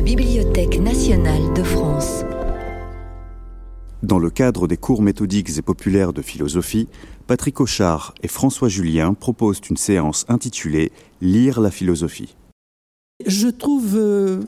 la 0.00 0.06
Bibliothèque 0.06 0.80
nationale 0.80 1.52
de 1.52 1.62
France. 1.62 2.24
Dans 4.02 4.18
le 4.18 4.30
cadre 4.30 4.66
des 4.66 4.78
cours 4.78 5.02
méthodiques 5.02 5.58
et 5.58 5.60
populaires 5.60 6.14
de 6.14 6.22
philosophie, 6.22 6.88
Patrick 7.26 7.60
Auchard 7.60 8.14
et 8.22 8.28
François 8.28 8.70
Julien 8.70 9.12
proposent 9.12 9.60
une 9.68 9.76
séance 9.76 10.24
intitulée 10.30 10.90
Lire 11.20 11.60
la 11.60 11.70
philosophie. 11.70 12.34
Je 13.26 13.48
trouve 13.48 13.94
euh, 13.94 14.40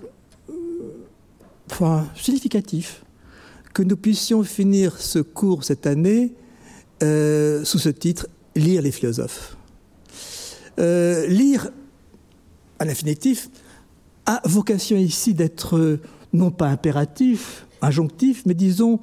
enfin, 1.71 2.07
significatif 2.17 3.05
que 3.75 3.83
nous 3.83 3.99
puissions 3.99 4.43
finir 4.45 4.99
ce 4.99 5.19
cours 5.19 5.65
cette 5.65 5.87
année 5.87 6.33
euh, 7.03 7.63
sous 7.67 7.79
ce 7.79 7.91
titre 7.91 8.27
Lire 8.57 8.81
les 8.81 8.91
philosophes. 8.91 9.59
Euh, 10.79 11.27
lire, 11.27 11.69
à 12.79 12.87
l'infinitif, 12.87 13.51
a 14.33 14.41
vocation 14.45 14.97
ici 14.97 15.35
d'être 15.35 15.77
euh, 15.77 16.01
non 16.33 16.51
pas 16.51 16.69
impératif, 16.69 17.67
injonctif, 17.81 18.43
mais 18.47 18.55
disons 18.55 19.01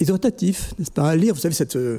exhortatif, 0.00 0.74
n'est-ce 0.78 0.90
pas 0.90 1.16
Lire, 1.16 1.34
vous 1.34 1.40
savez, 1.40 1.54
cette, 1.54 1.76
euh, 1.76 1.98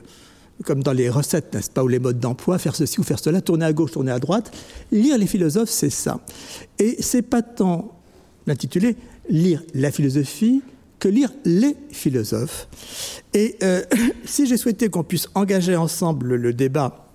comme 0.64 0.84
dans 0.84 0.94
les 0.94 1.10
recettes, 1.10 1.54
n'est-ce 1.54 1.72
pas, 1.72 1.84
ou 1.84 1.88
les 1.88 2.00
modes 2.00 2.20
d'emploi, 2.20 2.58
faire 2.58 2.76
ceci 2.76 3.00
ou 3.00 3.04
faire 3.04 3.20
cela, 3.20 3.42
tourner 3.42 3.66
à 3.66 3.74
gauche, 3.74 3.92
tourner 3.92 4.12
à 4.12 4.20
droite. 4.20 4.56
Lire 4.92 5.18
les 5.18 5.28
philosophes, 5.28 5.70
c'est 5.70 5.90
ça. 5.90 6.20
Et 6.78 6.98
c'est 7.02 7.22
pas 7.22 7.42
tant 7.42 8.00
l'intitulé 8.48 8.96
lire 9.30 9.62
la 9.74 9.92
philosophie 9.92 10.62
que 11.00 11.08
lire 11.08 11.32
les 11.46 11.76
philosophes. 11.92 12.68
Et 13.34 13.58
euh, 13.64 13.84
si 14.26 14.48
j'ai 14.48 14.58
souhaité 14.58 14.90
qu'on 14.90 15.04
puisse 15.04 15.28
engager 15.36 15.76
ensemble 15.76 16.36
le 16.36 16.54
débat 16.54 17.06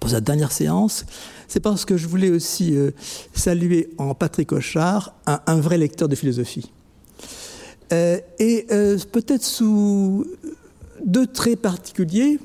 pour 0.00 0.10
cette 0.10 0.24
dernière 0.24 0.52
séance, 0.52 1.04
c'est 1.52 1.60
parce 1.60 1.84
que 1.84 1.98
je 1.98 2.08
voulais 2.08 2.30
aussi 2.30 2.74
euh, 2.74 2.92
saluer 3.34 3.90
en 3.98 4.14
Patrick 4.14 4.52
Auchard 4.52 5.14
un, 5.26 5.60
vrai 5.60 5.76
lecteur 5.76 6.08
de 6.08 6.14
philosophie. 6.14 6.72
Euh, 7.92 8.18
et 8.38 8.64
euh, 8.70 8.96
peut-être 9.12 9.44
sous 9.44 10.24
deux 11.04 11.26
traits 11.26 11.60
particuliers. 11.60 12.38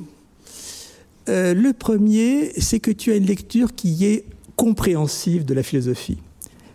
Le 1.28 1.72
premier, 1.72 2.52
c'est 2.58 2.82
que 2.82 2.92
tu 2.92 3.14
as 3.14 3.16
une 3.16 3.26
lecture 3.26 3.76
qui 3.76 4.06
est 4.06 4.26
compréhensive 4.58 5.46
de 5.46 5.54
la 5.54 5.64
philosophie. 5.64 6.18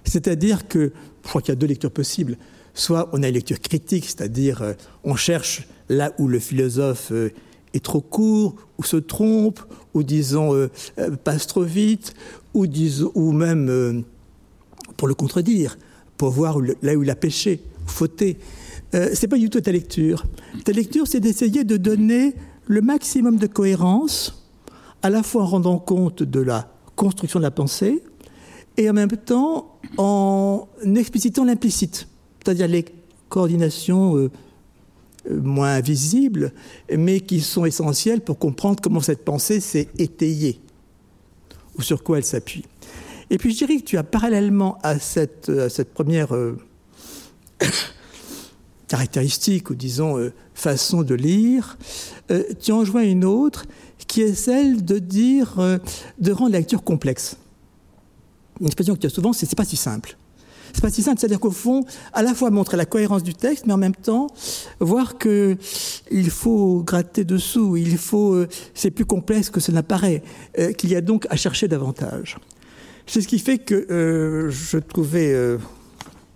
C'est-à-dire 0.04 0.68
que, 0.68 0.92
je 1.22 1.28
crois 1.28 1.42
qu'il 1.42 1.50
y 1.50 1.52
a 1.52 1.56
deux 1.56 1.66
lectures 1.66 1.90
possibles. 1.90 2.38
Soit 2.72 3.10
on 3.12 3.22
a 3.22 3.28
une 3.28 3.34
lecture 3.34 3.60
critique, 3.60 4.06
c'est-à-dire 4.06 4.74
on 5.04 5.16
cherche 5.16 5.68
là 5.90 6.12
où 6.18 6.28
le 6.28 6.38
philosophe 6.38 7.12
est 7.74 7.84
trop 7.84 8.00
court, 8.00 8.56
ou 8.78 8.84
se 8.84 8.96
trompe, 8.96 9.60
ou 9.94 10.02
disons 10.02 10.54
euh, 10.54 10.68
passe 11.24 11.46
trop 11.46 11.62
vite, 11.62 12.14
ou, 12.54 12.66
disons, 12.66 13.12
ou 13.14 13.32
même 13.32 13.68
euh, 13.68 14.00
pour 14.96 15.08
le 15.08 15.14
contredire, 15.14 15.78
pour 16.16 16.30
voir 16.30 16.58
là 16.82 16.94
où 16.94 17.02
il 17.02 17.10
a 17.10 17.16
péché, 17.16 17.62
fauté. 17.86 18.38
Euh, 18.94 19.10
c'est 19.14 19.28
pas 19.28 19.38
du 19.38 19.48
tout 19.50 19.60
ta 19.60 19.72
lecture. 19.72 20.24
Ta 20.64 20.72
lecture, 20.72 21.06
c'est 21.06 21.20
d'essayer 21.20 21.64
de 21.64 21.76
donner 21.76 22.34
le 22.66 22.80
maximum 22.80 23.36
de 23.36 23.46
cohérence, 23.46 24.48
à 25.02 25.10
la 25.10 25.22
fois 25.22 25.42
en 25.42 25.46
rendant 25.46 25.78
compte 25.78 26.22
de 26.22 26.40
la 26.40 26.72
construction 26.94 27.40
de 27.40 27.44
la 27.44 27.50
pensée, 27.50 28.02
et 28.76 28.88
en 28.88 28.92
même 28.92 29.10
temps 29.10 29.78
en 29.98 30.68
explicitant 30.94 31.44
l'implicite, 31.44 32.08
c'est-à-dire 32.42 32.68
les 32.68 32.84
coordinations 33.28 34.16
euh, 34.16 34.30
moins 35.30 35.80
visibles, 35.80 36.52
mais 36.96 37.20
qui 37.20 37.40
sont 37.40 37.64
essentielles 37.64 38.20
pour 38.20 38.38
comprendre 38.38 38.80
comment 38.82 39.00
cette 39.00 39.24
pensée 39.24 39.60
s'est 39.60 39.88
étayée, 39.98 40.60
ou 41.76 41.82
sur 41.82 42.02
quoi 42.02 42.18
elle 42.18 42.24
s'appuie. 42.24 42.64
Et 43.30 43.38
puis 43.38 43.52
je 43.52 43.58
dirais 43.58 43.78
que 43.78 43.84
tu 43.84 43.96
as 43.96 44.02
parallèlement 44.02 44.78
à 44.82 44.98
cette, 44.98 45.50
première 45.94 46.34
euh, 46.34 46.58
caractéristique, 48.88 49.70
ou 49.70 49.74
disons 49.74 50.18
euh, 50.18 50.32
façon 50.54 51.02
de 51.02 51.14
lire, 51.14 51.78
euh, 52.30 52.42
tu 52.60 52.72
en 52.72 52.84
joins 52.84 53.04
une 53.04 53.24
autre 53.24 53.64
qui 54.06 54.20
est 54.20 54.34
celle 54.34 54.84
de 54.84 54.98
dire, 54.98 55.56
de 56.18 56.32
rendre 56.32 56.52
la 56.52 56.58
lecture 56.58 56.84
complexe. 56.84 57.38
Une 58.60 58.66
expression 58.66 58.94
que 58.94 59.00
tu 59.00 59.06
as 59.06 59.10
souvent, 59.10 59.32
c'est 59.32 59.46
c'est 59.46 59.56
pas 59.56 59.64
si 59.64 59.76
simple. 59.76 60.18
C'est 60.72 60.80
pas 60.80 60.90
si 60.90 61.02
simple, 61.02 61.20
c'est-à-dire 61.20 61.40
qu'au 61.40 61.50
fond, 61.50 61.84
à 62.12 62.22
la 62.22 62.34
fois 62.34 62.50
montrer 62.50 62.76
la 62.76 62.86
cohérence 62.86 63.22
du 63.22 63.34
texte, 63.34 63.66
mais 63.66 63.72
en 63.72 63.78
même 63.78 63.94
temps 63.94 64.28
voir 64.80 65.18
que 65.18 65.56
il 66.10 66.30
faut 66.30 66.82
gratter 66.82 67.24
dessous, 67.24 67.76
il 67.76 67.98
faut, 67.98 68.34
euh, 68.34 68.48
c'est 68.74 68.90
plus 68.90 69.04
complexe 69.04 69.50
que 69.50 69.60
ça 69.60 69.72
n'apparaît, 69.72 70.22
euh, 70.58 70.72
qu'il 70.72 70.90
y 70.90 70.96
a 70.96 71.00
donc 71.00 71.26
à 71.30 71.36
chercher 71.36 71.68
davantage. 71.68 72.38
C'est 73.06 73.20
ce 73.20 73.28
qui 73.28 73.38
fait 73.38 73.58
que 73.58 73.74
euh, 73.90 74.50
je 74.50 74.78
trouvais 74.78 75.34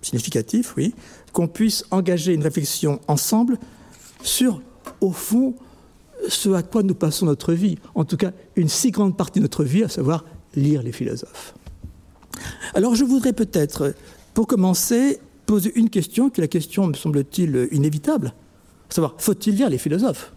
significatif, 0.02 0.74
oui, 0.76 0.94
qu'on 1.32 1.48
puisse 1.48 1.84
engager 1.90 2.34
une 2.34 2.42
réflexion 2.42 3.00
ensemble 3.08 3.58
sur, 4.22 4.60
au 5.00 5.12
fond, 5.12 5.54
ce 6.28 6.50
à 6.50 6.62
quoi 6.62 6.82
nous 6.82 6.94
passons 6.94 7.26
notre 7.26 7.52
vie, 7.52 7.76
en 7.94 8.04
tout 8.04 8.16
cas 8.16 8.32
une 8.56 8.68
si 8.68 8.90
grande 8.90 9.16
partie 9.16 9.38
de 9.38 9.44
notre 9.44 9.64
vie, 9.64 9.84
à 9.84 9.88
savoir 9.88 10.24
lire 10.54 10.82
les 10.82 10.92
philosophes. 10.92 11.54
Alors 12.74 12.94
je 12.94 13.04
voudrais 13.04 13.32
peut-être, 13.32 13.94
pour 14.36 14.46
commencer, 14.46 15.18
poser 15.46 15.72
une 15.76 15.88
question, 15.88 16.28
qui 16.28 16.42
est 16.42 16.44
la 16.44 16.48
question, 16.48 16.86
me 16.86 16.92
semble-t-il, 16.92 17.68
inévitable, 17.72 18.34
savoir, 18.90 19.14
faut-il 19.16 19.54
lire 19.56 19.70
les 19.70 19.78
philosophes? 19.78 20.34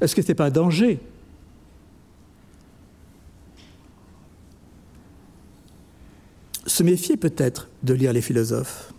Est-ce 0.00 0.16
que 0.16 0.20
ce 0.20 0.26
n'est 0.26 0.34
pas 0.34 0.46
un 0.46 0.50
danger? 0.50 0.98
Se 6.66 6.82
méfier 6.82 7.16
peut-être 7.16 7.68
de 7.84 7.94
lire 7.94 8.12
les 8.12 8.20
philosophes? 8.20 8.92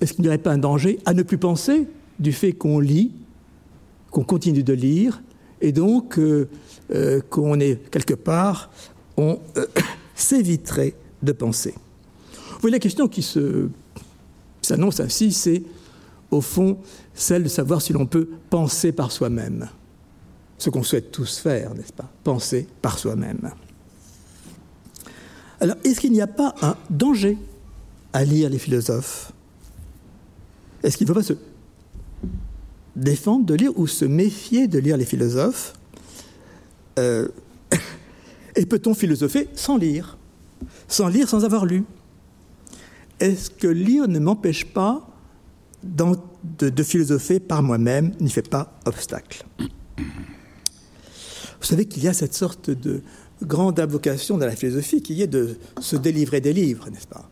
Est-ce 0.00 0.14
qu'il 0.14 0.22
n'y 0.22 0.28
aurait 0.28 0.38
pas 0.38 0.52
un 0.52 0.56
danger 0.56 0.98
à 1.04 1.12
ne 1.12 1.22
plus 1.22 1.36
penser 1.36 1.86
du 2.18 2.32
fait 2.32 2.54
qu'on 2.54 2.80
lit, 2.80 3.12
qu'on 4.10 4.24
continue 4.24 4.62
de 4.62 4.72
lire, 4.72 5.20
et 5.60 5.72
donc 5.72 6.18
euh, 6.18 6.48
euh, 6.94 7.20
qu'on 7.28 7.60
est 7.60 7.90
quelque 7.90 8.14
part, 8.14 8.70
on 9.18 9.40
euh, 9.58 9.66
s'éviterait 10.14 10.94
de 11.22 11.32
penser? 11.32 11.74
Voyez, 12.60 12.72
la 12.72 12.78
question 12.78 13.08
qui 13.08 13.26
s'annonce 14.62 15.00
ainsi, 15.00 15.32
c'est 15.32 15.62
au 16.30 16.40
fond 16.40 16.78
celle 17.14 17.44
de 17.44 17.48
savoir 17.48 17.82
si 17.82 17.92
l'on 17.92 18.06
peut 18.06 18.28
penser 18.50 18.92
par 18.92 19.12
soi-même. 19.12 19.68
Ce 20.58 20.70
qu'on 20.70 20.82
souhaite 20.82 21.12
tous 21.12 21.38
faire, 21.38 21.74
n'est-ce 21.74 21.92
pas? 21.92 22.10
Penser 22.24 22.66
par 22.80 22.98
soi-même. 22.98 23.50
Alors, 25.60 25.76
est-ce 25.84 26.00
qu'il 26.00 26.12
n'y 26.12 26.20
a 26.20 26.26
pas 26.26 26.54
un 26.62 26.76
danger 26.90 27.38
à 28.12 28.24
lire 28.24 28.50
les 28.50 28.58
philosophes? 28.58 29.32
Est-ce 30.82 30.96
qu'il 30.96 31.06
ne 31.06 31.12
faut 31.12 31.18
pas 31.18 31.24
se 31.24 31.34
défendre 32.94 33.44
de 33.44 33.54
lire 33.54 33.72
ou 33.78 33.86
se 33.86 34.04
méfier 34.04 34.68
de 34.68 34.78
lire 34.78 34.96
les 34.96 35.04
philosophes? 35.04 35.74
Euh, 36.98 37.28
Et 38.56 38.64
peut-on 38.64 38.94
philosopher 38.94 39.48
sans 39.54 39.76
lire? 39.76 40.16
Sans 40.88 41.08
lire, 41.08 41.28
sans 41.28 41.44
avoir 41.44 41.66
lu? 41.66 41.84
Est-ce 43.20 43.50
que 43.50 43.66
lire 43.66 44.08
ne 44.08 44.18
m'empêche 44.18 44.66
pas 44.66 45.08
de, 45.82 46.82
philosopher 46.82 47.40
par 47.40 47.62
moi-même, 47.62 48.12
n'y 48.20 48.30
fait 48.30 48.48
pas 48.48 48.78
obstacle 48.84 49.44
Vous 49.58 49.64
savez 51.62 51.86
qu'il 51.86 52.02
y 52.02 52.08
a 52.08 52.12
cette 52.12 52.34
sorte 52.34 52.70
de 52.70 53.02
grande 53.42 53.78
invocation 53.80 54.38
dans 54.38 54.46
la 54.46 54.56
philosophie 54.56 55.02
qui 55.02 55.20
est 55.22 55.26
de 55.26 55.56
se 55.80 55.96
délivrer 55.96 56.40
des 56.40 56.52
livres, 56.52 56.90
n'est-ce 56.90 57.06
pas? 57.06 57.28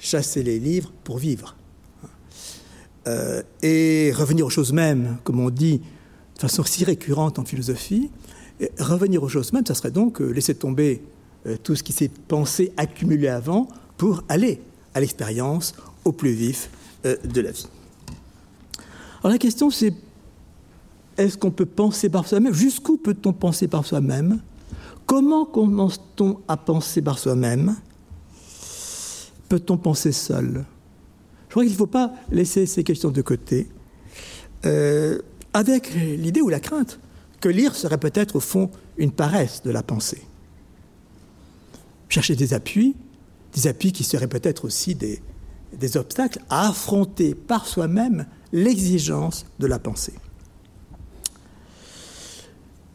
Chasser 0.00 0.42
les 0.42 0.58
livres 0.58 0.92
pour 1.04 1.18
vivre. 1.18 1.56
Euh, 3.06 3.42
et 3.62 4.12
revenir 4.14 4.46
aux 4.46 4.50
choses 4.50 4.72
mêmes, 4.72 5.18
comme 5.24 5.40
on 5.40 5.50
dit 5.50 5.78
de 6.34 6.40
façon 6.40 6.62
si 6.62 6.84
récurrente 6.84 7.38
en 7.38 7.44
philosophie, 7.44 8.10
revenir 8.78 9.22
aux 9.22 9.28
choses 9.28 9.52
mêmes, 9.52 9.66
ça 9.66 9.74
serait 9.74 9.90
donc 9.90 10.20
euh, 10.20 10.30
laisser 10.30 10.54
tomber 10.54 11.02
euh, 11.46 11.56
tout 11.62 11.74
ce 11.74 11.82
qui 11.82 11.92
s'est 11.92 12.10
pensé, 12.28 12.72
accumulé 12.76 13.28
avant, 13.28 13.68
pour 13.98 14.22
aller 14.28 14.62
à 14.94 15.00
l'expérience, 15.00 15.74
au 16.04 16.12
plus 16.12 16.32
vif 16.32 16.70
euh, 17.04 17.16
de 17.24 17.42
la 17.42 17.50
vie. 17.50 17.66
Alors 19.20 19.32
la 19.32 19.38
question 19.38 19.70
c'est, 19.70 19.92
est-ce 21.18 21.36
qu'on 21.36 21.50
peut 21.50 21.66
penser 21.66 22.08
par 22.08 22.26
soi-même? 22.26 22.54
Jusqu'où 22.54 22.96
peut-on 22.96 23.34
penser 23.34 23.68
par 23.68 23.84
soi-même? 23.84 24.40
Comment 25.04 25.44
commence-t-on 25.44 26.40
à 26.48 26.56
penser 26.56 27.02
par 27.02 27.18
soi-même? 27.18 27.76
Peut-on 29.48 29.76
penser 29.76 30.12
seul? 30.12 30.64
Je 31.48 31.50
crois 31.50 31.64
qu'il 31.64 31.72
ne 31.72 31.78
faut 31.78 31.86
pas 31.86 32.12
laisser 32.30 32.66
ces 32.66 32.84
questions 32.84 33.10
de 33.10 33.22
côté, 33.22 33.68
euh, 34.66 35.18
avec 35.52 35.94
l'idée 35.94 36.40
ou 36.40 36.48
la 36.48 36.60
crainte 36.60 37.00
que 37.40 37.48
lire 37.48 37.74
serait 37.74 37.98
peut-être 37.98 38.36
au 38.36 38.40
fond 38.40 38.70
une 38.96 39.12
paresse 39.12 39.62
de 39.62 39.70
la 39.70 39.82
pensée. 39.82 40.22
Chercher 42.08 42.36
des 42.36 42.52
appuis, 42.54 42.94
appuis 43.66 43.92
qui 43.92 44.04
seraient 44.04 44.28
peut-être 44.28 44.64
aussi 44.64 44.94
des, 44.94 45.20
des 45.72 45.96
obstacles 45.96 46.40
à 46.50 46.68
affronter 46.68 47.34
par 47.34 47.66
soi-même 47.66 48.26
l'exigence 48.52 49.46
de 49.58 49.66
la 49.66 49.78
pensée. 49.78 50.14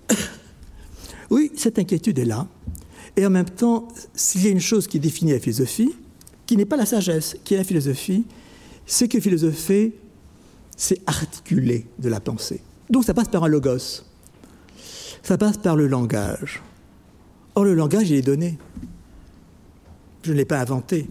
Oui, 1.30 1.51
cette 1.56 1.80
inquiétude 1.80 2.19
est 2.19 2.25
là. 2.25 2.48
Et 3.18 3.25
en 3.25 3.31
même 3.31 3.50
temps, 3.50 3.88
s'il 4.13 4.44
y 4.44 4.48
a 4.48 4.51
une 4.51 4.60
chose 4.60 4.86
qui 4.86 5.00
définit 5.00 5.31
la 5.31 5.39
philosophie, 5.39 5.92
qui 6.45 6.57
n'est 6.57 6.65
pas 6.65 6.77
la 6.77 6.86
sagesse, 6.86 7.38
qui 7.44 7.56
est 7.56 7.57
la 7.57 7.63
philosophie, 7.63 8.25
c'est 8.86 9.07
que 9.07 9.19
philosopher, 9.19 9.95
c'est 10.75 11.01
articuler 11.07 11.88
de 11.98 12.10
la 12.10 12.19
pensée. 12.19 12.62
Donc 12.89 13.04
ça 13.06 13.13
passe 13.13 13.30
par 13.30 13.44
un 13.44 13.48
logos. 13.48 14.04
Ça 15.24 15.38
passe 15.38 15.57
par 15.57 15.75
le 15.75 15.88
langage. 15.88 16.62
Or, 17.56 17.63
le 17.63 17.74
langage, 17.74 18.10
il 18.10 18.18
est 18.18 18.21
donné. 18.21 18.57
Je 20.24 20.31
ne 20.31 20.38
l'ai 20.38 20.46
pas 20.46 20.60
inventé. 20.60 21.08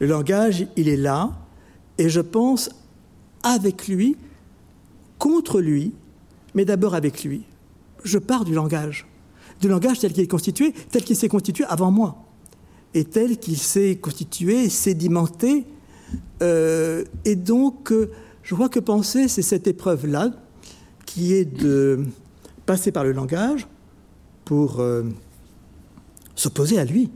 Le 0.00 0.06
langage, 0.06 0.66
il 0.76 0.88
est 0.88 0.96
là, 0.96 1.32
et 1.98 2.08
je 2.08 2.20
pense 2.20 2.68
avec 3.42 3.88
lui, 3.88 4.16
contre 5.18 5.60
lui, 5.60 5.94
mais 6.54 6.64
d'abord 6.64 6.94
avec 6.94 7.24
lui. 7.24 7.44
Je 8.04 8.18
pars 8.18 8.44
du 8.44 8.54
langage. 8.54 9.06
Du 9.60 9.68
langage 9.68 10.00
tel 10.00 10.12
qu'il 10.12 10.24
est 10.24 10.28
constitué, 10.28 10.72
tel 10.90 11.02
qu'il 11.04 11.16
s'est 11.16 11.28
constitué 11.28 11.64
avant 11.68 11.90
moi, 11.90 12.24
et 12.92 13.04
tel 13.04 13.38
qu'il 13.38 13.56
s'est 13.56 13.96
constitué, 13.96 14.68
sédimenté. 14.68 15.64
Euh, 16.42 17.04
et 17.24 17.36
donc, 17.36 17.92
euh, 17.92 18.10
je 18.42 18.54
crois 18.54 18.68
que 18.68 18.80
penser, 18.80 19.28
c'est 19.28 19.42
cette 19.42 19.66
épreuve-là, 19.66 20.30
qui 21.06 21.32
est 21.32 21.44
de 21.44 22.04
passer 22.66 22.92
par 22.92 23.04
le 23.04 23.12
langage 23.12 23.66
pour 24.44 24.80
euh, 24.80 25.04
s'opposer 26.34 26.78
à 26.78 26.84
lui, 26.84 27.10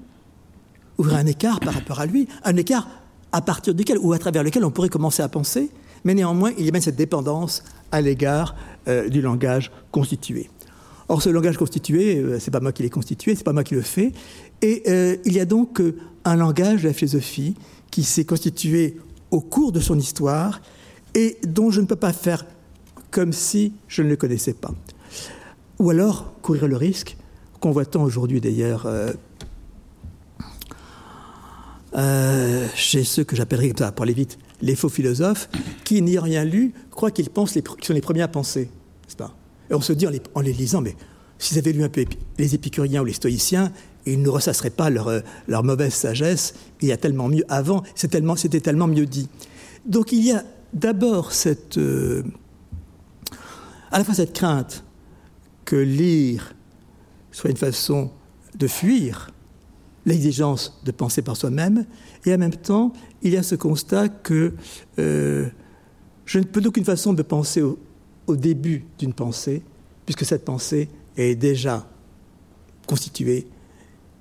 ouvrir 1.00 1.16
un 1.16 1.26
écart 1.26 1.60
par 1.60 1.74
rapport 1.74 2.00
à 2.00 2.06
lui, 2.06 2.28
un 2.44 2.56
écart 2.56 2.88
à 3.32 3.40
partir 3.40 3.74
duquel 3.74 3.98
ou 3.98 4.12
à 4.12 4.18
travers 4.18 4.42
lequel 4.42 4.64
on 4.64 4.70
pourrait 4.70 4.88
commencer 4.88 5.22
à 5.22 5.28
penser, 5.28 5.70
mais 6.04 6.14
néanmoins 6.14 6.52
il 6.58 6.66
y 6.66 6.68
a 6.68 6.72
même 6.72 6.82
cette 6.82 6.96
dépendance 6.96 7.64
à 7.90 8.00
l'égard 8.00 8.54
euh, 8.86 9.08
du 9.08 9.22
langage 9.22 9.72
constitué. 9.90 10.50
Or, 11.08 11.22
ce 11.22 11.30
langage 11.30 11.56
constitué, 11.56 12.18
euh, 12.18 12.38
c'est 12.38 12.50
pas 12.50 12.60
moi 12.60 12.72
qui 12.72 12.82
l'ai 12.82 12.90
constitué, 12.90 13.34
c'est 13.34 13.44
pas 13.44 13.52
moi 13.52 13.64
qui 13.64 13.74
le 13.74 13.80
fais, 13.80 14.12
et 14.62 14.82
euh, 14.88 15.16
il 15.24 15.32
y 15.32 15.40
a 15.40 15.44
donc 15.46 15.82
un 16.24 16.36
langage 16.36 16.82
de 16.82 16.88
la 16.88 16.94
philosophie 16.94 17.54
qui 17.90 18.02
s'est 18.02 18.24
constitué 18.24 18.98
au 19.30 19.40
cours 19.40 19.72
de 19.72 19.80
son 19.80 19.98
histoire 19.98 20.60
et 21.14 21.38
dont 21.46 21.70
je 21.70 21.80
ne 21.80 21.86
peux 21.86 21.96
pas 21.96 22.12
faire 22.12 22.44
comme 23.10 23.32
si 23.32 23.72
je 23.88 24.02
ne 24.02 24.08
le 24.08 24.16
connaissais 24.16 24.52
pas. 24.52 24.72
Ou 25.78 25.90
alors 25.90 26.34
courir 26.42 26.68
le 26.68 26.76
risque 26.76 27.16
qu'on 27.58 27.70
voit 27.70 27.86
tant 27.86 28.02
aujourd'hui 28.02 28.40
d'ailleurs 28.40 28.86
euh, 32.00 32.66
chez 32.74 33.04
ceux 33.04 33.24
que 33.24 33.36
j'appellerais, 33.36 33.74
pour 33.94 34.02
aller 34.02 34.14
vite, 34.14 34.38
les 34.62 34.74
faux 34.74 34.88
philosophes, 34.88 35.50
qui, 35.84 36.00
n'ayant 36.00 36.22
rien 36.22 36.44
lu, 36.44 36.72
croient 36.90 37.10
qu'ils 37.10 37.28
pensent 37.28 37.54
les, 37.54 37.62
sont 37.82 37.92
les 37.92 38.00
premiers 38.00 38.22
à 38.22 38.28
penser. 38.28 38.70
Pas? 39.18 39.36
Et 39.70 39.74
on 39.74 39.80
se 39.80 39.92
dit 39.92 40.06
en 40.06 40.40
les, 40.40 40.52
lisant, 40.52 40.80
mais 40.80 40.96
s'ils 41.38 41.58
avaient 41.58 41.72
lu 41.72 41.84
un 41.84 41.88
peu 41.88 42.04
les 42.38 42.54
épicuriens 42.54 43.02
ou 43.02 43.04
les 43.04 43.12
stoïciens, 43.12 43.72
ils 44.06 44.22
ne 44.22 44.28
ressasseraient 44.28 44.70
pas 44.70 44.88
leur, 44.88 45.08
euh, 45.08 45.20
leur 45.46 45.62
mauvaise 45.62 45.92
sagesse. 45.92 46.54
Il 46.80 46.88
y 46.88 46.92
a 46.92 46.96
tellement 46.96 47.28
mieux 47.28 47.44
avant, 47.48 47.82
c'était 47.94 48.60
tellement, 48.60 48.86
mieux 48.86 49.06
dit. 49.06 49.28
Donc 49.84 50.12
il 50.12 50.24
y 50.24 50.32
a 50.32 50.44
d'abord 50.72 51.32
cette, 51.32 51.76
euh, 51.76 52.22
cette 54.14 54.32
crainte 54.32 54.84
que 55.66 55.76
lire 55.76 56.54
soit 57.30 57.50
une 57.50 57.56
façon 57.56 58.10
de 58.56 58.66
fuir 58.66 59.30
l'exigence 60.06 60.80
de 60.84 60.90
penser 60.90 61.22
par 61.22 61.36
soi-même, 61.36 61.84
et 62.24 62.34
en 62.34 62.38
même 62.38 62.54
temps, 62.54 62.92
il 63.22 63.32
y 63.32 63.36
a 63.36 63.42
ce 63.42 63.54
constat 63.54 64.08
que 64.08 64.54
euh, 64.98 65.46
je 66.24 66.38
ne 66.38 66.44
peux 66.44 66.60
d'aucune 66.60 66.84
façon 66.84 67.12
de 67.12 67.22
penser 67.22 67.62
au, 67.62 67.78
début 68.28 68.84
d'une 68.96 69.12
pensée, 69.12 69.60
puisque 70.06 70.24
cette 70.24 70.44
pensée 70.44 70.88
est 71.16 71.34
déjà 71.34 71.88
constituée. 72.86 73.48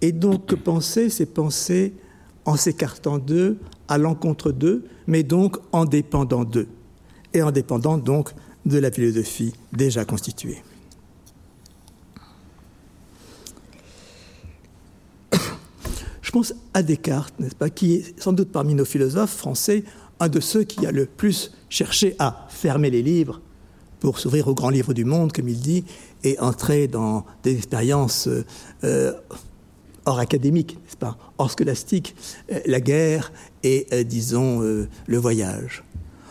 Et 0.02 0.12
donc, 0.12 0.56
penser, 0.56 1.12
c'est 1.12 1.28
penser 1.28 1.94
en 2.46 2.56
s'écartant 2.56 3.20
d'eux, 3.20 3.60
à 3.88 4.00
l'encontre 4.00 4.52
d'eux, 4.52 4.86
mais 5.06 5.22
donc 5.22 5.58
en 5.72 5.86
dépendant 5.86 6.44
d'eux, 6.44 6.68
et 7.36 7.44
en 7.44 7.52
dépendant 7.52 8.00
donc 8.00 8.31
de 8.66 8.80
la 8.80 8.92
philosophie 8.92 9.54
déjà 9.72 10.06
constituée. 10.06 10.64
Je 16.30 16.31
pense 16.31 16.54
à 16.76 16.84
Descartes, 16.84 17.34
n'est-ce 17.40 17.56
pas, 17.56 17.72
qui 17.72 17.96
est 17.96 18.22
sans 18.22 18.34
doute 18.34 18.52
parmi 18.52 18.76
nos 18.76 18.86
philosophes 18.86 19.36
français 19.36 19.84
un 20.20 20.30
de 20.30 20.40
ceux 20.40 20.64
qui 20.64 20.86
a 20.86 20.92
le 20.92 21.08
plus 21.08 21.52
cherché 21.70 22.16
à 22.20 22.46
fermer 22.50 22.92
les 22.92 23.02
livres 23.02 23.42
pour 24.00 24.20
s'ouvrir 24.20 24.48
aux 24.48 24.54
grands 24.54 24.70
livres 24.70 24.94
du 24.94 25.06
monde, 25.06 25.34
comme 25.34 25.50
il 25.50 25.60
dit, 25.60 25.86
et 26.24 26.38
entrer 26.40 26.88
dans 26.88 27.26
des 27.42 27.56
expériences 27.56 28.30
euh, 28.84 29.14
hors 30.06 30.20
académiques, 30.20 30.76
n'est-ce 30.84 30.98
pas, 30.98 31.18
hors 31.40 31.50
scolastiques, 31.50 32.16
euh, 32.52 32.60
la 32.68 32.80
guerre 32.80 33.31
et, 33.64 33.88
euh, 33.92 34.04
disons, 34.04 34.60
le 34.60 35.18
voyage. 35.18 35.84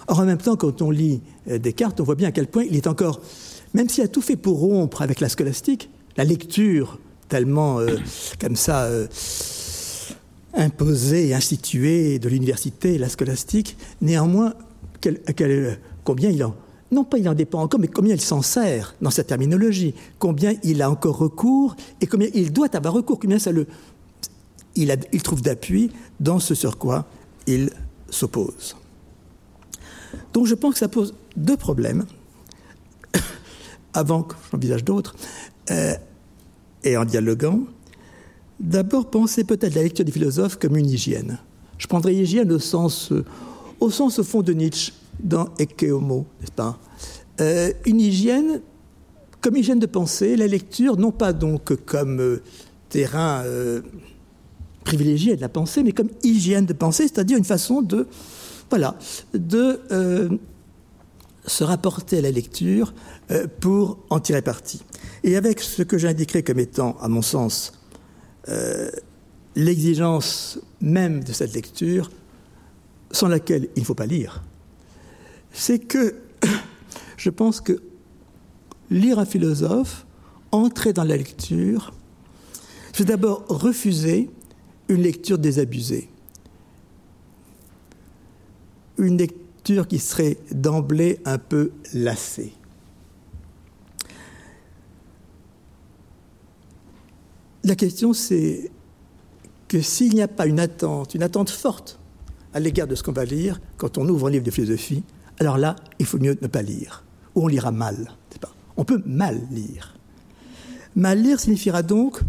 Or, 0.07 0.21
en 0.21 0.27
même 0.27 0.39
temps, 0.39 0.55
quand 0.55 0.81
on 0.81 0.93
lit 0.93 1.23
Descartes, 1.49 2.01
on 2.01 2.05
voit 2.05 2.15
bien 2.15 2.29
à 2.29 2.33
quel 2.33 2.47
point 2.47 2.63
il 2.63 2.77
est 2.77 2.87
encore, 2.87 3.21
même 3.75 3.89
s'il 3.89 4.05
a 4.05 4.09
tout 4.09 4.23
fait 4.23 4.37
pour 4.37 4.61
rompre 4.61 5.03
avec 5.03 5.19
la 5.19 5.29
scolastique, 5.29 5.91
la 6.17 6.23
lecture 6.23 7.01
tellement 7.29 7.81
comme 8.41 8.55
ça 8.55 8.89
imposé 10.59 11.29
et 11.29 11.35
institué 11.35 12.19
de 12.19 12.29
l'université, 12.29 12.99
la 12.99 13.09
scolastique, 13.09 13.77
néanmoins, 14.03 14.55
combien 16.05 16.31
il 16.31 16.45
en, 16.45 16.55
non 16.91 17.05
pas 17.05 17.19
il 17.19 17.29
en 17.29 17.35
dépend 17.35 17.63
encore, 17.63 17.81
mais 17.81 17.89
combien 17.89 18.15
il 18.15 18.21
s'en 18.21 18.43
sert 18.43 18.95
dans 19.01 19.11
sa 19.11 19.25
terminologie, 19.25 19.95
combien 20.19 20.55
il 20.65 20.83
a 20.83 20.91
encore 20.91 21.17
recours 21.17 21.77
et 22.01 22.07
combien 22.07 22.29
il 22.35 22.53
doit 22.53 22.75
avoir 22.75 22.93
recours, 22.93 23.19
combien 23.19 23.39
ça 23.39 23.53
le, 23.53 23.67
il, 24.75 24.95
il 25.13 25.23
trouve 25.23 25.43
d'appui 25.43 25.91
dans 26.19 26.41
ce 26.41 26.55
sur 26.55 26.77
quoi 26.77 27.07
il 27.47 27.71
s'oppose. 28.11 28.77
Donc 30.33 30.47
je 30.47 30.55
pense 30.55 30.75
que 30.75 30.79
ça 30.81 30.89
pose 30.89 31.15
deux 31.37 31.57
problèmes, 31.57 32.05
avant 33.95 34.23
que 34.23 34.35
j'envisage 34.51 34.85
d'autres, 34.85 35.15
euh, 35.71 35.95
et 36.85 36.97
en 36.97 37.05
dialoguant. 37.05 37.61
D'abord, 38.61 39.09
penser 39.09 39.45
peut-être 39.45 39.75
la 39.75 39.83
lecture 39.83 40.05
des 40.05 40.11
philosophes 40.13 40.57
comme 40.57 40.77
une 40.77 40.91
hygiène. 40.91 41.39
Je 41.79 41.87
prendrais 41.87 42.15
hygiène 42.15 42.51
au 42.51 42.59
sens, 42.59 43.13
euh, 43.13 43.25
au 43.79 43.91
sens 43.91 44.21
fond 44.23 44.43
de 44.43 44.53
Nietzsche 44.53 44.93
dans 45.21 45.49
Ecce 45.61 45.93
Homo, 45.93 46.27
n'est-ce 46.41 46.53
pas? 46.53 46.79
Euh, 47.41 47.73
Une 47.87 48.01
hygiène 48.01 48.61
comme 49.41 49.57
hygiène 49.57 49.79
de 49.79 49.87
pensée, 49.87 50.35
la 50.35 50.49
lecture, 50.49 50.97
non 50.97 51.13
pas 51.13 51.33
donc 51.33 51.73
comme 51.85 52.21
euh, 52.21 52.43
terrain 52.89 53.45
privilégié 54.83 55.37
de 55.37 55.41
la 55.43 55.49
pensée, 55.49 55.83
mais 55.85 55.93
comme 55.93 56.09
hygiène 56.25 56.67
de 56.67 56.73
pensée, 56.73 57.05
c'est-à-dire 57.05 57.37
une 57.37 57.45
façon 57.45 57.83
de, 57.83 58.09
voilà, 58.71 58.97
de 59.35 59.79
se 61.47 61.65
rapporter 61.65 62.19
à 62.19 62.21
la 62.23 62.31
lecture 62.31 62.95
pour 63.61 63.99
en 64.09 64.21
tirer 64.21 64.41
parti. 64.41 64.81
Et 65.23 65.37
avec 65.37 65.61
ce 65.61 65.83
que 65.83 65.99
j'indiquerai 65.99 66.43
comme 66.43 66.59
étant, 66.59 66.97
à 67.03 67.09
mon 67.09 67.21
sens, 67.21 67.78
euh, 68.49 68.91
l'exigence 69.57 70.59
même 70.81 71.25
de 71.25 71.33
cette 71.33 71.55
lecture, 71.55 72.11
sans 73.11 73.29
laquelle 73.29 73.69
il 73.77 73.81
ne 73.81 73.85
faut 73.85 73.95
pas 73.95 74.07
lire, 74.07 74.43
c'est 75.53 75.79
que 75.79 76.15
je 77.17 77.31
pense 77.31 77.61
que 77.61 77.83
lire 78.91 79.19
un 79.19 79.25
philosophe, 79.25 80.07
entrer 80.53 80.93
dans 80.93 81.05
la 81.05 81.17
lecture, 81.17 81.93
c'est 82.93 83.05
d'abord 83.05 83.45
refuser 83.49 84.31
une 84.89 85.03
lecture 85.03 85.39
désabusée, 85.39 86.09
une 88.97 89.19
lecture 89.19 89.87
qui 89.87 89.99
serait 89.99 90.39
d'emblée 90.51 91.21
un 91.25 91.39
peu 91.39 91.73
lassée. 91.93 92.53
La 97.69 97.77
question, 97.77 98.15
c'est 98.15 98.71
que 99.69 99.83
s'il 99.83 100.15
n'y 100.15 100.23
a 100.23 100.29
pas 100.29 100.47
une 100.47 100.59
attente, 100.59 101.15
une 101.15 101.23
attente 101.23 101.51
forte 101.51 102.01
à 102.55 102.61
l'égard 102.61 102.87
de 102.87 102.95
ce 102.95 103.03
qu'on 103.03 103.13
va 103.13 103.27
lire, 103.27 103.61
quand 103.77 103.99
on 103.99 104.09
ouvre 104.09 104.29
un 104.29 104.31
livre 104.31 104.45
de 104.47 104.51
philosophie, 104.51 105.03
alors 105.39 105.59
là, 105.59 105.77
il 105.99 106.07
faut 106.07 106.17
mieux 106.17 106.39
ne 106.41 106.47
pas 106.47 106.63
lire, 106.63 107.05
ou 107.35 107.45
on 107.45 107.47
lira 107.47 107.71
mal. 107.71 108.15
On 108.79 108.85
peut 108.85 109.03
mal 109.05 109.43
lire. 109.51 109.99
Mal 110.97 111.21
lire 111.21 111.41
signifiera 111.41 111.83
donc, 111.83 112.21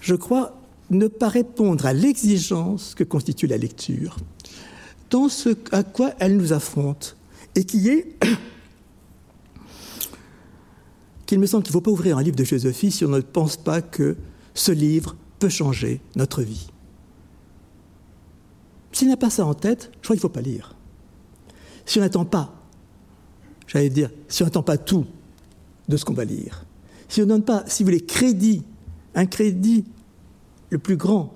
je 0.00 0.14
crois, 0.14 0.56
ne 0.88 1.08
pas 1.08 1.30
répondre 1.30 1.84
à 1.84 1.92
l'exigence 1.92 2.94
que 2.94 3.02
constitue 3.02 3.48
la 3.48 3.56
lecture, 3.56 4.18
dans 5.10 5.28
ce 5.28 5.56
à 5.72 5.82
quoi 5.82 6.12
elle 6.20 6.36
nous 6.36 6.52
affronte, 6.52 7.16
et 7.56 7.64
qui 7.64 7.88
est 7.88 8.16
qu'il 11.26 11.40
me 11.40 11.46
semble 11.46 11.64
qu'il 11.64 11.72
ne 11.72 11.78
faut 11.78 11.80
pas 11.80 11.90
ouvrir 11.90 12.18
un 12.18 12.22
livre 12.22 12.36
de 12.36 12.44
philosophie 12.44 12.92
si 12.92 13.04
on 13.04 13.08
ne 13.08 13.20
pense 13.20 13.56
pas 13.56 13.82
que 13.82 14.16
ce 14.54 14.72
livre 14.72 15.16
peut 15.38 15.48
changer 15.48 16.00
notre 16.16 16.42
vie. 16.42 16.68
S'il 18.92 19.08
n'a 19.08 19.16
pas 19.16 19.30
ça 19.30 19.44
en 19.44 19.54
tête, 19.54 19.90
je 19.96 20.04
crois 20.04 20.16
qu'il 20.16 20.20
ne 20.20 20.20
faut 20.20 20.28
pas 20.28 20.40
lire. 20.40 20.76
Si 21.84 21.98
on 21.98 22.02
n'attend 22.02 22.24
pas, 22.24 22.54
j'allais 23.66 23.90
dire, 23.90 24.10
si 24.28 24.42
on 24.42 24.46
n'attend 24.46 24.62
pas 24.62 24.78
tout 24.78 25.04
de 25.88 25.96
ce 25.96 26.04
qu'on 26.04 26.14
va 26.14 26.24
lire, 26.24 26.64
si 27.08 27.20
on 27.20 27.24
ne 27.24 27.30
donne 27.30 27.44
pas, 27.44 27.64
si 27.66 27.82
vous 27.82 27.88
voulez, 27.88 28.00
crédit, 28.00 28.62
un 29.14 29.26
crédit 29.26 29.84
le 30.70 30.78
plus 30.78 30.96
grand 30.96 31.34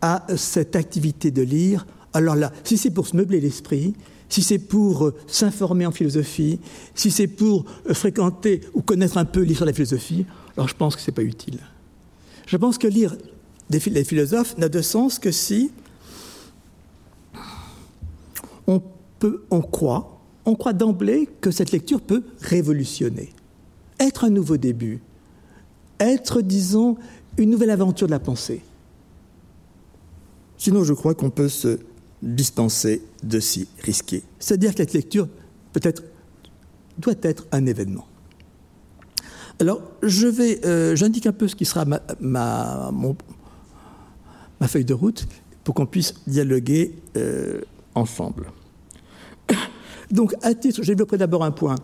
à 0.00 0.26
cette 0.36 0.76
activité 0.76 1.30
de 1.30 1.42
lire, 1.42 1.86
Alors 2.12 2.36
là, 2.36 2.52
si 2.64 2.78
c'est 2.78 2.90
pour 2.90 3.06
se 3.06 3.16
meubler 3.16 3.40
l'esprit, 3.40 3.94
si 4.28 4.42
c'est 4.42 4.58
pour 4.58 5.06
euh, 5.06 5.14
s'informer 5.26 5.86
en 5.86 5.90
philosophie, 5.90 6.60
si 6.94 7.10
c'est 7.10 7.26
pour 7.26 7.64
euh, 7.88 7.94
fréquenter 7.94 8.60
ou 8.74 8.82
connaître 8.82 9.18
un 9.18 9.24
peu 9.24 9.40
l'histoire 9.40 9.66
de 9.66 9.70
la 9.70 9.74
philosophie, 9.74 10.26
alors 10.56 10.68
je 10.68 10.74
pense 10.74 10.96
que 10.96 11.02
ce 11.02 11.10
n'est 11.10 11.14
pas 11.14 11.22
utile. 11.22 11.58
Je 12.48 12.56
pense 12.56 12.78
que 12.78 12.86
lire 12.86 13.14
des, 13.68 13.78
philosophes 13.78 14.56
n'a 14.56 14.70
de 14.70 14.80
sens 14.80 15.18
que 15.18 15.30
si 15.30 15.70
on, 18.66 18.80
peut, 19.18 19.44
on 19.50 19.60
croit, 19.60 20.22
on 20.46 20.54
croit 20.54 20.72
d'emblée 20.72 21.28
que 21.42 21.50
cette 21.50 21.72
lecture 21.72 22.00
peut 22.00 22.24
révolutionner, 22.40 23.34
être 24.00 24.24
un 24.24 24.30
nouveau 24.30 24.56
début, 24.56 25.02
être, 26.00 26.40
disons, 26.40 26.96
une 27.36 27.50
nouvelle 27.50 27.70
aventure 27.70 28.06
de 28.06 28.12
la 28.12 28.18
pensée. 28.18 28.62
Sinon, 30.56 30.84
je 30.84 30.94
crois 30.94 31.14
qu'on 31.14 31.30
peut 31.30 31.50
se 31.50 31.78
dispenser 32.22 33.02
de 33.22 33.40
s'y 33.40 33.68
risquer. 33.80 34.22
C'est-à-dire 34.38 34.70
que 34.70 34.78
cette 34.78 34.94
lecture 34.94 35.28
peut-être 35.74 36.02
doit 36.96 37.14
être 37.20 37.46
un 37.52 37.66
événement. 37.66 38.06
Alors, 39.60 39.82
je 40.02 40.26
vais, 40.26 40.64
euh, 40.64 40.94
j'indique 40.94 41.26
un 41.26 41.32
peu 41.32 41.48
ce 41.48 41.56
qui 41.56 41.64
sera 41.64 41.84
ma, 42.20 42.90
feuille 44.66 44.84
de 44.84 44.94
route 44.94 45.26
pour 45.64 45.74
qu'on 45.74 45.86
puisse 45.86 46.14
dialoguer 46.26 46.94
euh, 47.16 47.60
ensemble. 47.94 48.52
Donc, 50.10 50.34
à 50.42 50.54
titre, 50.54 50.82
je 50.82 50.86
développerai 50.86 51.18
d'abord 51.18 51.44
un 51.44 51.50
point 51.50 51.76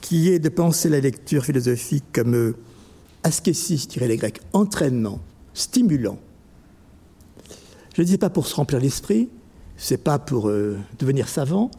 qui 0.00 0.28
est 0.30 0.38
de 0.38 0.48
penser 0.48 0.88
la 0.88 1.00
lecture 1.00 1.44
philosophique 1.44 2.04
comme 2.12 2.34
euh, 2.34 2.56
askésis, 3.22 3.86
dirait 3.86 4.08
les 4.08 4.16
Grecs, 4.16 4.40
entraînement, 4.52 5.20
stimulant, 5.52 6.18
je 7.94 8.02
ne 8.02 8.06
dis 8.06 8.18
pas 8.18 8.30
pour 8.30 8.46
se 8.46 8.54
remplir 8.54 8.80
l'esprit, 8.80 9.28
c'est 9.76 10.02
pas 10.02 10.18
pour 10.18 10.48
euh, 10.48 10.78
devenir 10.98 11.28
savant, 11.28 11.70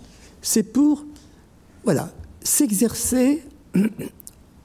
c'est 0.41 0.63
pour 0.63 1.05
voilà, 1.83 2.11
s'exercer 2.43 3.43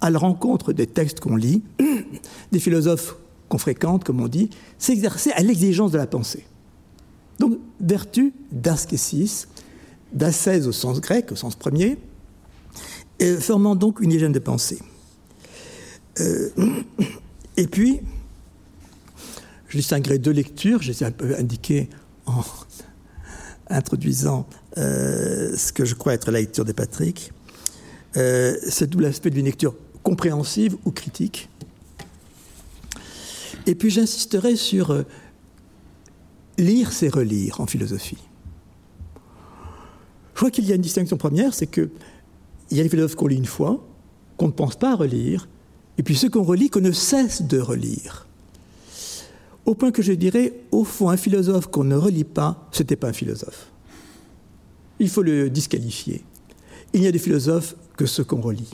à 0.01 0.11
la 0.11 0.19
rencontre 0.19 0.73
des 0.73 0.87
textes 0.87 1.21
qu'on 1.21 1.37
lit, 1.37 1.63
des 2.53 2.59
philosophes 2.59 3.17
qu'on 3.49 3.59
fréquente, 3.59 4.05
comme 4.05 4.21
on 4.21 4.29
dit, 4.29 4.51
s'exercer 4.79 5.31
à 5.33 5.43
l'exigence 5.43 5.93
de 5.93 5.99
la 5.99 6.07
pensée. 6.07 6.45
Donc, 7.39 7.59
vertu 7.81 8.33
d'askesis, 8.51 9.49
d'ascèse 10.13 10.67
au 10.67 10.73
sens 10.73 11.01
grec, 11.01 11.33
au 11.33 11.37
sens 11.37 11.55
premier, 11.55 11.99
et 13.19 13.35
formant 13.37 13.77
donc 13.77 14.01
une 14.01 14.13
hygiène 14.13 14.33
de 14.33 14.39
pensée. 14.39 14.81
Euh, 16.21 16.51
et 17.57 17.67
puis, 17.67 18.01
je 19.69 19.79
distinguerai 19.79 20.19
deux 20.19 20.33
lectures, 20.33 20.83
je 20.83 20.93
les 20.93 21.03
un 21.05 21.11
peu 21.11 21.37
indiquées 21.37 21.89
en 22.27 22.43
introduisant 23.69 24.47
euh, 24.79 25.57
ce 25.57 25.73
que 25.73 25.85
je 25.85 25.95
crois 25.95 26.15
être 26.15 26.31
la 26.31 26.41
lecture 26.41 26.65
de 26.65 26.73
Patrick. 26.73 27.33
Euh, 28.16 28.56
c'est 28.68 28.88
tout 28.88 28.99
l'aspect 28.99 29.30
d'une 29.30 29.44
lecture 29.44 29.75
compréhensive 30.02 30.76
ou 30.85 30.90
critique. 30.90 31.49
Et 33.66 33.75
puis 33.75 33.90
j'insisterai 33.90 34.56
sur 34.56 34.90
euh, 34.90 35.02
lire, 36.58 36.92
c'est 36.92 37.08
relire 37.08 37.61
en 37.61 37.66
philosophie. 37.66 38.18
Je 40.35 40.38
crois 40.40 40.50
qu'il 40.50 40.66
y 40.66 40.73
a 40.73 40.76
une 40.76 40.82
distinction 40.82 41.16
première, 41.16 41.54
c'est 41.54 41.66
qu'il 41.66 41.90
y 42.70 42.80
a 42.80 42.82
les 42.82 42.88
philosophes 42.88 43.16
qu'on 43.16 43.26
lit 43.26 43.37
une 43.37 43.46
fois, 43.46 43.85
qu'on 44.37 44.49
ne 44.49 44.52
pense 44.52 44.76
pas 44.76 44.92
à 44.92 44.94
relire, 44.94 45.49
et 45.99 46.02
puis 46.02 46.14
ceux 46.14 46.28
qu'on 46.28 46.42
relit, 46.42 46.68
qu'on 46.68 46.82
ne 46.82 46.92
cesse 46.92 47.42
de 47.42 47.58
relire. 47.58 48.26
Au 49.64 49.75
point 49.75 49.90
que 49.90 50.02
je 50.02 50.12
dirais, 50.12 50.52
au 50.70 50.85
fond, 50.85 51.08
un 51.08 51.16
philosophe 51.16 51.66
qu'on 51.68 51.85
ne 51.85 51.96
relit 51.96 52.25
pas, 52.25 52.68
ce 52.70 52.82
n'était 52.82 52.96
pas 52.96 53.08
un 53.08 53.12
philosophe. 53.12 53.73
Il 55.00 55.08
faut 55.08 55.23
le 55.23 55.50
disqualifier. 55.50 56.23
Il 56.92 57.00
n'y 57.00 57.06
a 57.06 57.12
des 57.12 57.18
philosophes 57.18 57.75
que 57.97 58.07
ceux 58.07 58.25
qu'on 58.25 58.41
relit. 58.41 58.71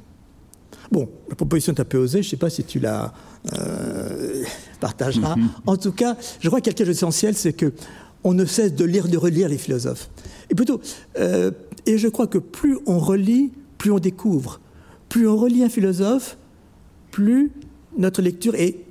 Bon, 0.91 1.09
la 1.29 1.35
proposition 1.35 1.73
est 1.73 1.81
un 1.81 1.85
peu 1.85 1.99
osée, 1.99 2.23
je 2.23 2.27
ne 2.27 2.31
sais 2.31 2.37
pas 2.37 2.51
si 2.51 2.65
tu 2.65 2.79
la 2.79 3.15
euh, 3.55 4.45
partageras. 4.81 5.37
En 5.67 5.77
tout 5.77 5.93
cas, 5.93 6.17
je 6.41 6.49
crois 6.49 6.61
qu'il 6.61 6.71
y 6.71 6.75
a 6.75 6.77
quelque 6.77 6.87
chose 6.87 6.97
d'essentiel, 6.97 7.35
c'est 7.35 7.53
que 7.53 7.73
on 8.25 8.35
ne 8.35 8.45
cesse 8.45 8.75
de 8.75 8.85
lire, 8.85 9.09
de 9.09 9.17
relire 9.17 9.49
les 9.49 9.59
philosophes. 9.59 10.11
Et 10.51 10.55
plutôt, 10.55 10.81
euh, 11.19 11.51
et 11.87 11.99
je 11.99 12.09
crois 12.09 12.27
que 12.27 12.39
plus 12.39 12.79
on 12.87 12.99
relit, 12.99 13.53
plus 13.79 13.91
on 13.91 13.99
découvre. 13.99 14.61
Plus 15.09 15.27
on 15.27 15.37
relit 15.37 15.65
un 15.65 15.69
philosophe, 15.69 16.37
plus 17.11 17.53
notre 17.97 18.23
lecture 18.23 18.55
est 18.55 18.85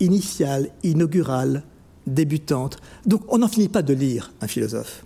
initiale, 0.00 0.70
inaugurale, 0.82 1.62
débutante. 2.06 2.78
Donc 3.06 3.22
on 3.28 3.38
n'en 3.38 3.48
finit 3.48 3.68
pas 3.68 3.82
de 3.82 3.94
lire 3.94 4.32
un 4.40 4.46
philosophe. 4.46 5.04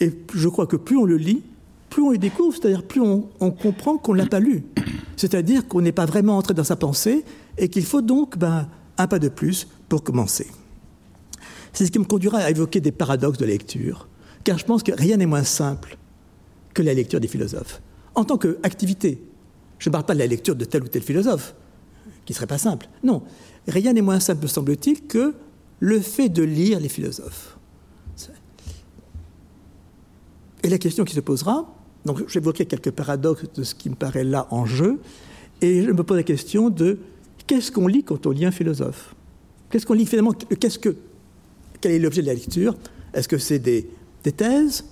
Et 0.00 0.12
je 0.32 0.48
crois 0.48 0.66
que 0.66 0.76
plus 0.76 0.96
on 0.96 1.04
le 1.04 1.16
lit, 1.16 1.42
plus 1.94 2.02
on 2.02 2.10
le 2.10 2.18
découvre, 2.18 2.56
c'est-à-dire 2.56 2.82
plus 2.82 3.00
on, 3.00 3.22
comprend 3.52 3.98
qu'on 3.98 4.14
ne 4.14 4.18
l'a 4.18 4.26
pas 4.26 4.40
lu. 4.40 4.64
C'est-à-dire 5.16 5.68
qu'on 5.68 5.80
n'est 5.80 5.92
pas 5.92 6.06
vraiment 6.06 6.36
entré 6.36 6.52
dans 6.52 6.64
sa 6.64 6.74
pensée 6.74 7.24
et 7.56 7.68
qu'il 7.68 7.84
faut 7.84 8.02
donc 8.02 8.36
ben, 8.36 8.66
un 8.98 9.06
pas 9.06 9.20
de 9.20 9.28
plus 9.28 9.68
pour 9.88 10.02
commencer. 10.02 10.48
C'est 11.72 11.86
ce 11.86 11.92
qui 11.92 12.00
me 12.00 12.04
conduira 12.04 12.38
à 12.38 12.50
évoquer 12.50 12.80
des 12.80 12.90
paradoxes 12.90 13.38
de 13.38 13.44
lecture, 13.44 14.08
car 14.42 14.58
je 14.58 14.64
pense 14.64 14.82
que 14.82 14.90
rien 14.90 15.18
n'est 15.18 15.26
moins 15.26 15.44
simple 15.44 15.96
que 16.74 16.82
la 16.82 16.94
lecture 16.94 17.20
des 17.20 17.28
philosophes. 17.28 17.80
En 18.16 18.24
tant 18.24 18.38
qu'activité, 18.38 19.22
je 19.78 19.88
ne 19.88 19.92
parle 19.92 20.04
pas 20.04 20.14
de 20.14 20.18
la 20.18 20.26
lecture 20.26 20.56
de 20.56 20.64
tel 20.64 20.82
ou 20.82 20.88
tel 20.88 21.02
philosophe, 21.02 21.54
qui 22.24 22.32
ne 22.32 22.34
serait 22.34 22.48
pas 22.48 22.58
simple. 22.58 22.88
Non, 23.04 23.22
rien 23.68 23.92
n'est 23.92 24.02
moins 24.02 24.18
simple, 24.18 24.48
semble-t-il, 24.48 25.06
que 25.06 25.32
le 25.78 26.00
fait 26.00 26.28
de 26.28 26.42
lire 26.42 26.80
les 26.80 26.88
philosophes. 26.88 27.56
Et 30.64 30.68
la 30.68 30.78
question 30.78 31.04
qui 31.04 31.14
se 31.14 31.20
posera, 31.20 31.72
donc 32.04 32.28
j'évoquais 32.28 32.66
quelques 32.66 32.90
paradoxes 32.90 33.44
de 33.54 33.62
ce 33.62 33.74
qui 33.74 33.90
me 33.90 33.94
paraît 33.94 34.24
là 34.24 34.46
en 34.50 34.66
jeu, 34.66 35.00
et 35.60 35.82
je 35.82 35.90
me 35.90 36.02
pose 36.02 36.16
la 36.16 36.22
question 36.22 36.70
de 36.70 36.98
qu'est-ce 37.46 37.72
qu'on 37.72 37.86
lit 37.86 38.04
quand 38.04 38.26
on 38.26 38.30
lit 38.30 38.44
un 38.44 38.50
philosophe? 38.50 39.14
Qu'est-ce 39.70 39.86
qu'on 39.86 39.94
lit 39.94 40.06
finalement? 40.06 40.32
Que 40.32 40.96
quel 41.80 41.92
est 41.92 41.98
l'objet 41.98 42.22
de 42.22 42.26
la 42.26 42.34
lecture? 42.34 42.76
Est-ce 43.12 43.28
que 43.28 43.38
c'est 43.38 43.58
des, 43.58 43.88
des 44.22 44.32
thèses? 44.32 44.84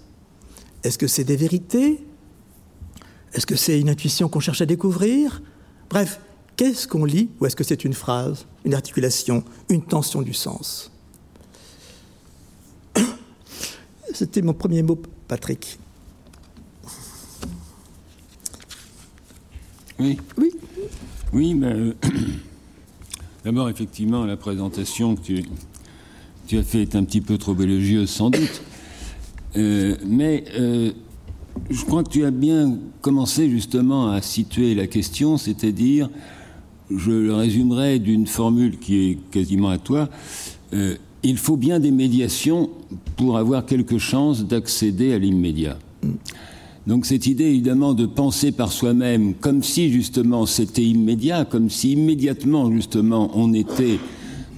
Est-ce 0.84 0.98
que 0.98 1.06
c'est 1.06 1.24
des 1.24 1.36
vérités? 1.36 2.00
Est-ce 3.34 3.46
que 3.46 3.56
c'est 3.56 3.80
une 3.80 3.88
intuition 3.88 4.28
qu'on 4.28 4.40
cherche 4.40 4.60
à 4.60 4.66
découvrir? 4.66 5.42
Bref, 5.88 6.20
Qu'est-ce 6.56 6.86
qu'on 6.86 7.04
lit? 7.04 7.30
Ou 7.40 7.46
est-ce 7.46 7.56
que 7.56 7.64
c'est 7.64 7.84
une 7.84 7.94
phrase, 7.94 8.46
une 8.64 8.74
articulation, 8.74 9.42
une 9.68 9.82
tension 9.82 10.22
du 10.22 10.34
sens? 10.34 10.92
C'était 14.14 14.42
mon 14.42 14.52
premier 14.52 14.82
mot, 14.82 15.00
Patrick. 15.28 15.78
Oui. 20.02 20.18
Oui. 21.32 21.60
Euh, 21.62 21.92
d'abord, 23.44 23.68
effectivement, 23.68 24.24
la 24.24 24.36
présentation 24.36 25.14
que 25.14 25.22
tu, 25.22 25.44
tu, 26.46 26.58
as 26.58 26.62
faite 26.62 26.94
est 26.94 26.98
un 26.98 27.04
petit 27.04 27.20
peu 27.20 27.38
trop 27.38 27.54
élogieuse, 27.58 28.10
sans 28.10 28.30
doute. 28.30 28.62
Euh, 29.56 29.96
mais 30.04 30.44
euh, 30.58 30.90
je 31.70 31.84
crois 31.84 32.02
que 32.02 32.10
tu 32.10 32.24
as 32.24 32.30
bien 32.30 32.78
commencé 33.00 33.48
justement 33.48 34.10
à 34.10 34.22
situer 34.22 34.74
la 34.74 34.86
question, 34.86 35.36
c'est-à-dire 35.36 36.08
je 36.94 37.12
le 37.12 37.34
résumerai 37.34 37.98
d'une 37.98 38.26
formule 38.26 38.78
qui 38.78 39.10
est 39.10 39.18
quasiment 39.30 39.70
à 39.70 39.78
toi. 39.78 40.08
Il 41.22 41.38
faut 41.38 41.56
bien 41.56 41.80
des 41.80 41.90
médiations 41.90 42.70
pour 43.16 43.38
avoir 43.38 43.64
quelque 43.64 43.98
chance 43.98 44.44
d'accéder 44.44 45.14
à 45.14 45.18
l'immédiat. 45.18 45.78
Donc 46.86 47.06
cette 47.06 47.26
idée 47.26 47.44
évidemment 47.44 47.94
de 47.94 48.06
penser 48.06 48.50
par 48.50 48.72
soi-même 48.72 49.34
comme 49.34 49.62
si 49.62 49.92
justement 49.92 50.46
c'était 50.46 50.82
immédiat, 50.82 51.44
comme 51.44 51.70
si 51.70 51.92
immédiatement 51.92 52.72
justement 52.72 53.30
on 53.34 53.54
était 53.54 53.98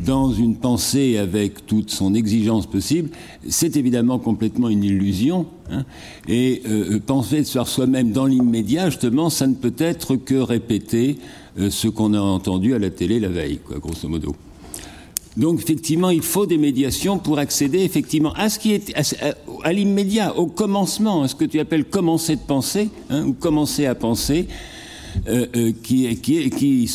dans 0.00 0.32
une 0.32 0.56
pensée 0.56 1.18
avec 1.18 1.66
toute 1.66 1.90
son 1.90 2.14
exigence 2.14 2.66
possible, 2.66 3.10
c'est 3.48 3.76
évidemment 3.76 4.18
complètement 4.18 4.68
une 4.68 4.84
illusion. 4.84 5.46
Hein. 5.70 5.84
Et 6.28 6.62
euh, 6.68 6.98
penser 7.04 7.42
par 7.54 7.68
soi-même 7.68 8.12
dans 8.12 8.26
l'immédiat, 8.26 8.90
justement, 8.90 9.30
ça 9.30 9.46
ne 9.46 9.54
peut 9.54 9.74
être 9.78 10.16
que 10.16 10.34
répéter 10.34 11.18
euh, 11.58 11.70
ce 11.70 11.88
qu'on 11.88 12.14
a 12.14 12.20
entendu 12.20 12.74
à 12.74 12.78
la 12.78 12.90
télé 12.90 13.20
la 13.20 13.28
veille, 13.28 13.60
quoi, 13.64 13.78
grosso 13.78 14.08
modo. 14.08 14.34
Donc 15.36 15.60
effectivement, 15.60 16.10
il 16.10 16.22
faut 16.22 16.46
des 16.46 16.58
médiations 16.58 17.18
pour 17.18 17.38
accéder 17.38 17.80
effectivement 17.80 18.32
à 18.34 18.48
ce 18.48 18.58
qui 18.58 18.72
est 18.72 18.92
à, 19.64 19.72
l'immédiat, 19.72 20.36
au 20.36 20.46
commencement, 20.46 21.22
à 21.22 21.28
ce 21.28 21.34
que 21.34 21.44
tu 21.44 21.58
appelles 21.58 21.84
commencer 21.84 22.36
de 22.36 22.40
penser, 22.40 22.88
hein, 23.10 23.24
ou 23.26 23.32
commencer 23.32 23.86
à 23.86 23.94
penser, 23.94 24.46
euh, 25.28 25.46
euh, 25.56 25.72
qui, 25.82 26.14
qui, 26.20 26.50
qui, 26.50 26.90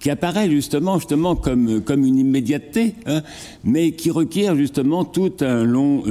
qui, 0.00 0.10
apparaît 0.10 0.50
justement, 0.50 0.98
justement 0.98 1.34
comme, 1.34 1.80
comme 1.80 2.04
une 2.04 2.18
immédiateté, 2.18 2.94
hein, 3.06 3.22
mais 3.64 3.92
qui 3.92 4.10
requiert 4.10 4.54
justement 4.54 5.04
tout 5.04 5.32
un 5.40 5.64
long 5.64 6.02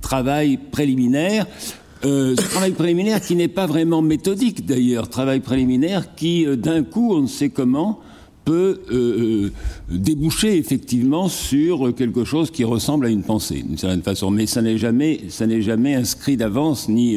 travail 0.00 0.58
préliminaire 0.70 1.46
euh, 2.04 2.34
travail 2.34 2.72
préliminaire 2.72 3.20
qui 3.20 3.36
n'est 3.36 3.48
pas 3.48 3.66
vraiment 3.66 4.00
méthodique 4.00 4.64
d'ailleurs, 4.64 5.10
travail 5.10 5.40
préliminaire 5.40 6.14
qui, 6.14 6.46
euh, 6.46 6.56
d'un 6.56 6.82
coup, 6.82 7.14
on 7.14 7.20
ne 7.20 7.26
sait 7.26 7.50
comment, 7.50 8.00
peut 8.44 8.80
euh, 8.90 9.50
déboucher 9.90 10.56
effectivement 10.56 11.28
sur 11.28 11.94
quelque 11.94 12.24
chose 12.24 12.50
qui 12.50 12.64
ressemble 12.64 13.06
à 13.06 13.08
une 13.10 13.22
pensée, 13.22 13.62
d'une 13.62 13.78
certaine 13.78 14.02
façon. 14.02 14.30
Mais 14.30 14.46
ça 14.46 14.62
n'est 14.62 14.78
jamais, 14.78 15.20
jamais 15.28 15.94
inscrit 15.94 16.36
d'avance 16.36 16.88
ni, 16.88 17.16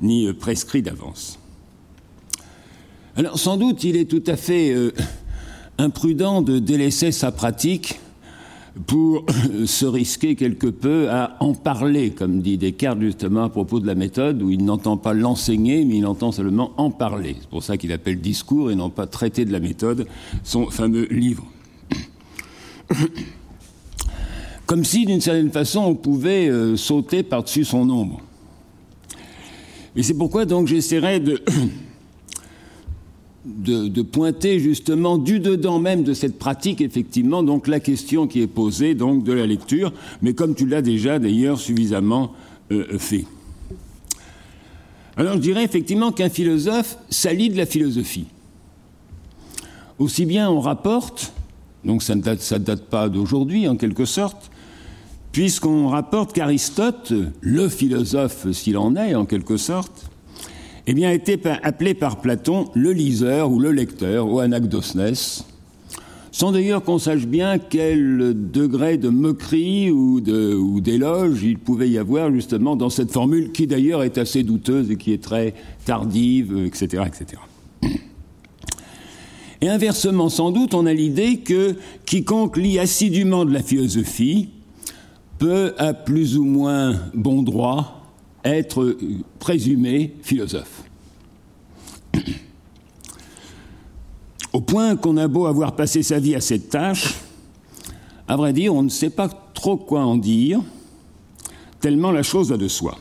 ni 0.00 0.32
prescrit 0.32 0.82
d'avance. 0.82 1.38
Alors 3.16 3.38
sans 3.38 3.56
doute, 3.56 3.84
il 3.84 3.96
est 3.96 4.04
tout 4.04 4.22
à 4.26 4.36
fait 4.36 4.74
imprudent 5.78 6.42
de 6.42 6.58
délaisser 6.58 7.10
sa 7.10 7.32
pratique 7.32 8.00
pour 8.86 9.24
se 9.66 9.86
risquer 9.86 10.36
quelque 10.36 10.66
peu 10.66 11.10
à 11.10 11.36
en 11.40 11.54
parler, 11.54 12.10
comme 12.10 12.40
dit 12.40 12.58
Descartes 12.58 13.00
justement 13.00 13.44
à 13.44 13.48
propos 13.48 13.80
de 13.80 13.86
la 13.86 13.94
méthode, 13.94 14.42
où 14.42 14.50
il 14.50 14.64
n'entend 14.64 14.96
pas 14.96 15.14
l'enseigner, 15.14 15.84
mais 15.84 15.96
il 15.98 16.06
entend 16.06 16.32
seulement 16.32 16.72
en 16.76 16.90
parler. 16.90 17.36
C'est 17.40 17.48
pour 17.48 17.62
ça 17.62 17.76
qu'il 17.76 17.92
appelle 17.92 18.20
discours 18.20 18.70
et 18.70 18.74
non 18.74 18.90
pas 18.90 19.06
traité 19.06 19.44
de 19.44 19.52
la 19.52 19.60
méthode, 19.60 20.06
son 20.44 20.66
fameux 20.70 21.06
livre. 21.10 21.44
Comme 24.66 24.84
si, 24.84 25.04
d'une 25.04 25.20
certaine 25.20 25.50
façon, 25.50 25.80
on 25.80 25.94
pouvait 25.96 26.48
euh, 26.48 26.76
sauter 26.76 27.24
par-dessus 27.24 27.64
son 27.64 27.90
ombre. 27.90 28.20
Et 29.96 30.04
c'est 30.04 30.14
pourquoi 30.14 30.44
donc 30.44 30.68
j'essaierai 30.68 31.18
de 31.18 31.42
de, 33.44 34.02
pointer 34.02 34.58
justement 34.58 35.18
du 35.18 35.40
dedans 35.40 35.78
même 35.78 36.02
de 36.02 36.12
cette 36.12 36.38
pratique, 36.38 36.80
effectivement, 36.80 37.42
donc 37.42 37.68
la 37.68 37.80
question 37.80 38.26
qui 38.26 38.42
est 38.42 38.46
posée 38.46 38.94
donc 38.94 39.24
de 39.24 39.32
la 39.32 39.46
lecture, 39.46 39.92
mais 40.22 40.34
comme 40.34 40.54
tu 40.54 40.66
l'as 40.66 40.82
déjà 40.82 41.18
d'ailleurs 41.18 41.58
suffisamment 41.58 42.32
euh, 42.70 42.98
fait. 42.98 43.24
Alors 45.16 45.34
je 45.34 45.40
dirais 45.40 45.64
effectivement 45.64 46.12
qu'un 46.12 46.28
philosophe 46.28 46.98
s'allie 47.08 47.48
de 47.48 47.56
la 47.56 47.66
philosophie. 47.66 48.26
Aussi 49.98 50.26
bien 50.26 50.50
on 50.50 50.60
rapporte, 50.60 51.32
donc 51.84 52.02
ça 52.02 52.14
ne 52.14 52.22
date, 52.22 52.52
date 52.62 52.84
pas 52.84 53.08
d'aujourd'hui 53.08 53.68
en 53.68 53.76
quelque 53.76 54.04
sorte, 54.04 54.50
puisqu'on 55.32 55.88
rapporte 55.88 56.32
qu'Aristote, 56.32 57.12
le 57.40 57.68
philosophe 57.68 58.50
s'il 58.52 58.76
en 58.76 58.96
est 58.96 59.14
en 59.14 59.24
quelque 59.24 59.56
sorte, 59.56 60.09
eh 60.86 60.94
bien, 60.94 61.10
été 61.10 61.38
appelé 61.62 61.94
par 61.94 62.20
Platon 62.20 62.68
le 62.74 62.92
liseur 62.92 63.50
ou 63.50 63.58
le 63.58 63.70
lecteur, 63.70 64.28
ou 64.28 64.40
anagdosnes, 64.40 65.14
sans 66.32 66.52
d'ailleurs 66.52 66.82
qu'on 66.84 66.98
sache 66.98 67.26
bien 67.26 67.58
quel 67.58 68.34
degré 68.50 68.96
de 68.96 69.08
moquerie 69.08 69.90
ou 69.90 70.20
d'éloge 70.80 71.42
il 71.42 71.58
pouvait 71.58 71.90
y 71.90 71.98
avoir 71.98 72.32
justement 72.32 72.76
dans 72.76 72.90
cette 72.90 73.10
formule 73.10 73.50
qui 73.52 73.66
d'ailleurs 73.66 74.04
est 74.04 74.16
assez 74.16 74.42
douteuse 74.42 74.90
et 74.90 74.96
qui 74.96 75.12
est 75.12 75.22
très 75.22 75.54
tardive, 75.84 76.56
etc. 76.64 77.02
etc. 77.06 77.40
Et 79.60 79.68
inversement, 79.68 80.30
sans 80.30 80.52
doute, 80.52 80.72
on 80.72 80.86
a 80.86 80.92
l'idée 80.92 81.38
que 81.38 81.74
quiconque 82.06 82.56
lit 82.56 82.78
assidûment 82.78 83.44
de 83.44 83.52
la 83.52 83.62
philosophie 83.62 84.48
peut, 85.38 85.74
à 85.78 85.92
plus 85.92 86.38
ou 86.38 86.44
moins 86.44 86.94
bon 87.12 87.42
droit, 87.42 87.99
être 88.44 88.96
présumé 89.38 90.14
philosophe. 90.22 90.84
Au 94.52 94.60
point 94.60 94.96
qu'on 94.96 95.16
a 95.16 95.28
beau 95.28 95.46
avoir 95.46 95.76
passé 95.76 96.02
sa 96.02 96.18
vie 96.18 96.34
à 96.34 96.40
cette 96.40 96.70
tâche, 96.70 97.14
à 98.26 98.36
vrai 98.36 98.52
dire, 98.52 98.74
on 98.74 98.82
ne 98.82 98.88
sait 98.88 99.10
pas 99.10 99.28
trop 99.54 99.76
quoi 99.76 100.02
en 100.02 100.16
dire, 100.16 100.60
tellement 101.80 102.10
la 102.10 102.22
chose 102.22 102.50
va 102.50 102.56
de 102.56 102.68
soi. 102.68 102.98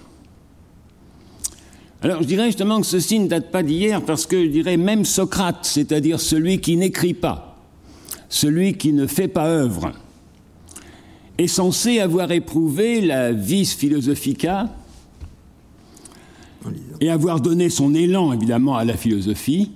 Alors 2.02 2.22
je 2.22 2.28
dirais 2.28 2.46
justement 2.46 2.80
que 2.80 2.88
ceci 2.88 3.20
ne 3.20 3.28
date 3.28 3.52
pas 3.52 3.62
d'hier 3.62 4.02
parce 4.04 4.26
que 4.26 4.46
je 4.46 4.50
dirais 4.50 4.78
même 4.78 5.04
Socrate, 5.04 5.66
c'est-à-dire 5.66 6.20
celui 6.20 6.62
qui 6.62 6.78
n'écrit 6.78 7.14
pas, 7.14 7.58
celui 8.30 8.76
qui 8.78 8.94
ne 8.94 9.06
fait 9.06 9.28
pas 9.28 9.48
œuvre, 9.48 9.92
est 11.38 11.48
censé 11.48 12.00
avoir 12.00 12.32
éprouvé 12.32 13.02
la 13.02 13.32
vis 13.32 13.74
philosophica 13.74 14.70
et 17.02 17.10
avoir 17.10 17.40
donné 17.42 17.70
son 17.70 17.94
élan 17.94 18.34
évidemment 18.34 18.76
à 18.76 18.86
la 18.86 18.96
philosophie 18.96 19.72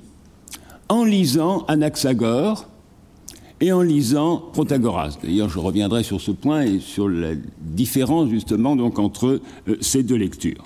en 0.89 1.03
lisant 1.03 1.65
Anaxagore 1.67 2.67
et 3.61 3.71
en 3.71 3.81
lisant 3.81 4.43
Protagoras. 4.51 5.17
D'ailleurs, 5.23 5.49
je 5.49 5.59
reviendrai 5.59 6.03
sur 6.03 6.19
ce 6.19 6.31
point 6.31 6.63
et 6.63 6.79
sur 6.79 7.07
la 7.07 7.31
différence 7.61 8.29
justement 8.29 8.75
donc 8.75 8.99
entre 8.99 9.39
euh, 9.67 9.77
ces 9.79 10.03
deux 10.03 10.17
lectures. 10.17 10.65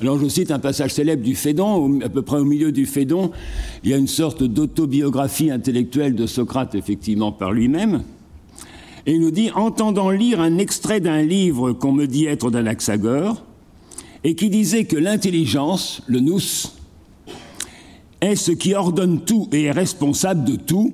Alors 0.00 0.18
je 0.18 0.28
cite 0.28 0.50
un 0.50 0.58
passage 0.58 0.92
célèbre 0.92 1.22
du 1.22 1.34
Phédon, 1.34 2.00
à 2.02 2.08
peu 2.08 2.22
près 2.22 2.38
au 2.38 2.44
milieu 2.44 2.72
du 2.72 2.86
Phédon, 2.86 3.30
il 3.82 3.90
y 3.90 3.94
a 3.94 3.96
une 3.96 4.06
sorte 4.06 4.42
d'autobiographie 4.42 5.50
intellectuelle 5.50 6.14
de 6.14 6.26
Socrate, 6.26 6.74
effectivement, 6.74 7.32
par 7.32 7.52
lui-même, 7.52 8.02
et 9.06 9.12
il 9.12 9.20
nous 9.20 9.30
dit, 9.30 9.50
entendant 9.54 10.10
lire 10.10 10.40
un 10.40 10.58
extrait 10.58 10.98
d'un 10.98 11.22
livre 11.22 11.72
qu'on 11.72 11.92
me 11.92 12.06
dit 12.06 12.26
être 12.26 12.50
d'Anaxagore, 12.50 13.42
et 14.26 14.34
qui 14.34 14.50
disait 14.50 14.86
que 14.86 14.96
l'intelligence, 14.96 16.02
le 16.08 16.18
nous, 16.18 16.40
est 18.20 18.34
ce 18.34 18.50
qui 18.50 18.74
ordonne 18.74 19.20
tout 19.20 19.48
et 19.52 19.66
est 19.66 19.70
responsable 19.70 20.42
de 20.42 20.56
tout, 20.56 20.92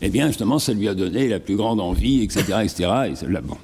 eh 0.00 0.08
bien, 0.08 0.28
justement, 0.28 0.58
ça 0.58 0.72
lui 0.72 0.88
a 0.88 0.94
donné 0.94 1.28
la 1.28 1.40
plus 1.40 1.56
grande 1.56 1.78
envie, 1.78 2.22
etc., 2.22 2.42
etc., 2.62 2.90
et 3.22 3.30
là, 3.30 3.42
bon. 3.42 3.58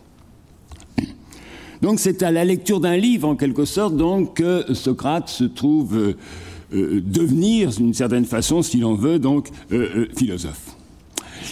Donc, 1.81 1.99
c'est 1.99 2.23
à 2.23 2.31
la 2.31 2.45
lecture 2.45 2.79
d'un 2.79 2.99
livre, 2.99 3.27
en 3.27 3.37
quelque 3.37 3.65
sorte, 3.65 3.97
donc, 3.97 4.35
que 4.35 4.75
Socrate 4.75 5.31
se 5.31 5.45
trouve 5.45 5.97
euh, 5.97 6.17
euh, 6.75 7.01
devenir, 7.03 7.71
d'une 7.71 7.95
certaine 7.95 8.27
façon, 8.27 8.61
si 8.61 8.81
l'on 8.81 8.97
veut, 8.97 9.19
donc, 9.19 9.49
euh, 9.73 10.09
philosophe. 10.15 10.77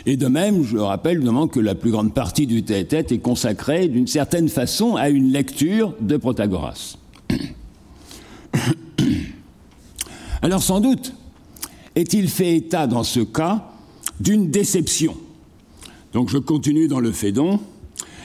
Et 0.05 0.19
de 0.19 0.27
même, 0.27 0.65
je 0.65 0.77
rappelle 0.77 1.23
que 1.51 1.61
la 1.61 1.75
plus 1.75 1.93
grande 1.93 2.13
partie 2.13 2.47
du 2.47 2.63
tête-tête 2.63 3.11
est 3.11 3.21
consacrée, 3.21 3.89
d'une 3.89 4.07
certaine 4.07 4.51
façon, 4.51 4.97
à 4.97 5.09
une 5.09 5.33
lecture 5.33 5.95
de 6.03 6.19
Protagoras. 6.19 6.99
Alors 10.45 10.63
sans 10.63 10.79
doute 10.79 11.15
est-il 11.97 12.29
fait 12.29 12.55
état 12.55 12.87
dans 12.87 13.03
ce 13.03 13.21
cas 13.21 13.65
d'une 14.21 14.51
déception. 14.51 15.17
Donc 16.13 16.29
je 16.29 16.37
continue 16.37 16.87
dans 16.87 17.01
le 17.01 17.13
Fédon. 17.13 17.61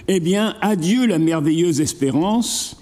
Eh 0.09 0.19
bien, 0.19 0.55
adieu 0.59 1.05
la 1.05 1.17
merveilleuse 1.17 1.79
espérance. 1.79 2.75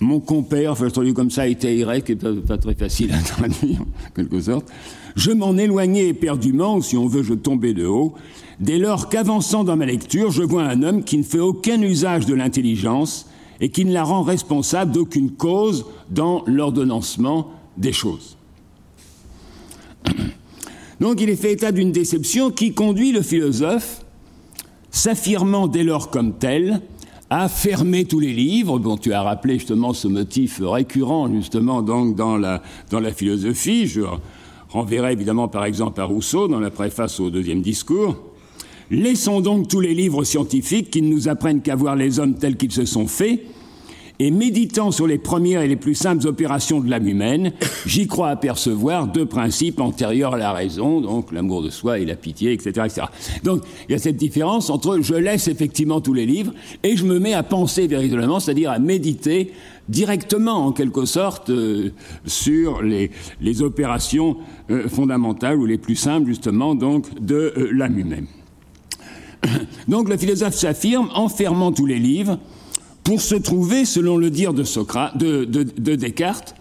Mon 0.00 0.18
compère, 0.18 0.72
enfin 0.72 0.88
je 0.88 0.92
traduis 0.92 1.14
comme 1.14 1.30
ça, 1.30 1.46
était 1.46 1.76
Y, 1.76 2.10
et 2.10 2.16
pas, 2.16 2.32
pas 2.34 2.58
très 2.58 2.74
facile 2.74 3.12
à 3.12 3.22
traduire, 3.22 3.82
en 3.82 4.10
quelque 4.16 4.40
sorte. 4.40 4.66
Je 5.14 5.30
m'en 5.30 5.56
éloignais 5.56 6.08
éperdument, 6.08 6.76
ou 6.76 6.82
si 6.82 6.96
on 6.96 7.06
veut, 7.06 7.22
je 7.22 7.34
tombais 7.34 7.74
de 7.74 7.86
haut, 7.86 8.14
dès 8.58 8.78
lors 8.78 9.08
qu'avançant 9.08 9.62
dans 9.62 9.76
ma 9.76 9.86
lecture, 9.86 10.32
je 10.32 10.42
vois 10.42 10.64
un 10.64 10.82
homme 10.82 11.04
qui 11.04 11.18
ne 11.18 11.22
fait 11.22 11.38
aucun 11.38 11.80
usage 11.80 12.26
de 12.26 12.34
l'intelligence 12.34 13.26
et 13.60 13.68
qui 13.68 13.84
ne 13.84 13.92
la 13.92 14.02
rend 14.02 14.22
responsable 14.22 14.90
d'aucune 14.90 15.30
cause 15.30 15.86
dans 16.10 16.42
l'ordonnancement 16.46 17.52
des 17.76 17.92
choses. 17.92 18.37
Donc 21.00 21.20
il 21.20 21.30
est 21.30 21.36
fait 21.36 21.52
état 21.52 21.72
d'une 21.72 21.92
déception 21.92 22.50
qui 22.50 22.72
conduit 22.72 23.12
le 23.12 23.22
philosophe, 23.22 24.02
s'affirmant 24.90 25.68
dès 25.68 25.84
lors 25.84 26.10
comme 26.10 26.34
tel, 26.34 26.80
à 27.30 27.48
fermer 27.48 28.04
tous 28.04 28.20
les 28.20 28.32
livres. 28.32 28.78
Bon, 28.78 28.96
tu 28.96 29.12
as 29.12 29.22
rappelé 29.22 29.54
justement 29.54 29.92
ce 29.92 30.08
motif 30.08 30.60
récurrent 30.62 31.32
justement 31.32 31.82
donc 31.82 32.16
dans 32.16 32.36
la, 32.36 32.62
dans 32.90 33.00
la 33.00 33.12
philosophie. 33.12 33.86
Je 33.86 34.00
renverrai 34.70 35.12
évidemment 35.12 35.48
par 35.48 35.64
exemple 35.64 36.00
à 36.00 36.04
Rousseau 36.04 36.48
dans 36.48 36.60
la 36.60 36.70
préface 36.70 37.20
au 37.20 37.30
deuxième 37.30 37.62
discours. 37.62 38.16
Laissons 38.90 39.40
donc 39.42 39.68
tous 39.68 39.80
les 39.80 39.94
livres 39.94 40.24
scientifiques 40.24 40.90
qui 40.90 41.02
ne 41.02 41.08
nous 41.08 41.28
apprennent 41.28 41.60
qu'à 41.60 41.76
voir 41.76 41.94
les 41.94 42.18
hommes 42.18 42.34
tels 42.34 42.56
qu'ils 42.56 42.72
se 42.72 42.86
sont 42.86 43.06
faits 43.06 43.40
et 44.18 44.30
méditant 44.30 44.90
sur 44.90 45.06
les 45.06 45.18
premières 45.18 45.62
et 45.62 45.68
les 45.68 45.76
plus 45.76 45.94
simples 45.94 46.26
opérations 46.26 46.80
de 46.80 46.90
l'âme 46.90 47.06
humaine, 47.06 47.52
j'y 47.86 48.06
crois 48.06 48.28
apercevoir 48.28 49.06
deux 49.06 49.26
principes 49.26 49.80
antérieurs 49.80 50.34
à 50.34 50.38
la 50.38 50.52
raison, 50.52 51.00
donc 51.00 51.32
l'amour 51.32 51.62
de 51.62 51.70
soi 51.70 51.98
et 51.98 52.04
la 52.04 52.16
pitié, 52.16 52.52
etc., 52.52 52.70
etc. 52.86 53.02
Donc 53.44 53.62
il 53.88 53.92
y 53.92 53.94
a 53.94 53.98
cette 53.98 54.16
différence 54.16 54.70
entre 54.70 54.98
je 55.00 55.14
laisse 55.14 55.48
effectivement 55.48 56.00
tous 56.00 56.14
les 56.14 56.26
livres 56.26 56.52
et 56.82 56.96
je 56.96 57.04
me 57.04 57.18
mets 57.18 57.34
à 57.34 57.42
penser 57.42 57.86
véritablement, 57.86 58.40
c'est-à-dire 58.40 58.70
à 58.70 58.78
méditer 58.78 59.52
directement 59.88 60.66
en 60.66 60.72
quelque 60.72 61.04
sorte 61.04 61.50
euh, 61.50 61.90
sur 62.26 62.82
les, 62.82 63.10
les 63.40 63.62
opérations 63.62 64.36
euh, 64.70 64.88
fondamentales 64.88 65.56
ou 65.58 65.66
les 65.66 65.78
plus 65.78 65.96
simples 65.96 66.26
justement 66.26 66.74
donc 66.74 67.06
de 67.24 67.54
euh, 67.56 67.70
l'âme 67.72 67.98
humaine. 67.98 68.26
Donc 69.88 70.08
le 70.08 70.16
philosophe 70.16 70.54
s'affirme 70.54 71.08
en 71.14 71.28
fermant 71.28 71.72
tous 71.72 71.86
les 71.86 71.98
livres 71.98 72.38
pour 73.08 73.22
se 73.22 73.36
trouver, 73.36 73.86
selon 73.86 74.18
le 74.18 74.28
dire 74.28 74.52
de, 74.52 74.64
Socrate, 74.64 75.16
de, 75.16 75.94
Descartes, 75.94 76.54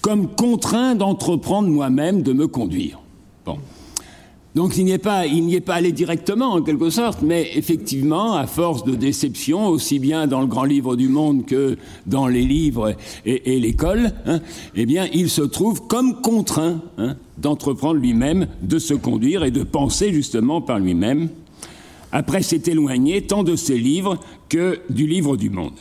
comme 0.00 0.26
contraint 0.26 0.96
d'entreprendre 0.96 1.68
moi-même 1.68 2.22
de 2.22 2.32
me 2.32 2.48
conduire. 2.48 2.98
Donc 4.56 4.76
il 4.76 4.86
n'y 4.86 4.90
est 4.90 4.98
pas, 4.98 5.24
il 5.26 5.44
n'y 5.44 5.54
est 5.54 5.60
pas 5.60 5.74
allé 5.74 5.92
directement 5.92 6.46
en 6.54 6.62
quelque 6.62 6.90
sorte, 6.90 7.22
mais 7.22 7.48
effectivement, 7.54 8.34
à 8.34 8.48
force 8.48 8.82
de 8.82 8.96
déception, 8.96 9.68
aussi 9.68 10.00
bien 10.00 10.26
dans 10.26 10.40
le 10.40 10.48
grand 10.48 10.64
livre 10.64 10.96
du 10.96 11.08
monde 11.08 11.46
que 11.46 11.78
dans 12.06 12.26
les 12.26 12.42
livres 12.42 12.96
et, 13.24 13.60
l'école, 13.60 14.10
hein, 14.26 14.40
eh 14.74 14.86
bien, 14.86 15.06
il 15.12 15.30
se 15.30 15.42
trouve 15.42 15.86
comme 15.86 16.20
contraint 16.22 16.80
hein, 16.98 17.14
d'entreprendre 17.38 18.00
lui-même, 18.00 18.48
de 18.62 18.80
se 18.80 18.94
conduire 18.94 19.44
et 19.44 19.52
de 19.52 19.62
penser 19.62 20.12
justement 20.12 20.60
par 20.60 20.80
lui-même. 20.80 21.28
Après 22.14 22.42
s'est 22.44 22.62
éloigné 22.66 23.22
tant 23.22 23.42
de 23.42 23.56
ses 23.56 23.76
livres 23.76 24.20
que 24.48 24.78
du 24.88 25.04
livre 25.04 25.36
du 25.36 25.50
monde. 25.50 25.74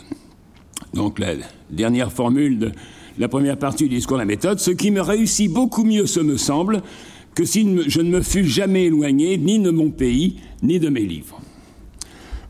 Donc 0.96 1.20
la 1.20 1.36
dernière 1.70 2.12
formule 2.12 2.58
de 2.58 2.72
la 3.20 3.28
première 3.28 3.60
partie 3.60 3.84
du 3.84 3.98
discours 3.98 4.18
de 4.18 4.24
la 4.24 4.26
méthode, 4.26 4.60
ce 4.60 4.72
qui 4.72 4.90
me 4.90 5.00
réussit 5.00 5.54
beaucoup 5.54 5.84
mieux, 5.84 6.08
ce 6.08 6.20
me 6.20 6.38
semble, 6.38 6.82
que 7.36 7.46
si 7.46 7.78
je 7.86 8.02
ne 8.02 8.10
me 8.10 8.24
fus 8.24 8.46
jamais 8.46 8.86
éloigné 8.86 9.38
ni 9.38 9.60
de 9.60 9.70
mon 9.70 9.92
pays, 9.92 10.38
ni 10.64 10.80
de 10.80 10.90
mes 10.90 11.06
livres. 11.06 11.40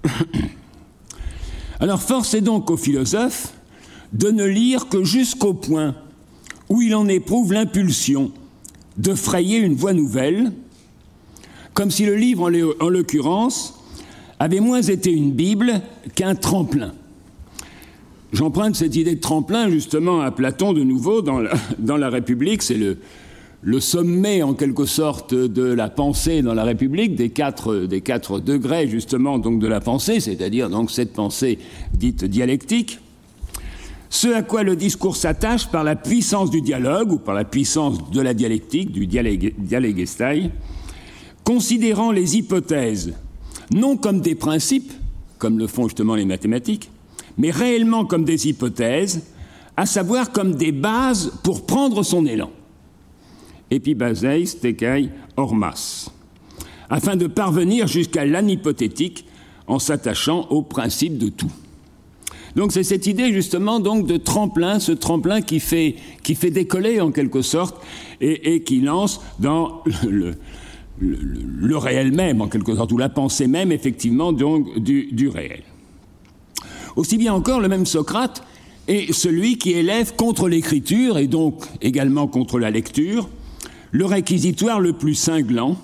Alors 1.82 2.02
force 2.02 2.34
est 2.36 2.42
donc 2.42 2.72
aux 2.72 2.78
philosophes 2.78 3.54
de 4.14 4.30
ne 4.32 4.46
lire 4.46 4.88
que 4.88 5.04
jusqu'au 5.04 5.54
point 5.54 5.94
où 6.70 6.82
il 6.82 6.96
en 6.96 7.10
éprouve 7.10 7.52
l'impulsion 7.52 8.32
de 8.96 9.14
frayer 9.14 9.58
une 9.58 9.76
voie 9.76 9.92
nouvelle, 9.92 10.54
comme 11.74 11.92
si 11.92 12.06
le 12.06 12.16
livre, 12.16 12.52
en 12.80 12.90
l'occurrence, 12.90 13.80
avait 14.40 14.60
moins 14.60 14.82
été 14.82 15.12
une 15.12 15.32
Bible 15.32 15.82
qu'un 16.16 16.36
tremplin. 16.36 16.94
J'emprunte 18.34 18.76
cette 18.76 18.96
idée 18.96 19.16
de 19.16 19.22
tremplin 19.22 19.70
justement 19.70 20.22
à 20.22 20.32
Platon 20.32 20.74
de 20.74 20.84
nouveau 20.84 21.22
dans 21.22 21.40
la, 21.40 22.10
République, 22.10 22.64
c'est 22.64 22.78
le, 22.78 23.80
sommet 23.80 24.42
en 24.42 24.56
quelque 24.56 24.86
sorte 24.86 25.36
de 25.36 25.64
la 25.64 25.90
pensée 25.90 26.42
dans 26.42 26.56
la 26.56 26.64
République, 26.64 27.16
des 27.16 27.30
quatre, 27.30 28.40
degrés 28.40 28.88
justement 28.88 29.38
de 29.38 29.68
la 29.68 29.80
pensée, 29.80 30.20
c'est-à-dire 30.20 30.70
donc 30.70 30.90
cette 30.90 31.14
pensée 31.14 31.60
dite 31.94 32.26
dialectique, 32.26 33.00
ce 34.10 34.28
à 34.28 34.42
quoi 34.42 34.64
le 34.64 34.76
discours 34.76 35.16
s'attache 35.16 35.68
par 35.68 35.84
la 35.84 35.96
puissance 35.96 36.50
du 36.50 36.62
dialogue 36.62 37.14
ou 37.14 37.18
par 37.18 37.36
la 37.36 37.46
puissance 37.46 38.12
de 38.12 38.22
la 38.22 38.34
dialectique, 38.34 38.92
du 38.92 39.08
dialégestai, 39.08 40.52
considérant 41.44 42.12
les 42.12 42.38
hypothèses 42.38 43.14
non 43.74 43.98
comme 43.98 44.22
des 44.22 44.36
principes, 44.36 44.92
comme 45.38 45.58
le 45.58 45.68
font 45.68 45.88
justement 45.88 46.16
les 46.16 46.26
mathématiques, 46.26 46.90
mais 47.38 47.52
réellement 47.52 48.06
comme 48.06 48.24
des 48.24 48.48
hypothèses, 48.48 49.24
à 49.76 49.86
savoir 49.86 50.32
comme 50.32 50.56
des 50.56 50.72
bases 50.72 51.34
pour 51.44 51.66
prendre 51.66 52.04
son 52.04 52.26
élan 52.26 52.52
epibaseis 53.72 54.60
tekai 54.62 55.10
ormas, 55.36 56.10
afin 56.90 57.16
de 57.16 57.26
parvenir 57.26 57.88
jusqu'à 57.88 58.26
l'anhypothétique 58.26 59.26
en 59.66 59.80
s'attachant 59.80 60.48
au 60.50 60.62
principe 60.62 61.18
de 61.18 61.30
tout. 61.30 61.52
Donc 62.56 62.72
c'est 62.72 62.84
cette 62.84 63.08
idée 63.08 63.34
justement 63.34 63.80
donc 63.80 64.06
de 64.06 64.18
tremplin, 64.18 64.80
ce 64.80 64.92
tremplin 64.92 65.42
qui 65.42 65.60
fait, 65.60 65.96
qui 66.22 66.36
fait 66.36 66.52
décoller 66.52 67.02
en 67.02 67.12
quelque 67.12 67.42
sorte 67.42 67.82
et, 68.22 68.62
qui 68.62 68.80
lance 68.82 69.22
dans 69.40 69.82
le, 69.86 70.12
le, 70.12 70.36
réel 71.00 72.12
même 72.12 72.42
en 72.42 72.48
quelque 72.48 72.76
sorte, 72.76 72.92
ou 72.92 72.98
la 72.98 73.10
pensée 73.10 73.48
même 73.48 73.72
effectivement 73.72 74.32
donc 74.32 74.80
du, 74.80 75.10
du 75.12 75.28
réel. 75.28 75.64
Aussi 76.96 77.18
bien 77.18 77.34
encore 77.34 77.60
le 77.60 77.68
même 77.68 77.86
Socrate 77.86 78.44
est 78.88 79.12
celui 79.14 79.58
qui 79.58 79.72
élève 79.72 80.16
contre 80.16 80.48
l'écriture 80.48 81.18
et 81.18 81.28
donc 81.28 81.66
également 81.82 82.28
contre 82.28 82.60
la 82.60 82.70
lecture 82.70 83.30
le 83.94 84.06
réquisitoire 84.06 84.80
le 84.80 84.94
plus 84.94 85.14
cinglant, 85.14 85.78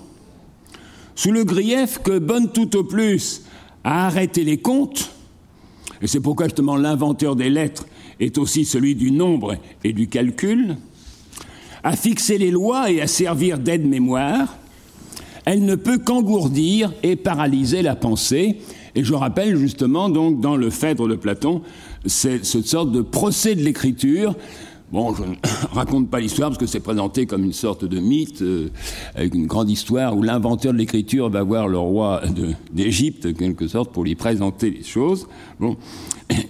sous 1.14 1.30
le 1.30 1.44
grief 1.44 2.00
que 2.02 2.18
bonne 2.18 2.50
tout 2.50 2.76
au 2.76 2.82
plus 2.82 3.44
a 3.84 4.06
arrêté 4.06 4.42
les 4.42 4.58
comptes, 4.58 5.12
et 6.02 6.08
c'est 6.08 6.20
pourquoi 6.20 6.46
justement 6.46 6.76
l'inventeur 6.76 7.36
des 7.36 7.48
lettres 7.48 7.86
est 8.18 8.36
aussi 8.36 8.64
celui 8.64 8.96
du 8.96 9.12
nombre 9.12 9.56
et 9.84 9.92
du 9.92 10.08
calcul, 10.08 10.76
à 11.84 11.94
fixer 11.94 12.36
les 12.36 12.50
lois 12.50 12.90
et 12.90 13.00
à 13.00 13.06
servir 13.06 13.58
d'aide-mémoire, 13.58 14.58
elle 15.50 15.64
ne 15.64 15.74
peut 15.74 15.98
qu'engourdir 15.98 16.92
et 17.02 17.16
paralyser 17.16 17.82
la 17.82 17.96
pensée. 17.96 18.58
Et 18.94 19.02
je 19.02 19.14
rappelle 19.14 19.56
justement 19.56 20.08
donc 20.08 20.40
dans 20.40 20.56
le 20.56 20.70
Phèdre 20.70 21.08
de 21.08 21.16
Platon 21.16 21.62
cette 22.06 22.44
sorte 22.44 22.92
de 22.92 23.02
procès 23.02 23.56
de 23.56 23.62
l'écriture 23.62 24.36
Bon, 24.92 25.12
je 25.12 25.22
ne 25.22 25.34
raconte 25.72 26.08
pas 26.08 26.20
l'histoire 26.20 26.50
parce 26.50 26.58
que 26.58 26.66
c'est 26.66 26.80
présenté 26.80 27.26
comme 27.26 27.44
une 27.44 27.52
sorte 27.52 27.84
de 27.84 27.98
mythe, 28.00 28.42
euh, 28.42 28.70
avec 29.14 29.34
une 29.34 29.46
grande 29.46 29.70
histoire 29.70 30.16
où 30.16 30.22
l'inventeur 30.22 30.72
de 30.72 30.78
l'écriture 30.78 31.30
va 31.30 31.42
voir 31.44 31.68
le 31.68 31.78
roi 31.78 32.22
d'Égypte, 32.72 33.36
quelque 33.36 33.68
sorte, 33.68 33.92
pour 33.92 34.02
lui 34.02 34.16
présenter 34.16 34.70
les 34.70 34.82
choses. 34.82 35.28
Bon. 35.60 35.76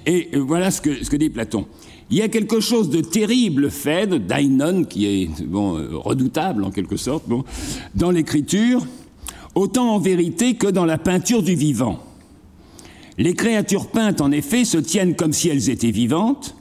Et 0.06 0.30
voilà 0.38 0.70
ce 0.70 0.80
que 0.80 1.16
dit 1.16 1.28
Platon. 1.28 1.66
Il 2.10 2.16
y 2.16 2.22
a 2.22 2.28
quelque 2.28 2.58
chose 2.58 2.90
de 2.90 3.00
terrible 3.00 3.70
fait 3.70 4.08
d'Ainon, 4.08 4.82
qui 4.82 5.06
est 5.06 5.42
bon, 5.44 5.78
euh, 5.78 5.90
redoutable 5.92 6.64
en 6.64 6.72
quelque 6.72 6.96
sorte, 6.96 7.28
bon, 7.28 7.44
dans 7.94 8.10
l'écriture, 8.10 8.84
autant 9.54 9.94
en 9.94 9.98
vérité 10.00 10.54
que 10.54 10.66
dans 10.66 10.84
la 10.84 10.98
peinture 10.98 11.42
du 11.42 11.54
vivant. 11.54 12.00
Les 13.16 13.34
créatures 13.34 13.88
peintes, 13.88 14.20
en 14.20 14.32
effet, 14.32 14.64
se 14.64 14.78
tiennent 14.78 15.14
comme 15.14 15.32
si 15.32 15.50
elles 15.50 15.70
étaient 15.70 15.92
vivantes, 15.92 16.56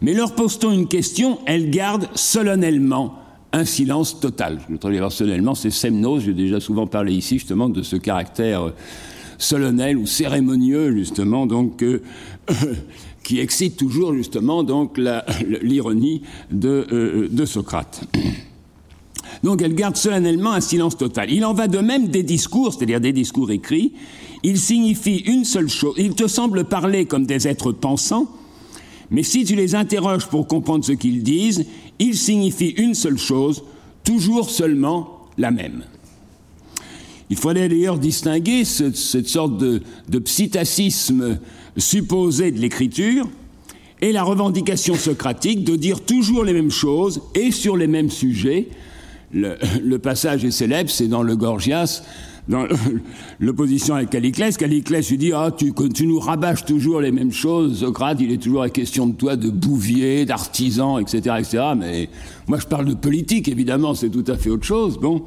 mais 0.00 0.14
leur 0.14 0.34
pose-t-on 0.34 0.72
une 0.72 0.88
question, 0.88 1.38
elles 1.44 1.68
gardent 1.68 2.08
solennellement 2.14 3.14
un 3.52 3.66
silence 3.66 4.20
total. 4.20 4.58
Je 4.70 4.76
traduis 4.76 5.00
solennellement, 5.10 5.54
c'est 5.54 5.70
semnos, 5.70 6.22
j'ai 6.22 6.34
déjà 6.34 6.60
souvent 6.60 6.86
parlé 6.86 7.12
ici 7.12 7.38
justement 7.38 7.68
de 7.68 7.82
ce 7.82 7.96
caractère 7.96 8.62
euh, 8.62 8.74
solennel 9.36 9.98
ou 9.98 10.06
cérémonieux 10.06 10.92
justement, 10.92 11.46
donc 11.46 11.84
qui 13.28 13.40
excite 13.40 13.76
toujours 13.76 14.14
justement 14.14 14.62
donc 14.62 14.98
l'ironie 15.60 16.22
de, 16.50 16.86
euh, 16.90 17.28
de 17.30 17.44
Socrate. 17.44 18.02
Donc 19.42 19.60
elles 19.60 19.74
gardent 19.74 19.98
solennellement 19.98 20.52
un 20.52 20.62
silence 20.62 20.96
total. 20.96 21.30
Il 21.30 21.44
en 21.44 21.52
va 21.52 21.68
de 21.68 21.78
même 21.78 22.08
des 22.08 22.22
discours, 22.22 22.72
c'est-à-dire 22.72 23.02
des 23.02 23.12
discours 23.12 23.50
écrits. 23.50 23.92
Ils 24.44 24.58
signifient 24.58 25.18
une 25.26 25.44
seule 25.44 25.68
chose. 25.68 25.94
Ils 25.98 26.14
te 26.14 26.26
semblent 26.26 26.64
parler 26.64 27.04
comme 27.04 27.26
des 27.26 27.46
êtres 27.46 27.70
pensants, 27.70 28.28
mais 29.10 29.22
si 29.22 29.44
tu 29.44 29.56
les 29.56 29.74
interroges 29.74 30.26
pour 30.26 30.46
comprendre 30.46 30.86
ce 30.86 30.92
qu'ils 30.92 31.22
disent, 31.22 31.66
ils 31.98 32.16
signifient 32.16 32.76
une 32.78 32.94
seule 32.94 33.18
chose, 33.18 33.62
toujours 34.04 34.48
seulement 34.48 35.26
la 35.36 35.50
même. 35.50 35.84
Il 37.28 37.36
fallait 37.36 37.68
d'ailleurs 37.68 37.98
distinguer 37.98 38.64
cette 38.64 39.28
sorte 39.28 39.58
de, 39.58 39.82
de 40.08 40.18
supposé 41.78 42.50
de 42.50 42.58
l'écriture 42.58 43.28
et 44.00 44.12
la 44.12 44.22
revendication 44.22 44.94
socratique 44.94 45.64
de 45.64 45.76
dire 45.76 46.00
toujours 46.00 46.44
les 46.44 46.52
mêmes 46.52 46.70
choses 46.70 47.22
et 47.34 47.50
sur 47.50 47.76
les 47.76 47.86
mêmes 47.86 48.10
sujets. 48.10 48.68
Le, 49.32 49.96
passage 49.98 50.44
est 50.44 50.50
célèbre, 50.50 50.88
c'est 50.88 51.08
dans 51.08 51.22
le 51.22 51.36
Gorgias, 51.36 52.02
dans 52.48 52.66
l'opposition 53.40 53.94
avec 53.94 54.08
Caliclès. 54.10 54.56
Caliclès 54.56 55.10
lui 55.10 55.18
dit 55.18 55.32
Ah, 55.34 55.50
tu, 55.56 55.72
tu, 55.92 56.06
nous 56.06 56.18
rabâches 56.18 56.64
toujours 56.64 57.00
les 57.00 57.12
mêmes 57.12 57.32
choses. 57.32 57.80
Socrate, 57.80 58.18
il 58.20 58.32
est 58.32 58.42
toujours 58.42 58.62
la 58.62 58.70
question 58.70 59.06
de 59.06 59.12
toi 59.12 59.36
de 59.36 59.50
bouvier, 59.50 60.24
d'artisan, 60.24 60.98
etc., 60.98 61.36
etc. 61.38 61.64
Mais 61.76 62.08
moi, 62.46 62.58
je 62.58 62.66
parle 62.66 62.86
de 62.86 62.94
politique, 62.94 63.48
évidemment, 63.48 63.94
c'est 63.94 64.08
tout 64.08 64.24
à 64.28 64.36
fait 64.36 64.48
autre 64.48 64.64
chose. 64.64 64.98
Bon. 64.98 65.24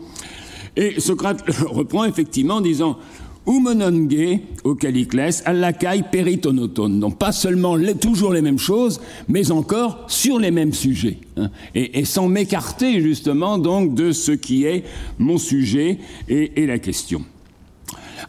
Et 0.75 0.99
Socrate 0.99 1.43
reprend 1.67 2.05
effectivement 2.05 2.55
en 2.55 2.61
disant 2.61 2.97
Umononge 3.47 4.39
au 4.63 4.75
Caliclès, 4.75 5.41
allakai 5.45 6.03
peritonotone. 6.11 6.99
Donc 6.99 7.17
pas 7.17 7.31
seulement 7.31 7.75
toujours 7.99 8.33
les 8.33 8.41
mêmes 8.41 8.59
choses, 8.59 9.01
mais 9.27 9.51
encore 9.51 10.05
sur 10.07 10.39
les 10.39 10.51
mêmes 10.51 10.73
sujets. 10.73 11.17
Hein, 11.37 11.49
et, 11.73 12.05
sans 12.05 12.27
m'écarter 12.27 13.01
justement 13.01 13.57
donc 13.57 13.95
de 13.95 14.11
ce 14.11 14.31
qui 14.31 14.65
est 14.65 14.83
mon 15.17 15.37
sujet 15.37 15.97
et, 16.29 16.61
et 16.61 16.67
la 16.67 16.77
question. 16.77 17.23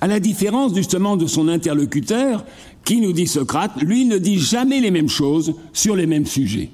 À 0.00 0.06
la 0.06 0.18
différence 0.18 0.74
justement 0.74 1.18
de 1.18 1.26
son 1.26 1.48
interlocuteur, 1.48 2.44
qui 2.84 3.00
nous 3.00 3.12
dit 3.12 3.26
Socrate, 3.26 3.80
lui 3.82 4.04
ne 4.04 4.18
dit 4.18 4.38
jamais 4.38 4.80
les 4.80 4.90
mêmes 4.90 5.08
choses 5.08 5.54
sur 5.72 5.94
les 5.94 6.06
mêmes 6.06 6.26
sujets. 6.26 6.70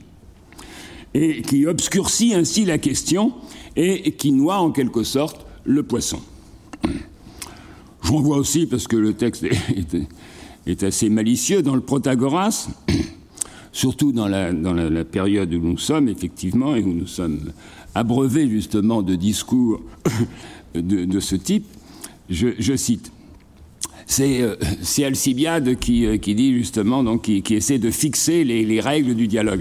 Et 1.14 1.42
qui 1.42 1.66
obscurcit 1.66 2.35
ainsi 2.35 2.64
la 2.64 2.79
question 2.79 3.33
et 3.77 4.12
qui 4.12 4.33
noie 4.33 4.59
en 4.59 4.70
quelque 4.70 5.03
sorte 5.03 5.46
le 5.64 5.83
poisson. 5.83 6.20
Je 8.03 8.13
renvoie 8.13 8.37
aussi, 8.37 8.67
parce 8.67 8.87
que 8.87 8.97
le 8.97 9.13
texte 9.13 9.45
est, 10.67 10.83
assez 10.83 11.09
malicieux, 11.09 11.63
dans 11.63 11.75
le 11.75 11.81
Protagoras, 11.81 12.69
surtout 13.73 14.13
dans 14.13 14.29
la, 14.29 15.05
période 15.05 15.53
où 15.53 15.61
nous 15.61 15.79
sommes, 15.79 16.09
effectivement, 16.09 16.77
et 16.77 16.83
où 16.83 16.93
nous 16.93 17.07
sommes 17.07 17.53
abreuvés 17.95 18.49
justement 18.49 19.03
de 19.03 19.15
discours 19.15 19.81
de, 20.75 21.21
ce 21.21 21.37
type, 21.37 21.67
je, 22.31 22.77
cite. 22.77 23.11
C'est 24.07 24.41
euh, 24.41 24.57
Alcibiade 25.05 25.79
qui, 25.79 26.07
euh, 26.07 26.17
qui, 26.17 26.35
dit 26.35 26.55
justement, 26.55 27.03
donc, 27.03 27.23
qui, 27.23 27.55
essaie 27.55 27.79
de 27.79 27.91
fixer 27.91 28.45
les, 28.45 28.65
les, 28.65 28.81
règles 28.81 29.15
du 29.15 29.27
dialogue. 29.27 29.61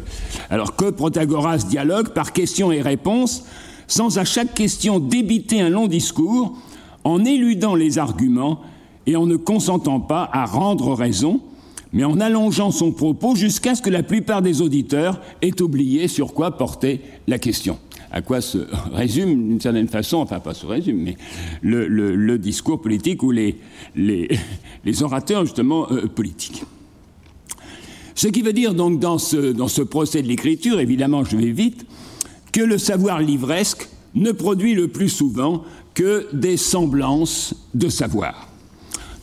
Alors 0.49 0.75
que 0.75 0.89
Protagoras 0.89 1.65
dialogue 1.69 2.09
par 2.09 2.33
questions 2.33 2.71
et 2.71 2.81
réponses, 2.81 3.43
sans 3.87 4.17
à 4.17 4.25
chaque 4.25 4.53
question 4.53 4.99
débiter 4.99 5.61
un 5.61 5.69
long 5.69 5.87
discours, 5.87 6.57
en 7.07 7.23
éludant 7.23 7.73
les 7.73 7.99
arguments 7.99 8.59
et 9.05 9.15
en 9.15 9.25
ne 9.25 9.37
consentant 9.37 10.01
pas 10.01 10.29
à 10.33 10.45
rendre 10.45 10.93
raison, 10.93 11.39
mais 11.93 12.03
en 12.03 12.19
allongeant 12.19 12.69
son 12.69 12.91
propos 12.91 13.33
jusqu'à 13.33 13.75
ce 13.75 13.81
que 13.81 13.89
la 13.89 14.03
plupart 14.03 14.41
des 14.41 14.61
auditeurs 14.61 15.21
aient 15.41 15.61
oublié 15.61 16.09
sur 16.09 16.33
quoi 16.33 16.57
portait 16.57 16.99
la 17.25 17.39
question. 17.39 17.77
À 18.11 18.21
quoi 18.21 18.41
se 18.41 18.57
résume, 18.91 19.47
d'une 19.47 19.61
certaine 19.61 19.87
façon, 19.87 20.17
enfin 20.17 20.41
pas 20.41 20.53
se 20.53 20.65
résume, 20.65 20.97
mais 20.97 21.15
le, 21.61 22.35
discours 22.35 22.81
politique 22.81 23.23
ou 23.23 23.31
les, 23.31 23.57
les, 23.95 25.03
orateurs 25.03 25.45
justement 25.45 25.89
euh, 25.89 26.07
politiques. 26.07 26.65
Ce 28.15 28.27
qui 28.27 28.41
veut 28.41 28.51
dire 28.51 28.73
donc 28.73 28.99
dans 28.99 29.17
ce, 29.17 29.53
dans 29.53 29.69
ce 29.69 29.81
procès 29.81 30.21
de 30.21 30.27
l'écriture, 30.27 30.81
évidemment 30.81 31.23
je 31.23 31.37
vais 31.37 31.51
vite, 31.51 31.85
que 32.51 32.61
le 32.61 32.77
savoir 32.77 33.21
livresque 33.21 33.87
ne 34.15 34.31
produit 34.31 34.73
le 34.73 34.87
plus 34.87 35.09
souvent 35.09 35.63
que 35.93 36.27
des 36.33 36.57
semblances 36.57 37.53
de 37.73 37.89
savoir. 37.89 38.47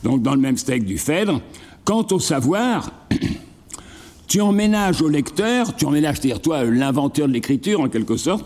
Donc 0.03 0.21
dans 0.21 0.35
le 0.35 0.41
même 0.41 0.57
steak 0.57 0.85
du 0.85 0.97
Phèdre, 0.97 1.41
quant 1.83 2.05
au 2.11 2.19
savoir, 2.19 2.91
tu 4.27 4.41
emménages 4.41 5.01
au 5.01 5.09
lecteur, 5.09 5.75
tu 5.75 5.85
emménages, 5.85 6.17
c'est-à-dire 6.17 6.41
toi, 6.41 6.63
l'inventeur 6.63 7.27
de 7.27 7.33
l'écriture 7.33 7.81
en 7.81 7.89
quelque 7.89 8.17
sorte, 8.17 8.45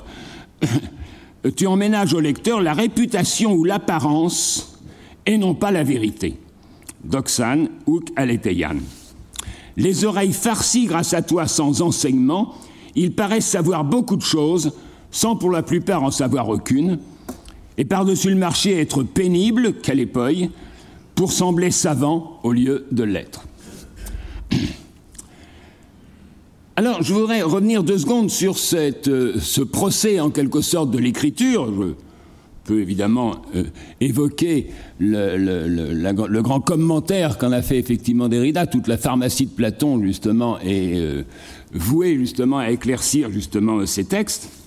tu 1.56 1.68
emménages 1.68 2.14
au 2.14 2.20
lecteur 2.20 2.62
la 2.62 2.74
réputation 2.74 3.54
ou 3.54 3.64
l'apparence 3.64 4.80
et 5.26 5.38
non 5.38 5.54
pas 5.54 5.72
la 5.72 5.84
vérité. 5.84 6.38
Doxan 7.04 7.66
ou 7.88 8.02
aletheyan. 8.16 8.78
Les 9.78 10.04
oreilles 10.04 10.34
farcies 10.34 10.86
grâce 10.86 11.14
à 11.14 11.22
toi 11.22 11.48
sans 11.48 11.82
enseignement, 11.82 12.54
ils 12.96 13.14
paraissent 13.14 13.48
savoir 13.48 13.84
beaucoup 13.84 14.18
de 14.18 14.22
choses, 14.22 14.74
sans 15.12 15.36
pour 15.36 15.52
la 15.52 15.64
plupart 15.64 16.04
en 16.04 16.12
savoir 16.12 16.50
aucune, 16.50 17.00
et 17.78 17.86
par-dessus 17.86 18.30
le 18.30 18.36
marché 18.36 18.78
être 18.78 19.04
pénible, 19.04 19.74
épeuille, 20.00 20.50
pour 21.16 21.32
sembler 21.32 21.72
savant 21.72 22.40
au 22.44 22.52
lieu 22.52 22.86
de 22.92 23.04
l'être. 23.04 23.46
Alors, 26.76 27.04
je 27.04 27.14
voudrais 27.14 27.42
revenir 27.42 27.84
deux 27.84 27.98
secondes 27.98 28.30
sur 28.30 28.56
euh, 28.74 29.34
ce 29.40 29.62
procès 29.62 30.20
en 30.20 30.30
quelque 30.30 30.62
sorte 30.62 30.92
de 30.92 30.98
l'écriture. 30.98 31.70
Je 31.78 31.94
peux 32.64 32.80
évidemment 32.80 33.42
euh, 33.56 33.64
évoquer 34.00 34.68
le, 35.00 36.42
grand 36.42 36.62
commentaire 36.62 37.38
qu'en 37.38 37.52
a 37.52 37.62
fait 37.62 37.80
effectivement 37.80 38.30
Derrida. 38.30 38.66
Toute 38.66 38.88
la 38.88 38.98
pharmacie 38.98 39.46
de 39.46 39.52
Platon, 39.52 40.02
justement, 40.02 40.60
est 40.60 40.98
euh, 40.98 41.24
vouée 41.74 42.16
justement 42.16 42.60
à 42.60 42.72
éclaircir 42.72 43.30
justement 43.30 43.86
ces 43.86 44.06
textes. 44.06 44.59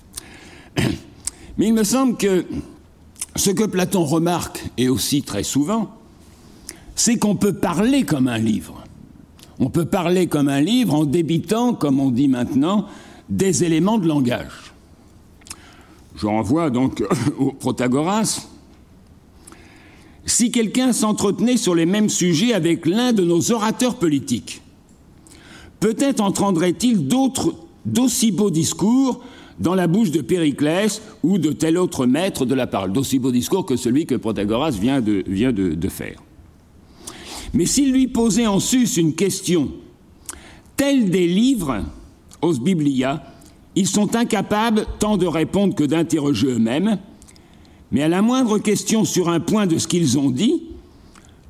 Mais 1.59 1.67
il 1.67 1.75
me 1.75 1.85
semble 1.85 2.17
que 2.17 2.45
ce 3.37 3.51
que 3.51 3.65
Platon 3.65 4.05
remarque, 4.05 4.65
et 4.77 4.89
aussi 4.89 5.23
très 5.23 5.43
souvent, 5.43 5.91
c'est 6.95 7.19
qu'on 7.19 7.37
peut 7.37 7.55
parler 7.55 8.05
comme 8.05 8.29
un 8.29 8.39
livre. 8.39 8.83
On 9.59 9.71
peut 9.71 9.85
parler 9.85 10.27
comme 10.27 10.49
un 10.49 10.61
livre 10.61 10.95
en 10.95 11.05
débitant, 11.05 11.75
comme 11.75 12.01
on 12.01 12.11
dit 12.11 12.29
maintenant, 12.29 12.87
des 13.29 13.65
éléments 13.65 13.99
de 13.99 14.07
langage. 14.07 14.73
Je 16.17 16.27
renvoie 16.27 16.71
donc 16.71 17.03
au 17.39 17.53
Protagoras. 17.53 18.47
Si 20.25 20.51
quelqu'un 20.51 20.93
s'entretenait 20.93 21.57
sur 21.57 21.75
les 21.75 21.87
mêmes 21.87 22.09
sujets 22.09 22.53
avec 22.53 22.87
l'un 22.87 23.13
de 23.13 23.25
nos 23.25 23.51
orateurs 23.51 23.97
politiques, 23.97 24.63
peut-être 25.81 26.21
entendrait-il 26.21 27.09
d'autres 27.09 27.55
d'aussi 27.85 28.31
beaux 28.31 28.51
discours 28.51 29.21
dans 29.63 29.75
la 29.77 29.87
bouche 29.87 30.11
de 30.11 30.21
Périclès 30.21 31.01
ou 31.23 31.39
de 31.39 31.53
tel 31.53 31.79
autre 31.79 32.05
maître 32.05 32.45
de 32.45 32.55
la 32.55 32.67
parole, 32.67 32.93
d'aussi 32.93 33.21
beaux 33.21 33.31
discours 33.31 33.65
que 33.65 33.77
celui 33.77 34.07
que 34.07 34.17
Protagoras 34.17 34.73
vient 34.73 35.01
de, 35.01 35.89
faire. 35.89 36.21
Mais 37.55 37.67
s'il 37.67 37.93
lui 37.93 38.09
posait 38.09 38.47
en 38.47 38.59
sus 38.59 38.97
une 38.97 39.15
question, 39.15 39.69
telle 40.77 41.11
des 41.11 41.29
livres, 41.29 41.85
os 42.43 42.59
biblia, 42.59 43.23
ils 43.77 43.87
sont 43.87 44.17
incapables 44.17 44.85
tant 44.99 45.17
de 45.17 45.27
répondre 45.27 45.75
que 45.77 45.85
d'interroger 45.85 46.49
eux-mêmes, 46.49 46.99
mais 47.93 48.03
à 48.03 48.09
la 48.09 48.21
moindre 48.21 48.59
question 48.59 49.05
sur 49.05 49.29
un 49.29 49.39
point 49.39 49.67
de 49.67 49.79
ce 49.79 49.87
qu'ils 49.87 50.19
ont 50.19 50.31
dit, 50.31 50.65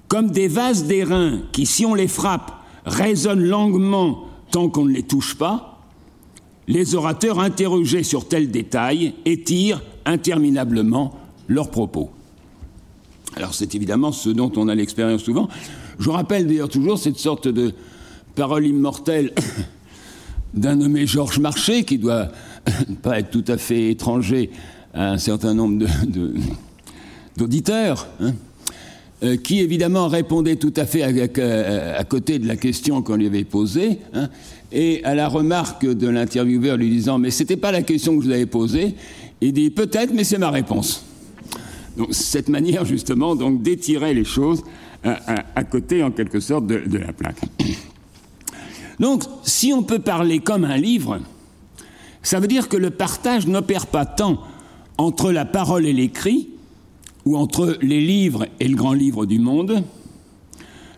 comme 0.09 0.31
des 0.31 0.48
vases 0.48 0.85
d'airain 0.85 1.40
qui, 1.53 1.64
si 1.64 1.87
on 1.87 1.94
les 1.94 2.09
frappe, 2.09 2.62
résonnent 2.85 3.44
longuement 3.44 4.25
tant 4.51 4.68
qu'on 4.68 4.85
ne 4.85 4.92
les 4.92 5.05
touche 5.05 5.37
pas, 5.37 5.71
les 6.68 6.94
orateurs 6.94 7.40
interrogés 7.40 8.03
sur 8.03 8.29
tel 8.29 8.51
détail 8.51 9.14
étirent 9.25 9.83
interminablement 10.05 11.18
leurs 11.48 11.70
propos. 11.70 12.11
Alors 13.37 13.55
c'est 13.55 13.75
évidemment 13.75 14.12
ce 14.12 14.31
dont 14.31 14.53
on 14.57 14.68
a 14.68 14.75
l'expérience 14.75 15.22
souvent. 15.22 15.48
Je 15.98 16.11
rappelle 16.11 16.46
d'ailleurs 16.46 16.68
toujours 16.68 16.98
cette 16.98 17.18
sorte 17.18 17.48
de 17.48 17.72
parole 18.35 18.66
immortelle 18.66 19.33
d'un 20.55 20.77
nommé 20.77 21.07
Georges 21.07 21.38
Marchais, 21.38 21.85
qui 21.85 21.98
doit 21.98 22.29
pas 23.03 23.18
être 23.18 23.31
tout 23.31 23.44
à 23.48 23.57
fait 23.57 23.90
étranger 23.90 24.51
à 24.94 25.12
un 25.12 25.18
certain 25.18 25.55
nombre 25.55 25.87
d'auditeurs, 27.37 28.07
hein, 28.20 28.33
euh, 29.22 29.37
qui 29.37 29.61
évidemment 29.61 30.09
répondait 30.09 30.57
tout 30.57 30.75
à 30.77 30.85
fait 30.85 31.03
à, 31.03 32.05
côté 32.05 32.38
de 32.38 32.46
la 32.46 32.57
question 32.57 33.03
qu'on 33.03 33.16
lui 33.16 33.27
avait 33.27 33.44
posée, 33.44 33.98
hein, 34.12 34.29
et 34.72 35.04
à 35.04 35.14
la 35.14 35.28
remarque 35.28 35.87
de 35.87 36.08
l'intervieweur 36.08 36.76
lui 36.76 36.90
disant 36.90 37.18
Mais 37.18 37.30
c'était 37.30 37.56
pas 37.56 37.72
la 37.72 37.82
question 37.82 38.16
que 38.16 38.22
je 38.22 38.28
vous 38.28 38.35
avais 38.35 38.46
posée, 38.46 38.94
il 39.40 39.52
dit 39.52 39.70
Peut-être, 39.70 40.12
mais 40.14 40.24
c'est 40.24 40.38
ma 40.38 40.50
réponse. 40.50 41.04
Donc 41.96 42.08
cette 42.11 42.48
manière 42.48 42.85
justement 42.85 43.37
donc 43.37 43.62
d'étirer 43.62 44.14
les 44.14 44.24
choses 44.24 44.62
à, 45.04 45.64
côté 45.64 46.02
en 46.02 46.11
quelque 46.11 46.40
sorte 46.40 46.66
de, 46.66 46.78
de 46.87 46.98
la 46.98 47.12
plaque. 47.12 47.40
Donc 49.00 49.24
si 49.42 49.72
on 49.72 49.82
peut 49.82 49.98
parler 49.98 50.38
comme 50.38 50.64
un 50.64 50.76
livre, 50.76 51.20
ça 52.22 52.40
veut 52.40 52.46
dire 52.46 52.68
que 52.68 52.76
le 52.76 52.90
partage 52.90 53.46
n'opère 53.46 53.87
pas 53.87 54.06
tant 54.06 54.40
entre 54.96 55.32
la 55.32 55.44
parole 55.44 55.87
et 55.87 55.92
l'écrit, 55.92 56.50
ou 57.24 57.37
entre 57.37 57.76
les 57.80 58.00
livres 58.00 58.46
et 58.61 58.68
le 58.68 58.76
grand 58.76 58.92
livre 58.92 59.26
du 59.26 59.38
monde, 59.38 59.85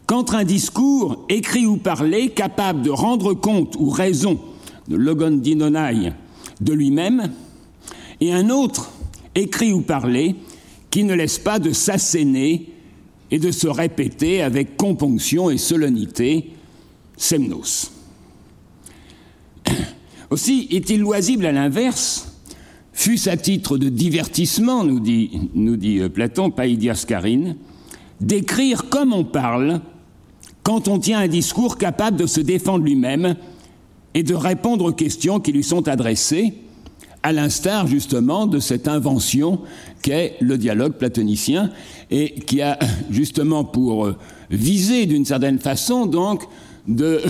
qu'entre 0.07 0.35
un 0.35 0.45
discours 0.45 1.25
écrit 1.29 1.67
ou 1.67 1.77
parlé 1.77 2.31
capable 2.31 2.83
de 2.83 2.91
rendre 2.91 3.35
compte 3.35 3.77
ou 3.77 3.89
raison 3.89 4.39
de 4.89 4.97
Logon 4.97 5.39
Dinonai 5.39 6.13
de 6.61 6.73
lui-même, 6.73 7.31
et 8.21 8.33
un 8.33 8.51
autre 8.51 8.93
écrit 9.35 9.73
ou 9.73 9.81
parlé 9.81 10.37
qui 10.91 11.05
ne 11.05 11.15
laisse 11.15 11.39
pas 11.39 11.59
de 11.59 11.73
s'asséner 11.73 12.69
et 13.31 13.39
de 13.39 13.51
se 13.51 13.67
répéter 13.67 14.43
avec 14.43 14.77
componction 14.77 15.51
et 15.51 15.59
solennité 15.59 16.51
Semnos. 17.17 17.91
Aussi 20.31 20.69
est-il 20.71 21.01
loisible 21.01 21.47
à 21.47 21.53
l'inverse, 21.53 22.41
fût-ce 22.93 23.29
à 23.29 23.37
titre 23.37 23.79
de 23.79 23.89
divertissement, 23.89 24.85
nous 24.85 25.01
dit, 25.01 25.31
nous 25.55 25.77
dit 25.77 25.99
euh, 26.01 26.09
Platon, 26.09 26.51
Païdiascarine, 26.51 27.57
d'écrire 28.21 28.89
comme 28.89 29.13
on 29.13 29.25
parle 29.25 29.81
quand 30.65 30.89
on 30.89 30.99
tient 30.99 31.21
un 31.21 31.29
discours 31.29 31.79
capable 31.79 32.17
de 32.17 32.27
se 32.27 32.41
défendre 32.41 32.85
lui-même 32.85 33.37
et 34.15 34.25
de 34.25 34.35
répondre 34.35 34.87
aux 34.87 34.93
questions 34.93 35.39
qui 35.39 35.53
lui 35.53 35.63
sont 35.63 35.87
adressées, 35.87 36.55
à 37.23 37.33
l'instar 37.33 37.87
justement 37.87 38.47
de 38.47 38.59
cette 38.59 38.89
invention 38.89 39.61
qu'est 40.03 40.37
le 40.41 40.59
dialogue 40.59 40.93
platonicien 40.95 41.71
et 42.11 42.35
qui 42.35 42.61
a 42.61 42.79
justement 43.11 43.65
pour 43.65 44.05
euh, 44.05 44.17
viser 44.51 45.07
d'une 45.07 45.25
certaine 45.25 45.59
façon 45.59 46.05
donc 46.07 46.45
de 46.87 47.23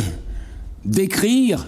d'écrire 0.85 1.67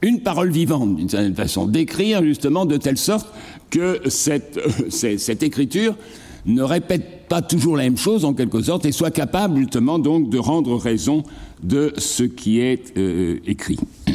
une 0.00 0.20
parole 0.20 0.50
vivante 0.50 0.96
d'une 0.96 1.10
certaine 1.10 1.34
façon, 1.34 1.66
d'écrire 1.66 2.22
justement 2.22 2.64
de 2.64 2.76
telle 2.76 2.96
sorte 2.96 3.28
que 3.70 4.00
cette, 4.08 4.58
euh, 4.58 5.16
cette 5.18 5.42
écriture 5.42 5.94
ne 6.48 6.62
répète 6.62 7.28
pas 7.28 7.42
toujours 7.42 7.76
la 7.76 7.84
même 7.84 7.98
chose 7.98 8.24
en 8.24 8.32
quelque 8.32 8.62
sorte 8.62 8.86
et 8.86 8.92
soit 8.92 9.10
capable 9.10 9.58
justement 9.58 9.98
donc 9.98 10.30
de 10.30 10.38
rendre 10.38 10.76
raison 10.76 11.22
de 11.62 11.92
ce 11.98 12.22
qui 12.22 12.58
est 12.60 12.96
euh, 12.96 13.38
écrit. 13.46 13.78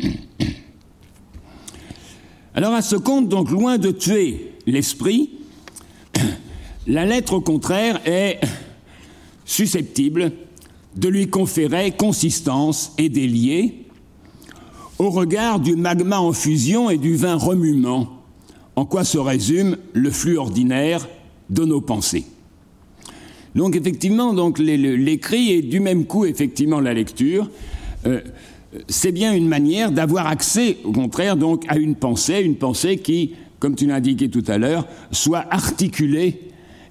Alors 2.55 2.73
à 2.73 2.81
ce 2.81 2.95
compte, 2.95 3.29
donc, 3.29 3.49
loin 3.51 3.77
de 3.77 3.91
tuer 3.91 4.53
l'esprit, 4.65 5.29
la 6.87 7.05
lettre 7.05 7.33
au 7.33 7.41
contraire 7.41 8.01
est 8.05 8.39
susceptible 9.45 10.31
de 10.95 11.09
lui 11.09 11.27
conférer 11.27 11.91
consistance 11.91 12.93
et 12.97 13.09
délier 13.09 13.85
au 14.97 15.09
regard 15.11 15.59
du 15.59 15.75
magma 15.75 16.19
en 16.19 16.33
fusion 16.33 16.89
et 16.89 16.97
du 16.97 17.15
vin 17.15 17.35
remuement, 17.35 18.23
en 18.75 18.85
quoi 18.85 19.03
se 19.03 19.17
résume 19.17 19.77
le 19.93 20.09
flux 20.09 20.37
ordinaire 20.37 21.07
de 21.49 21.65
nos 21.65 21.81
pensées. 21.81 22.25
Donc 23.55 23.75
effectivement, 23.75 24.33
donc 24.33 24.59
l'écrit 24.59 25.51
et 25.51 25.61
du 25.61 25.79
même 25.79 26.05
coup 26.05 26.25
effectivement 26.25 26.79
la 26.79 26.93
lecture. 26.93 27.49
Euh, 28.05 28.21
c'est 28.87 29.11
bien 29.11 29.33
une 29.33 29.47
manière 29.47 29.91
d'avoir 29.91 30.27
accès, 30.27 30.77
au 30.83 30.91
contraire, 30.91 31.37
donc, 31.37 31.63
à 31.67 31.77
une 31.77 31.95
pensée, 31.95 32.41
une 32.41 32.55
pensée 32.55 32.97
qui, 32.97 33.33
comme 33.59 33.75
tu 33.75 33.85
l'as 33.85 33.95
indiqué 33.95 34.29
tout 34.29 34.43
à 34.47 34.57
l'heure, 34.57 34.87
soit 35.11 35.45
articulée 35.51 36.39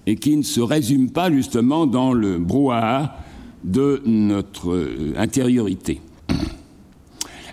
et 0.07 0.17
qui 0.17 0.37
ne 0.37 0.43
se 0.43 0.61
résume 0.61 1.11
pas 1.11 1.31
justement 1.31 1.87
dans 1.87 2.13
le 2.13 2.39
brouhaha 2.39 3.17
de 3.65 4.03
notre 4.05 4.73
euh, 4.73 5.15
intériorité. 5.17 6.01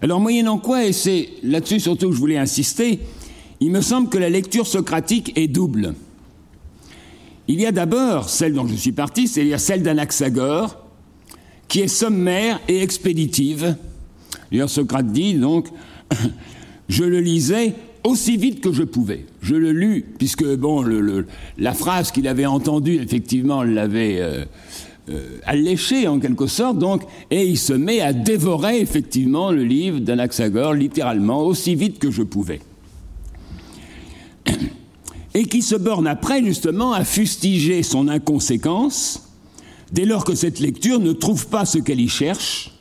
Alors, 0.01 0.19
moyennant 0.19 0.57
quoi, 0.57 0.85
et 0.85 0.93
c'est 0.93 1.29
là-dessus 1.43 1.79
surtout 1.79 2.09
que 2.09 2.15
je 2.15 2.19
voulais 2.19 2.37
insister, 2.37 2.99
il 3.59 3.71
me 3.71 3.81
semble 3.81 4.09
que 4.09 4.17
la 4.17 4.29
lecture 4.29 4.65
socratique 4.65 5.33
est 5.35 5.47
double. 5.47 5.93
Il 7.49 7.59
y 7.59 7.65
a 7.65 7.71
d'abord 7.71 8.29
celle 8.29 8.53
dont 8.53 8.67
je 8.67 8.75
suis 8.75 8.91
parti, 8.91 9.27
c'est-à-dire 9.27 9.59
celle 9.59 9.81
d'Anaxagore, 9.81 10.85
qui 11.67 11.79
est 11.79 11.87
sommaire 11.87 12.61
et 12.67 12.83
expéditive. 12.83 13.75
D'ailleurs, 14.51 14.69
Socrate 14.69 15.07
dit 15.07 15.33
donc, 15.33 15.67
je 16.89 17.03
le 17.03 17.19
lisais 17.19 17.73
aussi 18.03 18.37
vite 18.37 18.61
que 18.61 18.71
je 18.71 18.83
pouvais. 18.83 19.25
Je 19.41 19.55
le 19.55 19.71
lus, 19.71 20.05
puisque 20.19 20.45
bon, 20.57 20.85
la 21.57 21.73
phrase 21.73 22.11
qu'il 22.11 22.27
avait 22.27 22.45
entendue, 22.45 22.99
effectivement, 23.01 23.63
l'avait 23.63 24.21
euh, 24.21 24.45
euh, 25.09 25.39
alléché 25.43 26.07
en 26.07 26.19
quelque 26.19 26.45
sorte, 26.45 26.77
donc, 26.77 27.01
et 27.31 27.47
il 27.47 27.57
se 27.57 27.73
met 27.73 27.99
à 27.99 28.13
dévorer 28.13 28.79
effectivement 28.79 29.51
le 29.51 29.63
livre 29.63 29.97
d'Anaxagore, 29.97 30.75
littéralement, 30.75 31.41
aussi 31.41 31.73
vite 31.73 31.97
que 31.97 32.11
je 32.11 32.21
pouvais. 32.21 32.59
Et 35.33 35.45
qui 35.45 35.61
se 35.61 35.75
borne 35.75 36.07
après, 36.07 36.43
justement, 36.43 36.93
à 36.93 37.03
fustiger 37.03 37.83
son 37.83 38.07
inconséquence, 38.07 39.29
dès 39.91 40.05
lors 40.05 40.25
que 40.25 40.35
cette 40.35 40.59
lecture 40.59 40.99
ne 40.99 41.13
trouve 41.13 41.47
pas 41.47 41.65
ce 41.65 41.77
qu'elle 41.77 42.01
y 42.01 42.09
cherche, 42.09 42.71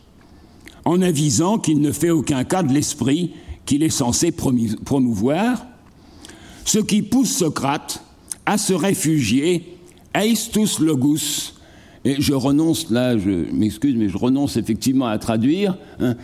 en 0.84 1.02
avisant 1.02 1.58
qu'il 1.58 1.80
ne 1.80 1.92
fait 1.92 2.11
aucun 2.11 2.44
cas 2.44 2.62
de 2.62 2.72
l'esprit 2.72 3.32
qu'il 3.66 3.82
est 3.82 3.90
censé 3.90 4.32
promouvoir, 4.32 5.66
ce 6.64 6.78
qui 6.78 7.02
pousse 7.02 7.30
Socrate 7.30 8.02
à 8.46 8.56
se 8.56 8.72
réfugier 8.72 9.76
eistus 10.14 10.78
logus. 10.78 11.54
Et 12.04 12.20
je 12.20 12.32
renonce 12.32 12.90
là, 12.90 13.18
je 13.18 13.30
m'excuse, 13.52 13.94
mais 13.96 14.08
je 14.08 14.16
renonce 14.16 14.56
effectivement 14.56 15.06
à 15.06 15.18
traduire. 15.18 15.76
Hein, 16.00 16.14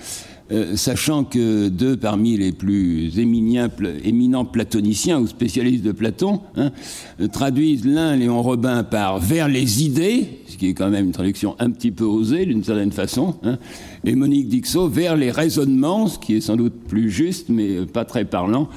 euh, 0.53 0.77
sachant 0.77 1.25
que 1.25 1.69
deux 1.69 1.97
parmi 1.97 2.37
les 2.37 2.53
plus 2.53 3.19
éminents, 3.19 4.45
platoniciens 4.45 5.19
ou 5.19 5.27
spécialistes 5.27 5.83
de 5.83 5.93
Platon 5.93 6.41
hein, 6.57 6.71
traduisent 7.33 7.87
l'un, 7.87 8.15
Léon 8.17 8.43
Robin, 8.43 8.85
par 8.85 9.19
vers 9.21 9.49
les 9.49 9.83
idées, 9.85 10.29
ce 10.47 10.59
qui 10.59 10.69
est 10.69 10.75
quand 10.75 10.91
même 10.91 11.07
une 11.07 11.13
traduction 11.13 11.57
un 11.61 11.71
petit 11.71 11.91
peu 11.91 12.05
osée 12.05 12.45
d'une 12.45 12.63
certaine 12.63 12.93
façon, 12.93 13.37
hein, 13.43 13.57
et 14.05 14.15
Monique 14.15 14.49
Dixot 14.49 14.89
vers 14.89 15.17
les 15.17 15.31
raisonnements, 15.31 16.09
ce 16.09 16.19
qui 16.19 16.37
est 16.37 16.41
sans 16.43 16.57
doute 16.57 16.75
plus 16.89 17.11
juste, 17.11 17.49
mais 17.49 17.87
pas 17.87 18.05
très 18.05 18.27
parlant. 18.27 18.69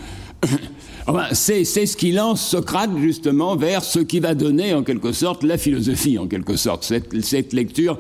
enfin, 1.08 1.26
c'est 1.34 1.66
ce 1.66 1.98
qui 1.98 2.14
lance 2.14 2.48
Socrate 2.48 2.92
justement 2.98 3.58
vers 3.58 3.84
ce 3.84 4.00
qui 4.00 4.22
va 4.22 4.36
donner 4.36 4.74
en 4.74 4.84
quelque 4.84 5.12
sorte 5.12 5.44
la 5.44 5.58
philosophie, 5.58 6.18
en 6.18 6.28
quelque 6.28 6.56
sorte, 6.56 6.86
cette, 6.86 7.22
cette 7.26 7.52
lecture 7.52 8.00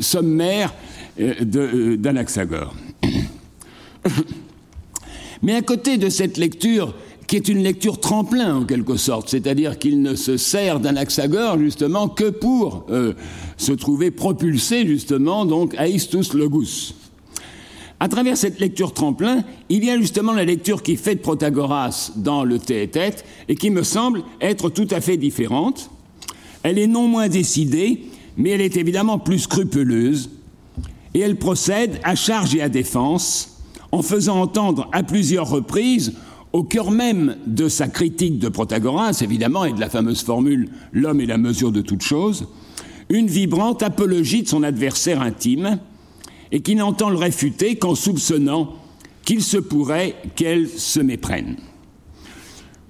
sommaire 0.00 0.74
euh, 1.18 1.34
euh, 1.54 1.96
d'Anaxagore. 1.96 2.74
Mais 5.42 5.54
à 5.54 5.62
côté 5.62 5.96
de 5.96 6.08
cette 6.08 6.36
lecture, 6.36 6.94
qui 7.26 7.36
est 7.36 7.48
une 7.48 7.62
lecture 7.62 8.00
tremplin 8.00 8.56
en 8.56 8.64
quelque 8.64 8.96
sorte, 8.96 9.28
c'est-à-dire 9.28 9.78
qu'il 9.78 10.02
ne 10.02 10.16
se 10.16 10.36
sert 10.36 10.80
d'Anaxagore 10.80 11.58
justement 11.58 12.08
que 12.08 12.28
pour 12.28 12.86
euh, 12.90 13.12
se 13.56 13.70
trouver 13.70 14.10
propulsé 14.10 14.84
justement 14.84 15.44
donc 15.44 15.74
à 15.76 15.86
Istus 15.86 16.34
Logus. 16.34 16.94
À 18.00 18.08
travers 18.08 18.36
cette 18.36 18.58
lecture 18.58 18.94
tremplin, 18.94 19.44
il 19.68 19.84
y 19.84 19.90
a 19.90 19.98
justement 19.98 20.32
la 20.32 20.44
lecture 20.44 20.82
qui 20.82 20.96
fait 20.96 21.14
de 21.14 21.20
Protagoras 21.20 22.12
dans 22.16 22.42
le 22.42 22.58
Théétète 22.58 23.24
et 23.48 23.54
qui 23.54 23.70
me 23.70 23.84
semble 23.84 24.22
être 24.40 24.68
tout 24.68 24.88
à 24.90 25.00
fait 25.00 25.16
différente. 25.16 25.90
Elle 26.62 26.78
est 26.78 26.86
non 26.88 27.06
moins 27.06 27.28
décidée, 27.28 28.06
mais 28.36 28.50
elle 28.50 28.60
est 28.60 28.76
évidemment 28.76 29.18
plus 29.18 29.38
scrupuleuse 29.38 30.30
et 31.14 31.20
elle 31.20 31.36
procède 31.36 32.00
à 32.04 32.14
charge 32.14 32.54
et 32.54 32.62
à 32.62 32.68
défense 32.68 33.58
en 33.92 34.02
faisant 34.02 34.40
entendre 34.40 34.88
à 34.92 35.02
plusieurs 35.02 35.48
reprises, 35.48 36.14
au 36.52 36.62
cœur 36.62 36.90
même 36.90 37.36
de 37.46 37.68
sa 37.68 37.88
critique 37.88 38.38
de 38.38 38.48
Protagoras, 38.48 39.20
évidemment, 39.22 39.64
et 39.64 39.72
de 39.72 39.80
la 39.80 39.88
fameuse 39.88 40.22
formule 40.22 40.68
L'homme 40.92 41.20
est 41.20 41.26
la 41.26 41.38
mesure 41.38 41.72
de 41.72 41.80
toute 41.80 42.02
chose, 42.02 42.46
une 43.08 43.26
vibrante 43.26 43.82
apologie 43.82 44.42
de 44.42 44.48
son 44.48 44.62
adversaire 44.62 45.22
intime, 45.22 45.78
et 46.52 46.60
qui 46.60 46.74
n'entend 46.74 47.10
le 47.10 47.16
réfuter 47.16 47.76
qu'en 47.76 47.94
soupçonnant 47.94 48.74
qu'il 49.24 49.42
se 49.42 49.58
pourrait 49.58 50.16
qu'elle 50.34 50.68
se 50.68 51.00
méprenne. 51.00 51.56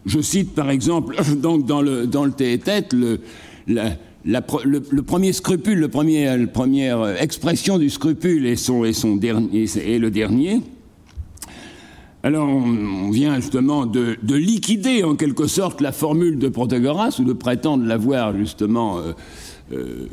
Je 0.06 0.20
cite 0.20 0.54
par 0.54 0.70
exemple, 0.70 1.16
donc 1.36 1.66
dans 1.66 1.82
le, 1.82 2.06
dans 2.06 2.24
le 2.24 2.32
tête 2.32 2.92
le, 2.92 3.20
la, 3.66 3.92
le, 4.24 5.00
premier 5.02 5.32
scrupule, 5.32 5.80
la 5.80 5.88
première 5.88 7.22
expression 7.22 7.78
du 7.78 7.90
scrupule 7.90 8.46
est 8.46 8.68
le 9.98 10.08
dernier. 10.10 10.60
Alors 12.22 12.48
on 12.48 13.10
vient 13.10 13.36
justement 13.36 13.86
de, 13.86 14.18
liquider 14.28 15.04
en 15.04 15.16
quelque 15.16 15.46
sorte 15.46 15.80
la 15.80 15.90
formule 15.90 16.38
de 16.38 16.48
Protagoras 16.48 17.16
ou 17.18 17.24
de 17.24 17.32
prétendre 17.32 17.86
l'avoir 17.86 18.36
justement 18.36 18.98
euh, 18.98 19.12
euh, 19.72 20.06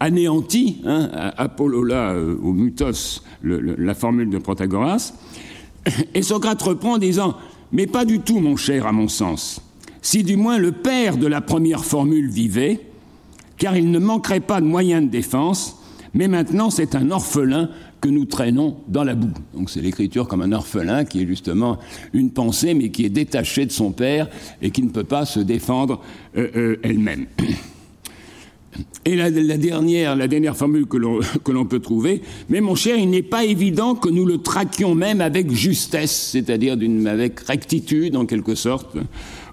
anéanti, 0.00 0.78
hein, 0.84 1.08
Apollola 1.36 2.14
euh, 2.14 2.36
au 2.42 2.52
Mutos, 2.52 3.22
la 3.44 3.94
formule 3.94 4.28
de 4.28 4.38
Protagoras. 4.38 5.12
Et 6.14 6.22
Socrate 6.22 6.60
reprend 6.62 6.94
en 6.94 6.98
disant 6.98 7.36
Mais 7.70 7.86
pas 7.86 8.04
du 8.04 8.18
tout, 8.18 8.40
mon 8.40 8.56
cher, 8.56 8.88
à 8.88 8.92
mon 8.92 9.06
sens. 9.06 9.62
Si 10.00 10.24
du 10.24 10.36
moins 10.36 10.58
le 10.58 10.72
père 10.72 11.16
de 11.16 11.28
la 11.28 11.40
première 11.40 11.84
formule 11.84 12.28
vivait, 12.28 12.80
car 13.62 13.76
il 13.76 13.92
ne 13.92 14.00
manquerait 14.00 14.40
pas 14.40 14.60
de 14.60 14.66
moyens 14.66 15.04
de 15.04 15.08
défense, 15.08 15.76
mais 16.14 16.26
maintenant 16.26 16.68
c'est 16.68 16.96
un 16.96 17.12
orphelin 17.12 17.68
que 18.00 18.08
nous 18.08 18.24
traînons 18.24 18.78
dans 18.88 19.04
la 19.04 19.14
boue. 19.14 19.30
Donc 19.54 19.70
c'est 19.70 19.80
l'écriture 19.80 20.26
comme 20.26 20.42
un 20.42 20.50
orphelin 20.50 21.04
qui 21.04 21.22
est 21.22 21.26
justement 21.28 21.78
une 22.12 22.32
pensée, 22.32 22.74
mais 22.74 22.90
qui 22.90 23.04
est 23.04 23.08
détachée 23.08 23.64
de 23.64 23.70
son 23.70 23.92
père 23.92 24.28
et 24.62 24.72
qui 24.72 24.82
ne 24.82 24.88
peut 24.88 25.04
pas 25.04 25.24
se 25.26 25.38
défendre 25.38 26.00
euh, 26.36 26.48
euh, 26.56 26.76
elle-même. 26.82 27.26
Et 29.04 29.14
la, 29.14 29.30
la 29.30 29.58
dernière 29.58 30.56
formule 30.56 30.86
que 30.86 31.52
l'on 31.52 31.64
peut 31.66 31.80
trouver, 31.80 32.22
mais 32.48 32.60
mon 32.60 32.74
cher, 32.74 32.96
il 32.96 33.10
n'est 33.10 33.22
pas 33.22 33.44
évident 33.44 33.94
que 33.94 34.08
nous 34.08 34.24
le 34.24 34.38
traquions 34.38 34.96
même 34.96 35.20
avec 35.20 35.52
justesse, 35.52 36.30
c'est-à-dire 36.32 36.76
avec 37.06 37.38
rectitude 37.40 38.16
en 38.16 38.26
quelque 38.26 38.56
sorte, 38.56 38.96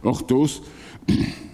orthos. 0.03 0.63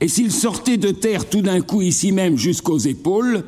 Et 0.00 0.08
s'il 0.08 0.32
sortait 0.32 0.78
de 0.78 0.90
terre 0.90 1.28
tout 1.28 1.42
d'un 1.42 1.60
coup 1.60 1.82
ici 1.82 2.12
même 2.12 2.38
jusqu'aux 2.38 2.78
épaules, 2.78 3.44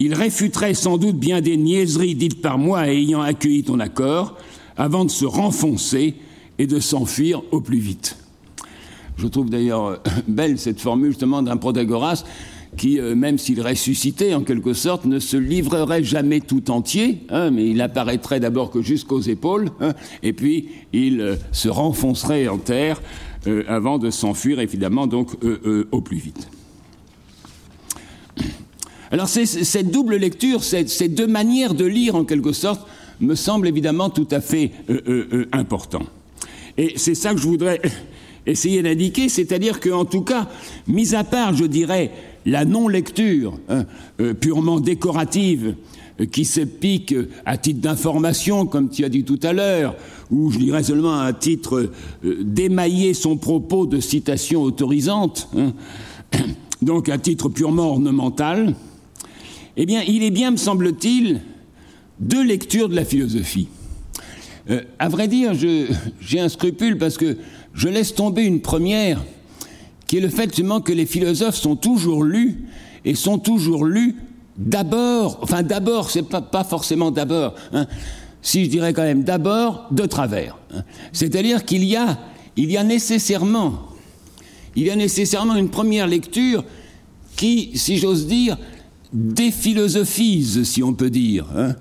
il 0.00 0.14
réfuterait 0.14 0.74
sans 0.74 0.98
doute 0.98 1.16
bien 1.16 1.40
des 1.40 1.56
niaiseries 1.56 2.16
dites 2.16 2.42
par 2.42 2.58
moi 2.58 2.88
ayant 2.88 3.20
accueilli 3.20 3.62
ton 3.62 3.78
accord, 3.78 4.36
avant 4.76 5.04
de 5.04 5.10
se 5.10 5.24
renfoncer 5.24 6.14
et 6.58 6.66
de 6.66 6.80
s'enfuir 6.80 7.42
au 7.52 7.60
plus 7.60 7.78
vite. 7.78 8.16
Je 9.16 9.28
trouve 9.28 9.50
d'ailleurs 9.50 9.86
euh, 9.86 9.96
belle 10.28 10.58
cette 10.58 10.80
formule 10.80 11.10
justement 11.10 11.42
d'un 11.42 11.56
Protagoras 11.56 12.24
qui, 12.76 12.98
euh, 12.98 13.14
même 13.14 13.38
s'il 13.38 13.60
ressuscitait 13.60 14.34
en 14.34 14.42
quelque 14.42 14.72
sorte, 14.72 15.04
ne 15.04 15.18
se 15.18 15.36
livrerait 15.36 16.02
jamais 16.02 16.40
tout 16.40 16.70
entier, 16.70 17.20
hein, 17.28 17.50
mais 17.50 17.68
il 17.68 17.80
apparaîtrait 17.80 18.40
d'abord 18.40 18.70
que 18.70 18.80
jusqu'aux 18.80 19.20
épaules, 19.20 19.70
hein, 19.80 19.92
et 20.22 20.32
puis 20.32 20.68
il 20.92 21.20
euh, 21.20 21.36
se 21.52 21.68
renfoncerait 21.68 22.48
en 22.48 22.58
terre 22.58 23.02
euh, 23.48 23.64
avant 23.66 23.98
de 23.98 24.10
s'enfuir 24.10 24.60
évidemment 24.60 25.08
donc 25.08 25.30
euh, 25.42 25.60
euh, 25.66 25.88
au 25.90 26.00
plus 26.00 26.18
vite. 26.18 26.48
Alors 29.10 29.28
cette 29.28 29.90
double 29.90 30.14
lecture, 30.14 30.62
ces 30.62 31.08
deux 31.08 31.26
manières 31.26 31.74
de 31.74 31.84
lire 31.84 32.14
en 32.14 32.24
quelque 32.24 32.52
sorte, 32.52 32.86
me 33.20 33.34
semblent 33.34 33.66
évidemment 33.66 34.10
tout 34.10 34.28
à 34.30 34.40
fait 34.40 34.70
important. 35.52 36.04
Et 36.78 36.94
c'est 36.96 37.14
ça 37.14 37.34
que 37.34 37.40
je 37.40 37.46
voudrais 37.46 37.82
essayer 38.46 38.80
d'indiquer, 38.82 39.28
c'est-à-dire 39.28 39.80
qu'en 39.80 40.06
tout 40.06 40.22
cas, 40.22 40.48
mis 40.86 41.14
à 41.14 41.24
part, 41.24 41.54
je 41.54 41.64
dirais, 41.64 42.10
la 42.46 42.64
non-lecture 42.64 43.58
hein, 43.68 43.84
purement 44.40 44.80
décorative 44.80 45.74
qui 46.30 46.44
se 46.44 46.60
pique 46.60 47.14
à 47.44 47.56
titre 47.56 47.80
d'information, 47.80 48.66
comme 48.66 48.90
tu 48.90 49.04
as 49.04 49.08
dit 49.08 49.24
tout 49.24 49.40
à 49.42 49.52
l'heure, 49.52 49.96
ou 50.30 50.50
je 50.50 50.58
dirais 50.58 50.82
seulement 50.82 51.20
à 51.20 51.32
titre 51.32 51.90
euh, 52.24 52.38
d'émailler 52.42 53.14
son 53.14 53.36
propos 53.36 53.86
de 53.86 54.00
citation 54.00 54.62
autorisante, 54.62 55.48
hein, 55.56 55.72
donc 56.82 57.08
à 57.08 57.18
titre 57.18 57.48
purement 57.48 57.90
ornemental, 57.90 58.74
eh 59.76 59.86
bien, 59.86 60.02
il 60.06 60.22
est 60.22 60.30
bien, 60.30 60.50
me 60.50 60.56
semble-t-il, 60.56 61.40
deux 62.20 62.44
lectures 62.44 62.88
de 62.88 62.94
la 62.94 63.04
philosophie. 63.04 63.68
Euh, 64.70 64.82
à 64.98 65.08
vrai 65.08 65.28
dire, 65.28 65.52
j'ai 66.20 66.40
un 66.40 66.48
scrupule 66.48 66.98
parce 66.98 67.16
que 67.16 67.36
je 67.74 67.88
laisse 67.88 68.14
tomber 68.14 68.42
une 68.44 68.60
première, 68.60 69.24
qui 70.06 70.18
est 70.18 70.20
le 70.20 70.28
fait 70.28 70.50
que 70.50 70.92
les 70.92 71.06
philosophes 71.06 71.56
sont 71.56 71.76
toujours 71.76 72.22
lus 72.22 72.58
et 73.04 73.14
sont 73.14 73.38
toujours 73.38 73.84
lus 73.84 74.14
d'abord, 74.56 75.38
enfin 75.42 75.62
d'abord, 75.62 76.10
c'est 76.10 76.22
pas, 76.28 76.64
forcément 76.64 77.10
d'abord, 77.10 77.54
hein, 77.72 77.86
si 78.42 78.64
je 78.64 78.70
dirais 78.70 78.92
quand 78.92 79.02
même 79.02 79.24
d'abord 79.24 79.86
de 79.90 80.06
travers. 80.06 80.56
Hein. 80.74 80.82
C'est-à-dire 81.12 81.64
qu'il 81.64 81.84
y 81.84 81.96
a, 81.96 82.18
il 82.56 82.70
y 82.70 82.76
a 82.76 82.84
nécessairement, 82.84 83.88
il 84.76 84.84
y 84.84 84.90
a 84.90 84.96
nécessairement 84.96 85.56
une 85.56 85.70
première 85.70 86.06
lecture 86.06 86.64
qui, 87.36 87.72
si 87.74 87.98
j'ose 87.98 88.26
dire, 88.26 88.56
déphilosophise, 89.12 90.62
si 90.64 90.82
on 90.82 90.94
peut 90.94 91.10
dire, 91.10 91.46
hein, 91.54 91.74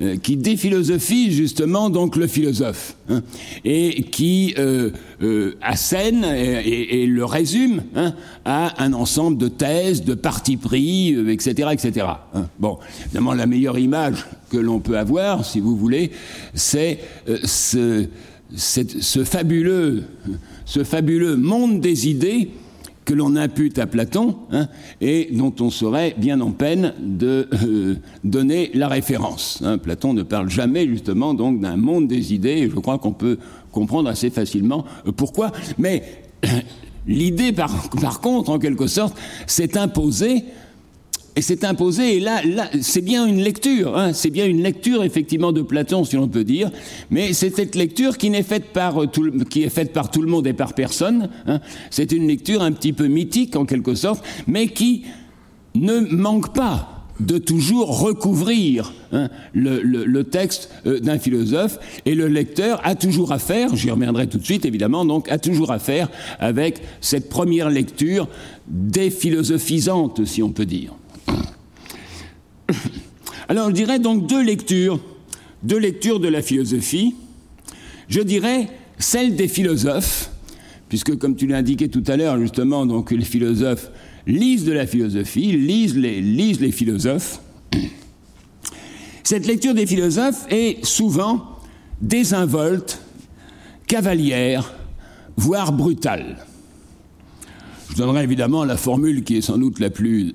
euh, 0.00 0.16
qui 0.16 0.36
déphilosophise 0.36 1.34
justement 1.34 1.90
donc 1.90 2.16
le 2.16 2.26
philosophe, 2.26 2.96
hein, 3.10 3.22
et 3.64 4.04
qui 4.04 4.54
euh, 4.58 4.90
euh, 5.22 5.56
assène 5.60 6.24
et, 6.24 7.06
le 7.06 7.24
résume 7.24 7.82
hein, 7.94 8.14
à 8.44 8.82
un 8.82 8.92
ensemble 8.94 9.36
de 9.36 9.48
thèses, 9.48 10.02
de 10.02 10.14
partis 10.14 10.56
pris, 10.56 11.10
etc., 11.30 11.68
etc. 11.72 12.06
Hein. 12.34 12.46
Bon, 12.58 12.78
évidemment, 13.04 13.34
la 13.34 13.46
meilleure 13.46 13.78
image 13.78 14.26
que 14.50 14.56
l'on 14.56 14.80
peut 14.80 14.98
avoir, 14.98 15.44
si 15.44 15.60
vous 15.60 15.76
voulez, 15.76 16.10
c'est 16.54 17.00
ce, 17.44 18.06
ce, 18.56 19.24
fabuleux, 19.24 20.04
ce 20.64 20.84
fabuleux 20.84 21.36
monde 21.36 21.80
des 21.80 22.08
idées 22.08 22.50
que 23.08 23.14
l'on 23.14 23.36
impute 23.36 23.78
à 23.78 23.86
Platon 23.86 24.36
hein, 24.52 24.68
et 25.00 25.30
dont 25.32 25.54
on 25.60 25.70
serait 25.70 26.14
bien 26.18 26.42
en 26.42 26.50
peine 26.50 26.92
de 27.00 27.48
euh, 27.64 27.94
donner 28.22 28.70
la 28.74 28.86
référence. 28.86 29.62
Hein. 29.64 29.78
Platon 29.78 30.12
ne 30.12 30.22
parle 30.22 30.50
jamais 30.50 30.86
justement 30.86 31.32
donc 31.32 31.58
d'un 31.58 31.78
monde 31.78 32.06
des 32.06 32.34
idées 32.34 32.58
et 32.58 32.68
je 32.68 32.74
crois 32.74 32.98
qu'on 32.98 33.14
peut 33.14 33.38
comprendre 33.72 34.10
assez 34.10 34.28
facilement 34.28 34.84
euh, 35.06 35.12
pourquoi. 35.12 35.52
Mais 35.78 36.02
l'idée 37.06 37.52
par, 37.52 37.88
par 37.98 38.20
contre, 38.20 38.50
en 38.50 38.58
quelque 38.58 38.86
sorte, 38.86 39.16
s'est 39.46 39.78
imposée 39.78 40.44
et 41.38 41.40
c'est 41.40 41.62
imposé, 41.62 42.16
et 42.16 42.20
là, 42.20 42.42
c'est 42.80 43.00
bien 43.00 43.24
une 43.24 43.40
lecture, 43.40 43.96
hein, 43.96 44.12
c'est 44.12 44.30
bien 44.30 44.44
une 44.44 44.60
lecture 44.60 45.04
effectivement 45.04 45.52
de 45.52 45.62
Platon, 45.62 46.02
si 46.02 46.16
l'on 46.16 46.26
peut 46.26 46.42
dire, 46.42 46.68
mais 47.12 47.32
c'est 47.32 47.54
cette 47.54 47.76
lecture 47.76 48.18
qui, 48.18 48.28
euh, 48.28 48.32
est 48.34 48.42
faite 48.42 48.72
par 48.72 50.10
tout 50.10 50.20
le 50.20 50.26
monde 50.26 50.48
et 50.48 50.52
par 50.52 50.74
personne. 50.74 51.28
Hein. 51.46 51.60
c'est 51.90 52.10
une 52.10 52.26
lecture 52.26 52.60
un 52.60 52.72
petit 52.72 52.92
peu 52.92 53.06
mythique 53.06 53.54
en 53.54 53.66
quelque 53.66 53.94
sorte, 53.94 54.24
mais 54.48 54.66
qui 54.66 55.04
ne 55.76 56.00
manque 56.00 56.52
pas 56.52 57.06
de 57.20 57.38
toujours 57.38 58.00
recouvrir 58.00 58.92
hein, 59.12 59.28
le, 59.52 60.22
texte 60.24 60.70
euh, 60.86 60.98
d'un 60.98 61.20
philosophe 61.20 61.78
et 62.04 62.16
le 62.16 62.26
lecteur 62.26 62.80
a 62.82 62.96
toujours 62.96 63.30
à 63.30 63.38
faire, 63.38 63.76
j'y 63.76 63.92
reviendrai 63.92 64.26
tout 64.26 64.38
de 64.38 64.44
suite 64.44 64.64
évidemment, 64.64 65.04
donc 65.04 65.30
a 65.30 65.38
toujours 65.38 65.70
à 65.70 65.78
faire 65.78 66.10
avec 66.40 66.82
cette 67.00 67.28
première 67.28 67.70
lecture 67.70 68.26
déphilosophisante 68.66 70.24
si 70.24 70.42
on 70.42 70.50
peut 70.50 70.66
dire. 70.66 70.94
Alors 73.48 73.68
je 73.68 73.74
dirais 73.74 73.98
donc 73.98 74.26
deux 74.26 74.42
lectures, 74.42 75.00
deux 75.62 75.78
lectures 75.78 76.20
de 76.20 76.28
la 76.28 76.42
philosophie. 76.42 77.14
Je 78.08 78.20
dirais 78.20 78.68
celle 78.98 79.36
des 79.36 79.48
philosophes, 79.48 80.30
puisque 80.88 81.16
comme 81.18 81.36
tu 81.36 81.46
l'as 81.46 81.58
indiqué 81.58 81.88
tout 81.88 82.04
à 82.06 82.16
l'heure, 82.16 82.38
justement, 82.38 82.86
donc 82.86 83.10
les 83.10 83.24
philosophes 83.24 83.90
lisent 84.26 84.64
de 84.64 84.72
la 84.72 84.86
philosophie, 84.86 85.52
lisent 85.52 85.96
les, 85.96 86.20
lisent 86.20 86.60
les 86.60 86.72
philosophes. 86.72 87.40
Cette 89.24 89.46
lecture 89.46 89.74
des 89.74 89.86
philosophes 89.86 90.46
est 90.50 90.84
souvent 90.84 91.58
désinvolte, 92.00 93.00
cavalière, 93.86 94.74
voire 95.36 95.72
brutale. 95.72 96.38
Je 97.90 97.96
donnerai 97.96 98.22
évidemment 98.22 98.64
la 98.64 98.76
formule 98.76 99.24
qui 99.24 99.38
est 99.38 99.42
sans 99.42 99.58
doute 99.58 99.80
la 99.80 99.90
plus 99.90 100.34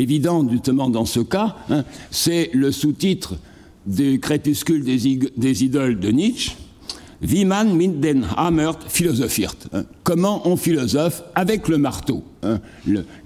évidente 0.00 0.50
justement 0.50 0.88
dans 0.88 1.04
ce 1.04 1.20
cas, 1.20 1.56
hein, 1.68 1.84
c'est 2.10 2.50
le 2.52 2.72
sous-titre 2.72 3.36
du 3.86 4.20
crépuscule 4.20 4.84
des, 4.84 5.64
idoles 5.64 5.98
de 5.98 6.10
Nietzsche, 6.10 6.52
Wie 7.22 7.44
man 7.44 7.76
mit 7.76 8.00
den 8.00 8.24
Hammer 8.36 8.72
philosophiert. 8.88 9.56
Hein. 9.74 9.84
Comment 10.04 10.48
on 10.48 10.56
philosophe 10.56 11.22
avec 11.34 11.68
le 11.68 11.76
marteau. 11.76 12.24
Hein. 12.42 12.60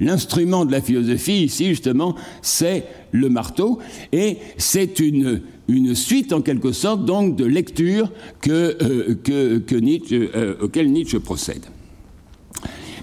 L'instrument 0.00 0.64
de 0.64 0.72
la 0.72 0.80
philosophie 0.80 1.44
ici, 1.44 1.66
justement, 1.66 2.16
c'est 2.42 2.86
le 3.12 3.28
marteau. 3.28 3.78
Et 4.10 4.38
c'est 4.58 4.98
une, 4.98 5.42
une 5.68 5.94
suite, 5.94 6.32
en 6.32 6.42
quelque 6.42 6.72
sorte, 6.72 7.04
donc, 7.04 7.36
de 7.36 7.44
lecture 7.44 8.10
euh, 8.48 9.14
que, 9.22 9.74
Nietzsche, 9.76 10.28
euh, 10.34 10.56
auquel 10.60 10.90
Nietzsche 10.90 11.20
procède. 11.20 11.64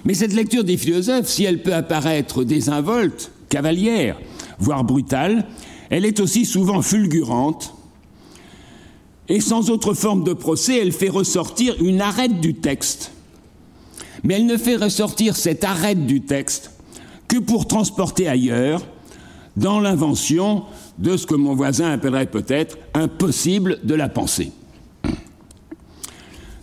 Mais 0.04 0.12
cette 0.12 0.34
lecture 0.34 0.64
des 0.64 0.76
philosophes, 0.76 1.28
si 1.28 1.44
elle 1.44 1.62
peut 1.62 1.74
apparaître 1.74 2.44
désinvolte, 2.44 3.30
cavalière, 3.52 4.18
voire 4.58 4.82
brutale, 4.82 5.46
elle 5.90 6.06
est 6.06 6.20
aussi 6.20 6.46
souvent 6.46 6.80
fulgurante, 6.80 7.74
et 9.28 9.40
sans 9.40 9.68
autre 9.68 9.92
forme 9.92 10.24
de 10.24 10.32
procès, 10.32 10.78
elle 10.78 10.90
fait 10.90 11.10
ressortir 11.10 11.76
une 11.82 12.00
arête 12.00 12.40
du 12.40 12.54
texte. 12.54 13.12
Mais 14.24 14.34
elle 14.34 14.46
ne 14.46 14.56
fait 14.56 14.76
ressortir 14.76 15.36
cette 15.36 15.64
arête 15.64 16.06
du 16.06 16.22
texte 16.22 16.70
que 17.28 17.38
pour 17.38 17.68
transporter 17.68 18.26
ailleurs, 18.26 18.82
dans 19.56 19.80
l'invention 19.80 20.64
de 20.98 21.18
ce 21.18 21.26
que 21.26 21.34
mon 21.34 21.54
voisin 21.54 21.92
appellerait 21.92 22.30
peut-être 22.30 22.78
impossible 22.94 23.80
de 23.84 23.94
la 23.94 24.08
pensée. 24.08 24.50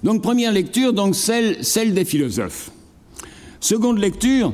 Donc 0.04 0.24
première 0.24 0.52
lecture, 0.52 0.92
donc 0.92 1.14
celle, 1.14 1.64
celle 1.64 1.94
des 1.94 2.06
philosophes. 2.06 2.72
Seconde 3.60 4.00
lecture, 4.00 4.54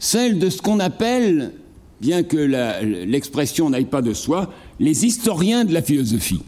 celle 0.00 0.40
de 0.40 0.50
ce 0.50 0.60
qu'on 0.60 0.80
appelle 0.80 1.52
bien 2.00 2.22
que 2.22 2.36
l'expression 3.06 3.70
n'aille 3.70 3.86
pas 3.86 4.02
de 4.02 4.14
soi, 4.14 4.52
les 4.80 5.06
historiens 5.06 5.64
de 5.64 5.72
la 5.72 5.82
philosophie. 5.82 6.42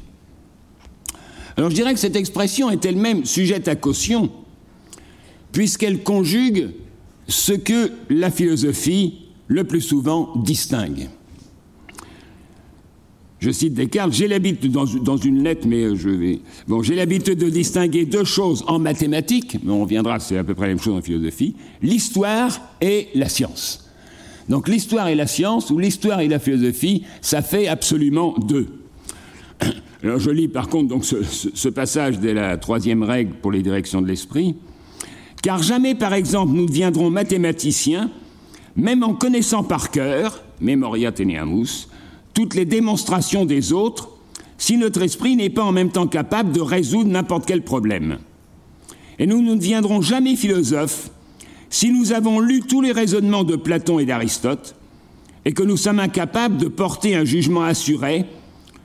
Alors 1.56 1.70
je 1.70 1.74
dirais 1.74 1.92
que 1.92 2.00
cette 2.00 2.16
expression 2.16 2.70
est 2.70 2.84
elle-même 2.84 3.24
sujette 3.24 3.66
à 3.68 3.74
caution, 3.74 4.30
puisqu'elle 5.52 6.02
conjugue 6.02 6.70
ce 7.26 7.52
que 7.52 7.90
la 8.10 8.30
philosophie, 8.30 9.14
le 9.48 9.64
plus 9.64 9.80
souvent, 9.80 10.32
distingue. 10.36 11.08
Je 13.40 13.50
cite 13.50 13.74
Descartes, 13.74 14.12
j'ai 14.12 14.26
l'habitude, 14.26 14.72
dans, 14.72 15.16
une 15.16 15.44
lettre, 15.44 15.66
mais 15.66 15.94
je 15.94 16.08
vais. 16.08 16.40
Bon, 16.66 16.82
j'ai 16.82 16.96
l'habitude 16.96 17.38
de 17.38 17.48
distinguer 17.48 18.04
deux 18.04 18.24
choses 18.24 18.64
en 18.66 18.80
mathématiques, 18.80 19.58
mais 19.62 19.70
on 19.70 19.84
viendra, 19.84 20.18
c'est 20.18 20.38
à 20.38 20.44
peu 20.44 20.54
près 20.54 20.66
la 20.66 20.74
même 20.74 20.82
chose 20.82 20.96
en 20.96 21.02
philosophie 21.02 21.54
l'histoire 21.80 22.60
et 22.80 23.08
la 23.14 23.28
science. 23.28 23.87
Donc 24.48 24.68
l'histoire 24.68 25.08
et 25.08 25.14
la 25.14 25.26
science, 25.26 25.70
ou 25.70 25.78
l'histoire 25.78 26.20
et 26.20 26.28
la 26.28 26.38
philosophie, 26.38 27.04
ça 27.20 27.42
fait 27.42 27.68
absolument 27.68 28.34
deux. 28.38 28.68
Alors 30.02 30.18
je 30.18 30.30
lis 30.30 30.48
par 30.48 30.68
contre 30.68 30.88
donc 30.88 31.04
ce, 31.04 31.68
passage 31.68 32.18
de 32.20 32.30
la 32.30 32.56
troisième 32.56 33.02
règle 33.02 33.34
pour 33.34 33.52
les 33.52 33.62
directions 33.62 34.00
de 34.00 34.06
l'esprit. 34.06 34.54
Car 35.42 35.62
jamais, 35.62 35.94
par 35.94 36.14
exemple, 36.14 36.52
nous 36.52 36.66
deviendrons 36.66 37.10
mathématiciens, 37.10 38.10
même 38.76 39.02
en 39.02 39.14
connaissant 39.14 39.62
par 39.62 39.90
cœur, 39.90 40.42
memoria 40.60 41.12
teneamus, 41.12 41.88
toutes 42.34 42.54
les 42.54 42.64
démonstrations 42.64 43.44
des 43.44 43.72
autres, 43.72 44.10
si 44.56 44.76
notre 44.76 45.02
esprit 45.02 45.36
n'est 45.36 45.50
pas 45.50 45.62
en 45.62 45.72
même 45.72 45.90
temps 45.90 46.08
capable 46.08 46.52
de 46.52 46.60
résoudre 46.60 47.10
n'importe 47.10 47.46
quel 47.46 47.62
problème. 47.62 48.18
Et 49.18 49.26
nous 49.26 49.42
ne 49.42 49.54
deviendrons 49.54 50.00
jamais 50.00 50.36
philosophes 50.36 51.10
si 51.70 51.90
nous 51.92 52.12
avons 52.12 52.40
lu 52.40 52.60
tous 52.60 52.80
les 52.80 52.92
raisonnements 52.92 53.44
de 53.44 53.56
Platon 53.56 53.98
et 53.98 54.06
d'Aristote, 54.06 54.74
et 55.44 55.52
que 55.52 55.62
nous 55.62 55.76
sommes 55.76 56.00
incapables 56.00 56.58
de 56.58 56.68
porter 56.68 57.14
un 57.14 57.24
jugement 57.24 57.62
assuré 57.62 58.26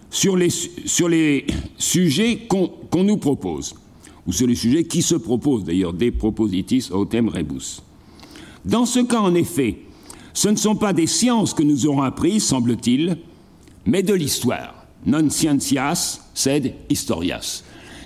sur 0.10 0.38
les, 0.38 1.46
sujets 1.78 2.48
qu'on 2.48 3.04
nous 3.04 3.18
propose, 3.18 3.76
ou 4.28 4.32
sur 4.32 4.48
les 4.48 4.56
sujets 4.56 4.84
qui 4.86 5.02
se 5.02 5.16
proposent, 5.16 5.64
d'ailleurs, 5.64 5.94
des 5.94 6.12
propositis 6.12 6.90
autem 6.92 7.28
rebus. 7.28 7.82
Dans 8.64 8.86
ce 8.86 9.00
cas, 9.00 9.20
en 9.20 9.36
effet, 9.36 9.80
ce 10.34 10.50
ne 10.50 10.56
sont 10.56 10.76
pas 10.76 10.94
des 10.94 11.08
sciences 11.08 11.54
que 11.54 11.64
nous 11.64 11.86
aurons 11.86 12.04
apprises, 12.04 12.46
semble-t-il, 12.46 13.18
mais 13.86 14.04
de 14.04 14.14
l'histoire. 14.14 14.86
Non 15.06 15.30
scientias, 15.30 16.22
sed 16.34 16.76
historias. 16.90 17.64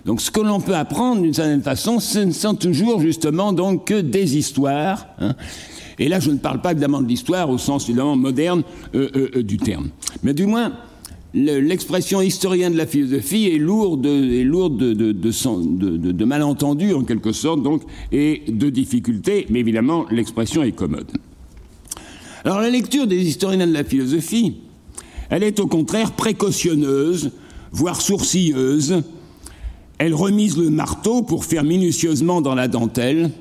Donc 0.07 0.21
ce 0.21 0.31
que 0.31 0.39
l'on 0.39 0.61
peut 0.61 0.73
apprendre 0.73 1.21
d'une 1.21 1.33
certaine 1.33 1.61
façon, 1.61 1.99
ce 1.99 2.19
ne 2.19 2.31
sont 2.31 2.55
toujours 2.55 3.01
justement 3.01 3.51
donc 3.51 3.87
que 3.87 3.99
des 3.99 4.37
histoires. 4.37 5.05
Hein. 5.19 5.35
Et 5.99 6.07
là, 6.07 6.21
je 6.21 6.31
ne 6.31 6.37
parle 6.37 6.61
pas 6.61 6.71
évidemment 6.71 7.01
de 7.01 7.09
l'histoire 7.09 7.49
au 7.49 7.57
sens 7.57 7.89
évidemment 7.89 8.15
moderne 8.15 8.63
euh, 8.95 9.09
euh, 9.13 9.29
euh, 9.35 9.43
du 9.43 9.57
terme. 9.57 9.89
Mais 10.23 10.33
du 10.33 10.45
moins, 10.45 10.71
l'expression 11.33 12.21
historien 12.21 12.71
de 12.71 12.77
la 12.77 12.85
philosophie 12.85 13.47
est 13.47 13.57
lourde, 13.57 14.01
de, 14.01 16.23
malentendus 16.23 16.93
en 16.93 17.03
quelque 17.03 17.33
sorte, 17.33 17.59
et 18.13 18.43
de 18.47 18.69
difficultés, 18.69 19.45
mais 19.49 19.59
évidemment, 19.59 20.05
l'expression 20.09 20.63
est 20.63 20.71
commode. 20.71 21.11
Alors 22.45 22.61
la 22.61 22.69
lecture 22.69 23.07
des 23.07 23.27
historiens 23.27 23.67
de 23.67 23.73
la 23.73 23.83
philosophie, 23.83 24.55
elle 25.29 25.43
est 25.43 25.59
au 25.59 25.67
contraire 25.67 26.13
précautionneuse, 26.13 27.31
voire 27.73 27.99
sourcilleuse, 27.99 29.03
elle 29.97 30.13
remise 30.13 30.57
le 30.57 30.69
marteau 30.69 31.23
pour 31.23 31.45
faire 31.45 31.63
minutieusement 31.63 32.41
dans 32.41 32.55
la 32.55 32.67
dentelle 32.67 33.31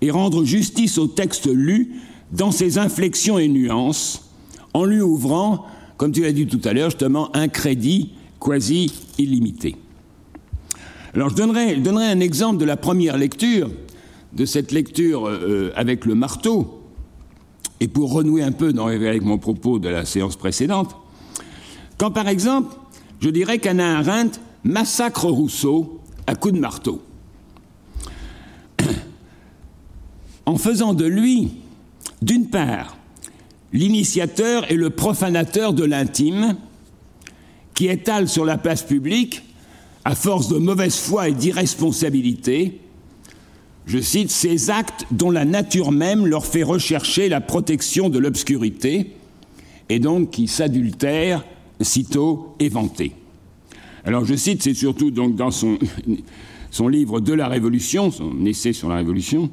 et 0.00 0.10
rendre 0.10 0.44
justice 0.44 0.98
au 0.98 1.06
texte 1.06 1.46
lu 1.46 2.00
dans 2.32 2.50
ses 2.50 2.78
inflexions 2.78 3.38
et 3.38 3.48
nuances, 3.48 4.30
en 4.74 4.84
lui 4.84 5.00
ouvrant, 5.00 5.66
comme 5.98 6.12
tu 6.12 6.22
l'as 6.22 6.32
dit 6.32 6.46
tout 6.46 6.60
à 6.64 6.72
l'heure, 6.72 6.90
justement, 6.90 7.34
un 7.36 7.48
crédit 7.48 8.12
quasi 8.40 8.92
illimité. 9.18 9.76
Alors 11.14 11.28
je 11.28 11.34
donnerai, 11.34 11.76
un 12.06 12.20
exemple 12.20 12.56
de 12.58 12.64
la 12.64 12.78
première 12.78 13.18
lecture 13.18 13.70
de 14.32 14.46
cette 14.46 14.72
lecture 14.72 15.30
avec 15.76 16.06
le 16.06 16.14
marteau, 16.14 16.80
et 17.80 17.88
pour 17.88 18.12
renouer 18.12 18.42
un 18.42 18.52
peu 18.52 18.72
avec 18.78 19.22
mon 19.22 19.36
propos 19.36 19.78
de 19.78 19.88
la 19.88 20.06
séance 20.06 20.36
précédente, 20.36 20.96
quand 21.98 22.10
par 22.10 22.28
exemple, 22.28 22.74
je 23.20 23.28
dirais 23.28 23.58
qu'Anna 23.58 23.98
Arendt 23.98 24.40
massacre 24.64 25.26
Rousseau 25.26 26.00
à 26.26 26.34
coups 26.34 26.54
de 26.54 26.60
marteau, 26.60 27.02
en 30.46 30.56
faisant 30.56 30.94
de 30.94 31.04
lui, 31.04 31.52
d'une 32.20 32.48
part, 32.48 32.96
l'initiateur 33.72 34.70
et 34.70 34.76
le 34.76 34.90
profanateur 34.90 35.72
de 35.72 35.84
l'intime, 35.84 36.56
qui 37.74 37.88
étale 37.88 38.28
sur 38.28 38.44
la 38.44 38.58
place 38.58 38.82
publique, 38.82 39.42
à 40.04 40.14
force 40.14 40.48
de 40.48 40.58
mauvaise 40.58 40.96
foi 40.96 41.28
et 41.28 41.32
d'irresponsabilité, 41.32 42.80
je 43.86 43.98
cite, 43.98 44.30
ces 44.30 44.70
actes 44.70 45.06
dont 45.10 45.30
la 45.30 45.44
nature 45.44 45.90
même 45.90 46.26
leur 46.26 46.46
fait 46.46 46.62
rechercher 46.62 47.28
la 47.28 47.40
protection 47.40 48.08
de 48.08 48.18
l'obscurité, 48.18 49.16
et 49.88 49.98
donc 49.98 50.30
qui 50.30 50.48
s'adultèrent 50.48 51.44
sitôt 51.80 52.54
éventés. 52.60 53.12
Alors 54.04 54.24
je 54.24 54.34
cite, 54.34 54.62
c'est 54.62 54.74
surtout 54.74 55.10
donc 55.10 55.36
dans 55.36 55.50
son, 55.50 55.78
livre 56.88 57.20
De 57.20 57.32
la 57.32 57.48
Révolution, 57.48 58.10
son 58.10 58.44
essai 58.46 58.72
sur 58.72 58.88
la 58.88 58.96
Révolution, 58.96 59.50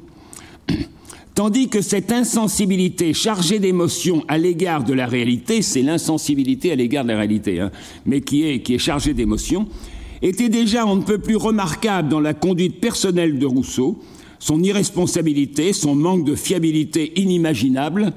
Tandis 1.34 1.68
que 1.68 1.80
cette 1.80 2.10
insensibilité 2.12 3.14
chargée 3.14 3.60
d'émotions 3.60 4.24
à 4.28 4.36
l'égard 4.36 4.84
de 4.84 4.92
la 4.92 5.06
réalité, 5.06 5.62
c'est 5.62 5.80
l'insensibilité 5.80 6.72
à 6.72 6.74
l'égard 6.74 7.04
de 7.04 7.10
la 7.10 7.18
réalité, 7.18 7.60
hein, 7.60 7.70
mais 8.04 8.20
qui 8.20 8.42
est, 8.42 8.60
qui 8.60 8.74
est 8.74 8.78
chargée 8.78 9.14
d'émotions, 9.14 9.68
était 10.22 10.48
déjà 10.48 10.84
on 10.86 10.96
ne 10.96 11.02
peut 11.02 11.18
plus 11.18 11.36
remarquable 11.36 12.08
dans 12.08 12.20
la 12.20 12.34
conduite 12.34 12.80
personnelle 12.80 13.38
de 13.38 13.46
Rousseau, 13.46 14.00
son 14.38 14.62
irresponsabilité, 14.62 15.72
son 15.72 15.94
manque 15.94 16.24
de 16.24 16.34
fiabilité 16.34 17.18
inimaginable, 17.18 18.12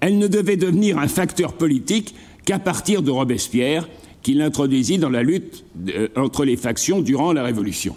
elle 0.00 0.18
ne 0.18 0.26
devait 0.26 0.56
devenir 0.56 0.98
un 0.98 1.08
facteur 1.08 1.54
politique 1.54 2.14
qu'à 2.44 2.58
partir 2.58 3.02
de 3.02 3.10
Robespierre, 3.10 3.88
qu'il 4.26 4.42
introduisit 4.42 4.98
dans 4.98 5.08
la 5.08 5.22
lutte 5.22 5.64
euh, 5.88 6.08
entre 6.16 6.44
les 6.44 6.56
factions 6.56 7.00
durant 7.00 7.32
la 7.32 7.44
Révolution. 7.44 7.94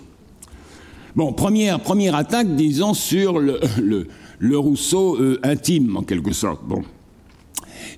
Bon, 1.15 1.33
première, 1.33 1.79
première 1.79 2.13
attaque, 2.13 2.55
disons, 2.55 2.93
sur 2.93 3.39
le, 3.39 3.59
le, 4.37 4.57
Rousseau 4.59 5.19
euh, 5.19 5.39
intime, 5.41 5.97
en 5.97 6.03
quelque 6.03 6.31
sorte. 6.31 6.61
Bon. 6.67 6.83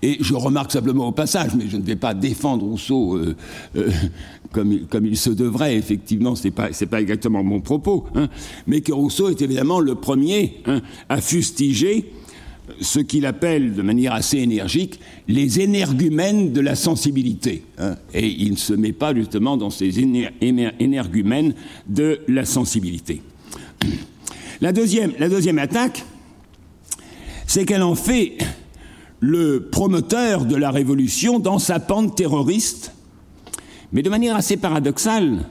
Et 0.02 0.16
je 0.22 0.34
remarque 0.34 0.72
simplement 0.72 1.10
au 1.10 1.12
passage, 1.12 1.56
mais 1.56 1.68
je 1.68 1.76
ne 1.76 1.82
vais 1.82 1.98
pas 1.98 2.14
défendre 2.14 2.64
Rousseau 2.64 3.18
euh, 3.18 3.36
comme, 4.54 4.80
comme, 4.90 5.06
il 5.06 5.18
se 5.18 5.32
devrait, 5.32 5.76
effectivement, 5.76 6.34
ce 6.34 6.46
n'est 6.46 6.52
pas, 6.52 6.70
pas, 6.90 7.02
exactement 7.02 7.44
mon 7.44 7.60
propos, 7.60 8.06
hein, 8.16 8.30
mais 8.66 8.80
que 8.80 8.94
Rousseau 8.94 9.28
est 9.28 9.42
évidemment 9.42 9.82
le 9.82 9.96
premier 9.96 10.62
hein, 10.68 10.80
à 11.10 11.20
fustiger 11.20 12.14
ce 12.80 13.00
qu'il 13.00 13.26
appelle 13.26 13.74
de 13.74 13.82
manière 13.82 14.14
assez 14.14 14.38
énergique 14.38 15.00
les 15.28 15.60
énergumènes 15.60 16.54
de 16.54 16.62
la 16.62 16.76
sensibilité. 16.76 17.64
Hein, 17.78 17.96
et 18.14 18.28
il 18.28 18.52
ne 18.52 18.58
se 18.58 18.74
met 18.74 18.94
pas 18.94 19.14
justement 19.14 19.58
dans 19.58 19.70
ces 19.70 20.00
énergumènes 20.00 21.54
de 21.88 22.22
la 22.28 22.46
sensibilité. 22.46 23.22
La 24.62 24.72
deuxième, 24.72 25.14
la 25.20 25.28
deuxième 25.28 25.60
attaque, 25.60 26.06
c'est 27.48 27.66
qu'elle 27.66 27.84
en 27.84 27.96
fait 27.96 28.38
le 29.20 29.68
promoteur 29.72 30.46
de 30.46 30.56
la 30.56 30.72
révolution 30.72 31.40
dans 31.40 31.60
sa 31.60 31.80
pente 31.80 32.16
terroriste, 32.16 32.94
mais 33.92 34.02
de 34.04 34.10
manière 34.10 34.36
assez 34.36 34.58
paradoxale, 34.58 35.46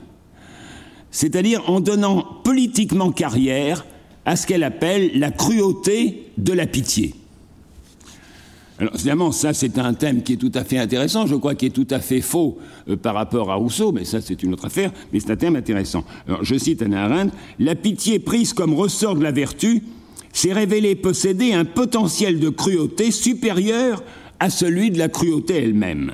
c'est-à-dire 1.11 1.69
en 1.69 1.79
donnant 1.79 2.25
politiquement 2.43 3.11
carrière 3.11 3.85
à 4.25 4.35
ce 4.35 4.45
qu'elle 4.45 4.63
appelle 4.63 5.11
la 5.19 5.31
cruauté 5.31 6.31
de 6.37 6.53
la 6.53 6.67
pitié. 6.67 7.15
Alors, 8.81 8.95
évidemment, 8.95 9.31
ça, 9.31 9.53
c'est 9.53 9.77
un 9.77 9.93
thème 9.93 10.23
qui 10.23 10.33
est 10.33 10.37
tout 10.37 10.51
à 10.55 10.63
fait 10.63 10.79
intéressant, 10.79 11.27
je 11.27 11.35
crois, 11.35 11.53
qui 11.53 11.67
est 11.67 11.69
tout 11.69 11.87
à 11.91 11.99
fait 11.99 12.21
faux 12.21 12.57
euh, 12.89 12.95
par 12.95 13.13
rapport 13.13 13.51
à 13.51 13.55
Rousseau, 13.55 13.91
mais 13.91 14.05
ça, 14.05 14.21
c'est 14.21 14.41
une 14.41 14.53
autre 14.53 14.65
affaire, 14.65 14.91
mais 15.13 15.19
c'est 15.19 15.31
un 15.31 15.35
thème 15.35 15.55
intéressant. 15.55 16.03
Je 16.41 16.57
cite 16.57 16.81
Anna 16.81 17.05
Arendt 17.05 17.31
La 17.59 17.75
pitié 17.75 18.17
prise 18.17 18.53
comme 18.53 18.73
ressort 18.73 19.15
de 19.15 19.23
la 19.23 19.31
vertu 19.31 19.83
s'est 20.33 20.53
révélée 20.53 20.95
posséder 20.95 21.53
un 21.53 21.65
potentiel 21.65 22.39
de 22.39 22.49
cruauté 22.49 23.11
supérieur 23.11 24.03
à 24.39 24.49
celui 24.49 24.89
de 24.89 24.97
la 24.97 25.09
cruauté 25.09 25.57
elle-même. 25.57 26.13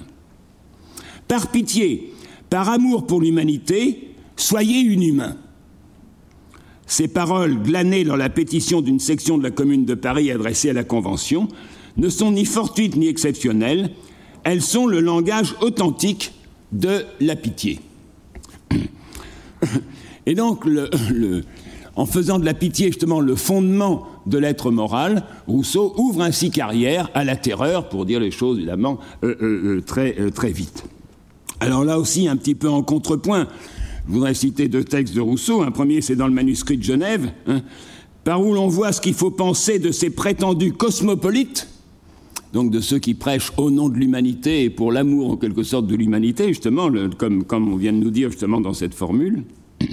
Par 1.30 1.50
pitié, 1.52 2.14
par 2.50 2.68
amour 2.70 3.08
pour 3.08 3.22
l'humanité, 3.22 4.10
soyez 4.36 4.80
inhumain. 4.80 5.38
Ces 6.88 7.10
paroles 7.10 7.62
glanées 7.62 8.06
dans 8.06 8.16
la 8.16 8.30
pétition 8.30 8.82
d'une 8.82 9.00
section 9.00 9.38
de 9.38 9.44
la 9.44 9.52
Commune 9.52 9.86
de 9.86 9.94
Paris 9.94 10.32
adressée 10.32 10.70
à 10.70 10.74
la 10.74 10.86
Convention 10.86 11.50
ne 11.98 12.10
sont 12.10 12.32
ni 12.32 12.46
fortuites 12.46 12.96
ni 12.96 13.08
exceptionnelles, 13.08 13.92
elles 14.44 14.62
sont 14.62 14.88
le 14.88 15.02
langage 15.02 15.56
authentique 15.62 16.34
de 16.72 17.06
la 17.20 17.36
pitié. 17.36 17.80
Et 20.26 20.36
donc, 20.36 20.66
en 21.96 22.06
faisant 22.06 22.40
de 22.40 22.46
la 22.46 22.54
pitié 22.54 22.88
justement 22.88 23.20
le 23.20 23.36
fondement 23.36 24.08
de 24.26 24.38
l'être 24.38 24.72
moral, 24.72 25.24
Rousseau 25.48 25.94
ouvre 25.98 26.22
ainsi 26.22 26.52
carrière 26.52 27.10
à 27.14 27.24
la 27.24 27.36
terreur, 27.36 27.90
pour 27.90 28.06
dire 28.06 28.20
les 28.20 28.32
choses 28.32 28.58
évidemment 28.58 29.00
euh, 29.24 29.36
euh, 29.42 29.78
euh, 29.78 29.82
très, 29.82 30.32
très 30.32 30.52
vite. 30.52 30.86
Alors 31.60 31.84
là 31.84 31.98
aussi, 32.00 32.28
un 32.28 32.38
petit 32.38 32.56
peu 32.56 32.70
en 32.70 32.84
contrepoint, 32.84 33.48
je 34.08 34.14
voudrais 34.14 34.34
citer 34.34 34.68
deux 34.68 34.84
textes 34.84 35.14
de 35.14 35.22
Rousseau. 35.22 35.62
Un 35.62 35.72
premier, 35.72 36.02
c'est 36.02 36.16
dans 36.16 36.28
le 36.28 36.34
manuscrit 36.34 36.78
de 36.78 36.84
Genève, 36.84 37.32
hein, 37.46 37.62
par 38.24 38.46
où 38.46 38.54
l'on 38.54 38.68
voit 38.68 38.92
ce 38.92 39.02
qu'il 39.02 39.14
faut 39.14 39.32
penser 39.32 39.80
de 39.80 39.92
ces 39.92 40.10
prétendus 40.10 40.74
cosmopolites, 40.74 41.68
donc 42.54 42.72
de 42.72 42.80
ceux 42.80 43.00
qui 43.00 43.14
prêchent 43.14 43.52
au 43.58 43.70
nom 43.70 43.90
de 43.90 43.98
l'humanité 43.98 44.64
et 44.64 44.70
pour 44.70 44.92
l'amour 44.92 45.32
en 45.32 45.38
quelque 45.38 45.64
sorte 45.64 45.88
de 45.88 45.96
l'humanité, 45.96 46.48
justement, 46.48 46.90
comme, 47.18 47.44
comme 47.44 47.72
on 47.72 47.76
vient 47.76 47.92
de 47.92 47.98
nous 47.98 48.12
dire 48.12 48.32
justement 48.32 48.62
dans 48.62 48.74
cette 48.74 48.94
formule, 48.94 49.44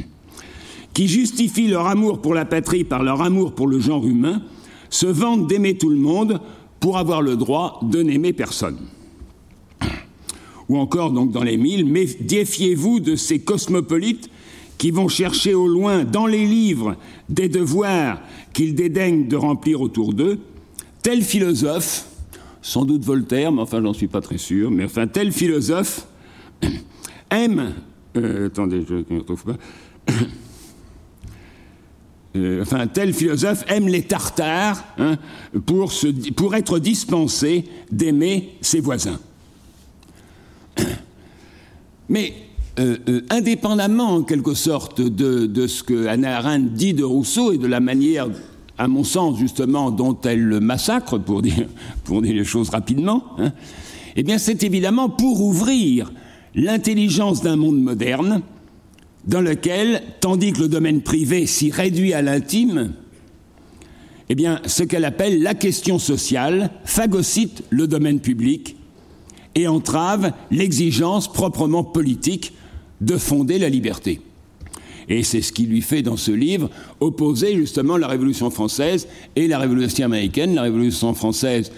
qui 0.94 1.08
justifient 1.08 1.68
leur 1.68 1.86
amour 1.86 2.20
pour 2.20 2.34
la 2.34 2.44
patrie 2.44 2.84
par 2.84 3.02
leur 3.02 3.20
amour 3.20 3.54
pour 3.54 3.66
le 3.66 3.80
genre 3.80 4.06
humain, 4.06 4.42
se 4.90 5.06
vantent 5.06 5.48
d'aimer 5.48 5.76
tout 5.76 5.90
le 5.90 5.96
monde 5.96 6.40
pour 6.78 6.98
avoir 6.98 7.20
le 7.20 7.34
droit 7.34 7.80
de 7.82 8.00
n'aimer 8.02 8.32
personne 8.32 8.78
ou 10.68 10.78
encore 10.78 11.12
donc 11.12 11.30
dans 11.30 11.42
les 11.42 11.56
mille, 11.56 11.84
mais 11.84 12.06
défiez-vous 12.20 13.00
de 13.00 13.16
ces 13.16 13.40
cosmopolites 13.40 14.30
qui 14.78 14.90
vont 14.90 15.08
chercher 15.08 15.54
au 15.54 15.68
loin 15.68 16.04
dans 16.04 16.26
les 16.26 16.44
livres 16.46 16.96
des 17.28 17.48
devoirs 17.48 18.20
qu'ils 18.52 18.74
dédaignent 18.74 19.28
de 19.28 19.36
remplir 19.36 19.80
autour 19.80 20.12
d'eux, 20.12 20.38
tel 21.02 21.22
philosophe, 21.22 22.06
sans 22.62 22.84
doute 22.84 23.04
Voltaire, 23.04 23.52
mais 23.52 23.62
enfin 23.62 23.82
j'en 23.82 23.92
suis 23.92 24.06
pas 24.06 24.20
très 24.20 24.38
sûr, 24.38 24.70
mais 24.70 24.84
enfin 24.84 25.06
tel 25.06 25.32
philosophe 25.32 26.06
aime, 27.30 27.74
euh, 28.16 28.46
attendez, 28.46 28.84
je 28.88 28.94
ne 28.94 29.18
retrouve 29.18 29.44
pas, 29.44 29.56
euh, 32.36 32.62
enfin 32.62 32.86
tel 32.86 33.12
philosophe 33.12 33.64
aime 33.68 33.88
les 33.88 34.02
tartares 34.02 34.84
hein, 34.98 35.16
pour, 35.66 36.54
être 36.54 36.78
dispensé 36.78 37.64
d'aimer 37.90 38.56
ses 38.60 38.80
voisins. 38.80 39.20
Mais 42.08 42.34
euh, 42.78 42.96
euh, 43.08 43.20
indépendamment, 43.30 44.14
en 44.14 44.22
quelque 44.22 44.54
sorte, 44.54 45.00
de, 45.00 45.66
ce 45.66 45.82
que 45.82 46.06
Hannah 46.06 46.38
Arendt 46.38 46.70
dit 46.74 46.92
de 46.92 47.04
Rousseau 47.04 47.52
et 47.52 47.58
de 47.58 47.68
la 47.68 47.78
manière, 47.78 48.28
à 48.78 48.88
mon 48.88 49.04
sens, 49.04 49.38
justement, 49.38 49.92
dont 49.92 50.18
elle 50.24 50.42
le 50.42 50.58
massacre, 50.58 51.18
pour 51.18 51.40
dire, 51.40 51.68
pour 52.04 52.20
dire 52.20 52.34
les 52.34 52.44
choses 52.44 52.70
rapidement, 52.70 53.22
hein, 53.38 53.52
eh 54.16 54.22
bien, 54.24 54.38
c'est 54.38 54.64
évidemment 54.64 55.08
pour 55.08 55.40
ouvrir 55.40 56.12
l'intelligence 56.54 57.42
d'un 57.42 57.56
monde 57.56 57.80
moderne 57.80 58.42
dans 59.26 59.40
lequel, 59.40 60.02
tandis 60.20 60.52
que 60.52 60.60
le 60.60 60.68
domaine 60.68 61.00
privé 61.00 61.46
s'y 61.46 61.70
réduit 61.70 62.12
à 62.12 62.22
l'intime, 62.22 62.92
eh 64.28 64.34
bien, 64.34 64.60
ce 64.66 64.82
qu'elle 64.82 65.04
appelle 65.04 65.42
la 65.42 65.54
question 65.54 65.98
sociale 65.98 66.70
phagocyte 66.84 67.62
le 67.70 67.86
domaine 67.86 68.20
public 68.20 68.76
et 69.54 69.68
entrave 69.68 70.32
l'exigence 70.50 71.32
proprement 71.32 71.84
politique 71.84 72.52
de 73.00 73.16
fonder 73.16 73.58
la 73.58 73.68
liberté. 73.68 74.20
Et 75.08 75.22
c'est 75.22 75.42
ce 75.42 75.52
qui 75.52 75.66
lui 75.66 75.82
fait 75.82 76.02
dans 76.02 76.16
ce 76.16 76.32
livre 76.32 76.70
opposer 77.00 77.54
justement 77.56 77.96
la 77.96 78.08
Révolution 78.08 78.50
française 78.50 79.06
et 79.36 79.48
la 79.48 79.58
Révolution 79.58 80.06
américaine. 80.06 80.54
La 80.54 80.62
Révolution 80.62 81.12
française 81.14 81.70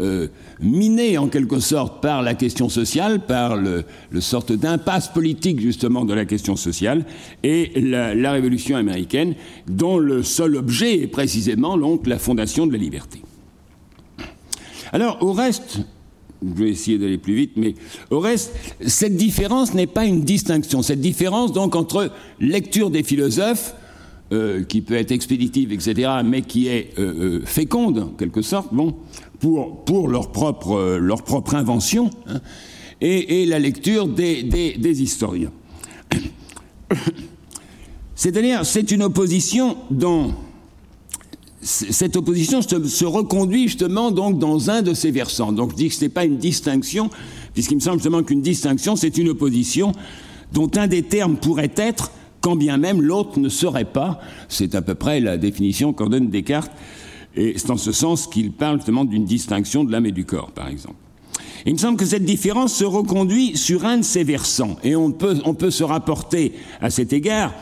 euh, 0.00 0.28
minée 0.60 1.18
en 1.18 1.28
quelque 1.28 1.60
sorte 1.60 2.00
par 2.00 2.22
la 2.22 2.34
question 2.34 2.70
sociale, 2.70 3.26
par 3.26 3.56
le, 3.56 3.84
sorte 4.20 4.52
d'impasse 4.52 5.08
politique 5.08 5.60
justement 5.60 6.06
de 6.06 6.14
la 6.14 6.24
question 6.24 6.56
sociale, 6.56 7.04
et 7.42 7.72
la, 7.80 8.14
la 8.14 8.32
Révolution 8.32 8.76
américaine 8.76 9.34
dont 9.66 9.98
le 9.98 10.22
seul 10.22 10.56
objet 10.56 11.02
est 11.02 11.06
précisément 11.06 11.76
donc 11.76 12.06
la 12.06 12.18
fondation 12.18 12.66
de 12.66 12.72
la 12.72 12.78
liberté. 12.78 13.20
Alors 14.92 15.18
au 15.22 15.32
reste, 15.32 15.80
je 16.42 16.62
vais 16.62 16.70
essayer 16.70 16.98
d'aller 16.98 17.18
plus 17.18 17.34
vite, 17.34 17.52
mais 17.56 17.74
au 18.10 18.18
reste, 18.18 18.54
cette 18.86 19.16
différence 19.16 19.74
n'est 19.74 19.86
pas 19.86 20.04
une 20.04 20.22
distinction. 20.22 20.82
Cette 20.82 21.00
différence, 21.00 21.52
donc, 21.52 21.76
entre 21.76 22.10
lecture 22.40 22.90
des 22.90 23.02
philosophes 23.02 23.74
euh, 24.32 24.64
qui 24.64 24.80
peut 24.80 24.94
être 24.94 25.12
expéditive, 25.12 25.72
etc., 25.72 26.10
mais 26.24 26.42
qui 26.42 26.68
est 26.68 26.98
euh, 26.98 27.42
féconde, 27.44 27.98
en 27.98 28.08
quelque 28.08 28.42
sorte, 28.42 28.72
bon, 28.72 28.94
pour, 29.38 29.84
pour 29.84 30.08
leur, 30.08 30.32
propre, 30.32 30.98
leur 30.98 31.22
propre 31.22 31.54
invention, 31.54 32.10
hein, 32.26 32.40
et, 33.00 33.46
la 33.46 33.58
lecture 33.58 34.08
des, 34.08 34.42
des 34.42 35.02
historiens. 35.02 35.52
C'est-à-dire, 38.14 38.66
c'est 38.66 38.90
une 38.90 39.02
opposition 39.02 39.78
dont 39.90 40.34
cette 41.62 42.16
opposition 42.16 42.62
se, 42.62 43.04
reconduit 43.04 43.64
justement 43.64 44.10
donc 44.10 44.38
dans 44.38 44.70
un 44.70 44.82
de 44.82 44.94
ces 44.94 45.10
versants. 45.10 45.52
Donc 45.52 45.72
je 45.72 45.76
dis 45.76 45.88
que 45.88 45.94
ce 45.94 46.02
n'est 46.02 46.08
pas 46.08 46.24
une 46.24 46.38
distinction, 46.38 47.10
puisqu'il 47.52 47.76
me 47.76 47.80
semble 47.80 47.98
justement 47.98 48.22
qu'une 48.22 48.40
distinction, 48.40 48.96
c'est 48.96 49.18
une 49.18 49.28
opposition 49.28 49.92
dont 50.52 50.70
un 50.76 50.86
des 50.86 51.02
termes 51.02 51.36
pourrait 51.36 51.72
être, 51.76 52.12
quand 52.40 52.56
bien 52.56 52.78
même 52.78 53.02
l'autre 53.02 53.38
ne 53.38 53.48
serait 53.48 53.84
pas. 53.84 54.20
C'est 54.48 54.74
à 54.74 54.82
peu 54.82 54.94
près 54.94 55.20
la 55.20 55.36
définition 55.36 55.92
qu'en 55.92 56.08
donne 56.08 56.30
Descartes, 56.30 56.72
et 57.36 57.54
c'est 57.56 57.70
en 57.70 57.76
ce 57.76 57.92
sens 57.92 58.26
qu'il 58.26 58.52
parle 58.52 58.78
justement 58.78 59.04
d'une 59.04 59.24
distinction 59.24 59.84
de 59.84 59.92
l'âme 59.92 60.06
et 60.06 60.12
du 60.12 60.24
corps, 60.24 60.50
par 60.52 60.68
exemple. 60.68 60.96
il 61.66 61.74
me 61.74 61.78
semble 61.78 61.98
que 61.98 62.06
cette 62.06 62.24
différence 62.24 62.74
se 62.74 62.84
reconduit 62.84 63.56
sur 63.56 63.84
un 63.84 63.98
de 63.98 64.02
ces 64.02 64.24
versants, 64.24 64.76
et 64.82 64.96
on 64.96 65.12
peut, 65.12 65.36
on 65.44 65.54
peut 65.54 65.70
se 65.70 65.84
rapporter 65.84 66.54
à 66.80 66.88
cet 66.88 67.12
égard 67.12 67.52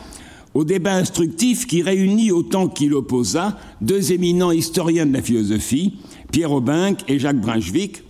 au 0.55 0.65
débat 0.65 0.95
instructif 0.95 1.67
qui 1.67 1.83
réunit 1.83 2.31
autant 2.31 2.69
qu'il 2.69 2.95
opposa 2.95 3.59
deux 3.81 4.13
éminents 4.13 4.53
historiens 4.53 5.07
de 5.07 5.13
la 5.13 5.23
philosophie, 5.23 5.95
Pierre 6.33 6.53
Aubinck 6.53 7.01
et 7.09 7.19
Jacques 7.19 7.41
Brunswick, 7.41 8.03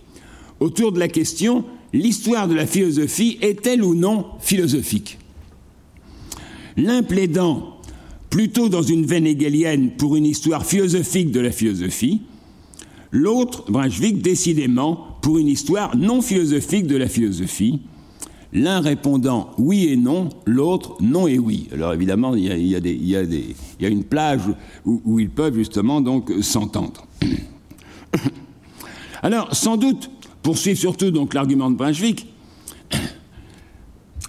autour 0.59 0.91
de 0.91 0.99
la 0.99 1.07
question 1.07 1.65
l'histoire 1.93 2.47
de 2.47 2.53
la 2.53 2.67
philosophie 2.67 3.37
est-elle 3.41 3.83
ou 3.83 3.95
non 3.95 4.25
philosophique? 4.39 5.17
L'un 6.77 7.03
plaidant 7.03 7.77
plutôt 8.29 8.69
dans 8.69 8.83
une 8.83 9.05
veine 9.05 9.25
hegelienne 9.25 9.91
pour 9.97 10.15
une 10.15 10.25
histoire 10.25 10.65
philosophique 10.65 11.31
de 11.31 11.39
la 11.39 11.51
philosophie, 11.51 12.21
l'autre, 13.11 13.65
Brunswick, 13.69 14.21
décidément 14.21 15.17
pour 15.21 15.37
une 15.39 15.47
histoire 15.47 15.97
non 15.97 16.21
philosophique 16.21 16.87
de 16.87 16.95
la 16.95 17.07
philosophie, 17.07 17.79
l'un 18.53 18.79
répondant 18.81 19.51
oui 19.57 19.89
et 19.89 19.95
non, 19.95 20.29
l'autre 20.45 20.97
non 21.01 21.27
et 21.27 21.39
oui. 21.39 21.67
Alors 21.71 21.93
évidemment, 21.93 22.35
il 22.35 22.45
y 22.45 23.15
a, 23.15 23.89
une 23.89 24.03
plage 24.03 24.41
où, 24.85 25.19
ils 25.19 25.29
peuvent 25.29 25.55
justement 25.55 26.01
donc 26.01 26.31
s'entendre. 26.41 27.05
Alors, 29.21 29.53
sans 29.53 29.75
doute, 29.75 30.09
poursuivre 30.41 30.79
surtout 30.79 31.11
donc 31.11 31.33
l'argument 31.33 31.69
de 31.69 31.75
Brunswick, 31.75 32.27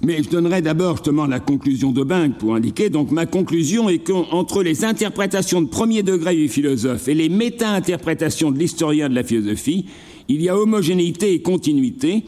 mais 0.03 0.23
je 0.23 0.29
donnerai 0.29 0.63
d'abord 0.63 0.97
justement 0.97 1.27
la 1.27 1.39
conclusion 1.39 1.93
de 1.93 2.03
Bing 2.03 2.33
pour 2.33 2.57
indiquer. 2.57 2.91
Donc 2.91 3.13
ma 3.13 3.27
conclusion 3.27 3.89
est 3.89 3.99
qu'entre 3.99 4.63
les 4.63 4.85
interprétations 4.85 5.63
de 5.63 5.69
premier 5.69 6.03
degré 6.03 6.35
du 6.35 6.49
philosophe 6.49 7.07
et 7.07 7.15
les 7.15 7.29
méta-interprétations 7.29 8.51
de 8.51 8.59
l'historien 8.59 9.09
de 9.09 9.15
la 9.15 9.23
philosophie, 9.23 9.87
il 10.29 10.43
y 10.43 10.49
a 10.49 10.57
homogénéité 10.57 11.33
et 11.35 11.43
continuité, 11.43 12.25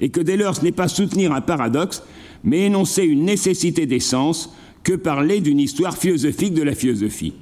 et 0.00 0.10
que 0.10 0.20
dès 0.20 0.36
lors 0.36 0.56
ce 0.56 0.62
n'est 0.62 0.72
pas 0.72 0.88
soutenir 0.88 1.32
un 1.32 1.40
paradoxe, 1.40 2.02
mais 2.44 2.66
énoncer 2.66 3.04
une 3.04 3.24
nécessité 3.24 3.86
d'essence 3.86 4.52
que 4.82 4.94
parler 4.94 5.40
d'une 5.40 5.58
histoire 5.58 5.96
philosophique 5.96 6.54
de 6.54 6.62
la 6.62 6.74
philosophie. 6.74 7.34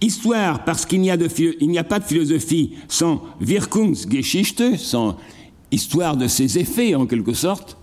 Histoire 0.00 0.64
parce 0.64 0.84
qu'il 0.84 1.00
n'y 1.00 1.10
a, 1.10 1.84
pas 1.84 1.98
de 2.00 2.04
philosophie 2.04 2.74
sans 2.88 3.22
Wirkungsgeschichte, 3.40 4.76
sans 4.76 5.16
histoire 5.70 6.16
de 6.16 6.26
ses 6.26 6.58
effets 6.58 6.94
en 6.94 7.06
quelque 7.06 7.32
sorte, 7.32 7.78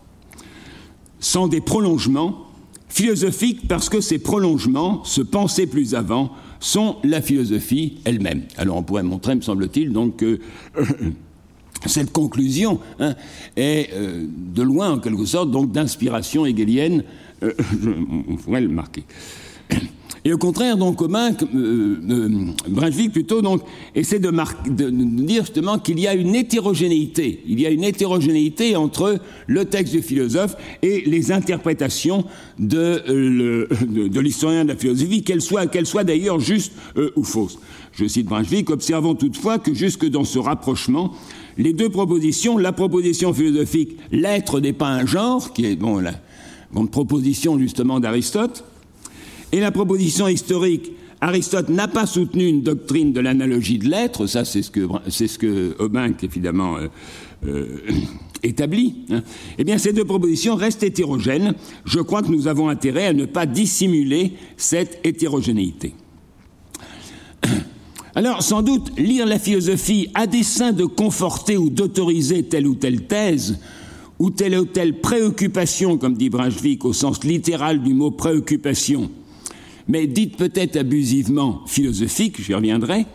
sans 1.20 1.48
des 1.48 1.62
prolongements, 1.62 2.46
philosophique 2.90 3.68
parce 3.68 3.90
que 3.90 4.02
ces 4.02 4.20
prolongements, 4.20 5.04
se 5.04 5.22
penser 5.22 5.66
plus 5.66 5.96
avant, 5.96 6.32
sont 6.60 6.98
la 7.04 7.22
philosophie 7.22 8.00
elle-même. 8.06 8.44
Alors 8.58 8.78
on 8.78 8.84
pourrait 8.84 9.04
montrer, 9.04 9.36
me 9.36 9.42
semble-t-il, 9.42 9.92
donc 9.92 10.18
que 10.18 10.40
cette 11.86 12.12
conclusion 12.12 12.80
hein, 13.00 13.16
est 13.56 13.90
euh, 13.94 14.26
de 14.28 14.62
loin, 14.62 14.92
en 14.92 15.00
quelque 15.00 15.26
sorte, 15.26 15.52
donc 15.52 15.72
d'inspiration 15.72 16.46
hegelienne, 16.46 17.04
euh, 17.44 17.54
on 18.30 18.36
pourrait 18.36 18.62
le 18.62 18.70
marquer. 18.70 19.04
Et 20.26 20.32
au 20.32 20.38
contraire, 20.38 20.78
donc, 20.78 20.96
commun, 20.96 21.32
euh, 21.54 21.98
euh, 22.10 22.30
Brunswick 22.70 23.12
plutôt, 23.12 23.42
donc, 23.42 23.62
essaie 23.94 24.20
de, 24.20 24.32
de, 24.32 24.90
dire 24.90 25.44
justement 25.44 25.80
qu'il 25.80 26.00
y 26.00 26.08
a 26.08 26.14
une 26.14 26.34
hétérogénéité. 26.34 27.42
Il 27.46 27.60
y 27.60 27.66
a 27.66 27.70
une 27.70 27.84
hétérogénéité 27.84 28.78
entre 28.78 29.20
le 29.48 29.66
texte 29.66 29.94
du 29.94 30.02
philosophe 30.02 30.56
et 30.82 31.04
les 31.06 31.34
interprétations 31.34 32.24
de, 32.58 33.04
de, 33.06 34.20
l'historien 34.22 34.64
de 34.64 34.70
la 34.70 34.78
philosophie, 34.78 35.24
qu'elles 35.24 35.42
soient, 35.42 35.68
qu'elles 35.68 35.86
soient 35.86 36.06
d'ailleurs 36.06 36.40
justes 36.40 36.72
ou 37.18 37.24
fausses. 37.26 37.60
Je 37.92 38.08
cite 38.08 38.28
Brunswick, 38.28 38.70
observons 38.70 39.16
toutefois 39.16 39.60
que 39.60 39.74
jusque 39.74 40.06
dans 40.06 40.24
ce 40.24 40.40
rapprochement, 40.40 41.12
les 41.58 41.74
deux 41.74 41.90
propositions, 41.90 42.58
la 42.58 42.72
proposition 42.72 43.34
philosophique, 43.34 43.98
l'être 44.12 44.60
n'est 44.60 44.74
pas 44.74 44.90
un 44.90 45.06
genre, 45.06 45.54
qui 45.54 45.66
est 45.66 45.76
bon, 45.76 46.00
la 46.00 46.14
proposition 46.92 47.60
justement 47.60 48.00
d'Aristote, 48.00 48.64
et 49.52 49.60
la 49.60 49.72
proposition 49.72 50.28
historique, 50.28 50.94
Aristote 51.22 51.70
n'a 51.70 51.88
pas 51.88 52.06
soutenu 52.06 52.48
une 52.48 52.64
doctrine 52.64 53.14
de 53.14 53.22
l'analogie 53.22 53.78
de 53.78 53.88
l'être, 53.88 54.28
ça 54.28 54.44
c'est 54.44 54.62
ce 54.62 54.72
que, 54.72 54.88
c'est 55.08 55.28
ce 55.28 55.38
que 55.40 55.76
évidemment 56.22 56.78
euh, 56.78 56.88
euh, 57.46 57.78
établit. 58.44 59.06
Hein. 59.10 59.24
Eh 59.58 59.64
bien, 59.64 59.78
ces 59.78 59.94
deux 59.94 60.04
propositions 60.04 60.56
restent 60.56 60.84
hétérogènes. 60.84 61.54
Je 61.86 62.00
crois 62.00 62.22
que 62.22 62.32
nous 62.32 62.48
avons 62.48 62.68
intérêt 62.68 63.08
à 63.08 63.14
ne 63.14 63.26
pas 63.26 63.46
dissimuler 63.46 64.34
cette 64.58 65.00
hétérogénéité. 65.06 65.94
Alors, 68.16 68.44
sans 68.44 68.62
doute, 68.62 68.92
lire 69.00 69.26
la 69.26 69.40
philosophie 69.40 70.10
à 70.14 70.28
dessein 70.28 70.72
de 70.72 70.86
conforter 70.86 71.58
ou 71.58 71.72
d'autoriser 71.72 72.44
telle 72.44 72.68
ou 72.68 72.76
telle 72.76 73.08
thèse, 73.08 73.60
ou 74.20 74.30
telle 74.30 74.60
ou 74.60 74.66
telle 74.66 75.02
préoccupation, 75.02 75.98
comme 75.98 76.14
dit 76.16 76.30
Brunswick 76.30 76.86
au 76.86 76.94
sens 76.94 77.24
littéral 77.24 77.82
du 77.82 77.96
mot 77.96 78.12
préoccupation, 78.12 79.10
mais 79.88 80.06
dite 80.06 80.38
peut-être 80.38 80.78
abusivement 80.78 81.64
philosophique, 81.66 82.40
j'y 82.40 82.54
reviendrai, 82.54 83.08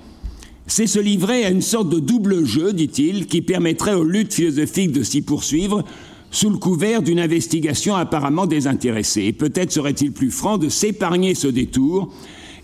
c'est 0.67 0.89
se 0.89 0.99
livrer 0.99 1.45
à 1.45 1.51
une 1.51 1.63
sorte 1.63 1.89
de 1.89 2.01
double 2.01 2.45
jeu, 2.45 2.73
dit-il, 2.73 3.27
qui 3.27 3.41
permettrait 3.41 3.95
aux 3.95 4.05
luttes 4.05 4.35
philosophiques 4.35 4.93
de 4.93 5.05
s'y 5.05 5.23
poursuivre 5.23 5.85
sous 6.33 6.51
le 6.51 6.59
couvert 6.59 7.03
d'une 7.03 7.21
investigation 7.21 7.95
apparemment 7.95 8.47
désintéressée. 8.47 9.27
Et 9.27 9.33
peut-être 9.33 9.73
serait-il 9.73 10.13
plus 10.13 10.33
franc 10.33 10.59
de 10.59 10.69
s'épargner 10.69 11.35
ce 11.37 11.47
détour 11.47 12.13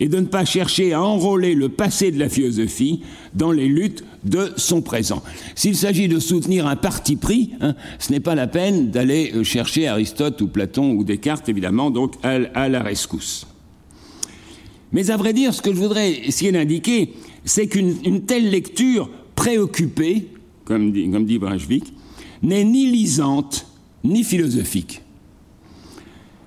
et 0.00 0.08
de 0.08 0.18
ne 0.18 0.26
pas 0.26 0.44
chercher 0.44 0.92
à 0.92 1.02
enrôler 1.02 1.54
le 1.54 1.68
passé 1.68 2.10
de 2.10 2.18
la 2.18 2.28
philosophie 2.28 3.00
dans 3.34 3.52
les 3.52 3.68
luttes 3.68 4.04
de 4.24 4.52
son 4.56 4.82
présent. 4.82 5.22
S'il 5.54 5.76
s'agit 5.76 6.08
de 6.08 6.18
soutenir 6.18 6.66
un 6.66 6.76
parti 6.76 7.16
pris, 7.16 7.50
hein, 7.60 7.74
ce 7.98 8.12
n'est 8.12 8.20
pas 8.20 8.34
la 8.34 8.46
peine 8.46 8.90
d'aller 8.90 9.32
euh, 9.34 9.44
chercher 9.44 9.86
Aristote 9.86 10.40
ou 10.40 10.48
Platon 10.48 10.92
ou 10.92 11.04
Descartes, 11.04 11.48
évidemment, 11.48 11.90
donc 11.90 12.14
à, 12.22 12.68
la 12.68 12.82
rescousse. 12.82 13.46
Mais 14.92 15.10
à 15.10 15.16
vrai 15.16 15.32
dire, 15.32 15.52
ce 15.52 15.62
que 15.62 15.72
je 15.72 15.78
voudrais 15.78 16.12
essayer 16.26 16.52
d'indiquer, 16.52 17.12
c'est 17.44 17.66
qu'une 17.66 18.22
telle 18.22 18.50
lecture 18.50 19.10
préoccupée, 19.34 20.28
comme 20.64 20.92
dit, 20.92 21.10
comme 21.10 21.58
n'est 22.42 22.64
ni 22.64 22.90
lisante 22.90 23.66
ni 24.04 24.22
philosophique. 24.22 25.00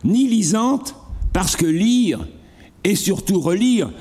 Ni 0.04 0.28
lisante 0.28 0.96
parce 1.34 1.56
que 1.56 1.66
lire 1.66 2.28
et 2.84 2.96
surtout 2.96 3.40
relire, 3.40 3.92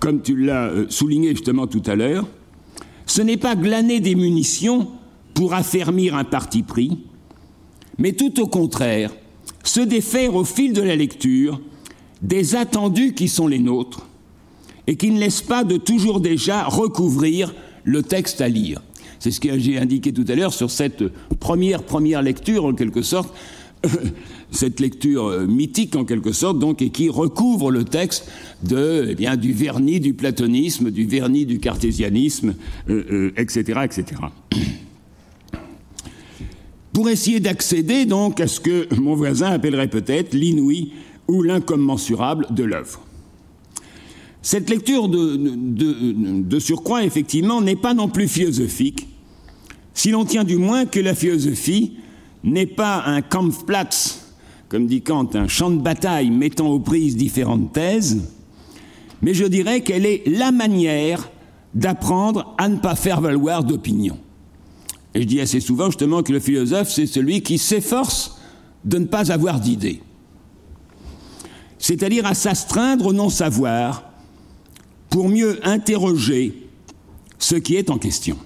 comme 0.00 0.22
tu 0.22 0.36
l'as 0.36 0.66
euh, 0.66 0.86
souligné 0.88 1.30
justement 1.30 1.66
tout 1.66 1.82
à 1.86 1.94
l'heure, 1.94 2.26
ce 3.06 3.22
n'est 3.22 3.36
pas 3.36 3.56
glaner 3.56 4.00
des 4.00 4.14
munitions 4.14 4.88
pour 5.34 5.54
affermir 5.54 6.14
un 6.14 6.24
parti 6.24 6.62
pris, 6.62 6.98
mais 7.96 8.12
tout 8.12 8.40
au 8.40 8.46
contraire, 8.46 9.12
se 9.64 9.80
défaire 9.80 10.34
au 10.34 10.44
fil 10.44 10.72
de 10.72 10.82
la 10.82 10.96
lecture 10.96 11.60
des 12.22 12.56
attendus 12.56 13.14
qui 13.14 13.28
sont 13.28 13.46
les 13.46 13.58
nôtres 13.58 14.06
et 14.86 14.96
qui 14.96 15.10
ne 15.10 15.20
laissent 15.20 15.42
pas 15.42 15.64
de 15.64 15.76
toujours 15.76 16.20
déjà 16.20 16.64
recouvrir 16.64 17.54
le 17.84 18.02
texte 18.02 18.40
à 18.40 18.48
lire. 18.48 18.82
C'est 19.18 19.30
ce 19.30 19.40
que 19.40 19.58
j'ai 19.58 19.78
indiqué 19.78 20.12
tout 20.12 20.24
à 20.28 20.34
l'heure 20.34 20.52
sur 20.52 20.70
cette 20.70 21.04
première 21.38 21.82
première 21.82 22.22
lecture 22.22 22.64
en 22.64 22.72
quelque 22.72 23.02
sorte 23.02 23.34
cette 24.50 24.80
lecture 24.80 25.26
euh, 25.26 25.46
mythique 25.46 25.96
en 25.96 26.04
quelque 26.04 26.32
sorte, 26.32 26.58
donc, 26.58 26.82
et 26.82 26.90
qui 26.90 27.08
recouvre 27.08 27.70
le 27.70 27.84
texte 27.84 28.28
de, 28.62 29.06
eh 29.10 29.14
bien, 29.14 29.36
du 29.36 29.52
vernis 29.52 30.00
du 30.00 30.14
platonisme, 30.14 30.90
du 30.90 31.06
vernis 31.06 31.46
du 31.46 31.58
cartésianisme, 31.58 32.54
etc., 32.88 33.72
euh, 33.76 33.84
etc. 33.84 34.04
Euh, 34.54 34.58
Pour 36.92 37.08
essayer 37.08 37.38
d'accéder 37.38 38.06
donc 38.06 38.40
à 38.40 38.48
ce 38.48 38.58
que 38.60 38.92
mon 38.96 39.14
voisin 39.14 39.50
appellerait 39.50 39.88
peut-être 39.88 40.34
l'inouï 40.34 40.92
ou 41.28 41.42
l'incommensurable 41.42 42.46
de 42.50 42.64
l'œuvre. 42.64 43.04
Cette 44.42 44.70
lecture 44.70 45.08
de, 45.08 45.36
de, 45.36 46.42
de 46.42 46.58
surcroît, 46.58 47.04
effectivement, 47.04 47.60
n'est 47.60 47.76
pas 47.76 47.94
non 47.94 48.08
plus 48.08 48.26
philosophique, 48.26 49.06
si 49.94 50.10
l'on 50.10 50.24
tient 50.24 50.44
du 50.44 50.56
moins 50.56 50.86
que 50.86 51.00
la 51.00 51.14
philosophie 51.14 51.96
n'est 52.44 52.66
pas 52.66 53.02
un 53.04 53.20
Kampfplatz, 53.20 54.17
comme 54.68 54.86
dit 54.86 55.02
Kant, 55.02 55.28
un 55.34 55.48
champ 55.48 55.70
de 55.70 55.80
bataille 55.80 56.30
mettant 56.30 56.68
aux 56.68 56.80
prises 56.80 57.16
différentes 57.16 57.72
thèses, 57.72 58.22
mais 59.22 59.34
je 59.34 59.44
dirais 59.44 59.80
qu'elle 59.80 60.06
est 60.06 60.22
la 60.26 60.52
manière 60.52 61.30
d'apprendre 61.74 62.54
à 62.58 62.68
ne 62.68 62.76
pas 62.76 62.94
faire 62.94 63.20
valoir 63.20 63.64
d'opinion. 63.64 64.18
Et 65.14 65.22
je 65.22 65.26
dis 65.26 65.40
assez 65.40 65.60
souvent 65.60 65.86
justement 65.86 66.22
que 66.22 66.32
le 66.32 66.40
philosophe, 66.40 66.90
c'est 66.90 67.06
celui 67.06 67.42
qui 67.42 67.58
s'efforce 67.58 68.38
de 68.84 68.98
ne 68.98 69.06
pas 69.06 69.32
avoir 69.32 69.60
d'idées. 69.60 70.02
C'est-à-dire 71.78 72.26
à, 72.26 72.34
s'astreindre 72.34 73.06
au 73.06 73.12
non-savoir 73.12 74.04
pour 75.08 75.28
mieux 75.28 75.58
interroger 75.66 76.68
ce 77.38 77.54
qui 77.54 77.76
est 77.76 77.90
en 77.90 77.98
question. 77.98 78.36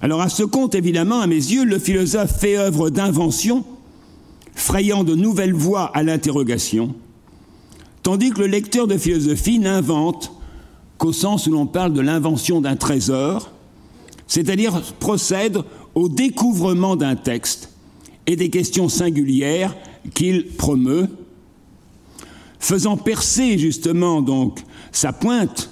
Alors 0.00 0.20
à 0.20 0.28
ce 0.28 0.42
compte, 0.42 0.74
évidemment, 0.74 1.20
à 1.20 1.26
mes 1.26 1.34
yeux, 1.34 1.64
le 1.64 1.78
philosophe 1.78 2.38
fait 2.38 2.56
œuvre 2.56 2.90
d'invention, 2.90 3.64
frayant 4.56 5.04
de 5.04 5.14
nouvelles 5.14 5.52
voies 5.52 5.84
à 5.94 6.02
l'interrogation, 6.02 6.94
tandis 8.02 8.30
que 8.30 8.40
le 8.40 8.46
lecteur 8.46 8.88
de 8.88 8.96
philosophie 8.96 9.58
n'invente 9.60 10.32
qu'au 10.98 11.12
sens 11.12 11.46
où 11.46 11.52
l'on 11.52 11.66
parle 11.66 11.92
de 11.92 12.00
l'invention 12.00 12.62
d'un 12.62 12.74
trésor, 12.74 13.52
c'est-à-dire 14.26 14.80
procède 14.98 15.58
au 15.94 16.08
découvrement 16.08 16.96
d'un 16.96 17.16
texte 17.16 17.70
et 18.26 18.34
des 18.34 18.48
questions 18.48 18.88
singulières 18.88 19.76
qu'il 20.14 20.46
promeut, 20.46 21.06
faisant 22.58 22.96
percer 22.96 23.58
justement 23.58 24.22
donc 24.22 24.60
sa 24.90 25.12
pointe 25.12 25.70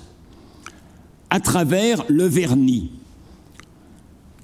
à 1.30 1.41
travers 1.41 2.05
le 2.09 2.26
vernis, 2.26 2.91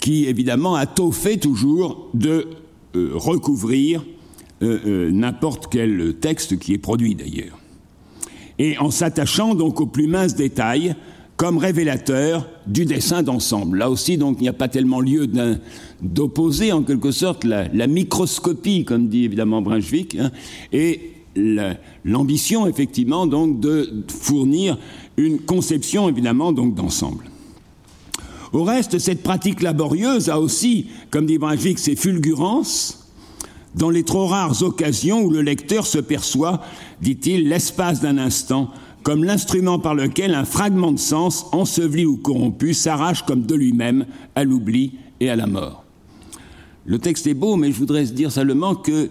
qui 0.00 0.24
évidemment 0.24 0.76
a 0.76 0.86
tôt 0.86 1.12
fait 1.12 1.36
toujours 1.36 2.08
de 2.14 2.48
euh, 2.96 3.10
recouvrir 3.14 4.02
n'importe 4.62 5.68
quel 5.70 6.16
texte 6.20 6.58
qui 6.58 6.74
est 6.74 6.78
produit 6.78 7.14
d'ailleurs. 7.14 7.58
Et 8.58 8.76
en 8.78 8.90
s'attachant 8.90 9.54
donc 9.54 9.80
aux 9.80 9.86
plus 9.86 10.06
minces 10.06 10.34
détails, 10.34 10.94
comme 11.40 11.56
révélateur 11.56 12.46
du 12.66 12.84
dessin 12.84 13.22
d'ensemble. 13.22 13.78
Là 13.78 13.88
aussi, 13.88 14.18
donc, 14.18 14.36
il 14.40 14.42
n'y 14.42 14.50
a 14.50 14.52
pas 14.52 14.68
tellement 14.68 15.00
lieu 15.00 15.26
d'opposer 16.02 16.70
en 16.70 16.82
quelque 16.82 17.12
sorte 17.12 17.44
la, 17.44 17.86
microscopie, 17.86 18.84
comme 18.84 19.08
dit 19.08 19.24
évidemment 19.24 19.62
Brunswick, 19.62 20.16
hein, 20.16 20.30
et 20.70 21.12
l'ambition 22.04 22.66
effectivement 22.66 23.26
donc 23.26 23.58
de 23.58 24.04
fournir 24.08 24.76
une 25.16 25.38
conception 25.38 26.10
évidemment 26.10 26.52
donc 26.52 26.74
d'ensemble. 26.74 27.24
Au 28.52 28.62
reste, 28.62 28.98
cette 28.98 29.22
pratique 29.22 29.62
laborieuse 29.62 30.28
a 30.28 30.38
aussi, 30.38 30.88
comme 31.08 31.24
dit 31.24 31.38
Brunswick, 31.38 31.78
ses 31.78 31.96
fulgurances 31.96 32.99
dans 33.74 33.90
les 33.90 34.02
trop 34.02 34.26
rares 34.26 34.62
occasions 34.62 35.22
où 35.22 35.30
le 35.30 35.42
lecteur 35.42 35.86
se 35.86 35.98
perçoit, 35.98 36.60
dit-il, 37.00 37.48
l'espace 37.48 38.00
d'un 38.00 38.18
instant 38.18 38.70
comme 39.02 39.24
l'instrument 39.24 39.78
par 39.78 39.94
lequel 39.94 40.34
un 40.34 40.44
fragment 40.44 40.92
de 40.92 40.98
sens, 40.98 41.46
enseveli 41.52 42.04
ou 42.04 42.16
corrompu, 42.16 42.74
s'arrache 42.74 43.24
comme 43.24 43.42
de 43.42 43.54
lui-même 43.54 44.06
à 44.34 44.44
l'oubli 44.44 44.98
et 45.20 45.30
à 45.30 45.36
la 45.36 45.46
mort. 45.46 45.84
Le 46.84 46.98
texte 46.98 47.26
est 47.26 47.34
beau, 47.34 47.56
mais 47.56 47.72
je 47.72 47.78
voudrais 47.78 48.04
dire 48.04 48.32
seulement 48.32 48.74
que, 48.74 49.08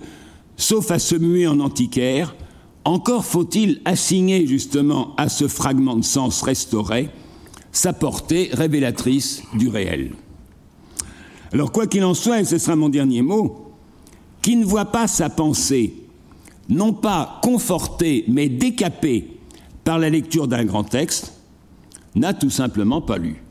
sauf 0.58 0.92
à 0.92 1.00
se 1.00 1.16
muer 1.16 1.48
en 1.48 1.60
antiquaire, 1.60 2.36
encore 2.86 3.26
faut-il 3.26 3.82
assigner 3.86 4.48
justement 4.48 5.16
à 5.18 5.30
ce 5.30 5.48
fragment 5.48 5.96
de 5.96 6.04
sens 6.04 6.42
restauré 6.42 7.10
sa 7.72 7.94
portée 7.94 8.50
révélatrice 8.52 9.44
du 9.54 9.68
réel. 9.68 10.14
Alors 11.52 11.72
quoi 11.72 11.88
qu'il 11.88 12.04
en 12.04 12.14
soit, 12.14 12.42
et 12.42 12.46
ce 12.46 12.58
sera 12.58 12.76
mon 12.76 12.90
dernier 12.90 13.22
mot, 13.22 13.69
qui 14.42 14.56
ne 14.56 14.66
voit 14.66 14.86
pas 14.86 15.08
sa 15.08 15.30
pensée 15.30 15.94
non 16.70 16.94
pas 16.94 17.40
confortée 17.42 18.24
mais 18.28 18.48
décapée 18.48 19.40
par 19.84 19.98
la 19.98 20.10
lecture 20.10 20.48
d'un 20.48 20.66
grand 20.66 20.84
texte, 20.84 21.34
n'a 22.16 22.34
tout 22.34 22.52
simplement 22.52 23.02
pas 23.02 23.18
lu. 23.18 23.42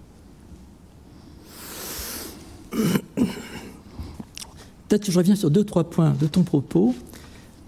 Peut-être 4.89 5.05
que 5.05 5.13
je 5.13 5.19
reviens 5.19 5.37
sur 5.37 5.51
deux, 5.51 5.65
trois 5.65 5.85
points 5.85 6.15
de 6.19 6.27
ton 6.27 6.45
propos. 6.45 6.95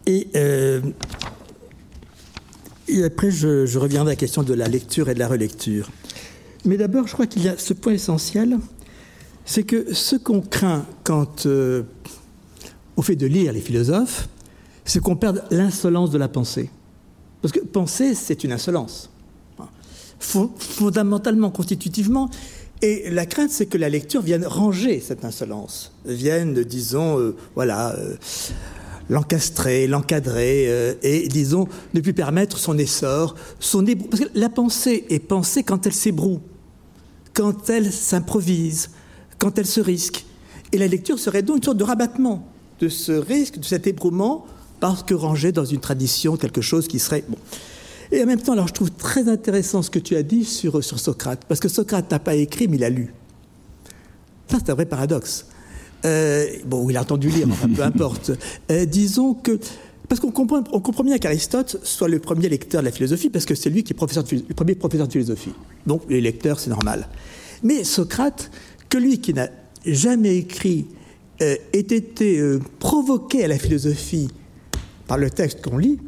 Et, 0.06 0.28
euh, 0.36 0.80
après, 3.04 3.30
je, 3.30 3.76
reviendrai 3.78 4.12
à 4.12 4.14
la 4.14 4.16
question 4.16 4.42
de 4.42 4.54
la 4.54 4.68
lecture 4.68 5.08
et 5.08 5.14
de 5.14 5.18
la 5.18 5.28
relecture. 5.28 5.90
Mais 6.64 6.76
d'abord, 6.76 7.06
je 7.06 7.12
crois 7.12 7.26
qu'il 7.26 7.42
y 7.42 7.48
a 7.48 7.58
ce 7.58 7.72
point 7.72 7.92
essentiel, 7.92 8.58
c'est 9.44 9.64
que 9.64 9.92
ce 9.92 10.16
qu'on 10.16 10.40
craint 10.40 10.86
quand 11.02 11.46
euh, 11.46 11.82
on 12.96 13.02
fait 13.02 13.16
de 13.16 13.26
lire 13.26 13.52
les 13.52 13.60
philosophes, 13.60 14.28
c'est 14.84 15.00
qu'on 15.00 15.16
perde 15.16 15.44
l'insolence 15.50 16.10
de 16.10 16.18
la 16.18 16.28
pensée. 16.28 16.70
Parce 17.42 17.52
que 17.52 17.60
penser, 17.60 18.14
c'est 18.14 18.44
une 18.44 18.52
insolence. 18.52 19.10
Fondamentalement, 20.18 21.50
constitutivement. 21.50 22.28
Et 22.82 23.10
la 23.10 23.26
crainte, 23.26 23.50
c'est 23.50 23.66
que 23.66 23.78
la 23.78 23.88
lecture 23.88 24.22
vienne 24.22 24.44
ranger 24.44 25.00
cette 25.00 25.24
insolence, 25.24 25.92
vienne, 26.04 26.62
disons, 26.64 27.18
euh, 27.18 27.36
voilà, 27.54 27.94
euh, 27.94 28.16
l'encastrer, 29.10 29.86
l'encadrer, 29.86 30.66
euh, 30.68 30.94
et, 31.02 31.28
disons, 31.28 31.68
ne 31.94 32.00
plus 32.00 32.14
permettre 32.14 32.58
son 32.58 32.78
essor, 32.78 33.34
son 33.58 33.86
ébrou. 33.86 34.08
Parce 34.08 34.22
que 34.22 34.30
la 34.34 34.48
pensée 34.48 35.04
est 35.10 35.18
pensée 35.18 35.62
quand 35.62 35.86
elle 35.86 35.92
s'ébroue, 35.92 36.40
quand 37.34 37.68
elle 37.68 37.92
s'improvise, 37.92 38.90
quand 39.38 39.58
elle 39.58 39.66
se 39.66 39.80
risque. 39.80 40.24
Et 40.72 40.78
la 40.78 40.86
lecture 40.86 41.18
serait 41.18 41.42
donc 41.42 41.58
une 41.58 41.62
sorte 41.62 41.78
de 41.78 41.84
rabattement 41.84 42.49
de 42.80 42.88
ce 42.88 43.12
risque, 43.12 43.58
de 43.58 43.64
cet 43.64 43.86
ébrouement, 43.86 44.46
parce 44.80 45.02
que 45.02 45.14
rangé 45.14 45.52
dans 45.52 45.64
une 45.64 45.80
tradition, 45.80 46.36
quelque 46.36 46.60
chose 46.60 46.88
qui 46.88 46.98
serait... 46.98 47.24
Bon. 47.28 47.36
Et 48.12 48.22
en 48.22 48.26
même 48.26 48.40
temps, 48.40 48.52
alors 48.52 48.66
je 48.66 48.72
trouve 48.72 48.90
très 48.90 49.28
intéressant 49.28 49.82
ce 49.82 49.90
que 49.90 49.98
tu 49.98 50.16
as 50.16 50.22
dit 50.22 50.44
sur, 50.44 50.82
sur 50.82 50.98
Socrate, 50.98 51.44
parce 51.46 51.60
que 51.60 51.68
Socrate 51.68 52.10
n'a 52.10 52.18
pas 52.18 52.34
écrit, 52.34 52.66
mais 52.66 52.76
il 52.76 52.84
a 52.84 52.90
lu. 52.90 53.14
Ça, 54.48 54.58
c'est 54.58 54.70
un 54.70 54.74
vrai 54.74 54.86
paradoxe. 54.86 55.46
Euh, 56.04 56.46
bon, 56.64 56.88
il 56.90 56.96
a 56.96 57.02
entendu 57.02 57.28
lire, 57.28 57.46
enfin, 57.50 57.68
peu 57.68 57.82
importe. 57.82 58.32
Euh, 58.70 58.84
disons 58.84 59.34
que... 59.34 59.58
Parce 60.08 60.20
qu'on 60.20 60.32
comprend, 60.32 61.04
bien 61.04 61.18
qu'Aristote 61.18 61.78
soit 61.84 62.08
le 62.08 62.18
premier 62.18 62.48
lecteur 62.48 62.80
de 62.80 62.86
la 62.86 62.90
philosophie, 62.90 63.30
parce 63.30 63.44
que 63.44 63.54
c'est 63.54 63.70
lui 63.70 63.84
qui 63.84 63.92
est 63.92 63.96
le 63.96 64.54
premier 64.54 64.74
professeur 64.74 65.06
de 65.06 65.12
philosophie. 65.12 65.52
Donc, 65.86 66.02
les 66.08 66.20
lecteurs, 66.20 66.58
c'est 66.58 66.70
normal. 66.70 67.06
Mais 67.62 67.84
Socrate, 67.84 68.50
que 68.88 68.98
lui 68.98 69.20
qui 69.20 69.34
n'a 69.34 69.50
jamais 69.86 70.36
écrit, 70.36 70.86
euh, 71.42 71.56
ait 71.72 71.78
été 71.78 72.42
provoqué 72.78 73.44
à 73.44 73.48
la 73.48 73.58
philosophie 73.58 74.28
par 75.06 75.18
le 75.18 75.30
texte 75.30 75.62
qu'on 75.62 75.78
lit, 75.78 75.98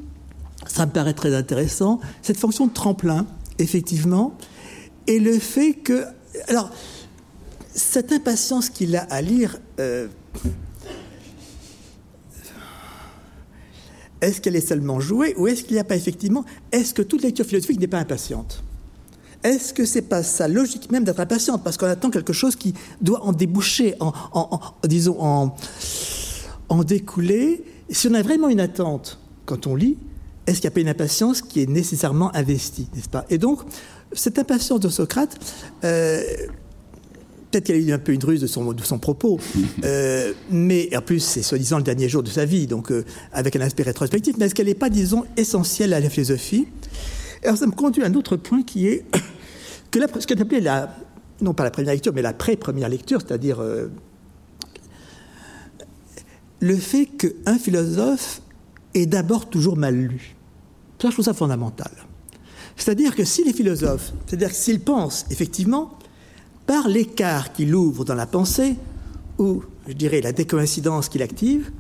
ça 0.67 0.87
me 0.87 0.93
paraît 0.93 1.15
très 1.15 1.35
intéressant, 1.35 2.01
cette 2.23 2.37
fonction 2.37 2.67
de 2.67 2.73
tremplin, 2.73 3.27
effectivement, 3.59 4.37
et 5.07 5.19
le 5.19 5.39
fait 5.39 5.75
que... 5.75 6.05
Alors, 6.49 6.71
cette 7.75 8.13
impatience 8.13 8.71
qu'il 8.71 8.97
a 8.97 9.03
à 9.03 9.23
lire, 9.23 9.59
euh, 9.81 10.09
est-ce 14.21 14.41
qu'elle 14.41 14.57
est 14.57 14.67
seulement 14.67 15.01
jouée 15.01 15.35
ou 15.37 15.47
est-ce 15.47 15.65
qu'il 15.65 15.75
n'y 15.75 15.81
a 15.81 15.85
pas 15.85 15.97
effectivement... 15.97 16.45
Est-ce 16.71 16.95
que 16.95 17.03
toute 17.03 17.23
lecture 17.23 17.45
philosophique 17.45 17.81
n'est 17.81 17.89
pas 17.89 17.99
impatiente? 17.99 18.63
Est-ce 19.45 19.75
que 19.75 19.85
c'est 19.85 20.03
pas 20.03 20.23
sa 20.23 20.49
logique 20.49 20.91
même 20.91 21.05
d'être 21.05 21.21
impatiente 21.21 21.63
parce 21.65 21.77
qu'on 21.77 21.87
attend 21.87 22.11
quelque 22.11 22.33
chose 22.33 22.57
qui 22.57 22.75
doit 23.01 23.23
en 23.25 23.33
déboucher, 23.33 23.95
en, 24.01 24.13
disons 24.85 25.17
en, 25.21 25.57
en 26.69 26.85
découler? 26.85 27.65
Si 27.91 28.09
on 28.09 28.15
a 28.15 28.23
vraiment 28.23 28.49
une 28.49 28.61
attente 28.61 29.19
quand 29.45 29.67
on 29.67 29.75
lit, 29.75 29.97
est-ce 30.47 30.61
qu'il 30.61 30.69
n'y 30.69 30.73
a 30.73 30.75
pas 30.75 30.81
une 30.81 30.89
impatience 30.89 31.43
qui 31.43 31.61
est 31.61 31.69
nécessairement 31.69 32.35
investie, 32.35 32.89
n'est-ce 32.95 33.09
pas? 33.09 33.25
Et 33.31 33.39
donc, 33.39 33.61
cette 34.13 34.39
impatience 34.39 34.81
de 34.81 34.89
Socrate, 34.89 35.39
euh, 35.85 36.23
peut-être 37.51 37.65
qu'elle 37.65 37.77
a 37.77 37.79
eu 37.81 37.93
un 37.93 37.99
peu 37.99 38.13
une 38.13 38.25
ruse 38.25 38.41
de 38.41 38.47
son, 38.47 38.73
de 38.73 38.83
son 38.83 38.99
propos, 38.99 39.39
euh, 39.85 40.33
mais 40.51 40.95
en 40.97 41.01
plus, 41.01 41.21
c'est 41.21 41.43
soi-disant 41.43 41.79
le 41.79 41.85
dernier 41.85 42.09
jour 42.09 42.23
de 42.23 42.31
sa 42.31 42.45
vie, 42.45 42.67
donc 42.67 42.91
euh, 42.91 43.05
avec 43.33 43.55
un 43.57 43.61
aspect 43.61 43.85
rétrospectif, 43.85 44.37
mais 44.39 44.47
est-ce 44.47 44.55
qu'elle 44.55 44.67
n'est 44.67 44.75
pas, 44.75 44.91
disons, 44.91 45.25
essentielle 45.37 45.95
à 45.95 46.01
la 46.01 46.11
philosophie? 46.11 46.67
Alors, 47.45 47.57
ça 47.57 47.67
me 47.67 47.73
conduit 47.73 48.03
à 48.03 48.07
un 48.07 48.15
autre 48.15 48.37
point 48.37 48.63
qui 48.63 48.87
est 48.87 49.05
que 49.91 50.01
ce 50.21 50.27
qu'on 50.27 50.41
appelait 50.41 50.61
la, 50.61 50.97
non 51.41 51.55
pas 51.55 51.65
la 51.65 51.71
première 51.71 51.93
lecture, 51.93 52.13
mais 52.15 52.23
la 52.23 52.33
pré-première 52.33 52.89
lecture, 52.89 53.21
c'est-à-dire 53.21 53.61
le 56.61 56.77
fait 56.77 57.07
qu'un 57.07 57.59
philosophe 57.59 58.41
est 58.95 59.07
d'abord 59.07 59.51
toujours 59.51 59.77
mal 59.77 59.97
lu. 59.97 60.37
Ça, 61.01 61.09
je 61.09 61.15
trouve 61.15 61.25
ça 61.25 61.35
fondamental. 61.35 61.91
C'est-à-dire 62.77 63.17
que 63.17 63.25
si 63.25 63.43
les 63.43 63.53
philosophes, 63.53 64.13
c'est-à-dire 64.27 64.53
s'ils 64.53 64.81
pensent 64.81 65.27
effectivement, 65.31 65.99
par 66.67 66.87
l'écart 66.87 67.53
qu'il 67.53 67.75
ouvre 67.75 68.05
dans 68.05 68.15
la 68.15 68.27
pensée, 68.27 68.77
ou 69.39 69.65
je 69.89 69.93
dirais 69.95 70.21
la 70.21 70.33
décoïncidence 70.33 71.09
qu'il 71.09 71.23
active, 71.23 71.73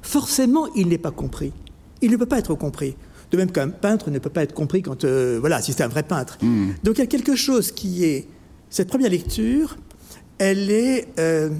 forcément 0.00 0.68
il 0.74 0.86
n'est 0.86 0.98
pas 0.98 1.10
compris. 1.10 1.52
Il 2.00 2.12
ne 2.12 2.16
peut 2.16 2.26
pas 2.26 2.38
être 2.38 2.54
compris. 2.54 2.94
De 3.30 3.36
même 3.36 3.50
qu'un 3.52 3.68
peintre 3.68 4.10
ne 4.10 4.18
peut 4.18 4.30
pas 4.30 4.42
être 4.42 4.54
compris 4.54 4.82
quand, 4.82 5.04
euh, 5.04 5.38
voilà, 5.38 5.60
si 5.60 5.72
c'est 5.72 5.82
un 5.82 5.88
vrai 5.88 6.02
peintre. 6.02 6.38
Hmm. 6.40 6.70
Donc 6.82 6.96
il 6.96 7.00
y 7.00 7.04
a 7.04 7.06
quelque 7.06 7.36
chose 7.36 7.72
qui 7.72 8.04
est, 8.04 8.26
cette 8.70 8.88
première 8.88 9.10
lecture, 9.10 9.76
elle 10.38 10.70
est 10.70 11.08
euh, 11.18 11.50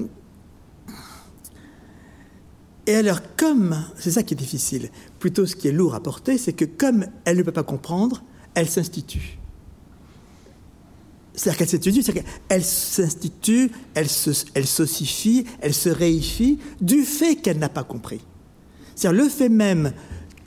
et 2.89 2.95
alors, 2.95 3.21
comme, 3.37 3.85
c'est 3.99 4.09
ça 4.09 4.23
qui 4.23 4.33
est 4.33 4.37
difficile, 4.37 4.89
plutôt 5.19 5.45
ce 5.45 5.55
qui 5.55 5.67
est 5.67 5.71
lourd 5.71 5.93
à 5.93 6.01
porter, 6.01 6.39
c'est 6.39 6.53
que 6.53 6.65
comme 6.65 7.05
elle 7.23 7.37
ne 7.37 7.43
peut 7.43 7.51
pas 7.51 7.61
comprendre, 7.61 8.23
elle 8.55 8.67
s'institue. 8.67 9.37
C'est-à-dire 11.35 11.59
qu'elle 11.59 11.69
s'institue, 11.69 12.01
c'est 12.01 12.13
qu'elle 12.13 12.63
s'institue, 12.63 13.71
elle, 13.93 14.09
se, 14.09 14.31
elle 14.55 14.65
s'ossifie, 14.65 15.45
elle 15.61 15.75
se 15.75 15.89
réifie 15.89 16.57
du 16.81 17.03
fait 17.03 17.35
qu'elle 17.35 17.59
n'a 17.59 17.69
pas 17.69 17.83
compris. 17.83 18.21
C'est-à-dire 18.95 19.23
le 19.23 19.29
fait 19.29 19.49
même 19.49 19.93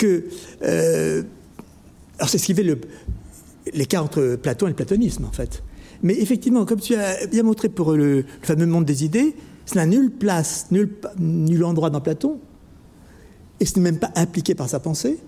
que... 0.03 0.25
Euh, 0.63 1.23
alors 2.19 2.29
c'est 2.29 2.39
ce 2.39 2.47
qui 2.47 2.55
fait 2.55 2.67
l'écart 3.73 4.05
entre 4.05 4.37
Platon 4.37 4.67
et 4.67 4.71
le 4.71 4.77
platonisme, 4.77 5.25
en 5.25 5.33
fait. 5.33 5.63
Mais 6.03 6.15
effectivement, 6.21 6.65
comme 6.65 6.81
tu 6.81 6.95
as 6.95 7.27
bien 7.27 7.45
montré 7.45 7.69
pour 7.69 7.93
le, 7.93 8.17
le 8.17 8.25
fameux 8.43 8.67
monde 8.67 8.85
des 8.85 9.05
idées, 9.05 9.37
ça 9.65 9.77
n'a 9.77 9.87
nulle 9.87 10.11
place, 10.11 10.67
nul, 10.71 10.97
nul 11.19 11.65
endroit 11.65 11.91
dans 11.91 12.01
Platon, 12.01 12.39
et 13.61 13.67
ce 13.67 13.77
n'est 13.77 13.83
même 13.83 13.99
pas 13.99 14.11
impliqué 14.17 14.55
par 14.55 14.69
sa 14.69 14.81
pensée. 14.81 15.19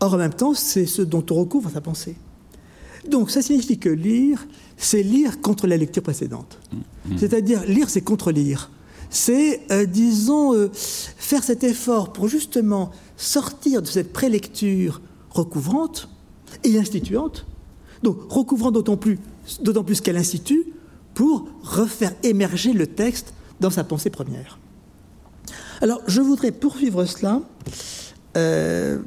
Or, 0.00 0.14
en 0.14 0.18
même 0.18 0.34
temps, 0.34 0.54
c'est 0.54 0.86
ce 0.86 1.02
dont 1.02 1.24
on 1.30 1.34
recouvre 1.34 1.70
sa 1.70 1.80
pensée. 1.80 2.16
Donc, 3.08 3.30
ça 3.30 3.42
signifie 3.42 3.78
que 3.78 3.88
lire, 3.88 4.46
c'est 4.76 5.02
lire 5.02 5.40
contre 5.40 5.66
la 5.66 5.76
lecture 5.76 6.02
précédente. 6.02 6.58
Mmh. 6.72 7.18
C'est-à-dire, 7.18 7.64
lire, 7.66 7.88
c'est 7.88 8.00
contre-lire. 8.00 8.70
C'est, 9.10 9.60
euh, 9.70 9.86
disons, 9.86 10.54
euh, 10.54 10.70
faire 10.72 11.42
cet 11.42 11.64
effort 11.64 12.12
pour 12.12 12.28
justement 12.28 12.90
sortir 13.20 13.82
de 13.82 13.86
cette 13.86 14.12
prélecture 14.12 15.00
recouvrante 15.30 16.08
et 16.64 16.78
instituante. 16.78 17.46
Donc, 18.02 18.18
recouvrant 18.30 18.70
d'autant 18.70 18.96
plus, 18.96 19.18
d'autant 19.62 19.84
plus 19.84 20.00
qu'elle 20.00 20.16
institue 20.16 20.64
pour 21.14 21.46
refaire 21.62 22.14
émerger 22.22 22.72
le 22.72 22.86
texte 22.86 23.34
dans 23.60 23.70
sa 23.70 23.84
pensée 23.84 24.10
première. 24.10 24.58
Alors, 25.82 26.00
je 26.06 26.20
voudrais 26.20 26.50
poursuivre 26.50 27.04
cela. 27.04 27.42
Euh, 28.36 28.98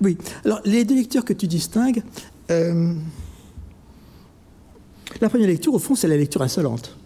oui, 0.00 0.16
alors 0.44 0.60
les 0.64 0.84
deux 0.84 0.94
lectures 0.94 1.24
que 1.24 1.34
tu 1.34 1.46
distingues, 1.46 2.02
euh, 2.50 2.94
la 5.20 5.28
première 5.28 5.48
lecture, 5.48 5.74
au 5.74 5.78
fond, 5.78 5.94
c'est 5.94 6.08
la 6.08 6.16
lecture 6.16 6.42
insolente. 6.42 6.96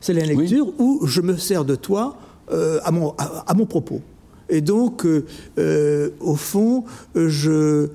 C'est 0.00 0.12
la 0.12 0.26
lecture 0.26 0.66
oui. 0.66 0.74
où 0.78 1.06
je 1.06 1.20
me 1.20 1.36
sers 1.36 1.64
de 1.64 1.76
toi 1.76 2.18
euh, 2.50 2.80
à, 2.82 2.90
mon, 2.90 3.14
à, 3.16 3.44
à, 3.46 3.54
mon, 3.54 3.66
propos. 3.66 4.02
Et 4.54 4.60
donc, 4.60 5.04
euh, 5.04 5.26
euh 5.58 6.10
au 6.20 6.36
fond, 6.36 6.84
je 7.16 7.88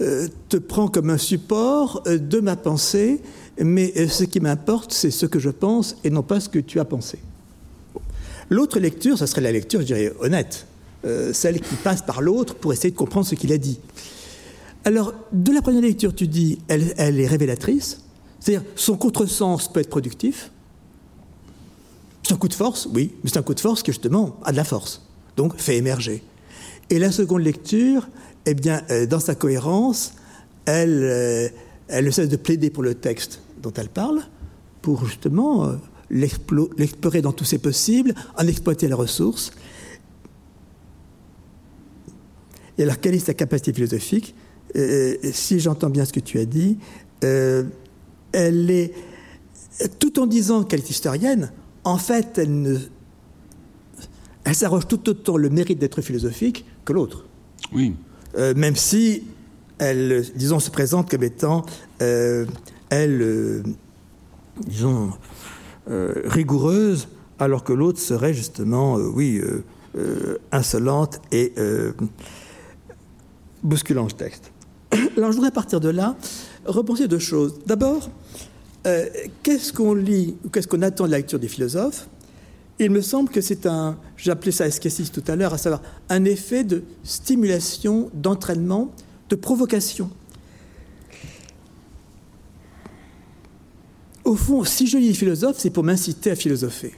euh, 0.00 0.28
te 0.48 0.56
prends 0.56 0.88
comme 0.88 1.10
un 1.10 1.18
support 1.18 2.02
de 2.06 2.40
ma 2.40 2.56
pensée, 2.56 3.20
mais 3.62 4.08
ce 4.08 4.24
qui 4.24 4.40
m'importe, 4.40 4.94
c'est 4.94 5.10
ce 5.10 5.26
que 5.26 5.38
je 5.38 5.50
pense 5.50 5.96
et 6.02 6.08
non 6.08 6.22
pas 6.22 6.40
ce 6.40 6.48
que 6.48 6.58
tu 6.58 6.80
as 6.80 6.86
pensé. 6.86 7.18
L'autre 8.48 8.80
lecture, 8.80 9.18
ça 9.18 9.26
serait 9.26 9.42
la 9.42 9.52
lecture, 9.52 9.80
je 9.80 9.86
dirais, 9.86 10.12
honnête, 10.20 10.66
celle 11.32 11.60
qui 11.60 11.74
passe 11.76 12.00
par 12.00 12.22
l'autre 12.22 12.54
pour 12.54 12.72
essayer 12.72 12.90
de 12.90 12.96
comprendre 12.96 13.26
ce 13.26 13.34
qu'il 13.34 13.52
a 13.52 13.58
dit. 13.58 13.78
Alors, 14.86 15.12
de 15.32 15.52
la 15.52 15.60
première 15.60 15.82
lecture, 15.82 16.14
tu 16.14 16.26
dis, 16.26 16.58
elle, 16.68 16.94
elle 16.96 17.20
est 17.20 17.26
révélatrice, 17.26 18.00
c'est-à-dire 18.40 18.66
son 18.74 18.96
contresens 18.96 19.70
peut 19.70 19.80
être 19.80 19.90
productif. 19.90 20.50
C'est 22.22 22.32
un 22.32 22.38
coup 22.38 22.48
de 22.48 22.54
force, 22.54 22.88
oui, 22.94 23.12
mais 23.22 23.30
c'est 23.30 23.38
un 23.38 23.42
coup 23.42 23.54
de 23.54 23.60
force 23.60 23.82
qui, 23.82 23.92
justement, 23.92 24.38
a 24.44 24.52
de 24.52 24.56
la 24.56 24.64
force, 24.64 25.02
donc 25.40 25.56
fait 25.56 25.78
émerger. 25.78 26.22
Et 26.90 26.98
la 26.98 27.10
seconde 27.10 27.40
lecture, 27.40 28.06
eh 28.44 28.52
bien, 28.52 28.82
euh, 28.90 29.06
dans 29.06 29.20
sa 29.20 29.34
cohérence, 29.34 30.12
elle, 30.66 31.00
euh, 31.02 31.48
elle 31.88 32.04
ne 32.04 32.10
cesse 32.10 32.28
de 32.28 32.36
plaider 32.36 32.68
pour 32.68 32.82
le 32.82 32.94
texte 32.94 33.40
dont 33.62 33.72
elle 33.74 33.88
parle, 33.88 34.20
pour 34.82 35.06
justement 35.06 35.64
euh, 35.64 35.76
l'explorer 36.10 37.22
dans 37.22 37.32
tous 37.32 37.46
ses 37.46 37.56
possibles, 37.56 38.14
en 38.36 38.46
exploiter 38.46 38.86
les 38.86 38.92
ressources. 38.92 39.52
Et 42.76 42.82
alors, 42.82 43.00
quelle 43.00 43.14
est 43.14 43.26
sa 43.30 43.32
capacité 43.32 43.72
philosophique? 43.72 44.34
Si 45.32 45.58
j'entends 45.58 45.90
bien 45.90 46.04
ce 46.04 46.12
que 46.12 46.20
tu 46.20 46.38
as 46.38 46.44
dit, 46.44 46.78
elle 47.22 48.70
est, 48.70 48.92
tout 49.98 50.20
en 50.20 50.26
disant 50.26 50.64
qu'elle 50.64 50.80
est 50.80 50.90
historienne, 50.90 51.50
en 51.84 51.98
fait, 51.98 52.38
elle, 52.38 52.60
ne, 52.60 52.78
elle 54.44 54.54
s'arroge 54.54 54.86
tout 54.88 55.08
autant 55.08 55.36
le 55.36 55.50
mérite 55.50 55.78
d'être 55.78 56.00
philosophique 56.00 56.64
que 56.84 56.92
l'autre. 56.92 57.24
Oui. 57.72 57.94
Euh, 58.38 58.54
même 58.54 58.76
si 58.76 59.24
elle, 59.78 60.24
disons, 60.34 60.60
se 60.60 60.70
présente 60.70 61.10
comme 61.10 61.22
étant, 61.22 61.64
euh, 62.02 62.46
elle, 62.90 63.22
euh, 63.22 63.62
disons, 64.66 65.12
rigoureuse, 66.24 67.08
alors 67.40 67.64
que 67.64 67.72
l'autre 67.72 67.98
serait 67.98 68.32
justement, 68.32 68.94
oui, 68.94 69.42
insolente 70.52 71.20
et 71.32 71.52
bousculant 73.64 74.04
le 74.04 74.12
texte. 74.12 74.52
Alors 75.16 75.32
je 75.32 75.36
voudrais 75.36 75.50
partir 75.50 75.80
de 75.80 75.88
là 75.88 76.14
repenser 76.64 77.08
deux 77.08 77.18
choses. 77.18 77.58
D'abord, 77.66 78.08
qu'est-ce 79.42 79.72
qu'on 79.72 79.94
lit 79.94 80.36
ou 80.44 80.50
qu'est-ce 80.50 80.68
qu'on 80.68 80.82
attend 80.82 81.06
de 81.06 81.10
la 81.10 81.16
lecture 81.16 81.40
des 81.40 81.48
philosophes? 81.48 82.06
Il 82.84 82.90
me 82.90 83.02
semble 83.02 83.28
que 83.28 83.40
c'est 83.40 83.66
un, 83.66 83.98
appelé 84.26 84.52
ça 84.52 84.66
esquissis 84.66 85.10
tout 85.10 85.24
à 85.26 85.36
l'heure, 85.36 85.52
à 85.52 85.58
savoir 85.58 85.82
un 86.08 86.24
effet 86.24 86.64
de 86.64 86.82
stimulation, 87.04 88.10
d'entraînement, 88.14 88.90
de 89.28 89.36
provocation. 89.36 90.10
Au 94.24 94.34
fond, 94.34 94.64
si 94.64 94.86
je 94.86 94.96
lis 94.96 95.08
les 95.08 95.14
philosophes, 95.14 95.58
c'est 95.58 95.70
pour 95.70 95.84
m'inciter 95.84 96.30
à 96.30 96.36
philosopher. 96.36 96.94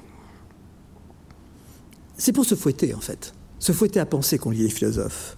C'est 2.16 2.32
pour 2.32 2.44
se 2.44 2.54
fouetter, 2.54 2.94
en 2.94 3.00
fait. 3.00 3.32
Se 3.58 3.72
fouetter 3.72 4.00
à 4.00 4.06
penser 4.06 4.38
qu'on 4.38 4.50
lit 4.50 4.62
les 4.62 4.70
philosophes. 4.70 5.36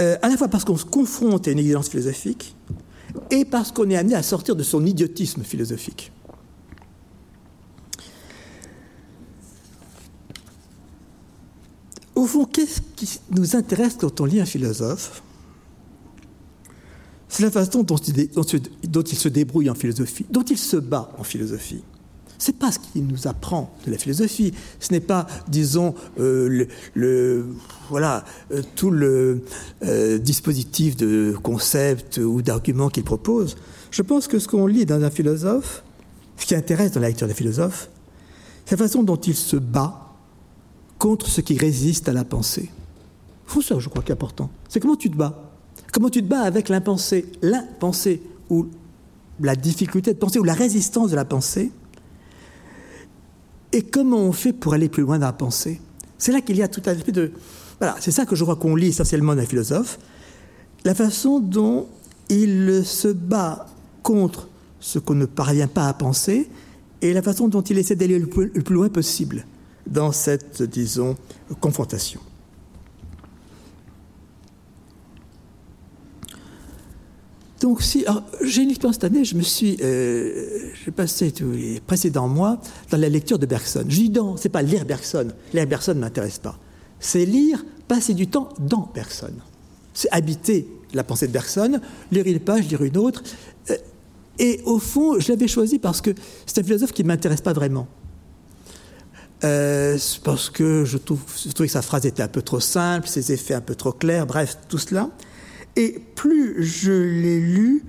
Euh, 0.00 0.16
à 0.22 0.28
la 0.28 0.36
fois 0.36 0.48
parce 0.48 0.64
qu'on 0.64 0.76
se 0.76 0.84
confronte 0.84 1.48
à 1.48 1.50
une 1.50 1.58
exigence 1.58 1.88
philosophique 1.88 2.54
et 3.30 3.44
parce 3.44 3.72
qu'on 3.72 3.88
est 3.88 3.96
amené 3.96 4.14
à 4.14 4.22
sortir 4.22 4.54
de 4.56 4.62
son 4.62 4.84
idiotisme 4.84 5.42
philosophique. 5.42 6.12
Au 12.16 12.24
fond, 12.24 12.46
qu'est-ce 12.46 12.80
qui 12.96 13.20
nous 13.30 13.56
intéresse 13.56 13.96
quand 14.00 14.22
on 14.22 14.24
lit 14.24 14.40
un 14.40 14.46
philosophe? 14.46 15.22
C'est 17.28 17.42
la 17.42 17.50
façon 17.50 17.82
dont 17.82 17.96
il, 17.96 19.16
se 19.16 19.28
débrouille 19.28 19.68
en 19.68 19.74
philosophie, 19.74 20.24
dont 20.30 20.42
il 20.42 20.56
se 20.56 20.78
bat 20.78 21.12
en 21.18 21.24
philosophie. 21.24 21.82
Ce 22.38 22.50
n'est 22.50 22.56
pas 22.56 22.72
ce 22.72 22.78
qu'il 22.78 23.06
nous 23.06 23.26
apprend 23.26 23.74
de 23.86 23.90
la 23.90 23.98
philosophie. 23.98 24.52
Ce 24.80 24.92
n'est 24.92 25.00
pas, 25.00 25.26
disons, 25.48 25.94
euh, 26.18 26.66
voilà, 27.90 28.24
euh, 28.52 28.62
tout 28.76 28.90
le 28.90 29.42
euh, 29.84 30.18
dispositif 30.18 30.96
de 30.96 31.36
concepts 31.42 32.18
ou 32.18 32.40
d'arguments 32.40 32.88
qu'il 32.88 33.04
propose. 33.04 33.56
Je 33.90 34.00
pense 34.00 34.26
que 34.26 34.38
ce 34.38 34.48
qu'on 34.48 34.66
lit 34.66 34.86
dans 34.86 35.02
un 35.02 35.10
philosophe, 35.10 35.82
ce 36.38 36.46
qui 36.46 36.54
intéresse 36.54 36.92
dans 36.92 37.00
la 37.00 37.08
lecture 37.08 37.26
des 37.26 37.34
philosophes, 37.34 37.90
c'est 38.64 38.78
la 38.78 38.86
façon 38.86 39.02
dont 39.02 39.16
il 39.16 39.34
se 39.34 39.56
bat 39.56 40.05
contre 40.98 41.28
ce 41.28 41.40
qui 41.40 41.56
résiste 41.58 42.08
à 42.08 42.12
la 42.12 42.24
pensée. 42.24 42.70
C'est 43.46 43.62
ça, 43.62 43.78
je 43.78 43.88
crois, 43.88 44.02
qui 44.02 44.10
est 44.10 44.14
important. 44.14 44.50
C'est 44.68 44.80
comment 44.80 44.96
tu 44.96 45.10
te 45.10 45.16
bats? 45.16 45.52
Comment 45.92 46.10
tu 46.10 46.22
te 46.22 46.28
bats 46.28 46.42
avec 46.42 46.68
l'impensé, 46.68 47.26
l'impensé 47.42 48.22
ou 48.50 48.66
la 49.40 49.54
difficulté 49.54 50.12
de 50.12 50.18
penser 50.18 50.38
ou 50.38 50.44
la 50.44 50.54
résistance 50.54 51.10
de 51.10 51.16
la 51.16 51.24
pensée? 51.24 51.70
Et 53.72 53.82
comment 53.82 54.18
on 54.18 54.32
fait 54.32 54.52
pour 54.52 54.74
aller 54.74 54.88
plus 54.88 55.02
loin 55.02 55.18
dans 55.18 55.26
la 55.26 55.32
pensée? 55.32 55.80
C'est 56.18 56.32
là 56.32 56.40
qu'il 56.40 56.56
y 56.56 56.62
a 56.62 56.68
tout 56.68 56.82
un 56.86 56.92
esprit 56.92 57.12
de... 57.12 57.32
Voilà, 57.78 57.96
c'est 58.00 58.10
ça 58.10 58.24
que 58.24 58.34
je 58.34 58.42
crois 58.42 58.56
qu'on 58.56 58.74
lit 58.74 58.88
essentiellement 58.88 59.34
dans 59.34 59.40
les 59.40 59.46
philosophes. 59.46 59.98
La 60.84 60.94
façon 60.94 61.40
dont 61.40 61.86
il 62.28 62.82
se 62.84 63.08
bat 63.08 63.66
contre 64.02 64.48
ce 64.80 64.98
qu'on 64.98 65.14
ne 65.14 65.26
parvient 65.26 65.68
pas 65.68 65.88
à 65.88 65.94
penser 65.94 66.48
et 67.02 67.12
la 67.12 67.22
façon 67.22 67.48
dont 67.48 67.62
il 67.62 67.78
essaie 67.78 67.96
d'aller 67.96 68.18
le 68.18 68.26
plus 68.26 68.74
loin 68.74 68.88
possible 68.88 69.44
dans 69.86 70.12
cette, 70.12 70.62
disons, 70.62 71.16
confrontation. 71.60 72.20
Donc, 77.60 77.82
si 77.82 78.04
j'ai 78.42 78.62
une 78.62 78.70
expérience 78.70 78.96
cette 78.96 79.04
année, 79.04 79.24
je 79.24 79.34
me 79.34 79.42
suis, 79.42 79.78
euh, 79.80 80.70
j'ai 80.84 80.90
passé 80.90 81.32
tous 81.32 81.52
les 81.52 81.80
précédents 81.80 82.28
mois 82.28 82.60
dans 82.90 82.98
la 82.98 83.08
lecture 83.08 83.38
de 83.38 83.46
Bergson. 83.46 83.84
Je 83.88 83.96
dis 83.96 84.10
dans, 84.10 84.36
c'est 84.36 84.50
pas 84.50 84.62
lire 84.62 84.84
Bergson, 84.84 85.28
lire 85.54 85.66
Bergson 85.66 85.94
ne 85.94 86.00
m'intéresse 86.00 86.38
pas. 86.38 86.58
C'est 87.00 87.24
lire, 87.24 87.64
passer 87.88 88.12
du 88.12 88.26
temps 88.26 88.50
dans 88.58 88.90
Bergson. 88.94 89.32
C'est 89.94 90.10
habiter 90.12 90.68
la 90.92 91.02
pensée 91.02 91.28
de 91.28 91.32
Bergson, 91.32 91.80
lire 92.12 92.26
une 92.26 92.40
page, 92.40 92.68
lire 92.68 92.82
une 92.82 92.98
autre. 92.98 93.22
Euh, 93.70 93.76
et 94.38 94.60
au 94.66 94.78
fond, 94.78 95.18
je 95.18 95.32
l'avais 95.32 95.48
choisi 95.48 95.78
parce 95.78 96.02
que 96.02 96.10
c'est 96.44 96.60
un 96.60 96.62
philosophe 96.62 96.92
qui 96.92 97.02
ne 97.02 97.08
m'intéresse 97.08 97.40
pas 97.40 97.54
vraiment. 97.54 97.88
Euh, 99.44 99.98
parce 100.24 100.48
que 100.48 100.84
je, 100.84 100.96
trouve, 100.96 101.20
je 101.44 101.50
trouvais 101.52 101.66
que 101.66 101.72
sa 101.72 101.82
phrase 101.82 102.06
était 102.06 102.22
un 102.22 102.28
peu 102.28 102.42
trop 102.42 102.60
simple, 102.60 103.06
ses 103.06 103.32
effets 103.32 103.54
un 103.54 103.60
peu 103.60 103.74
trop 103.74 103.92
clairs, 103.92 104.26
bref, 104.26 104.56
tout 104.68 104.78
cela. 104.78 105.10
Et 105.76 106.00
plus 106.14 106.64
je 106.64 106.92
l'ai 106.92 107.38
lu, 107.38 107.84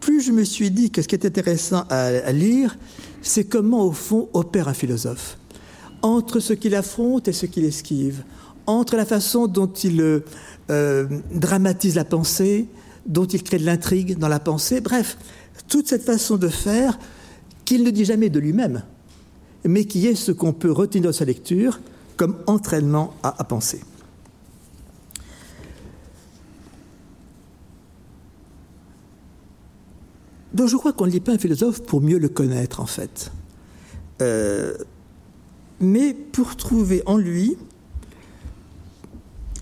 plus 0.00 0.20
je 0.20 0.32
me 0.32 0.44
suis 0.44 0.70
dit 0.70 0.90
que 0.90 1.00
ce 1.00 1.08
qui 1.08 1.14
est 1.14 1.24
intéressant 1.24 1.84
à, 1.88 2.32
lire, 2.32 2.76
c'est 3.22 3.44
comment, 3.44 3.84
au 3.84 3.92
fond, 3.92 4.28
opère 4.34 4.68
un 4.68 4.74
philosophe. 4.74 5.38
Entre 6.02 6.40
ce 6.40 6.52
qu'il 6.52 6.74
affronte 6.74 7.28
et 7.28 7.32
ce 7.32 7.46
qu'il 7.46 7.64
esquive, 7.64 8.22
entre 8.66 8.96
la 8.96 9.06
façon 9.06 9.46
dont 9.46 9.72
il 9.72 10.22
euh, 10.70 11.06
dramatise 11.32 11.94
la 11.94 12.04
pensée, 12.04 12.66
dont 13.06 13.26
il 13.26 13.42
crée 13.42 13.58
de 13.58 13.64
l'intrigue 13.64 14.18
dans 14.18 14.28
la 14.28 14.40
pensée. 14.40 14.80
Bref, 14.80 15.16
toute 15.68 15.88
cette 15.88 16.04
façon 16.04 16.36
de 16.36 16.48
faire 16.48 16.98
qu'il 17.64 17.84
ne 17.84 17.90
dit 17.90 18.04
jamais 18.04 18.28
de 18.28 18.38
lui-même, 18.38 18.82
mais 19.64 19.84
qui 19.84 20.06
est 20.06 20.14
ce 20.14 20.32
qu'on 20.32 20.52
peut 20.52 20.70
retenir 20.70 21.08
de 21.08 21.12
sa 21.12 21.24
lecture 21.24 21.80
comme 22.16 22.36
entraînement 22.46 23.14
à, 23.22 23.32
penser. 23.44 23.80
Donc 30.52 30.68
je 30.68 30.76
crois 30.76 30.92
qu'on 30.92 31.06
ne 31.06 31.10
lit 31.10 31.20
pas 31.20 31.32
un 31.32 31.38
philosophe 31.38 31.82
pour 31.82 32.00
mieux 32.00 32.18
le 32.18 32.28
connaître, 32.28 32.80
en 32.80 32.86
fait, 32.86 33.30
euh, 34.20 34.74
mais 35.80 36.12
pour 36.12 36.56
trouver 36.56 37.02
en 37.06 37.16
lui 37.16 37.56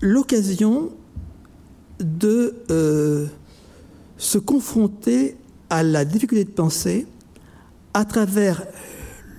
l'occasion 0.01 0.91
de 1.99 2.55
euh, 2.71 3.27
se 4.17 4.37
confronter 4.37 5.37
à 5.69 5.83
la 5.83 6.05
difficulté 6.05 6.43
de 6.45 6.49
penser 6.49 7.05
à 7.93 8.05
travers 8.05 8.65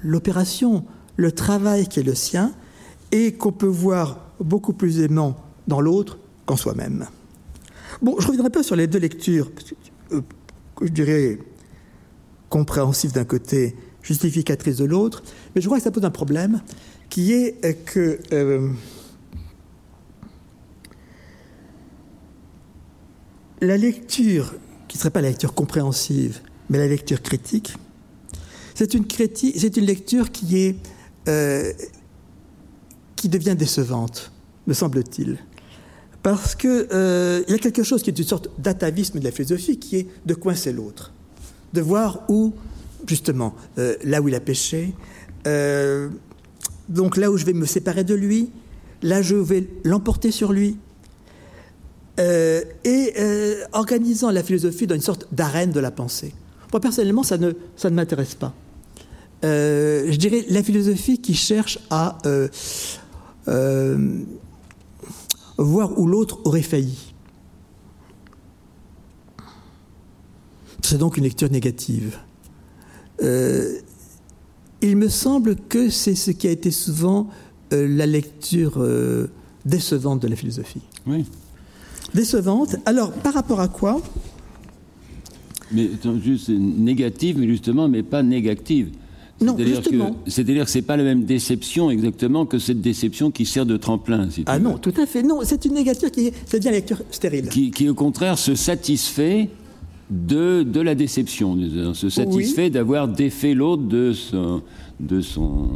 l'opération, 0.03 0.85
le 1.17 1.33
travail 1.33 1.87
qui 1.87 2.01
est 2.01 2.05
le 2.05 2.15
sien, 2.15 2.53
et 3.13 3.35
qu'on 3.35 3.53
peut 3.53 3.67
voir 3.67 4.33
beaucoup 4.41 4.73
plus 4.73 5.01
aimant 5.01 5.37
dans 5.69 5.81
l'autre 5.81 6.19
qu'en 6.47 6.57
soi-même. 6.57 7.07
Bon, 8.03 8.17
je 8.19 8.27
reviendrai 8.27 8.51
pas 8.51 8.63
sur 8.63 8.77
les 8.77 8.87
deux 8.87 8.99
lectures, 8.99 9.51
euh, 10.13 10.21
je 10.81 10.89
dirais 10.89 11.39
compréhensives 12.49 13.13
d'un 13.13 13.25
côté, 13.25 13.77
justificatrices 14.03 14.79
de 14.79 14.85
l'autre, 14.85 15.23
mais 15.55 15.61
je 15.61 15.67
crois 15.67 15.79
que 15.79 15.85
ça 15.85 15.91
pose 15.91 16.05
un 16.05 16.11
problème 16.11 16.63
qui 17.09 17.33
est 17.33 17.85
que 17.85 18.19
euh, 18.33 18.71
la 23.61 23.77
lecture, 23.77 24.55
qui 24.89 24.97
ne 24.97 25.01
serait 25.01 25.11
pas 25.11 25.21
la 25.21 25.29
lecture 25.29 25.55
compréhensive, 25.55 26.41
mais 26.71 26.79
la 26.79 26.87
lecture 26.87 27.21
critique, 27.21 27.75
c'est 28.81 28.95
une, 29.77 29.85
lecture 29.85 30.27
euh, 31.29 31.73
qui 33.15 33.29
devient 33.29 33.55
décevante, 33.55 34.33
me 34.67 34.73
semble-t-il. 34.73 35.37
Parce 36.23 36.55
qu'il 36.55 36.87
euh, 36.91 37.43
y 37.47 37.53
a 37.53 37.59
quelque 37.59 37.83
chose 37.83 38.03
qui 38.03 38.09
est 38.09 38.19
une 38.19 38.25
sorte 38.25 38.49
d'atavisme 38.59 39.19
de 39.19 39.25
la 39.25 39.33
philosophie, 39.33 39.79
qui 39.79 39.97
est 39.97 40.07
de 40.25 40.33
coincer 40.33 40.73
l'autre, 40.73 41.13
de 41.75 41.83
voir 41.83 42.25
où, 42.31 42.55
justement, 43.07 43.55
euh, 43.77 43.97
là 44.03 44.23
où 44.23 44.29
il 44.29 44.35
a 44.35 44.41
péché, 44.41 44.95
euh, 45.47 46.09
donc 46.89 47.19
là 47.19 47.31
où 47.31 47.37
je 47.37 47.45
vais 47.45 47.53
me 47.53 47.67
séparer 47.67 48.05
de 48.05 48.15
lui, 48.15 48.51
là 49.03 49.21
je 49.21 49.37
vais 49.37 49.69
l'emporter 49.85 50.31
sur 50.31 50.53
lui, 50.53 50.79
et 52.19 53.15
organisant 53.73 54.31
la 54.31 54.43
philosophie 54.43 54.87
dans 54.87 54.95
une 54.95 55.01
sorte 55.01 55.27
d'arène 55.33 55.71
de 55.71 55.81
la 55.81 55.91
pensée. 55.91 56.35
Moi, 56.71 56.81
personnellement, 56.81 57.23
ça 57.23 57.39
ne, 57.39 57.53
ça 57.77 57.89
ne 57.89 57.95
m'intéresse 57.97 58.35
pas. 58.35 58.55
Euh, 59.43 60.11
je 60.11 60.17
dirais 60.17 60.45
la 60.49 60.63
philosophie 60.63 61.19
qui 61.19 61.35
cherche 61.35 61.79
à 61.89 62.19
euh, 62.27 62.49
euh, 63.49 64.19
voir 65.57 65.99
où 65.99 66.07
l'autre 66.07 66.41
aurait 66.45 66.63
failli. 66.63 67.15
C'est 70.83 70.99
donc 70.99 71.17
une 71.17 71.25
lecture 71.25 71.51
négative. 71.51 72.19
Euh, 73.23 73.79
il 74.83 74.97
me 74.97 75.09
semble 75.09 75.57
que 75.57 75.91
c'est 75.91 76.15
ce 76.15 76.31
qui 76.31 76.49
a 76.49 76.51
été 76.51 76.71
souvent 76.71 77.29
euh, 77.73 77.87
la 77.87 78.07
lecture 78.07 78.75
euh, 78.79 79.29
décevante 79.65 80.21
de 80.21 80.29
la 80.29 80.37
philosophie. 80.37 80.83
Oui. 81.07 81.27
Décevante. 82.15 82.77
Alors, 82.87 83.13
par 83.13 83.35
rapport 83.35 83.61
à 83.61 83.69
quoi? 83.69 84.01
Mais 85.71 85.91
juste 86.23 86.49
négative, 86.49 87.39
mais 87.39 87.47
justement, 87.47 87.89
mais 87.89 88.03
pas 88.03 88.23
négative. 88.23 88.91
Non, 89.43 89.55
C'est-à-dire 89.57 89.77
justement. 89.77 90.11
que- 90.25 90.31
C'est-à-dire 90.31 90.65
que 90.67 90.71
c'est 90.71 90.83
pas 90.83 90.97
la 90.97 91.05
même 91.05 91.25
déception 91.25 91.91
exactement 91.91 92.45
que 92.47 92.59
cette 92.59 92.81
déception 92.81 93.31
qui 93.31 93.47
sert 93.47 93.65
de 93.65 93.77
tremplin. 93.77 94.29
Si 94.31 94.43
Ah 94.47 94.59
non, 94.59 94.77
tout 94.79 94.93
à 95.01 95.07
fait. 95.07 95.23
Non, 95.23 95.41
c'est 95.45 95.65
une 95.65 95.75
négature 95.75 96.11
qui 96.11 96.31
c'est 96.47 96.61
bien 96.61 96.71
lecture 96.73 96.99
stérile. 97.11 97.49
Qui, 97.49 97.71
qui, 97.71 97.89
au 97.89 97.95
contraire 97.95 98.39
se 98.39 98.55
satisfait 98.55 99.49
de, 100.11 100.63
de 100.63 100.81
la 100.81 100.95
déception, 100.95 101.57
se 101.95 102.09
satisfait 102.11 102.69
d'avoir 102.69 103.09
défait 103.09 103.55
l'autre 103.55 103.85
de 103.85 104.13
son, 104.13 104.63
de 104.99 105.21
son. 105.21 105.69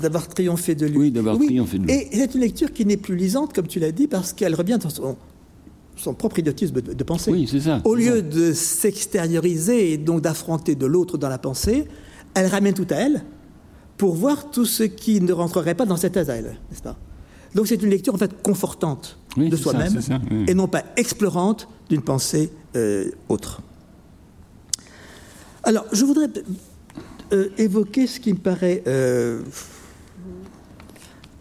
D'avoir 0.00 0.26
triomphé 0.28 0.74
de 0.74 0.86
lui. 0.86 0.96
Oui, 0.98 1.10
d'avoir 1.10 1.38
triomphé 1.38 1.78
de 1.78 1.84
lui. 1.84 1.92
Et 1.92 2.08
c'est 2.12 2.34
une 2.34 2.40
lecture 2.40 2.72
qui 2.72 2.86
n'est 2.86 2.96
plus 2.96 3.16
lisante, 3.16 3.52
comme 3.52 3.66
tu 3.66 3.80
l'as 3.80 3.92
dit, 3.92 4.06
parce 4.06 4.32
qu'elle 4.32 4.54
revient 4.54 4.78
dans 4.82 4.90
son, 4.90 5.16
son 5.96 6.14
propre 6.14 6.38
idiotisme 6.38 6.80
de, 6.80 6.94
de 6.94 7.04
pensée. 7.04 7.30
Oui, 7.30 7.46
c'est 7.50 7.60
ça. 7.60 7.80
Au 7.84 7.94
lieu 7.94 8.16
ça. 8.16 8.20
de 8.22 8.52
s'extérioriser 8.52 9.92
et 9.92 9.98
donc 9.98 10.20
d'affronter 10.22 10.74
de 10.74 10.86
l'autre 10.86 11.18
dans 11.18 11.28
la 11.28 11.38
pensée, 11.38 11.84
elle 12.34 12.46
ramène 12.46 12.74
tout 12.74 12.86
à 12.90 12.96
elle 12.96 13.24
pour 13.96 14.14
voir 14.14 14.50
tout 14.50 14.66
ce 14.66 14.82
qui 14.82 15.20
ne 15.20 15.32
rentrerait 15.32 15.74
pas 15.74 15.86
dans 15.86 15.96
cette 15.96 16.12
thèse 16.12 16.30
à 16.30 16.36
elle, 16.36 16.56
n'est-ce 16.70 16.82
pas? 16.82 16.96
Donc 17.54 17.68
c'est 17.68 17.80
une 17.82 17.90
lecture 17.90 18.14
en 18.14 18.18
fait 18.18 18.42
confortante 18.42 19.18
Oui, 19.36 19.48
de 19.48 19.56
soi-même 19.56 20.00
oui. 20.30 20.44
et 20.48 20.54
non 20.54 20.66
pas 20.66 20.84
explorante 20.96 21.68
d'une 21.88 22.02
pensée 22.02 22.50
euh, 22.74 23.10
autre. 23.28 23.62
Alors 25.62 25.84
je 25.92 26.04
voudrais 26.04 26.28
euh, 27.32 27.48
évoquer 27.56 28.06
ce 28.06 28.18
qui 28.18 28.32
me 28.32 28.38
paraît 28.38 28.82
euh, 28.86 29.42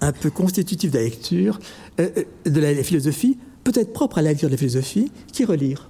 un 0.02 0.12
peu 0.12 0.30
constitutif 0.30 0.92
de 0.92 0.98
la 0.98 1.04
lecture, 1.04 1.60
de 1.98 2.60
la, 2.60 2.84
philosophie, 2.84 3.38
peut-être 3.64 3.94
propre 3.94 4.20
à 4.20 4.22
la 4.22 4.30
lecture 4.30 4.50
de 4.50 4.54
la 4.54 4.58
philosophie, 4.58 5.12
qui 5.32 5.44
est 5.44 5.46
relire. 5.46 5.90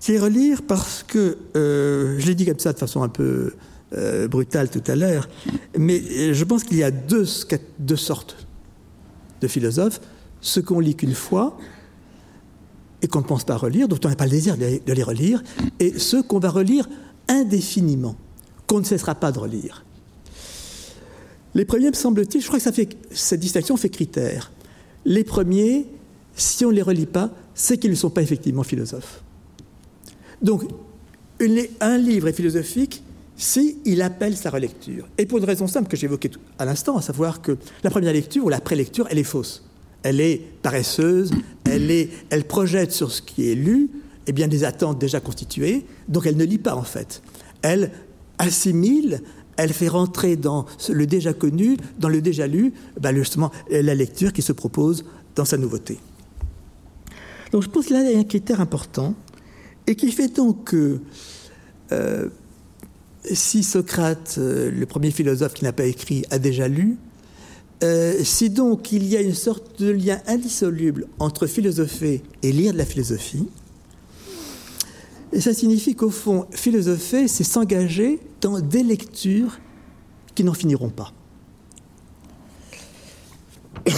Qui 0.00 0.12
est 0.12 0.18
relire 0.18 0.62
parce 0.62 1.04
que, 1.06 1.38
je 1.54 2.26
l'ai 2.26 2.34
dit 2.34 2.46
comme 2.46 2.58
ça 2.58 2.72
de 2.72 2.78
façon 2.78 3.02
un 3.02 3.08
peu 3.08 3.52
euh, 3.96 4.28
brutale 4.28 4.70
tout 4.70 4.82
à 4.86 4.94
l'heure, 4.94 5.28
mais 5.76 6.00
euh, 6.00 6.32
je 6.32 6.44
pense 6.44 6.62
qu'il 6.62 6.76
y 6.76 6.84
a 6.84 6.92
deux, 6.92 7.26
deux 7.80 7.96
sortes 7.96 8.46
de 9.40 9.48
philosophes, 9.48 10.00
ceux 10.40 10.62
qu'on 10.62 10.78
lit 10.78 10.94
qu'une 10.94 11.14
fois 11.14 11.58
et 13.02 13.08
qu'on 13.08 13.20
ne 13.20 13.24
pense 13.24 13.44
pas 13.44 13.56
relire, 13.56 13.88
dont 13.88 13.98
on 14.04 14.08
n'a 14.08 14.16
pas 14.16 14.26
le 14.26 14.30
désir 14.30 14.56
de 14.56 14.92
les, 14.92 15.02
relire, 15.02 15.42
et 15.80 15.98
ceux 15.98 16.22
qu'on 16.22 16.38
va 16.38 16.50
relire 16.50 16.88
indéfiniment, 17.28 18.14
qu'on 18.66 18.78
ne 18.78 18.84
cessera 18.84 19.14
pas 19.14 19.32
de 19.32 19.38
relire. 19.38 19.84
Les 21.54 21.64
premiers, 21.64 21.88
me 21.88 21.94
semble-t-il, 21.94 22.42
je 22.42 22.46
crois 22.46 22.60
que 22.60 22.86
cette 23.10 23.40
distinction 23.40 23.76
fait 23.76 23.88
critère. 23.88 24.52
Les 25.04 25.24
premiers, 25.24 25.86
si 26.36 26.64
on 26.64 26.70
ne 26.70 26.74
les 26.74 26.82
relit 26.82 27.06
pas, 27.06 27.30
c'est 27.54 27.78
qu'ils 27.78 27.90
ne 27.90 27.96
sont 27.96 28.10
pas 28.10 28.22
effectivement 28.22 28.62
philosophes. 28.62 29.22
Donc, 30.42 30.62
un 31.80 31.98
livre 31.98 32.28
est 32.28 32.32
philosophique 32.32 33.02
si 33.40 33.78
il 33.86 34.02
appelle 34.02 34.36
sa 34.36 34.50
relecture. 34.50 35.08
Et 35.16 35.24
pour 35.24 35.38
une 35.38 35.44
raison 35.44 35.66
simple 35.66 35.88
que 35.88 35.96
j'évoquais 35.96 36.30
à 36.58 36.66
l'instant, 36.66 36.98
à 36.98 37.02
savoir 37.02 37.40
que 37.40 37.56
la 37.82 37.90
première 37.90 38.12
lecture 38.12 38.44
ou 38.44 38.48
la 38.50 38.60
prélecture, 38.60 39.06
elle 39.10 39.18
est 39.18 39.24
fausse. 39.24 39.64
Elle 40.02 40.20
est 40.20 40.42
paresseuse, 40.62 41.30
elle, 41.64 42.44
projette 42.44 42.92
sur 42.92 43.10
ce 43.10 43.22
qui 43.22 43.50
est 43.50 43.54
lu 43.54 43.88
eh 44.26 44.32
bien, 44.32 44.46
des 44.46 44.64
attentes 44.64 44.98
déjà 44.98 45.20
constituées, 45.20 45.84
donc 46.08 46.26
elle 46.26 46.36
ne 46.36 46.44
lit 46.44 46.58
pas 46.58 46.74
en 46.74 46.82
fait. 46.82 47.22
Elle 47.62 47.90
assimile, 48.38 49.22
elle 49.56 49.72
fait 49.72 49.88
rentrer 49.88 50.36
dans 50.36 50.66
le 50.90 51.06
déjà 51.06 51.32
connu, 51.32 51.78
dans 51.98 52.08
le 52.08 52.20
déjà 52.20 52.46
lu, 52.46 52.74
ben, 53.00 53.14
justement 53.16 53.50
la 53.70 53.94
lecture 53.94 54.32
qui 54.32 54.42
se 54.42 54.52
propose 54.52 55.04
dans 55.34 55.46
sa 55.46 55.56
nouveauté. 55.56 55.98
Donc 57.52 57.62
je 57.62 57.68
pense 57.68 57.86
que 57.86 57.94
là, 57.94 58.02
y 58.02 58.14
a 58.14 58.18
un 58.18 58.24
critère 58.24 58.60
important 58.60 59.14
et 59.86 59.96
qui 59.96 60.12
fait 60.12 60.28
donc 60.28 60.64
que 60.64 61.00
euh, 61.92 62.28
si 63.24 63.62
Socrate, 63.62 64.36
euh, 64.38 64.70
le 64.70 64.86
premier 64.86 65.10
philosophe 65.10 65.54
qui 65.54 65.64
n'a 65.64 65.72
pas 65.72 65.84
écrit, 65.84 66.24
a 66.30 66.38
déjà 66.38 66.68
lu, 66.68 66.96
euh, 67.82 68.22
si 68.22 68.50
donc 68.50 68.92
il 68.92 69.06
y 69.06 69.16
a 69.16 69.20
une 69.20 69.34
sorte 69.34 69.80
de 69.80 69.90
lien 69.90 70.20
indissoluble 70.26 71.06
entre 71.18 71.46
philosopher 71.46 72.22
et 72.42 72.52
lire 72.52 72.72
de 72.72 72.78
la 72.78 72.84
philosophie, 72.84 73.48
ça 75.38 75.54
signifie 75.54 75.94
qu'au 75.94 76.10
fond, 76.10 76.46
philosopher, 76.50 77.28
c'est 77.28 77.44
s'engager 77.44 78.18
dans 78.40 78.58
des 78.60 78.82
lectures 78.82 79.60
qui 80.34 80.42
n'en 80.42 80.54
finiront 80.54 80.90
pas. 80.90 81.12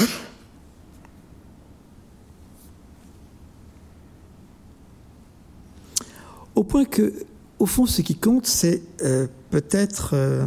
Au 6.55 6.65
point 6.65 6.85
que, 6.85 7.15
au 7.63 7.67
fond, 7.67 7.87
ce 7.87 8.03
qui 8.03 8.17
compte, 8.17 8.45
c'est 8.45 8.83
euh, 9.05 9.29
peut-être, 9.51 10.15
euh, 10.15 10.47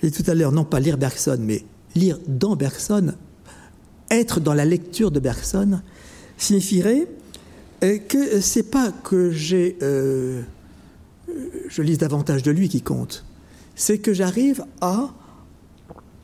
j'ai 0.00 0.08
dit 0.08 0.24
tout 0.24 0.30
à 0.30 0.34
l'heure, 0.34 0.50
non 0.50 0.64
pas 0.64 0.80
lire 0.80 0.96
Bergson, 0.96 1.36
mais 1.38 1.62
lire 1.94 2.18
dans 2.26 2.56
Bergson, 2.56 3.12
être 4.10 4.40
dans 4.40 4.54
la 4.54 4.64
lecture 4.64 5.10
de 5.10 5.20
Bergson, 5.20 5.82
signifierait 6.38 7.06
euh, 7.84 7.98
que 7.98 8.40
c'est 8.40 8.62
pas 8.62 8.92
que 8.92 9.30
j'ai, 9.30 9.76
euh, 9.82 10.40
je 11.68 11.82
lise 11.82 11.98
davantage 11.98 12.42
de 12.42 12.50
lui 12.50 12.70
qui 12.70 12.80
compte, 12.80 13.26
c'est 13.76 13.98
que 13.98 14.14
j'arrive 14.14 14.64
à 14.80 15.10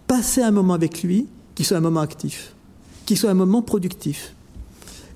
passer 0.06 0.40
un 0.40 0.52
moment 0.52 0.72
avec 0.72 1.02
lui 1.02 1.26
qui 1.54 1.64
soit 1.64 1.76
un 1.76 1.82
moment 1.82 2.00
actif, 2.00 2.54
qui 3.04 3.14
soit 3.14 3.28
un 3.28 3.34
moment 3.34 3.60
productif. 3.60 4.34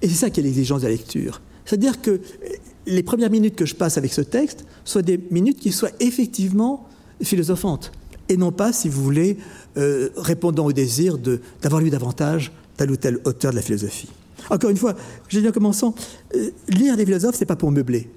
Et 0.02 0.08
c'est 0.10 0.16
ça 0.16 0.28
qui 0.28 0.40
est 0.40 0.42
l'exigence 0.42 0.82
de 0.82 0.86
la 0.86 0.92
lecture. 0.92 1.40
C'est-à-dire 1.64 2.02
que 2.02 2.20
les 2.90 3.02
premières 3.02 3.30
minutes 3.30 3.56
que 3.56 3.66
je 3.66 3.74
passe 3.74 3.96
avec 3.96 4.12
ce 4.12 4.20
texte 4.20 4.64
soient 4.84 5.02
des 5.02 5.18
minutes 5.30 5.60
qui 5.60 5.72
soient 5.72 5.90
effectivement 6.00 6.88
philosophantes, 7.22 7.92
et 8.28 8.36
non 8.36 8.52
pas, 8.52 8.72
si 8.72 8.88
vous 8.88 9.02
voulez, 9.02 9.38
euh, 9.76 10.10
répondant 10.16 10.66
au 10.66 10.72
désir 10.72 11.18
d'avoir 11.62 11.80
lu 11.80 11.90
davantage 11.90 12.52
tel 12.76 12.90
ou 12.90 12.96
tel 12.96 13.20
auteur 13.24 13.50
de 13.50 13.56
la 13.56 13.62
philosophie. 13.62 14.08
Encore 14.48 14.70
une 14.70 14.76
fois, 14.76 14.94
j'ai 15.28 15.40
dit 15.40 15.48
en 15.48 15.52
commençant, 15.52 15.94
euh, 16.34 16.50
lire 16.68 16.96
des 16.96 17.04
philosophes, 17.04 17.36
c'est 17.36 17.46
pas 17.46 17.56
pour 17.56 17.70
meubler. 17.70 18.10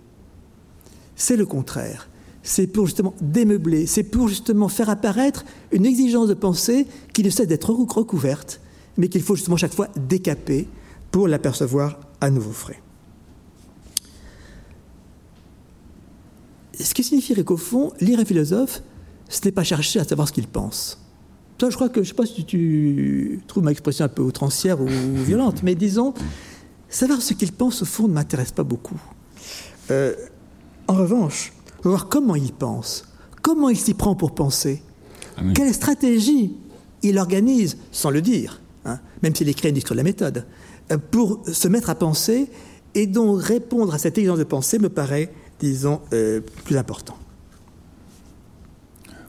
C'est 1.16 1.36
le 1.36 1.46
contraire. 1.46 2.10
C'est 2.44 2.68
pour 2.68 2.86
justement 2.88 3.14
démeubler, 3.22 3.86
c'est 3.88 4.04
pour 4.04 4.28
justement 4.28 4.68
faire 4.68 4.90
apparaître 4.90 5.46
une 5.72 5.86
exigence 5.86 6.28
de 6.28 6.34
pensée 6.34 6.88
qui 7.14 7.24
ne 7.24 7.30
cesse 7.30 7.48
d'être 7.48 7.72
recouverte, 7.72 8.60
mais 8.98 9.08
qu'il 9.08 9.22
faut 9.22 9.36
justement 9.36 9.58
chaque 9.58 9.74
fois 9.74 9.88
décaper 9.96 10.68
pour 11.10 11.28
l'apercevoir 11.28 12.00
à 12.20 12.30
nouveau 12.30 12.52
frais. 12.52 12.83
Ce 16.80 16.94
qui 16.94 17.04
signifierait 17.04 17.44
qu'au 17.44 17.58
fond, 17.58 17.92
lire 18.00 18.20
un 18.20 18.26
philosophe, 18.26 18.82
ce 19.30 19.40
n'est 19.46 19.52
pas 19.52 19.64
chercher 19.64 20.00
à 20.00 20.04
savoir 20.04 20.28
ce 20.28 20.34
qu'il 20.34 20.48
pense. 20.48 21.00
Toi, 21.58 21.70
je 21.70 21.76
crois 21.76 21.90
que, 21.90 21.96
je 21.96 22.00
ne 22.00 22.06
sais 22.08 22.14
pas 22.14 22.26
si 22.26 22.46
tu 22.46 23.42
trouves 23.48 23.64
ma 23.64 23.72
expression 23.72 24.06
un 24.06 24.10
peu 24.10 24.22
outrancière 24.22 24.82
ou 24.82 24.88
violente, 25.26 25.64
mais 25.64 25.76
disons, 25.76 26.14
savoir 26.90 27.22
ce 27.22 27.34
qu'il 27.34 27.52
pense, 27.52 27.82
au 27.82 27.86
fond, 27.86 28.08
ne 28.08 28.14
m'intéresse 28.14 28.52
pas 28.52 28.64
beaucoup. 28.64 29.00
Euh, 29.92 30.16
en 30.88 30.96
revanche, 30.96 31.54
voir 31.84 32.10
comment 32.10 32.36
il 32.36 32.54
pense, 32.54 33.06
comment 33.42 33.70
il 33.70 33.78
s'y 33.78 33.94
prend 33.94 34.16
pour 34.16 34.34
penser, 34.34 34.82
ah 35.38 35.42
quelle 35.54 35.74
stratégie 35.74 36.56
il 37.02 37.18
organise, 37.18 37.78
sans 37.92 38.10
le 38.10 38.22
dire, 38.22 38.62
hein, 38.86 39.00
même 39.22 39.36
s'il 39.36 39.50
écrit 39.50 39.68
un 39.68 39.72
discours 39.72 39.94
de 39.94 39.98
la 39.98 40.04
méthode, 40.04 40.46
euh, 40.92 40.98
pour 41.12 41.42
se 41.46 41.68
mettre 41.68 41.90
à 41.90 41.96
penser 41.96 42.50
et 42.96 43.08
donc 43.08 43.42
répondre 43.42 43.94
à 43.94 43.98
cette 43.98 44.18
exigence 44.18 44.40
de 44.40 44.44
pensée 44.44 44.80
me 44.80 44.90
paraît, 44.90 45.34
disons, 45.60 46.02
euh, 46.14 46.42
plus 46.64 46.78
important. 46.78 47.16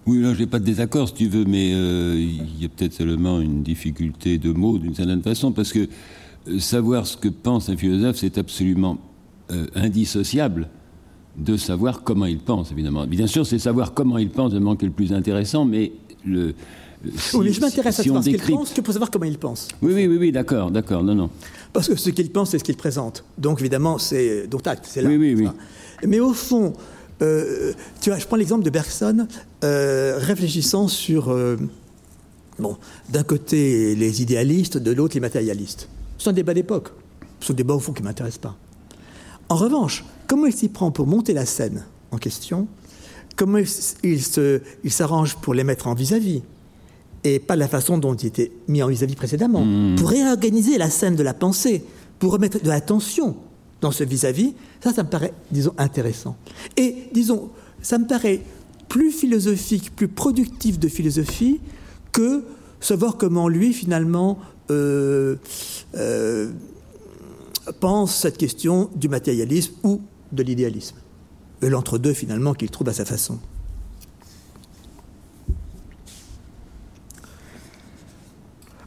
Oui, 0.06 0.20
là, 0.20 0.34
j'ai 0.34 0.46
pas 0.46 0.58
de 0.58 0.64
désaccord, 0.64 1.08
si 1.08 1.14
tu 1.14 1.28
veux, 1.28 1.44
mais 1.44 1.72
euh, 1.72 2.14
il 2.18 2.60
y 2.60 2.66
a 2.66 2.68
peut-être 2.68 2.92
seulement 2.92 3.40
une 3.40 3.62
difficulté 3.62 4.38
de 4.38 4.52
mots, 4.52 4.78
d'une 4.78 4.94
certaine 4.94 5.22
façon, 5.22 5.52
parce 5.52 5.72
que 5.72 5.88
savoir 6.58 7.06
ce 7.06 7.16
que 7.16 7.28
pense 7.28 7.70
un 7.70 7.76
philosophe, 7.76 8.16
c'est 8.16 8.36
absolument 8.36 8.98
indissociable 9.74 10.68
de 11.36 11.56
savoir 11.56 12.02
comment 12.02 12.26
il 12.26 12.38
pense, 12.38 12.70
évidemment. 12.72 13.06
Bien 13.06 13.26
sûr, 13.26 13.46
c'est 13.46 13.58
savoir 13.58 13.94
comment 13.94 14.18
il 14.18 14.30
pense, 14.30 14.52
qui 14.52 14.84
est 14.84 14.88
le 14.88 14.90
plus 14.90 15.12
intéressant, 15.12 15.64
mais 15.64 15.92
le, 16.24 16.54
oui, 17.34 17.44
mais 17.44 17.52
je 17.52 17.60
m'intéresse 17.60 18.00
à 18.00 18.02
savoir 18.02 18.22
ce 18.24 18.30
qu'il 18.30 18.40
pense 18.40 18.72
que 18.72 18.80
pour 18.80 18.92
savoir 18.92 19.10
comment 19.10 19.24
il 19.24 19.38
pense. 19.38 19.68
Oui, 19.82 19.92
oui, 19.94 20.06
oui, 20.06 20.16
oui 20.16 20.32
d'accord, 20.32 20.70
d'accord, 20.70 21.02
non, 21.02 21.14
non. 21.14 21.30
Parce 21.72 21.88
que 21.88 21.96
ce 21.96 22.10
qu'il 22.10 22.30
pense, 22.30 22.50
c'est 22.50 22.58
ce 22.58 22.64
qu'il 22.64 22.76
présente. 22.76 23.24
Donc, 23.38 23.60
évidemment, 23.60 23.98
c'est 23.98 24.46
dont 24.46 24.60
acte, 24.64 24.86
c'est 24.88 25.02
là. 25.02 25.08
Oui, 25.08 25.16
oui, 25.16 25.34
oui. 25.34 25.48
Mais 26.06 26.20
au 26.20 26.32
fond, 26.32 26.72
euh, 27.22 27.72
tu 28.00 28.10
vois, 28.10 28.18
je 28.18 28.26
prends 28.26 28.36
l'exemple 28.36 28.64
de 28.64 28.70
Bergson, 28.70 29.26
euh, 29.62 30.18
réfléchissant 30.18 30.88
sur, 30.88 31.30
euh, 31.30 31.56
bon, 32.58 32.76
d'un 33.08 33.22
côté 33.22 33.94
les 33.94 34.22
idéalistes, 34.22 34.78
de 34.78 34.92
l'autre 34.92 35.14
les 35.14 35.20
matérialistes. 35.20 35.88
C'est 36.18 36.30
un 36.30 36.32
débat 36.32 36.54
d'époque. 36.54 36.90
C'est 37.40 37.52
un 37.52 37.56
débat 37.56 37.74
au 37.74 37.80
fond 37.80 37.92
qui 37.92 38.02
ne 38.02 38.08
m'intéresse 38.08 38.38
pas. 38.38 38.56
En 39.48 39.56
revanche, 39.56 40.04
comment 40.26 40.46
il 40.46 40.54
s'y 40.54 40.68
prend 40.68 40.90
pour 40.90 41.06
monter 41.06 41.32
la 41.34 41.46
scène 41.46 41.84
en 42.10 42.18
question 42.18 42.66
Comment 43.36 43.58
il, 44.04 44.92
s'arrange 44.92 45.34
pour 45.36 45.54
les 45.54 45.64
mettre 45.64 45.88
en 45.88 45.94
vis-à-vis 45.94 46.42
et 47.24 47.38
pas 47.38 47.56
la 47.56 47.68
façon 47.68 47.98
dont 47.98 48.14
il 48.14 48.26
était 48.26 48.52
mis 48.68 48.82
en 48.82 48.88
vis-à-vis 48.88 49.16
précédemment, 49.16 49.64
mmh. 49.64 49.96
pour 49.96 50.10
réorganiser 50.10 50.78
la 50.78 50.90
scène 50.90 51.16
de 51.16 51.22
la 51.22 51.34
pensée, 51.34 51.82
pour 52.18 52.32
remettre 52.32 52.62
de 52.62 52.68
l'attention 52.68 53.36
dans 53.80 53.90
ce 53.90 54.04
vis-à-vis, 54.04 54.54
ça, 54.82 54.92
ça 54.92 55.02
me 55.02 55.08
paraît, 55.08 55.32
disons, 55.50 55.74
intéressant. 55.78 56.36
Et, 56.76 57.08
disons, 57.12 57.50
ça 57.82 57.98
me 57.98 58.06
paraît 58.06 58.42
plus 58.88 59.10
philosophique, 59.10 59.94
plus 59.96 60.08
productif 60.08 60.78
de 60.78 60.88
philosophie 60.88 61.60
que 62.12 62.44
savoir 62.80 63.16
comment 63.16 63.48
lui, 63.48 63.72
finalement, 63.72 64.38
euh, 64.70 65.36
euh, 65.96 66.50
pense 67.80 68.14
cette 68.16 68.38
question 68.38 68.90
du 68.94 69.08
matérialisme 69.08 69.74
ou 69.82 70.00
de 70.32 70.42
l'idéalisme. 70.42 70.96
L'entre-deux, 71.62 72.12
finalement, 72.12 72.54
qu'il 72.54 72.70
trouve 72.70 72.88
à 72.88 72.92
sa 72.92 73.04
façon. 73.04 73.38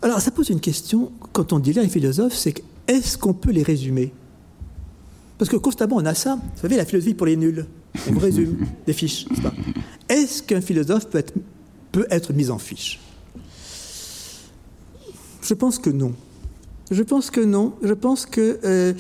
Alors, 0.02 0.22
ça 0.22 0.32
pose 0.32 0.50
une 0.50 0.60
question, 0.60 1.12
quand 1.34 1.54
on 1.54 1.60
dit 1.60 1.74
les 1.74 1.88
philosophes, 1.89 2.36
c'est 2.36 2.64
est-ce 2.88 3.18
qu'on 3.18 3.34
peut 3.34 3.52
les 3.52 3.64
résumer? 3.64 4.14
Parce 5.38 5.50
que 5.50 5.58
constamment, 5.58 5.98
on 5.98 6.06
a 6.06 6.14
ça. 6.14 6.36
Vous 6.36 6.62
savez, 6.62 6.78
la 6.78 6.86
philosophie 6.86 7.14
pour 7.14 7.26
les 7.26 7.38
nuls. 7.38 7.66
On 8.08 8.14
vous 8.14 8.20
résume 8.20 8.58
des 8.86 8.93
fiches. 8.93 9.26
Est-ce 10.10 10.43
qu'un 10.43 10.62
philosophe 10.62 11.08
peut 11.08 11.18
être, 11.18 11.34
peut 11.91 12.08
être 12.10 12.34
mis 12.34 12.50
en 12.50 12.58
fiche? 12.58 13.00
Je 15.41 15.54
pense 15.54 15.80
que 15.80 15.89
non. 15.89 16.14
Je 16.89 17.04
pense 17.04 17.32
que 17.32 17.41
non. 17.41 17.74
Je 17.82 17.93
pense 17.93 18.26
que 18.26 18.60
euh, 18.64 18.93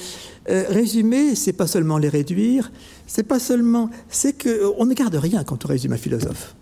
euh, 0.49 0.65
résumer, 0.69 1.35
c'est 1.35 1.53
pas 1.53 1.67
seulement 1.67 1.97
les 1.97 2.09
réduire, 2.09 2.71
c'est 3.05 3.23
pas 3.23 3.39
seulement, 3.39 3.89
c'est 4.09 4.33
que 4.33 4.73
on 4.77 4.85
ne 4.85 4.93
garde 4.93 5.15
rien 5.15 5.43
quand 5.43 5.65
on 5.65 5.67
résume 5.67 5.93
un 5.93 5.97
philosophe. 5.97 6.55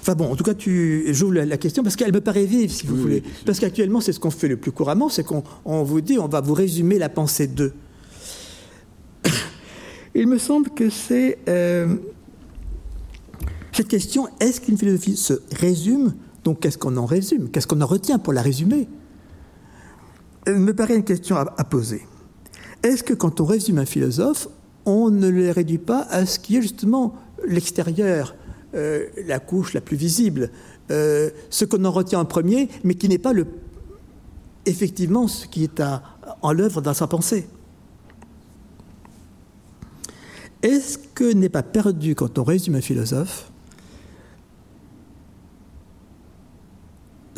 Enfin 0.00 0.14
bon, 0.14 0.30
en 0.32 0.36
tout 0.36 0.44
cas, 0.44 0.54
tu 0.54 1.04
j'ouvre 1.12 1.34
la, 1.34 1.56
question 1.56 1.82
parce 1.82 1.96
qu'elle 1.96 2.12
me 2.12 2.20
paraît 2.20 2.46
vive, 2.46 2.70
si 2.70 2.86
vous 2.86 2.96
voulez. 2.96 3.22
parce 3.44 3.58
qu'actuellement, 3.58 4.00
c'est 4.00 4.12
ce 4.12 4.20
qu'on 4.20 4.30
fait 4.30 4.48
le 4.48 4.56
plus 4.56 4.72
couramment, 4.72 5.08
c'est 5.08 5.24
qu'on 5.24 5.42
vous 5.82 6.00
dit, 6.00 6.18
on 6.18 6.28
va 6.28 6.40
vous 6.40 6.54
résumer 6.54 6.98
la 6.98 7.08
pensée 7.08 7.46
d'eux. 7.46 7.72
Il 10.14 10.28
me 10.28 10.38
semble 10.38 10.70
que 10.70 10.88
c'est 10.88 11.38
cette 13.78 13.86
question 13.86 14.26
est-ce 14.40 14.60
qu'une 14.60 14.76
philosophie 14.76 15.16
se 15.16 15.34
résume? 15.52 16.14
Donc, 16.42 16.58
qu'est-ce 16.58 16.76
qu'on 16.76 16.96
en 16.96 17.06
résume? 17.06 17.48
Qu'est-ce 17.48 17.68
qu'on 17.68 17.80
en 17.80 17.86
retient 17.86 18.18
pour 18.18 18.32
la 18.32 18.42
résumer? 18.42 18.88
Me 20.48 20.72
paraît 20.72 20.96
une 20.96 21.04
question 21.04 21.36
à, 21.36 21.62
poser. 21.62 22.02
Est-ce 22.82 23.04
que 23.04 23.14
quand 23.14 23.40
on 23.40 23.44
résume 23.44 23.78
un 23.78 23.86
philosophe, 23.86 24.48
on 24.84 25.10
ne 25.10 25.28
le 25.28 25.52
réduit 25.52 25.78
pas 25.78 26.00
à 26.10 26.26
ce 26.26 26.40
qui 26.40 26.56
est 26.56 26.62
justement 26.62 27.14
l'extérieur, 27.46 28.34
euh, 28.74 29.06
la 29.26 29.38
couche 29.38 29.74
la 29.74 29.80
plus 29.80 29.96
visible, 29.96 30.50
euh, 30.90 31.30
ce 31.50 31.64
qu'on 31.64 31.84
en 31.84 31.90
retient 31.90 32.20
en 32.20 32.24
premier, 32.24 32.68
mais 32.84 32.94
qui 32.94 33.08
n'est 33.08 33.18
pas 33.18 33.32
le, 33.32 33.46
effectivement 34.66 35.28
ce 35.28 35.46
qui 35.46 35.64
est 35.64 35.82
en 36.42 36.52
l'œuvre 36.52 36.80
dans 36.80 36.94
sa 36.94 37.06
pensée 37.06 37.48
Est-ce 40.62 40.98
que 40.98 41.32
n'est 41.32 41.48
pas 41.48 41.62
perdu 41.62 42.14
quand 42.14 42.38
on 42.38 42.44
résume 42.44 42.74
un 42.74 42.80
philosophe 42.80 43.50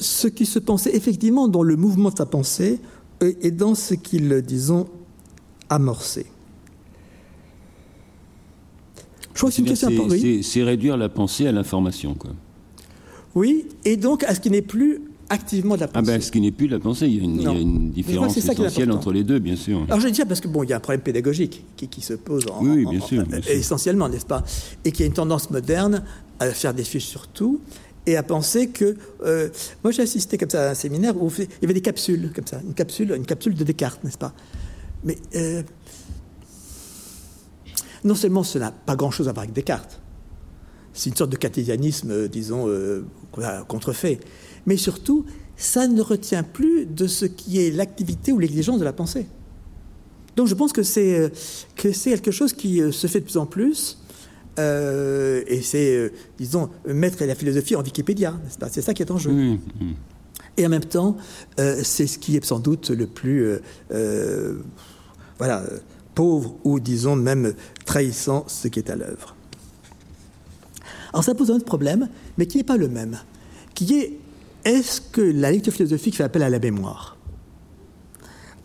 ce 0.00 0.28
qui 0.28 0.46
se 0.46 0.58
pensait 0.58 0.96
effectivement 0.96 1.46
dans 1.46 1.62
le 1.62 1.76
mouvement 1.76 2.10
de 2.10 2.16
sa 2.16 2.24
pensée 2.26 2.80
et 3.20 3.50
dans 3.50 3.74
ce 3.74 3.92
qu'il, 3.92 4.40
disons, 4.40 4.88
amorcé. 5.68 6.26
Je 9.34 9.38
crois 9.38 9.50
que 9.50 9.54
c'est 9.56 9.62
une 9.62 9.68
question 9.68 9.88
importante. 9.88 10.18
C'est 10.42 10.62
réduire 10.62 10.96
la 10.96 11.08
pensée 11.08 11.46
à 11.46 11.52
l'information, 11.52 12.14
quoi. 12.14 12.30
Oui, 13.34 13.66
et 13.84 13.96
donc 13.96 14.24
à 14.24 14.34
ce 14.34 14.40
qui 14.40 14.50
n'est 14.50 14.62
plus 14.62 15.02
activement 15.28 15.76
de 15.76 15.80
la 15.80 15.86
pensée. 15.88 16.10
Ah 16.10 16.12
ben, 16.14 16.20
ce 16.20 16.32
qui 16.32 16.40
n'est 16.40 16.50
plus 16.50 16.66
de 16.66 16.72
la 16.72 16.80
pensée, 16.80 17.06
il 17.06 17.16
y 17.16 17.20
a 17.20 17.22
une, 17.22 17.36
il 17.36 17.42
y 17.42 17.46
a 17.46 17.52
une 17.52 17.90
différence 17.90 18.36
essentielle 18.36 18.90
entre 18.90 19.12
les 19.12 19.22
deux, 19.22 19.38
bien 19.38 19.54
sûr. 19.54 19.84
Alors 19.86 20.00
je 20.00 20.08
dis 20.08 20.16
ça 20.16 20.26
parce 20.26 20.40
que 20.40 20.48
bon, 20.48 20.64
il 20.64 20.70
y 20.70 20.72
a 20.72 20.76
un 20.76 20.80
problème 20.80 21.00
pédagogique 21.00 21.64
qui, 21.76 21.86
qui 21.86 22.00
se 22.00 22.14
pose 22.14 22.44
en, 22.52 22.64
oui, 22.64 22.84
bien, 22.84 23.00
sûr, 23.00 23.24
bien 23.24 23.40
sûr. 23.40 23.52
essentiellement, 23.52 24.08
n'est-ce 24.08 24.26
pas 24.26 24.42
Et 24.84 24.90
qui 24.90 25.04
a 25.04 25.06
une 25.06 25.12
tendance 25.12 25.50
moderne 25.50 26.02
à 26.40 26.50
faire 26.50 26.74
des 26.74 26.82
fiches 26.82 27.06
sur 27.06 27.28
tout 27.28 27.60
et 28.06 28.16
à 28.16 28.24
penser 28.24 28.68
que. 28.68 28.96
Euh, 29.24 29.48
moi, 29.84 29.92
j'ai 29.92 30.02
assisté 30.02 30.36
comme 30.36 30.50
ça 30.50 30.68
à 30.68 30.70
un 30.72 30.74
séminaire 30.74 31.14
où 31.22 31.30
il 31.38 31.46
y 31.62 31.64
avait 31.64 31.74
des 31.74 31.80
capsules, 31.80 32.32
comme 32.34 32.46
ça, 32.46 32.60
une 32.66 32.74
capsule, 32.74 33.12
une 33.16 33.26
capsule 33.26 33.54
de 33.54 33.62
Descartes, 33.62 34.02
n'est-ce 34.02 34.18
pas 34.18 34.32
Mais 35.04 35.16
euh, 35.36 35.62
non 38.04 38.14
seulement 38.14 38.42
ça 38.42 38.58
n'a 38.58 38.70
pas 38.70 38.96
grand-chose 38.96 39.28
à 39.28 39.32
voir 39.32 39.44
avec 39.44 39.54
Descartes, 39.54 40.00
c'est 40.92 41.10
une 41.10 41.16
sorte 41.16 41.30
de 41.30 41.36
cathésianisme, 41.36 42.10
euh, 42.10 42.28
disons, 42.28 42.68
contrefait, 43.68 44.20
mais 44.66 44.76
surtout, 44.76 45.24
ça 45.56 45.86
ne 45.86 46.02
retient 46.02 46.42
plus 46.42 46.86
de 46.86 47.06
ce 47.06 47.26
qui 47.26 47.60
est 47.60 47.70
l'activité 47.70 48.32
ou 48.32 48.38
l'exigence 48.38 48.78
de 48.78 48.84
la 48.84 48.92
pensée. 48.92 49.26
Donc 50.36 50.46
je 50.46 50.54
pense 50.54 50.72
que 50.72 50.82
c'est 50.82 51.32
quelque 51.76 52.30
chose 52.30 52.52
qui 52.52 52.80
se 52.92 53.06
fait 53.06 53.20
de 53.20 53.24
plus 53.24 53.36
en 53.36 53.46
plus 53.46 53.98
euh, 54.58 55.42
et 55.46 55.62
c'est, 55.62 55.96
euh, 55.96 56.12
disons, 56.38 56.70
mettre 56.86 57.24
la 57.24 57.34
philosophie 57.34 57.76
en 57.76 57.82
Wikipédia, 57.82 58.34
C'est 58.70 58.82
ça 58.82 58.94
qui 58.94 59.02
est 59.02 59.10
en 59.10 59.18
jeu. 59.18 59.58
Et 60.56 60.66
en 60.66 60.68
même 60.68 60.84
temps, 60.84 61.16
euh, 61.58 61.80
c'est 61.82 62.06
ce 62.06 62.18
qui 62.18 62.36
est 62.36 62.44
sans 62.44 62.58
doute 62.58 62.90
le 62.90 63.06
plus, 63.06 63.58
voilà, 65.38 65.64
pauvre 66.14 66.56
ou, 66.64 66.80
disons, 66.80 67.16
même 67.16 67.54
trahissant 67.84 68.44
ce 68.46 68.68
qui 68.68 68.78
est 68.78 68.90
à 68.90 68.96
l'œuvre. 68.96 69.34
Alors 71.12 71.24
ça 71.24 71.34
pose 71.34 71.50
un 71.50 71.54
autre 71.54 71.64
problème, 71.64 72.08
mais 72.38 72.46
qui 72.46 72.58
n'est 72.58 72.64
pas 72.64 72.76
le 72.76 72.88
même, 72.88 73.18
qui 73.74 73.98
est 73.98 74.18
est-ce 74.64 75.00
que 75.00 75.22
la 75.22 75.50
lecture 75.50 75.72
philosophique 75.72 76.16
fait 76.16 76.24
appel 76.24 76.42
à 76.42 76.50
la 76.50 76.58
mémoire? 76.58 77.16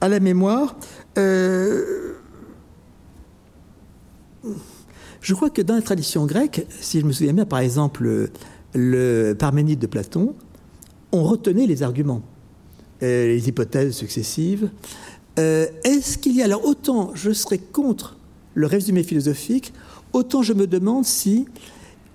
À 0.02 0.10
la 0.10 0.20
mémoire, 0.20 0.76
Euh, 1.18 2.14
je 5.22 5.34
crois 5.34 5.50
que 5.50 5.62
dans 5.62 5.76
la 5.76 5.82
tradition 5.82 6.26
grecque, 6.26 6.68
si 6.82 7.00
je 7.00 7.06
me 7.06 7.14
souviens 7.14 7.34
bien, 7.34 7.46
par 7.46 7.60
exemple, 7.60 8.30
le 8.74 9.34
Parménide 9.34 9.80
de 9.80 9.88
Platon, 9.88 10.36
on 11.12 11.24
retenait 11.24 11.66
les 11.66 11.84
arguments, 11.84 12.22
euh, 13.02 13.28
les 13.28 13.48
hypothèses 13.48 13.96
successives. 13.96 14.70
Euh, 15.38 15.68
est-ce 15.84 16.18
qu'il 16.18 16.36
y 16.36 16.42
a 16.42 16.46
alors 16.46 16.66
autant 16.66 17.12
je 17.14 17.32
serais 17.32 17.58
contre 17.58 18.18
le 18.54 18.68
résumé 18.68 19.04
philosophique, 19.04 19.74
autant 20.14 20.42
je 20.42 20.54
me 20.54 20.66
demande 20.66 21.04
si 21.04 21.46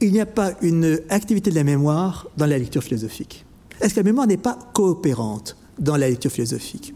il 0.01 0.13
n'y 0.13 0.21
a 0.21 0.27
pas 0.27 0.53
une 0.63 1.01
activité 1.11 1.51
de 1.51 1.55
la 1.55 1.65
mémoire 1.65 2.29
dans 2.39 2.47
la 2.47 2.57
lecture 2.57 2.83
philosophique? 2.83 3.45
Est-ce 3.81 3.95
que 3.95 4.01
la 4.01 4.05
mémoire 4.05 4.27
n'est 4.27 4.39
pas 4.39 4.59
coopérante 4.73 5.57
dans 5.79 5.97
la 5.97 6.09
lecture 6.09 6.31
philosophique? 6.31 6.95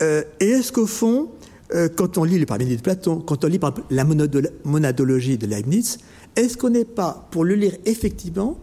Euh, 0.00 0.22
Et 0.40 0.48
est-ce 0.48 0.72
qu'au 0.72 0.86
fond, 0.86 1.28
euh, 1.74 1.88
quand 1.94 2.16
on 2.16 2.24
lit 2.24 2.38
le 2.38 2.46
Parménide 2.46 2.78
de 2.78 2.82
Platon, 2.82 3.20
quand 3.20 3.44
on 3.44 3.48
lit 3.48 3.58
par 3.58 3.70
exemple 3.70 3.88
la 3.90 4.04
monadologie 4.64 5.36
de 5.36 5.46
Leibniz, 5.46 5.98
est-ce 6.36 6.56
qu'on 6.56 6.70
n'est 6.70 6.86
pas, 6.86 7.28
pour 7.30 7.44
le 7.44 7.54
lire 7.54 7.76
effectivement, 7.84 8.58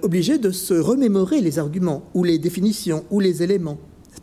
obligé 0.00 0.38
de 0.38 0.50
se 0.50 0.72
remémorer 0.72 1.42
les 1.42 1.58
arguments 1.58 2.02
ou 2.14 2.24
les 2.24 2.38
définitions 2.38 3.04
ou 3.10 3.20
les 3.20 3.42
éléments, 3.42 3.76
n'est-ce 4.10 4.22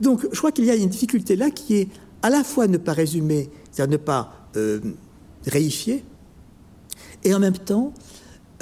Donc, 0.00 0.26
je 0.30 0.38
crois 0.38 0.52
qu'il 0.52 0.64
y 0.64 0.70
a 0.70 0.76
une 0.76 0.88
difficulté 0.88 1.36
là 1.36 1.50
qui 1.50 1.76
est 1.76 1.88
à 2.22 2.30
la 2.30 2.44
fois 2.44 2.66
ne 2.66 2.78
pas 2.78 2.92
résumer, 2.92 3.50
c'est-à-dire 3.70 3.92
ne 3.92 4.04
pas 4.04 4.48
euh, 4.56 4.80
réifier, 5.46 6.04
et 7.24 7.34
en 7.34 7.38
même 7.38 7.58
temps 7.58 7.92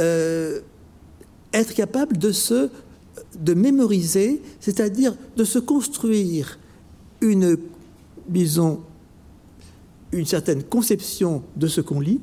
euh, 0.00 0.60
être 1.52 1.74
capable 1.74 2.18
de 2.18 2.32
se 2.32 2.70
mémoriser, 3.54 4.42
c'est-à-dire 4.60 5.14
de 5.36 5.44
se 5.44 5.58
construire 5.58 6.58
une, 7.20 7.56
disons, 8.28 8.80
une 10.12 10.26
certaine 10.26 10.62
conception 10.62 11.42
de 11.56 11.66
ce 11.66 11.80
qu'on 11.80 12.00
lit, 12.00 12.20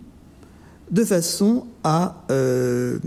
de 0.92 1.04
façon 1.04 1.66
à 1.84 2.26
euh, 2.32 3.00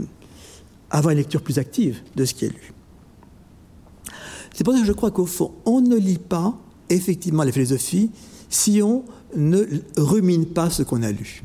avoir 0.91 1.13
une 1.13 1.19
lecture 1.19 1.43
plus 1.43 1.59
active 1.59 2.01
de 2.15 2.25
ce 2.25 2.35
qui 2.35 2.47
est 2.47 2.51
lu. 2.51 2.73
C'est 4.57 4.65
pour 4.65 4.73
ça 4.73 4.81
que 4.81 4.87
je 4.87 4.93
crois 4.93 5.11
qu'au 5.11 5.27
fond, 5.27 5.53
on 5.67 5.83
ne 5.83 5.97
lit 5.97 6.17
pas 6.17 6.59
effectivement 6.89 7.43
la 7.43 7.53
philosophie 7.53 8.11
si 8.49 8.81
on 8.83 9.05
ne 9.37 9.63
rumine 9.99 10.47
pas 10.47 10.71
ce 10.71 10.83
qu'on 10.83 11.03
a 11.03 11.13
lu. 11.13 11.43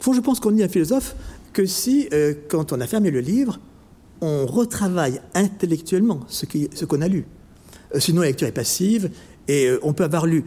Au 0.00 0.02
fond, 0.02 0.12
je 0.12 0.20
pense 0.20 0.40
qu'on 0.40 0.50
lit 0.50 0.64
un 0.64 0.68
philosophe 0.68 1.14
que 1.52 1.64
si, 1.64 2.08
euh, 2.12 2.34
quand 2.48 2.72
on 2.72 2.80
a 2.80 2.88
fermé 2.88 3.12
le 3.12 3.20
livre, 3.20 3.60
on 4.20 4.46
retravaille 4.46 5.20
intellectuellement 5.34 6.18
ce 6.26 6.84
qu'on 6.84 7.02
a 7.02 7.06
lu. 7.06 7.24
Euh, 7.94 8.00
sinon, 8.00 8.22
la 8.22 8.28
lecture 8.28 8.48
est 8.48 8.52
passive 8.52 9.08
et 9.46 9.68
euh, 9.68 9.78
on 9.84 9.92
peut 9.92 10.04
avoir 10.04 10.26
lu 10.26 10.44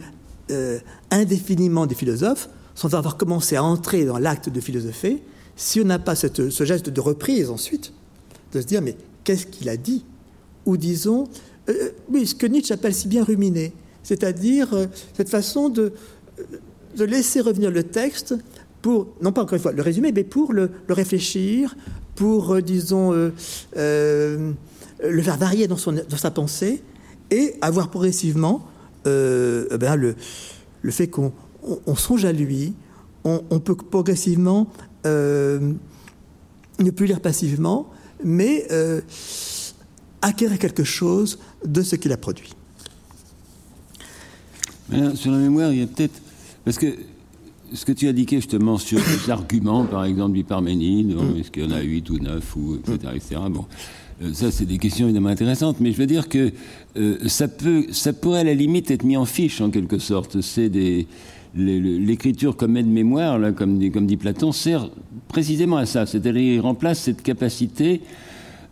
indéfiniment 1.10 1.86
des 1.86 1.94
philosophes 1.94 2.50
sans 2.74 2.94
avoir 2.94 3.16
commencé 3.16 3.56
à 3.56 3.64
entrer 3.64 4.04
dans 4.04 4.18
l'acte 4.18 4.50
de 4.50 4.60
philosopher 4.60 5.22
si 5.56 5.80
on 5.80 5.84
n'a 5.84 5.98
pas 5.98 6.14
ce 6.14 6.64
geste 6.64 6.90
de 6.90 7.00
reprise 7.00 7.48
ensuite, 7.48 7.94
de 8.52 8.60
se 8.60 8.66
dire 8.66 8.82
mais 8.82 8.94
qu'est-ce 9.24 9.46
qu'il 9.46 9.70
a 9.70 9.78
dit? 9.78 10.04
Ou 10.66 10.76
disons, 10.76 11.24
euh, 11.68 11.90
oui, 12.12 12.26
ce 12.26 12.34
que 12.34 12.46
Nietzsche 12.46 12.74
appelle 12.74 12.94
si 12.94 13.08
bien 13.08 13.24
ruminer, 13.24 13.72
c'est-à-dire 14.02 14.74
euh, 14.74 14.86
cette 15.16 15.28
façon 15.28 15.68
de, 15.68 15.92
de, 16.96 17.04
laisser 17.04 17.40
revenir 17.40 17.70
le 17.70 17.82
texte 17.82 18.34
pour, 18.82 19.08
non 19.22 19.32
pas 19.32 19.42
encore 19.42 19.54
une 19.54 19.62
fois 19.62 19.72
le 19.72 19.82
résumer, 19.82 20.12
mais 20.12 20.24
pour 20.24 20.52
le, 20.52 20.70
réfléchir, 20.88 21.76
pour, 22.14 22.54
euh, 22.54 22.60
disons, 22.62 23.12
le 23.12 23.32
faire 25.22 25.36
varier 25.36 25.66
dans, 25.66 25.76
son, 25.76 25.92
dans, 25.92 26.16
sa 26.16 26.30
pensée 26.30 26.82
et 27.30 27.54
avoir 27.60 27.90
progressivement 27.90 28.66
ben, 29.04 29.96
le, 29.96 30.16
le 30.82 30.90
fait 30.90 31.08
qu'on 31.08 31.32
songe 31.96 32.24
à 32.24 32.32
lui, 32.32 32.74
on, 33.24 33.42
on 33.50 33.60
peut 33.60 33.74
progressivement 33.74 34.68
euh, 35.06 35.72
ne 36.78 36.90
plus 36.90 37.06
lire 37.06 37.20
passivement, 37.20 37.88
mais 38.22 38.66
euh, 38.70 39.00
acquérir 40.22 40.58
quelque 40.58 40.84
chose 40.84 41.38
de 41.64 41.82
ce 41.82 41.96
qu'il 41.96 42.12
a 42.12 42.16
produit. 42.16 42.50
sur 45.14 45.30
la 45.30 45.38
mémoire, 45.38 45.72
il 45.72 45.80
y 45.80 45.82
a 45.82 45.86
peut-être. 45.86 46.20
Parce 46.64 46.78
que 46.78 46.86
ce 47.72 47.84
que 47.84 47.92
tu 47.92 48.06
as 48.06 48.10
indiqué 48.10 48.36
justement 48.36 48.78
sur 48.78 48.98
les 49.26 49.30
arguments, 49.30 49.84
par 49.84 50.04
exemple, 50.04 50.34
du 50.34 50.44
Parménide, 50.44 51.14
mm. 51.14 51.38
est-ce 51.38 51.50
qu'il 51.50 51.64
y 51.64 51.66
en 51.66 51.70
a 51.70 51.80
8 51.80 52.10
ou 52.10 52.18
9, 52.18 52.56
ou, 52.56 52.76
etc., 52.76 53.12
etc. 53.14 53.36
Bon, 53.50 53.66
euh, 54.22 54.32
ça, 54.32 54.50
c'est 54.50 54.66
des 54.66 54.78
questions 54.78 55.06
évidemment 55.06 55.28
intéressantes, 55.28 55.80
mais 55.80 55.92
je 55.92 55.98
veux 55.98 56.06
dire 56.06 56.28
que 56.28 56.52
ça, 57.26 57.48
peut, 57.48 57.86
ça 57.90 58.12
pourrait 58.12 58.40
à 58.40 58.44
la 58.44 58.54
limite 58.54 58.90
être 58.90 59.04
mis 59.04 59.16
en 59.16 59.26
fiche, 59.26 59.60
en 59.60 59.70
quelque 59.70 59.98
sorte. 59.98 60.40
C'est 60.40 60.68
des 60.68 61.06
l'écriture 61.56 62.56
comme 62.56 62.76
aide-mémoire, 62.76 63.40
comme, 63.54 63.78
dit, 63.78 63.90
comme 63.90 64.06
dit 64.06 64.16
Platon, 64.16 64.52
sert 64.52 64.90
précisément 65.28 65.76
à 65.76 65.86
ça. 65.86 66.06
C'est-à-dire 66.06 66.36
il 66.36 66.60
remplace 66.60 67.00
cette 67.00 67.22
capacité, 67.22 68.02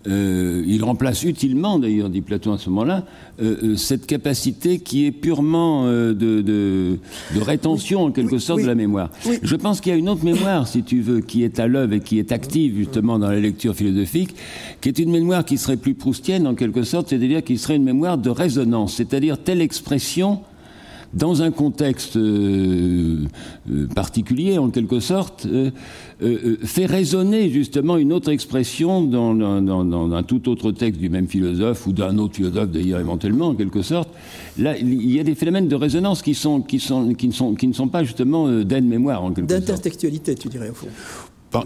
euh, 0.06 0.62
il 0.66 0.84
remplace 0.84 1.24
utilement, 1.24 1.78
d'ailleurs, 1.78 2.10
dit 2.10 2.20
Platon 2.20 2.52
à 2.52 2.58
ce 2.58 2.68
moment-là, 2.70 3.04
euh, 3.40 3.56
euh, 3.62 3.76
cette 3.76 4.06
capacité 4.06 4.78
qui 4.78 5.06
est 5.06 5.12
purement 5.12 5.86
de, 5.86 6.98
rétention, 7.40 8.04
en 8.04 8.10
quelque 8.10 8.38
sorte, 8.38 8.62
de 8.62 8.66
la 8.66 8.74
mémoire. 8.74 9.10
Je 9.42 9.56
pense 9.56 9.80
qu'il 9.80 9.92
y 9.92 9.94
a 9.94 9.98
une 9.98 10.08
autre 10.08 10.24
mémoire, 10.24 10.68
si 10.68 10.82
tu 10.82 11.00
veux, 11.00 11.20
qui 11.20 11.42
est 11.42 11.58
à 11.58 11.66
l'œuvre 11.66 11.94
et 11.94 12.00
qui 12.00 12.18
est 12.18 12.32
active, 12.32 12.76
justement, 12.76 13.18
dans 13.18 13.30
la 13.30 13.40
lecture 13.40 13.74
philosophique, 13.74 14.34
qui 14.80 14.88
est 14.88 14.98
une 14.98 15.10
mémoire 15.10 15.44
qui 15.44 15.58
serait 15.58 15.76
plus 15.76 15.94
proustienne, 15.94 16.46
en 16.46 16.54
quelque 16.54 16.82
sorte, 16.82 17.08
c'est-à-dire 17.08 17.42
qui 17.42 17.58
serait 17.58 17.76
une 17.76 17.84
mémoire 17.84 18.18
de 18.18 18.30
résonance, 18.30 18.94
c'est-à-dire 18.94 19.38
telle 19.38 19.60
expression 19.60 20.40
dans 21.14 21.42
un 21.42 21.50
contexte 21.50 22.16
euh, 22.16 23.24
euh, 23.70 23.86
particulier, 23.94 24.58
en 24.58 24.70
quelque 24.70 25.00
sorte, 25.00 25.46
euh, 25.46 25.70
fait 26.64 26.86
résonner 26.86 27.50
justement 27.50 27.96
une 27.96 28.12
autre 28.12 28.30
expression 28.30 29.02
dans, 29.02 30.12
un 30.12 30.22
tout 30.22 30.48
autre 30.48 30.72
texte 30.72 31.00
du 31.00 31.08
même 31.08 31.28
philosophe 31.28 31.86
ou 31.86 31.92
d'un 31.92 32.18
autre 32.18 32.34
philosophe 32.34 32.70
d'ailleurs 32.70 33.00
éventuellement, 33.00 33.48
en 33.48 33.54
quelque 33.54 33.82
sorte. 33.82 34.08
Là, 34.58 34.76
il 34.76 35.10
y 35.10 35.20
a 35.20 35.24
des 35.24 35.34
phénomènes 35.34 35.68
de 35.68 35.76
résonance 35.76 36.22
qui, 36.22 36.34
sont, 36.34 36.60
qui, 36.62 36.80
sont, 36.80 37.14
qui, 37.14 37.28
ne, 37.28 37.32
sont, 37.32 37.54
qui 37.54 37.68
ne 37.68 37.72
sont 37.72 37.88
pas 37.88 38.04
justement 38.04 38.48
d'aide-mémoire, 38.62 39.22
en 39.22 39.32
quelque 39.32 39.50
sorte. 39.50 39.60
D'intertextualité, 39.60 40.34
tu 40.34 40.48
dirais, 40.48 40.70
au 40.70 40.74
fond. 40.74 40.88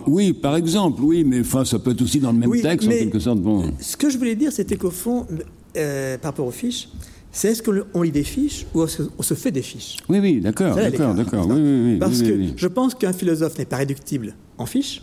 oui, 0.06 0.32
par 0.32 0.56
exemple, 0.56 1.02
oui, 1.02 1.24
mais 1.24 1.40
enfin, 1.40 1.64
ça 1.64 1.78
peut 1.78 1.92
être 1.92 2.02
aussi 2.02 2.20
dans 2.20 2.32
le 2.32 2.38
même 2.38 2.60
texte, 2.60 2.86
en 2.86 2.90
quelque 2.90 3.18
sorte. 3.18 3.38
Bon. 3.38 3.64
Ce 3.80 3.96
que 3.96 4.10
je 4.10 4.18
voulais 4.18 4.36
dire, 4.36 4.52
c'était 4.52 4.76
qu'au 4.76 4.90
fond, 4.90 5.26
par 5.74 6.30
rapport 6.30 6.46
aux 6.46 6.50
fiches, 6.50 6.88
c'est 7.30 7.48
est-ce 7.48 7.62
qu'on 7.62 8.02
lit 8.02 8.10
des 8.10 8.24
fiches 8.24 8.66
ou 8.74 8.84
est-ce 8.84 9.02
qu'on 9.02 9.22
se 9.22 9.34
fait 9.34 9.50
des 9.50 9.62
fiches? 9.62 9.96
Oui, 10.08 10.18
oui, 10.18 10.40
d'accord, 10.40 10.74
d'accord, 10.74 11.14
d'accord. 11.14 11.46
Oui, 11.46 11.56
oui, 11.56 11.82
oui, 11.92 11.96
Parce 11.98 12.22
que 12.22 12.38
je 12.56 12.66
pense 12.68 12.94
qu'un 12.94 13.12
philosophe 13.12 13.58
n'est 13.58 13.64
pas 13.66 13.76
réductible 13.76 14.34
en 14.56 14.66
fiches. 14.66 15.02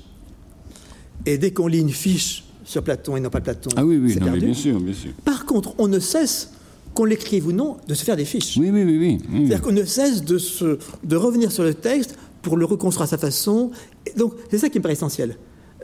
Et 1.25 1.37
dès 1.37 1.51
qu'on 1.51 1.67
lit 1.67 1.79
une 1.79 1.91
fiche 1.91 2.43
sur 2.63 2.83
Platon 2.83 3.15
et 3.15 3.19
non 3.19 3.29
pas 3.29 3.41
Platon, 3.41 3.69
ah 3.75 3.85
oui, 3.85 3.97
oui, 3.97 4.15
bien 4.15 4.53
sûr, 4.53 4.79
bien 4.79 4.93
sûr. 4.93 5.11
Par 5.23 5.45
contre, 5.45 5.75
on 5.77 5.87
ne 5.87 5.99
cesse 5.99 6.51
qu'on 6.93 7.05
l'écrive 7.05 7.47
ou 7.47 7.51
non, 7.51 7.77
de 7.87 7.93
se 7.93 8.03
faire 8.03 8.15
des 8.15 8.25
fiches. 8.25 8.57
Oui, 8.57 8.69
oui, 8.71 8.83
oui. 8.83 8.97
oui. 8.97 9.19
C'est-à-dire 9.29 9.61
qu'on 9.61 9.71
ne 9.71 9.83
cesse 9.83 10.23
de, 10.23 10.37
se, 10.37 10.79
de 11.03 11.15
revenir 11.15 11.51
sur 11.51 11.63
le 11.63 11.73
texte 11.73 12.15
pour 12.41 12.57
le 12.57 12.65
reconstruire 12.65 13.03
à 13.03 13.07
sa 13.07 13.17
façon. 13.17 13.71
donc, 14.17 14.33
c'est 14.49 14.57
ça 14.57 14.69
qui 14.69 14.79
me 14.79 14.83
paraît 14.83 14.93
essentiel. 14.93 15.35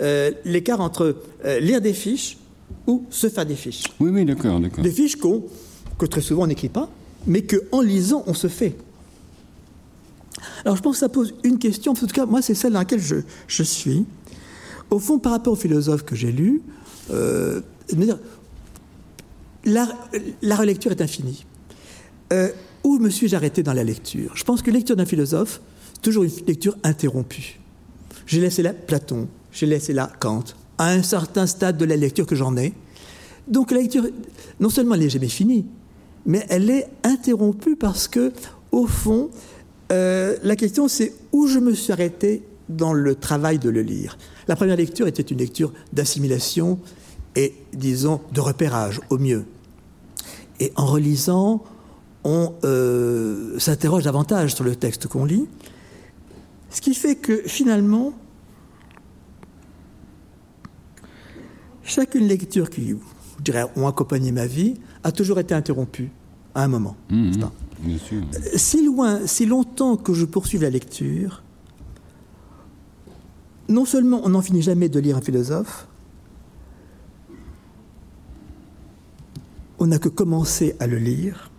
Euh, 0.02 0.32
l'écart 0.46 0.80
entre 0.80 1.18
euh, 1.46 1.60
lire 1.60 1.82
des 1.82 1.94
fiches 1.94 2.38
ou 2.88 3.04
se 3.10 3.30
faire 3.30 3.46
des 3.46 3.56
fiches. 3.56 3.84
Oui, 4.00 4.10
oui, 4.12 4.26
d'accord, 4.26 4.60
d'accord. 4.60 4.84
Des 4.84 4.92
fiches 4.92 5.18
qu'on 5.18 5.44
que 6.02 6.12
très 6.12 6.22
souvent 6.22 6.44
on 6.44 6.48
n'écrit 6.48 6.70
pas, 6.70 6.90
mais 7.28 7.44
qu'en 7.44 7.82
lisant, 7.82 8.24
on 8.28 8.34
se 8.34 8.48
fait. 8.48 8.76
Alors 10.66 10.76
je 10.76 10.82
pense 10.82 10.96
que 10.96 11.00
ça 11.00 11.10
pose 11.10 11.34
une 11.44 11.60
question, 11.60 11.92
en 11.92 11.96
tout 11.96 12.08
cas, 12.08 12.26
moi, 12.26 12.42
c'est 12.42 12.56
celle 12.56 12.74
dans 12.74 12.80
laquelle 12.80 13.02
je, 13.02 13.18
je, 13.48 13.64
suis. 13.64 14.06
Au 14.90 15.00
fond, 15.00 15.20
par 15.20 15.32
rapport 15.34 15.54
aux 15.54 15.58
philosophes 15.58 16.04
que 16.04 16.16
j'ai 16.16 16.32
lus, 16.32 16.62
euh, 17.12 17.62
la, 19.66 19.88
la, 20.42 20.56
relecture 20.56 20.92
est 20.92 21.02
infinie. 21.02 21.46
Euh, 22.34 22.50
où 22.84 22.98
me 22.98 23.10
suis-je 23.10 23.36
arrêté 23.36 23.62
dans 23.62 23.74
la 23.74 23.84
lecture? 23.84 24.32
Je 24.36 24.44
pense 24.44 24.62
que 24.62 24.72
la 24.72 24.78
lecture 24.78 24.96
d'un 24.96 25.06
philosophe, 25.06 25.62
toujours 26.02 26.24
une 26.24 26.32
lecture 26.48 26.76
interrompue. 26.84 27.60
J'ai 28.26 28.40
laissé 28.40 28.64
là 28.64 28.74
Platon, 28.74 29.28
j'ai 29.52 29.66
laissé 29.66 29.94
là 29.94 30.12
Kant, 30.20 30.44
à 30.78 30.90
un 30.90 31.04
certain 31.04 31.46
stade 31.46 31.78
de 31.78 31.86
la 31.86 31.96
lecture 31.96 32.26
que 32.26 32.36
j'en 32.36 32.58
ai. 32.58 32.74
Donc 33.48 33.72
la 33.72 33.82
lecture, 33.82 34.08
non 34.60 34.70
seulement 34.70 34.96
elle 34.96 35.02
n'est 35.02 35.10
jamais 35.10 35.28
finie, 35.28 35.66
mais 36.26 36.46
elle 36.50 36.70
est 36.70 36.88
interrompue 37.04 37.76
parce 37.76 38.08
que, 38.08 38.32
au 38.72 38.88
fond, 38.88 39.30
euh, 39.92 40.38
la 40.44 40.56
question 40.56 40.88
c'est 40.88 41.14
où 41.32 41.48
je 41.48 41.60
me 41.60 41.74
suis 41.74 41.92
arrêté 41.92 42.44
dans 42.70 42.94
le 42.94 43.16
travail 43.16 43.60
de 43.60 43.70
le 43.70 43.82
lire. 43.82 44.18
La 44.48 44.56
première 44.56 44.78
lecture 44.78 45.08
était 45.08 45.22
une 45.22 45.38
lecture 45.38 45.74
d'assimilation 45.94 46.80
et, 47.36 47.54
disons, 47.74 48.22
de 48.34 48.40
repérage 48.40 49.02
au 49.10 49.18
mieux. 49.18 49.46
Et 50.60 50.72
en 50.76 50.86
relisant, 50.86 51.64
on 52.24 52.54
euh, 52.64 53.58
s'interroge 53.60 54.04
davantage 54.04 54.56
sur 54.56 54.64
le 54.64 54.76
texte 54.76 55.08
qu'on 55.08 55.26
lit, 55.26 55.48
ce 56.70 56.82
qui 56.82 56.94
fait 56.94 57.16
que 57.16 57.42
finalement, 57.46 58.14
chacune 61.84 62.28
lecture 62.28 62.70
qui, 62.70 62.96
je 63.46 63.54
ont 63.76 63.88
accompagné 63.88 64.32
ma 64.32 64.46
vie 64.46 64.76
a 65.04 65.12
toujours 65.12 65.40
été 65.40 65.54
interrompu 65.54 66.12
à 66.56 66.64
un 66.64 66.68
moment. 66.68 66.96
Mmh. 67.10 67.32
Si 68.56 68.86
loin, 68.86 69.26
si 69.26 69.46
longtemps 69.46 69.98
que 69.98 70.14
je 70.14 70.26
poursuis 70.26 70.60
la 70.60 70.70
lecture, 70.70 71.44
non 73.70 73.86
seulement 73.86 74.22
on 74.24 74.30
n'en 74.30 74.42
finit 74.42 74.62
jamais 74.62 74.90
de 74.90 75.00
lire 75.00 75.18
un 75.18 75.22
philosophe, 75.22 75.88
on 79.80 79.88
n'a 79.88 79.98
que 79.98 80.10
commencé 80.10 80.76
à 80.80 80.86
le 80.86 80.98
lire, 80.98 81.50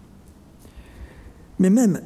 mais 1.58 1.70
même 1.70 2.02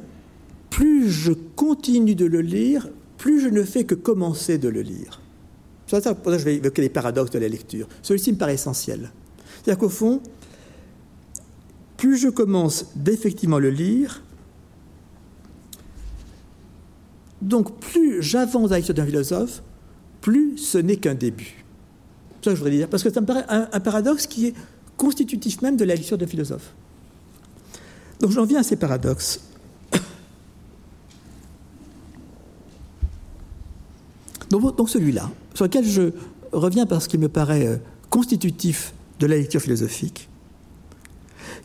plus 0.71 1.09
je 1.09 1.31
continue 1.31 2.15
de 2.15 2.25
le 2.25 2.41
lire, 2.41 2.89
plus 3.17 3.39
je 3.39 3.49
ne 3.49 3.63
fais 3.63 3.83
que 3.83 3.95
commencer 3.95 4.57
de 4.57 4.69
le 4.69 4.81
lire. 4.81 5.21
C'est 5.85 6.01
pour 6.03 6.31
ça 6.31 6.37
je 6.37 6.43
vais 6.43 6.55
évoquer 6.55 6.81
les 6.81 6.89
paradoxes 6.89 7.31
de 7.31 7.39
la 7.39 7.47
lecture. 7.47 7.87
Celui-ci 8.01 8.33
me 8.33 8.37
paraît 8.37 8.55
essentiel. 8.55 9.11
C'est-à-dire 9.63 9.79
qu'au 9.79 9.89
fond, 9.89 10.21
plus 11.97 12.17
je 12.17 12.29
commence 12.29 12.85
d'effectivement 12.95 13.59
le 13.59 13.69
lire, 13.71 14.21
donc 17.41 17.79
plus 17.79 18.21
j'avance 18.21 18.69
lecture 18.77 18.95
d'un 18.95 19.05
philosophe, 19.05 19.61
plus 20.21 20.57
ce 20.57 20.77
n'est 20.77 20.97
qu'un 20.97 21.15
début. 21.15 21.65
C'est 22.41 22.45
ça 22.45 22.51
que 22.51 22.55
je 22.55 22.61
voudrais 22.61 22.77
dire, 22.77 22.87
parce 22.87 23.03
que 23.03 23.11
ça 23.11 23.19
me 23.21 23.25
paraît 23.25 23.45
un, 23.49 23.79
paradoxe 23.79 24.27
qui 24.27 24.47
est 24.47 24.53
constitutif 24.95 25.61
même 25.61 25.75
de 25.75 25.85
la 25.85 25.95
lecture 25.95 26.17
d'un 26.17 26.27
philosophe. 26.27 26.73
Donc 28.19 28.31
j'en 28.31 28.45
viens 28.45 28.59
à 28.59 28.63
ces 28.63 28.75
paradoxes. 28.75 29.41
Donc, 34.49 34.89
celui-là, 34.89 35.29
sur 35.53 35.65
lequel 35.65 35.85
je 35.85 36.11
reviens 36.51 36.85
parce 36.85 37.07
qu'il 37.07 37.19
me 37.19 37.29
paraît 37.29 37.67
euh, 37.67 37.77
constitutif 38.09 38.93
de 39.19 39.27
la 39.27 39.35
lecture 39.35 39.61
philosophique, 39.61 40.29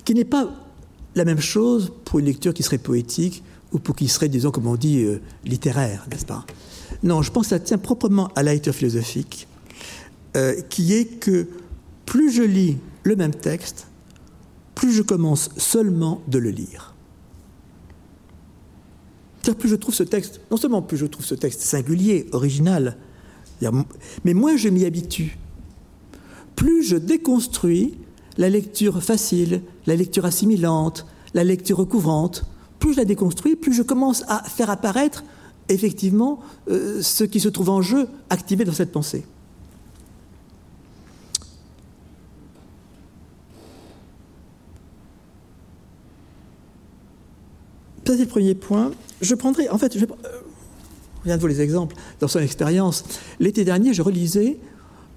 qui 0.04 0.14
n'est 0.14 0.24
pas 0.24 0.50
la 1.14 1.24
même 1.24 1.40
chose 1.40 1.92
pour 2.04 2.18
une 2.18 2.26
lecture 2.26 2.54
qui 2.54 2.62
serait 2.62 2.78
poétique 2.78 3.42
ou 3.72 3.78
pour 3.78 3.96
qui 3.96 4.08
serait, 4.08 4.28
disons, 4.28 4.50
comme 4.50 4.66
on 4.66 4.76
dit, 4.76 5.02
euh, 5.02 5.20
littéraire, 5.44 6.06
n'est-ce 6.10 6.26
pas? 6.26 6.44
Non, 7.02 7.22
je 7.22 7.30
pense 7.30 7.44
que 7.44 7.50
ça 7.50 7.58
tient 7.58 7.78
proprement 7.78 8.28
à 8.36 8.42
la 8.42 8.52
lecture 8.52 8.74
philosophique, 8.74 9.48
euh, 10.36 10.60
qui 10.68 10.92
est 10.92 11.06
que 11.06 11.48
plus 12.06 12.30
je 12.32 12.42
lis 12.42 12.78
le 13.02 13.16
même 13.16 13.34
texte, 13.34 13.86
plus 14.74 14.92
je 14.92 15.02
commence 15.02 15.50
seulement 15.56 16.22
de 16.28 16.38
le 16.38 16.50
lire. 16.50 16.94
Car 19.42 19.56
plus 19.56 19.68
je 19.68 19.76
trouve 19.76 19.94
ce 19.94 20.02
texte, 20.02 20.40
non 20.50 20.56
seulement 20.56 20.82
plus 20.82 20.96
je 20.96 21.06
trouve 21.06 21.24
ce 21.24 21.34
texte 21.34 21.62
singulier, 21.62 22.28
original, 22.32 22.96
mais 24.24 24.34
moins 24.34 24.56
je 24.56 24.68
m'y 24.68 24.84
habitue. 24.84 25.38
Plus 26.56 26.82
je 26.84 26.96
déconstruis 26.96 27.94
la 28.38 28.48
lecture 28.48 29.02
facile, 29.02 29.62
la 29.86 29.96
lecture 29.96 30.24
assimilante, 30.24 31.06
la 31.34 31.44
lecture 31.44 31.78
recouvrante, 31.78 32.44
plus 32.78 32.94
je 32.94 32.98
la 32.98 33.04
déconstruis, 33.04 33.56
plus 33.56 33.72
je 33.72 33.82
commence 33.82 34.24
à 34.28 34.42
faire 34.42 34.70
apparaître 34.70 35.24
effectivement 35.68 36.40
euh, 36.70 37.00
ce 37.02 37.24
qui 37.24 37.40
se 37.40 37.48
trouve 37.48 37.70
en 37.70 37.82
jeu 37.82 38.08
activé 38.30 38.64
dans 38.64 38.72
cette 38.72 38.92
pensée. 38.92 39.24
Ça, 48.06 48.14
c'est 48.18 48.24
le 48.24 48.28
premier 48.28 48.54
point. 48.54 48.90
Je 49.20 49.34
prendrai, 49.34 49.68
en 49.68 49.78
fait, 49.78 49.96
je, 49.96 50.04
viens 51.24 51.36
de 51.36 51.40
vous 51.40 51.46
les 51.46 51.60
exemples. 51.60 51.96
Dans 52.20 52.28
son 52.28 52.40
expérience, 52.40 53.04
l'été 53.38 53.64
dernier, 53.64 53.94
je 53.94 54.02
relisais 54.02 54.58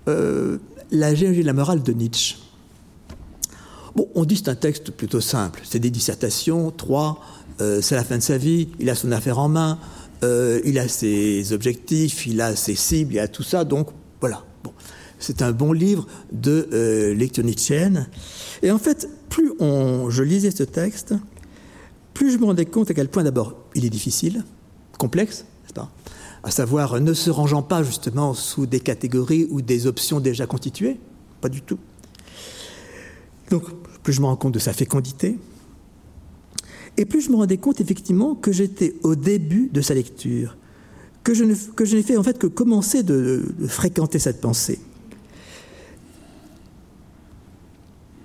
euh, 0.07 0.59
La 0.91 1.15
géologie 1.15 1.41
de 1.41 1.47
la 1.47 1.53
morale 1.53 1.81
de 1.81 1.91
Nietzsche. 1.91 2.37
Bon, 3.95 4.09
on 4.15 4.25
dit 4.25 4.35
c'est 4.35 4.49
un 4.49 4.55
texte 4.55 4.91
plutôt 4.91 5.21
simple. 5.21 5.61
C'est 5.63 5.79
des 5.79 5.89
dissertations, 5.89 6.71
trois, 6.71 7.21
euh, 7.61 7.81
c'est 7.81 7.95
la 7.95 8.03
fin 8.03 8.17
de 8.17 8.23
sa 8.23 8.37
vie, 8.37 8.69
il 8.79 8.89
a 8.89 8.95
son 8.95 9.11
affaire 9.11 9.39
en 9.39 9.47
main, 9.47 9.79
euh, 10.23 10.59
il 10.65 10.79
a 10.79 10.87
ses 10.87 11.53
objectifs, 11.53 12.25
il 12.27 12.41
a 12.41 12.55
ses 12.55 12.75
cibles, 12.75 13.13
il 13.13 13.19
a 13.19 13.27
tout 13.27 13.43
ça. 13.43 13.63
Donc, 13.63 13.89
voilà. 14.19 14.43
Bon. 14.63 14.73
C'est 15.17 15.41
un 15.41 15.51
bon 15.51 15.71
livre 15.71 16.05
de 16.33 17.13
lecture 17.17 17.43
nietzschéenne. 17.43 18.07
Et 18.61 18.69
en 18.69 18.77
fait, 18.77 19.07
plus 19.29 19.53
on, 19.59 20.09
je 20.09 20.23
lisais 20.23 20.51
ce 20.51 20.63
texte, 20.63 21.13
plus 22.13 22.31
je 22.31 22.37
me 22.37 22.45
rendais 22.45 22.65
compte 22.65 22.91
à 22.91 22.93
quel 22.93 23.07
point 23.07 23.23
d'abord 23.23 23.55
il 23.75 23.85
est 23.85 23.89
difficile, 23.89 24.43
complexe, 24.97 25.45
pas? 25.75 25.91
À 26.43 26.51
savoir, 26.51 26.99
ne 27.01 27.13
se 27.13 27.29
rangeant 27.29 27.61
pas 27.61 27.83
justement 27.83 28.33
sous 28.33 28.65
des 28.65 28.79
catégories 28.79 29.47
ou 29.49 29.61
des 29.61 29.87
options 29.87 30.19
déjà 30.19 30.47
constituées, 30.47 30.97
pas 31.41 31.49
du 31.49 31.61
tout. 31.61 31.77
Donc, 33.51 33.63
plus 34.05 34.13
je 34.13 34.21
me 34.21 34.27
rends 34.27 34.35
compte 34.35 34.53
de 34.53 34.59
sa 34.59 34.71
fécondité, 34.71 35.35
et 36.95 37.05
plus 37.05 37.21
je 37.21 37.31
me 37.31 37.37
rendais 37.37 37.57
compte 37.57 37.81
effectivement 37.81 38.35
que 38.35 38.51
j'étais 38.51 38.93
au 39.01 39.15
début 39.15 39.67
de 39.73 39.81
sa 39.81 39.95
lecture, 39.95 40.55
que 41.23 41.33
je, 41.33 41.43
n'ai 41.43 42.03
fait 42.03 42.15
en 42.15 42.21
fait 42.21 42.37
que 42.37 42.45
commencer 42.45 43.01
de, 43.01 43.43
de 43.57 43.67
fréquenter 43.67 44.19
cette 44.19 44.41
pensée. 44.41 44.79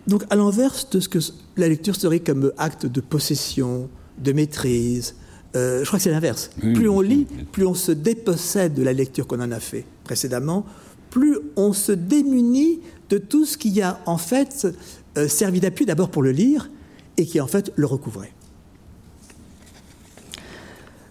Donc 0.06 0.24
à 0.28 0.36
l'inverse 0.36 0.90
de 0.90 1.00
ce 1.00 1.08
que 1.08 1.18
la 1.56 1.68
lecture 1.68 1.96
serait 1.96 2.20
comme 2.20 2.52
acte 2.58 2.84
de 2.84 3.00
possession, 3.00 3.88
de 4.18 4.32
maîtrise, 4.32 5.14
euh, 5.56 5.80
je 5.80 5.86
crois 5.86 5.98
que 5.98 6.02
c'est 6.02 6.10
l'inverse. 6.10 6.50
plus 6.58 6.90
on 6.90 7.00
lit, 7.00 7.26
plus 7.52 7.64
on 7.64 7.74
se 7.74 7.92
dépossède 7.92 8.74
de 8.74 8.82
la 8.82 8.92
lecture 8.92 9.26
qu'on 9.26 9.40
en 9.40 9.50
a 9.50 9.60
fait 9.60 9.86
précédemment, 10.04 10.66
plus 11.08 11.38
on 11.56 11.72
se 11.72 11.92
démunit 11.92 12.80
de 13.08 13.18
tout 13.18 13.44
ce 13.44 13.56
qui 13.56 13.80
a 13.80 13.98
en 14.06 14.18
fait 14.18 14.68
euh, 15.16 15.28
servi 15.28 15.60
d'appui 15.60 15.86
d'abord 15.86 16.10
pour 16.10 16.22
le 16.22 16.32
lire 16.32 16.70
et 17.16 17.26
qui 17.26 17.40
en 17.40 17.46
fait 17.46 17.72
le 17.76 17.86
recouvrait. 17.86 18.32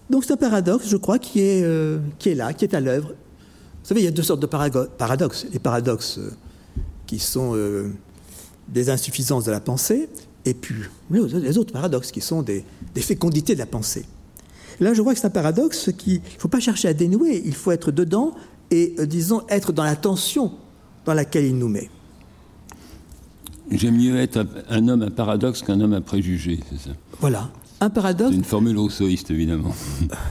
Donc 0.08 0.24
c'est 0.24 0.32
un 0.32 0.36
paradoxe, 0.36 0.88
je 0.88 0.96
crois, 0.96 1.18
qui 1.18 1.40
est, 1.40 1.62
euh, 1.62 1.98
qui 2.18 2.30
est 2.30 2.34
là, 2.34 2.52
qui 2.52 2.64
est 2.64 2.74
à 2.74 2.80
l'œuvre. 2.80 3.08
Vous 3.10 3.88
savez, 3.88 4.00
il 4.00 4.04
y 4.04 4.08
a 4.08 4.12
deux 4.12 4.22
sortes 4.22 4.40
de 4.40 4.46
paradoxes. 4.46 5.46
Les 5.52 5.58
paradoxes 5.58 6.20
qui 7.06 7.18
sont 7.18 7.56
des 8.68 8.90
insuffisances 8.90 9.44
de 9.44 9.50
la 9.50 9.60
pensée, 9.60 10.08
et 10.44 10.54
puis 10.54 10.74
les 11.10 11.58
autres 11.58 11.72
paradoxes 11.72 12.12
qui 12.12 12.20
sont 12.20 12.42
des 12.42 12.64
fécondités 12.96 13.54
de 13.54 13.58
la 13.58 13.66
pensée. 13.66 14.04
Là, 14.80 14.94
je 14.94 15.02
vois 15.02 15.12
que 15.12 15.20
c'est 15.20 15.26
un 15.26 15.30
paradoxe 15.30 15.90
qu'il 15.96 16.14
ne 16.14 16.38
faut 16.38 16.48
pas 16.48 16.58
chercher 16.58 16.88
à 16.88 16.94
dénouer, 16.94 17.42
il 17.44 17.54
faut 17.54 17.70
être 17.70 17.90
dedans 17.90 18.34
et, 18.70 18.94
euh, 18.98 19.06
disons, 19.06 19.42
être 19.48 19.72
dans 19.72 19.84
la 19.84 19.94
tension 19.94 20.52
dans 21.04 21.12
laquelle 21.12 21.44
il 21.44 21.56
nous 21.56 21.68
met. 21.68 21.90
J'aime 23.70 23.96
mieux 23.96 24.16
être 24.16 24.44
un 24.68 24.88
homme 24.88 25.02
à 25.02 25.10
paradoxe 25.10 25.62
qu'un 25.62 25.80
homme 25.80 25.92
à 25.92 26.00
préjugés, 26.00 26.58
c'est 26.68 26.78
ça 26.78 26.90
Voilà. 27.20 27.50
Un 27.80 27.88
paradoxe. 27.90 28.30
C'est 28.30 28.36
une 28.36 28.44
formule 28.44 28.76
rousseauiste, 28.78 29.30
évidemment. 29.30 29.72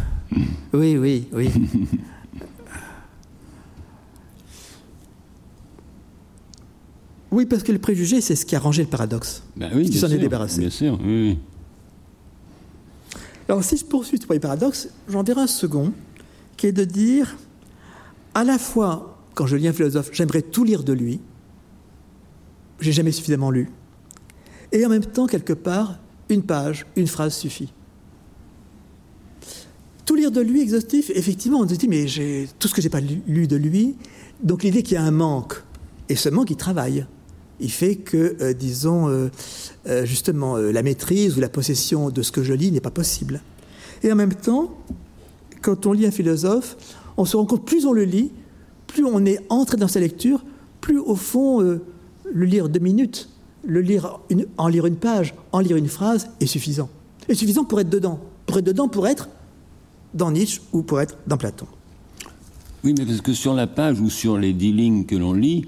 oui, 0.74 0.98
oui, 0.98 1.28
oui. 1.32 1.50
oui, 7.32 7.46
parce 7.46 7.64
que 7.64 7.72
le 7.72 7.80
préjugé, 7.80 8.20
c'est 8.22 8.36
ce 8.36 8.46
qui 8.46 8.56
a 8.56 8.60
rangé 8.60 8.84
le 8.84 8.90
paradoxe. 8.90 9.42
Ben 9.56 9.72
oui, 9.74 9.90
qui 9.90 9.98
s'en 9.98 10.10
est 10.10 10.18
débarrassé. 10.18 10.60
Bien 10.60 10.70
sûr, 10.70 11.00
oui. 11.04 11.40
Alors 13.48 13.64
si 13.64 13.78
je 13.78 13.86
poursuis 13.86 14.20
ce 14.20 14.26
premier 14.26 14.40
paradoxe, 14.40 14.90
j'en 15.08 15.24
dirai 15.24 15.42
un 15.42 15.48
second, 15.48 15.92
qui 16.56 16.68
est 16.68 16.72
de 16.72 16.84
dire, 16.84 17.36
à 18.36 18.44
la 18.44 18.60
fois, 18.60 19.18
quand 19.34 19.48
je 19.48 19.56
lis 19.56 19.68
un 19.68 19.74
philosophe, 19.74 20.10
j'aimerais 20.12 20.44
tout 20.44 20.64
lire 20.64 20.84
de 20.84 20.94
lui, 20.94 21.20
j'ai 22.80 22.92
jamais 22.92 23.12
suffisamment 23.12 23.52
lu, 23.52 23.70
et 24.72 24.86
en 24.86 24.90
même 24.90 25.06
temps, 25.06 25.28
quelque 25.28 25.54
part, 25.54 26.00
une 26.30 26.44
page, 26.44 26.86
une 26.96 27.08
phrase 27.08 27.36
suffit. 27.36 27.74
Tout 30.06 30.16
lire 30.16 30.32
de 30.32 30.42
lui 30.42 30.62
exhaustif, 30.62 31.12
effectivement, 31.14 31.60
on 31.60 31.68
se 31.68 31.76
dit, 31.76 31.88
mais 31.88 32.06
tout 32.58 32.68
ce 32.68 32.74
que 32.74 32.82
j'ai 32.82 32.90
pas 32.90 33.02
lu 33.02 33.48
de 33.48 33.56
lui, 33.56 33.96
donc 34.42 34.64
l'idée 34.64 34.84
qu'il 34.84 34.96
y 34.96 34.98
a 34.98 35.04
un 35.04 35.12
manque, 35.12 35.64
et 36.08 36.16
ce 36.16 36.30
manque, 36.30 36.50
il 36.50 36.58
travaille 36.58 37.06
il 37.60 37.72
fait 37.72 37.96
que, 37.96 38.36
euh, 38.42 38.54
disons, 38.54 39.10
euh, 39.10 39.30
euh, 39.88 40.06
justement, 40.06 40.58
la 40.58 40.84
maîtrise 40.84 41.38
ou 41.38 41.42
la 41.42 41.50
possession 41.50 42.10
de 42.10 42.22
ce 42.22 42.32
que 42.32 42.44
je 42.44 42.54
lis 42.54 42.72
n'est 42.72 42.80
pas 42.80 42.92
possible. 42.92 43.42
Et 44.04 44.12
en 44.12 44.16
même 44.16 44.34
temps, 44.34 44.78
quand 45.62 45.86
on 45.86 45.94
lit 45.94 46.06
un 46.06 46.12
philosophe, 46.12 46.78
on 47.18 47.26
se 47.26 47.36
rend 47.36 47.46
compte, 47.46 47.66
plus 47.66 47.86
on 47.86 47.94
le 47.94 48.04
lit, 48.04 48.32
plus 48.88 49.04
on 49.04 49.26
est 49.26 49.40
entré 49.50 49.78
dans 49.78 49.88
sa 49.88 50.00
lecture, 50.00 50.44
plus 50.80 51.00
au 51.00 51.16
fond, 51.16 51.80
le 52.32 52.46
lire 52.46 52.70
deux 52.70 52.80
minutes, 52.80 53.30
le 53.66 53.82
lire 53.82 54.20
en 54.58 54.68
lire 54.68 54.86
une 54.86 54.96
page, 54.96 55.34
en 55.52 55.60
lire 55.60 55.78
une 55.78 55.88
phrase 55.88 56.30
est 56.40 56.46
suffisant. 56.46 56.90
Est 57.28 57.36
suffisant 57.36 57.64
pour 57.64 57.80
être 57.80 57.90
dedans. 57.90 58.20
Pour 58.46 58.58
être 58.58 58.66
dedans, 58.66 58.88
pour 58.88 59.08
être 59.08 59.30
dans 60.14 60.32
Nietzsche 60.32 60.62
ou 60.74 60.82
pour 60.82 61.02
être 61.02 61.18
dans 61.28 61.38
Platon. 61.38 61.68
Oui, 62.84 62.96
mais 62.98 63.06
parce 63.06 63.22
que 63.22 63.34
sur 63.34 63.54
la 63.54 63.68
page 63.68 64.00
ou 64.00 64.10
sur 64.10 64.38
les 64.38 64.54
dix 64.54 64.72
lignes 64.72 65.06
que 65.06 65.16
l'on 65.16 65.34
lit, 65.34 65.66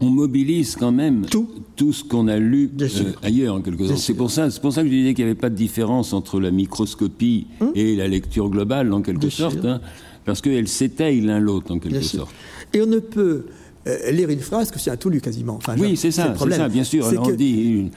on 0.00 0.10
mobilise 0.10 0.76
quand 0.76 0.92
même 0.92 1.26
tout, 1.26 1.92
ce 1.92 2.04
qu'on 2.04 2.28
a 2.28 2.38
lu 2.38 2.70
euh, 2.80 3.12
ailleurs, 3.22 3.54
en 3.54 3.62
quelque 3.62 3.86
sorte. 3.86 3.98
C'est 3.98 4.14
pour, 4.14 4.30
ça, 4.30 4.48
pour 4.60 4.72
ça 4.72 4.82
que 4.82 4.88
je 4.88 4.92
disais 4.92 5.14
qu'il 5.14 5.24
n'y 5.24 5.30
avait 5.30 5.40
pas 5.40 5.50
de 5.50 5.54
différence 5.54 6.12
entre 6.12 6.40
la 6.40 6.50
microscopie 6.50 7.46
hum. 7.60 7.72
et 7.74 7.96
la 7.96 8.08
lecture 8.08 8.48
globale, 8.48 8.92
en 8.92 9.02
quelque 9.02 9.30
sorte, 9.30 9.64
hein, 9.64 9.80
parce 10.24 10.40
qu'elles 10.40 10.68
s'étayent 10.68 11.20
l'un 11.20 11.38
l'autre, 11.38 11.72
en 11.72 11.78
quelque 11.78 12.02
sorte. 12.02 12.32
Et 12.74 12.82
on 12.82 12.86
ne 12.86 12.98
peut 12.98 13.46
euh, 13.88 14.10
lire 14.10 14.28
une 14.28 14.40
phrase 14.40 14.70
que 14.70 14.78
c'est 14.78 14.90
un 14.90 14.96
tout 14.96 15.10
lu 15.10 15.20
quasiment. 15.20 15.54
Enfin, 15.54 15.74
oui, 15.78 15.96
c'est 15.96 16.10
ça, 16.10 16.34
c'est 16.38 16.50
ça, 16.52 16.68
bien 16.68 16.84
sûr. 16.84 17.10
On 17.20 17.30
dit, 17.30 17.90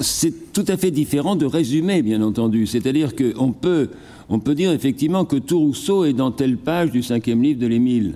c'est 0.00 0.52
tout 0.52 0.64
à 0.68 0.76
fait 0.76 0.90
différent 0.90 1.36
de 1.36 1.46
résumer, 1.46 2.02
bien 2.02 2.22
entendu. 2.22 2.66
C'est-à-dire 2.66 3.14
qu'on 3.14 3.52
peut, 3.52 3.90
on 4.28 4.38
peut 4.38 4.54
dire 4.54 4.72
effectivement 4.72 5.24
que 5.24 5.36
tout 5.36 5.58
Rousseau 5.58 6.04
est 6.04 6.12
dans 6.12 6.30
telle 6.30 6.56
page 6.56 6.90
du 6.90 7.02
cinquième 7.02 7.42
livre 7.42 7.60
de 7.60 7.66
l'Émile. 7.66 8.14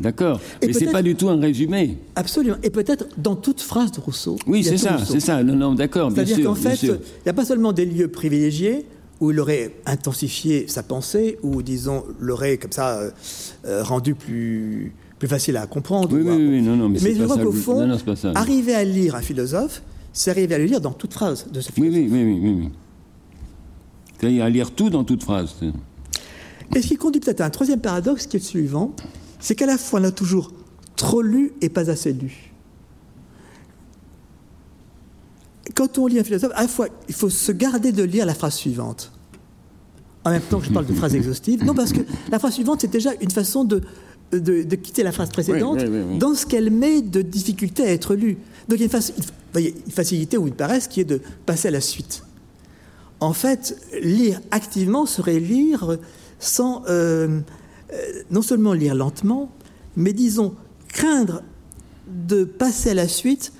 D'accord. 0.00 0.40
Mais 0.60 0.72
c'est 0.72 0.90
pas 0.90 1.02
du 1.02 1.14
tout 1.14 1.28
un 1.28 1.38
résumé. 1.38 1.98
Absolument. 2.16 2.56
Et 2.62 2.70
peut-être 2.70 3.06
dans 3.18 3.36
toute 3.36 3.60
phrase 3.60 3.92
de 3.92 4.00
Rousseau. 4.00 4.36
Oui, 4.46 4.64
c'est 4.64 4.76
ça, 4.76 4.98
c'est 5.06 5.20
ça. 5.20 5.42
Non, 5.44 5.54
non, 5.54 5.74
d'accord. 5.74 6.10
C'est-à-dire 6.12 6.44
qu'en 6.44 6.54
fait, 6.54 6.82
il 6.82 6.90
n'y 6.90 7.30
a 7.30 7.32
pas 7.32 7.44
seulement 7.44 7.72
des 7.72 7.86
lieux 7.86 8.08
privilégiés 8.08 8.84
où 9.20 9.30
il 9.30 9.38
aurait 9.38 9.76
intensifié 9.86 10.66
sa 10.66 10.82
pensée, 10.82 11.38
ou 11.44 11.62
disons 11.62 12.02
l'aurait 12.18 12.56
comme 12.58 12.72
ça 12.72 12.98
euh, 12.98 13.10
euh, 13.64 13.84
rendu 13.84 14.16
plus 14.16 14.92
plus 15.22 15.28
facile 15.28 15.56
à 15.56 15.68
comprendre. 15.68 16.08
Oui, 16.12 16.22
oui, 16.24 16.34
oui, 16.34 16.62
non, 16.62 16.74
non, 16.74 16.88
mais, 16.88 16.98
mais 17.00 17.14
je 17.14 17.22
crois 17.22 17.38
qu'au 17.38 17.52
fond, 17.52 17.88
arriver 18.34 18.74
à 18.74 18.82
lire 18.82 19.14
un 19.14 19.20
philosophe, 19.20 19.80
c'est 20.12 20.32
arriver 20.32 20.56
à 20.56 20.58
le 20.58 20.64
lire 20.64 20.80
dans 20.80 20.90
toute 20.90 21.12
phrase 21.12 21.46
de 21.48 21.60
ce 21.60 21.70
philosophe. 21.70 21.94
Oui, 21.96 22.08
oui, 22.10 22.24
oui, 22.24 22.40
oui, 22.42 22.54
oui. 22.58 22.70
C'est-à-dire 24.18 24.44
à 24.44 24.50
lire 24.50 24.72
tout 24.72 24.90
dans 24.90 25.04
toute 25.04 25.22
phrase. 25.22 25.54
Et 26.74 26.82
ce 26.82 26.88
qui 26.88 26.96
conduit 26.96 27.20
peut-être 27.20 27.40
à 27.40 27.44
un 27.44 27.50
troisième 27.50 27.78
paradoxe 27.78 28.26
qui 28.26 28.36
est 28.36 28.40
le 28.40 28.44
suivant, 28.44 28.96
c'est 29.38 29.54
qu'à 29.54 29.66
la 29.66 29.78
fois 29.78 30.00
on 30.00 30.04
a 30.04 30.10
toujours 30.10 30.50
trop 30.96 31.22
lu 31.22 31.52
et 31.60 31.68
pas 31.68 31.88
assez 31.88 32.12
lu. 32.12 32.52
Quand 35.76 35.98
on 35.98 36.08
lit 36.08 36.18
un 36.18 36.24
philosophe, 36.24 36.50
à 36.56 36.62
la 36.62 36.68
fois 36.68 36.88
il 37.06 37.14
faut 37.14 37.30
se 37.30 37.52
garder 37.52 37.92
de 37.92 38.02
lire 38.02 38.26
la 38.26 38.34
phrase 38.34 38.54
suivante. 38.54 39.12
En 40.24 40.30
même 40.30 40.42
temps 40.42 40.58
que 40.58 40.66
je 40.66 40.72
parle 40.72 40.86
de 40.86 40.94
phrase 40.94 41.14
exhaustive. 41.14 41.64
Non, 41.64 41.74
parce 41.74 41.92
que 41.92 42.00
la 42.28 42.40
phrase 42.40 42.54
suivante, 42.54 42.80
c'est 42.80 42.90
déjà 42.90 43.10
une 43.20 43.30
façon 43.30 43.62
de 43.62 43.82
de, 44.32 44.76
quitter 44.76 45.02
la 45.02 45.12
phrase 45.12 45.30
précédente 45.30 45.84
dans 46.18 46.34
ce 46.34 46.46
qu'elle 46.46 46.70
met 46.70 47.02
de 47.02 47.22
difficulté 47.22 47.84
à 47.84 47.92
être 47.92 48.14
lue. 48.14 48.38
Donc 48.68 48.78
il 48.80 48.86
y 48.86 48.90
a 48.90 48.98
une, 49.58 49.92
facilité 49.92 50.38
ou 50.38 50.46
une 50.46 50.54
paresse 50.54 50.88
qui 50.88 51.00
est 51.00 51.04
de 51.04 51.20
passer 51.46 51.68
à 51.68 51.70
la 51.70 51.80
suite. 51.80 52.24
En 53.20 53.32
fait, 53.32 53.76
lire 54.02 54.40
activement 54.50 55.06
serait 55.06 55.38
lire 55.38 55.98
sans 56.38 56.82
euh, 56.88 57.40
euh, 57.92 57.96
non 58.30 58.42
seulement 58.42 58.72
lire 58.72 58.94
lentement, 58.94 59.52
mais 59.96 60.12
disons 60.12 60.54
craindre 60.88 61.42
de 62.08 62.44
passer 62.44 62.90
à 62.90 62.94
la 62.94 63.08
suite 63.08 63.52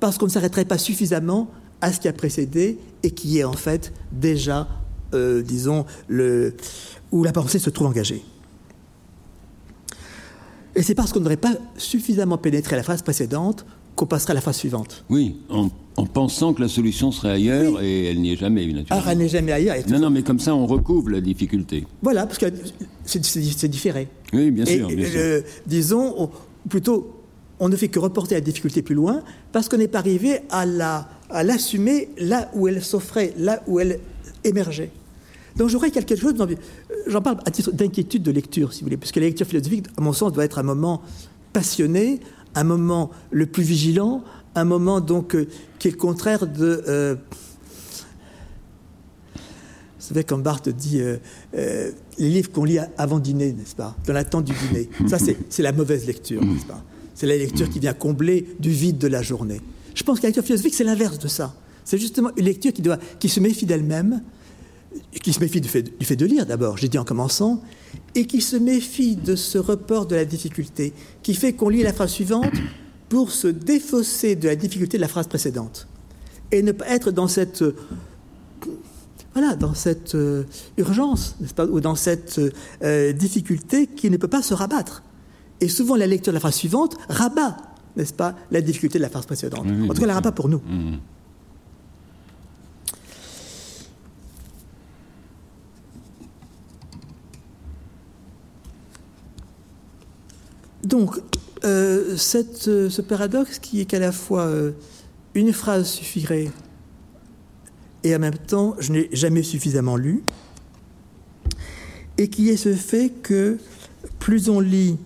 parce 0.00 0.16
qu'on 0.16 0.26
ne 0.26 0.30
s'arrêterait 0.30 0.64
pas 0.64 0.78
suffisamment 0.78 1.50
à 1.80 1.92
ce 1.92 2.00
qui 2.00 2.08
a 2.08 2.12
précédé 2.12 2.78
et 3.02 3.10
qui 3.10 3.38
est 3.38 3.44
en 3.44 3.52
fait 3.52 3.92
déjà, 4.12 4.68
euh, 5.14 5.42
disons, 5.42 5.84
le, 6.08 6.54
où 7.12 7.22
la 7.22 7.32
pensée 7.32 7.58
se 7.58 7.70
trouve 7.70 7.88
engagée. 7.88 8.22
Et 10.76 10.82
c'est 10.82 10.94
parce 10.94 11.12
qu'on 11.12 11.20
n'aurait 11.20 11.36
pas 11.36 11.54
suffisamment 11.76 12.38
pénétré 12.38 12.76
la 12.76 12.82
phase 12.82 13.02
précédente 13.02 13.64
qu'on 13.96 14.06
passerait 14.06 14.32
à 14.32 14.34
la 14.34 14.40
phase 14.40 14.56
suivante. 14.56 15.04
Oui, 15.10 15.36
en, 15.48 15.68
pensant 16.06 16.54
que 16.54 16.62
la 16.62 16.68
solution 16.68 17.12
serait 17.12 17.32
ailleurs 17.32 17.82
et 17.82 18.06
elle 18.06 18.20
n'y 18.20 18.32
est 18.32 18.36
jamais, 18.36 18.64
naturellement. 18.66 18.86
Alors 18.90 19.08
elle 19.08 19.18
n'est 19.18 19.28
jamais 19.28 19.52
ailleurs. 19.52 19.76
Non, 19.88 19.98
non, 19.98 20.10
mais 20.10 20.22
comme 20.22 20.38
ça, 20.38 20.54
on 20.54 20.66
recouvre 20.66 21.10
la 21.10 21.20
difficulté. 21.20 21.86
Voilà, 22.00 22.26
parce 22.26 22.38
que 22.38 22.46
c'est 23.04 23.68
différé. 23.68 24.08
Oui, 24.32 24.50
bien 24.50 24.64
sûr. 24.64 24.88
bien 24.88 25.10
sûr. 25.10 25.42
disons, 25.66 26.30
plutôt, 26.68 27.20
on 27.58 27.68
ne 27.68 27.76
fait 27.76 27.88
que 27.88 27.98
reporter 27.98 28.34
la 28.34 28.40
difficulté 28.40 28.80
plus 28.80 28.94
loin 28.94 29.22
parce 29.52 29.68
qu'on 29.68 29.76
n'est 29.76 29.88
pas 29.88 29.98
arrivé 29.98 30.38
à 30.50 30.64
l'assumer 31.44 32.08
là 32.16 32.50
où 32.54 32.66
elle 32.66 32.82
s'offrait, 32.82 33.34
là 33.36 33.62
où 33.66 33.80
elle 33.80 34.00
émergeait. 34.44 34.90
Donc 35.60 35.68
j'aurais 35.68 35.90
quelque 35.90 36.16
chose, 36.16 36.32
euh, 36.40 36.54
j'en 37.06 37.20
parle 37.20 37.36
à 37.44 37.50
titre 37.50 37.70
d'inquiétude 37.72 38.22
de 38.22 38.30
lecture, 38.30 38.72
si 38.72 38.80
vous 38.80 38.86
voulez, 38.86 38.96
puisque 38.96 39.16
la 39.16 39.26
lecture 39.26 39.46
philosophique, 39.46 39.88
à 39.98 40.00
mon 40.00 40.14
sens, 40.14 40.32
doit 40.32 40.46
être 40.46 40.58
un 40.58 40.62
moment 40.62 41.02
passionné, 41.52 42.20
un 42.54 42.64
moment 42.64 43.10
le 43.30 43.44
plus 43.44 43.62
vigilant, 43.62 44.24
un 44.54 44.64
moment 44.64 45.02
donc 45.02 45.34
euh, 45.34 45.46
qui 45.78 45.88
est 45.88 45.90
le 45.90 45.98
contraire 45.98 46.46
de... 46.46 46.82
Euh, 46.88 47.14
vous 49.34 49.40
savez, 49.98 50.24
comme 50.24 50.42
Barthes 50.42 50.70
dit, 50.70 51.02
les 51.52 51.92
livres 52.18 52.50
qu'on 52.50 52.64
lit 52.64 52.78
avant 52.96 53.18
dîner, 53.18 53.52
n'est-ce 53.52 53.76
pas 53.76 53.94
Dans 54.06 54.14
l'attente 54.14 54.46
du 54.46 54.54
dîner. 54.54 54.88
Ça, 55.08 55.18
c'est 55.18 55.62
la 55.62 55.72
mauvaise 55.72 56.06
lecture, 56.06 56.42
n'est-ce 56.42 56.64
pas 56.64 56.82
C'est 57.14 57.26
la 57.26 57.36
lecture 57.36 57.68
qui 57.68 57.80
vient 57.80 57.92
combler 57.92 58.48
du 58.58 58.70
vide 58.70 58.96
de 58.96 59.08
la 59.08 59.20
journée. 59.20 59.60
Je 59.94 60.02
pense 60.04 60.20
que 60.20 60.22
la 60.22 60.28
lecture 60.30 60.42
philosophique, 60.42 60.74
c'est 60.74 60.84
l'inverse 60.84 61.18
de 61.18 61.28
ça. 61.28 61.54
C'est 61.84 61.98
justement 61.98 62.30
une 62.38 62.46
lecture 62.46 62.72
qui, 62.72 62.80
doit, 62.80 62.96
qui 63.18 63.28
se 63.28 63.40
méfie 63.40 63.66
d'elle-même, 63.66 64.22
qui 65.22 65.32
se 65.32 65.40
méfie 65.40 65.60
du 65.60 65.68
fait, 65.68 65.98
du 65.98 66.06
fait 66.06 66.16
de 66.16 66.26
lire 66.26 66.46
d'abord, 66.46 66.76
j'ai 66.76 66.88
dit 66.88 66.98
en 66.98 67.04
commençant, 67.04 67.62
et 68.14 68.26
qui 68.26 68.40
se 68.40 68.56
méfie 68.56 69.16
de 69.16 69.36
ce 69.36 69.58
report 69.58 70.06
de 70.06 70.16
la 70.16 70.24
difficulté, 70.24 70.92
qui 71.22 71.34
fait 71.34 71.52
qu'on 71.52 71.68
lit 71.68 71.82
la 71.82 71.92
phrase 71.92 72.10
suivante 72.10 72.52
pour 73.08 73.30
se 73.30 73.48
défausser 73.48 74.36
de 74.36 74.48
la 74.48 74.56
difficulté 74.56 74.96
de 74.96 75.02
la 75.02 75.08
phrase 75.08 75.26
précédente, 75.26 75.88
et 76.52 76.62
ne 76.62 76.72
pas 76.72 76.88
être 76.88 77.10
dans 77.10 77.28
cette 77.28 77.64
voilà, 79.32 79.54
dans 79.54 79.74
cette 79.74 80.14
euh, 80.14 80.44
urgence, 80.76 81.36
pas, 81.54 81.66
ou 81.66 81.80
dans 81.80 81.94
cette 81.94 82.40
euh, 82.82 83.12
difficulté 83.12 83.86
qui 83.86 84.10
ne 84.10 84.16
peut 84.16 84.28
pas 84.28 84.42
se 84.42 84.54
rabattre. 84.54 85.02
Et 85.60 85.68
souvent, 85.68 85.94
la 85.94 86.06
lecture 86.06 86.32
de 86.32 86.36
la 86.36 86.40
phrase 86.40 86.56
suivante 86.56 86.96
rabat, 87.08 87.56
n'est-ce 87.96 88.12
pas, 88.12 88.34
la 88.50 88.60
difficulté 88.60 88.98
de 88.98 89.02
la 89.02 89.10
phrase 89.10 89.26
précédente. 89.26 89.66
en 89.66 89.94
tout 89.94 90.00
cas, 90.00 90.06
la 90.06 90.14
rabat 90.14 90.32
pour 90.32 90.48
nous. 90.48 90.58
Mmh. 90.58 90.98
Donc, 100.84 101.20
euh, 101.64 102.16
euh, 102.34 102.88
ce 102.88 103.02
paradoxe 103.02 103.58
qui 103.58 103.80
est 103.80 103.84
qu'à 103.84 103.98
la 103.98 104.12
fois 104.12 104.44
euh, 104.44 104.72
une 105.34 105.52
phrase 105.52 105.88
suffirait 105.88 106.50
et 108.02 108.16
en 108.16 108.18
même 108.18 108.38
temps 108.38 108.76
je 108.78 108.92
n'ai 108.92 109.08
jamais 109.12 109.42
suffisamment 109.42 109.96
lu, 109.96 110.22
et 112.16 112.28
qui 112.28 112.48
est 112.48 112.56
ce 112.56 112.74
fait 112.74 113.10
que 113.10 113.58
plus 114.18 114.48
on 114.48 114.60
lit, 114.60 114.96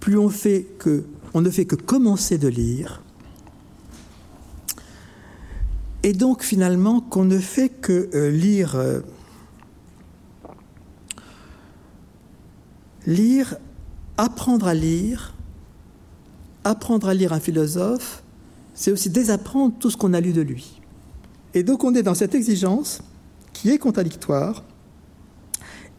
plus 0.00 0.18
on 0.18 0.28
fait 0.28 0.66
que 0.78 1.04
on 1.34 1.40
ne 1.40 1.50
fait 1.50 1.66
que 1.66 1.76
commencer 1.76 2.36
de 2.36 2.48
lire, 2.48 3.00
et 6.02 6.14
donc 6.14 6.42
finalement 6.42 7.00
qu'on 7.00 7.24
ne 7.24 7.38
fait 7.38 7.68
que 7.68 8.10
lire 8.28 8.76
lire 13.06 13.56
apprendre 14.16 14.66
à 14.66 14.74
lire, 14.74 15.34
apprendre 16.64 17.08
à 17.08 17.14
lire 17.14 17.32
un 17.32 17.40
philosophe, 17.40 18.22
c'est 18.74 18.90
aussi 18.90 19.10
désapprendre 19.10 19.74
tout 19.78 19.90
ce 19.90 19.96
qu'on 19.96 20.14
a 20.14 20.20
lu 20.20 20.32
de 20.32 20.42
lui. 20.42 20.80
Et 21.54 21.62
donc 21.62 21.84
on 21.84 21.94
est 21.94 22.02
dans 22.02 22.14
cette 22.14 22.34
exigence 22.34 23.02
qui 23.52 23.70
est 23.70 23.78
contradictoire 23.78 24.64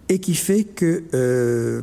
et 0.09 0.19
qui 0.19 0.35
fait 0.35 0.63
que 0.63 1.03
euh, 1.13 1.81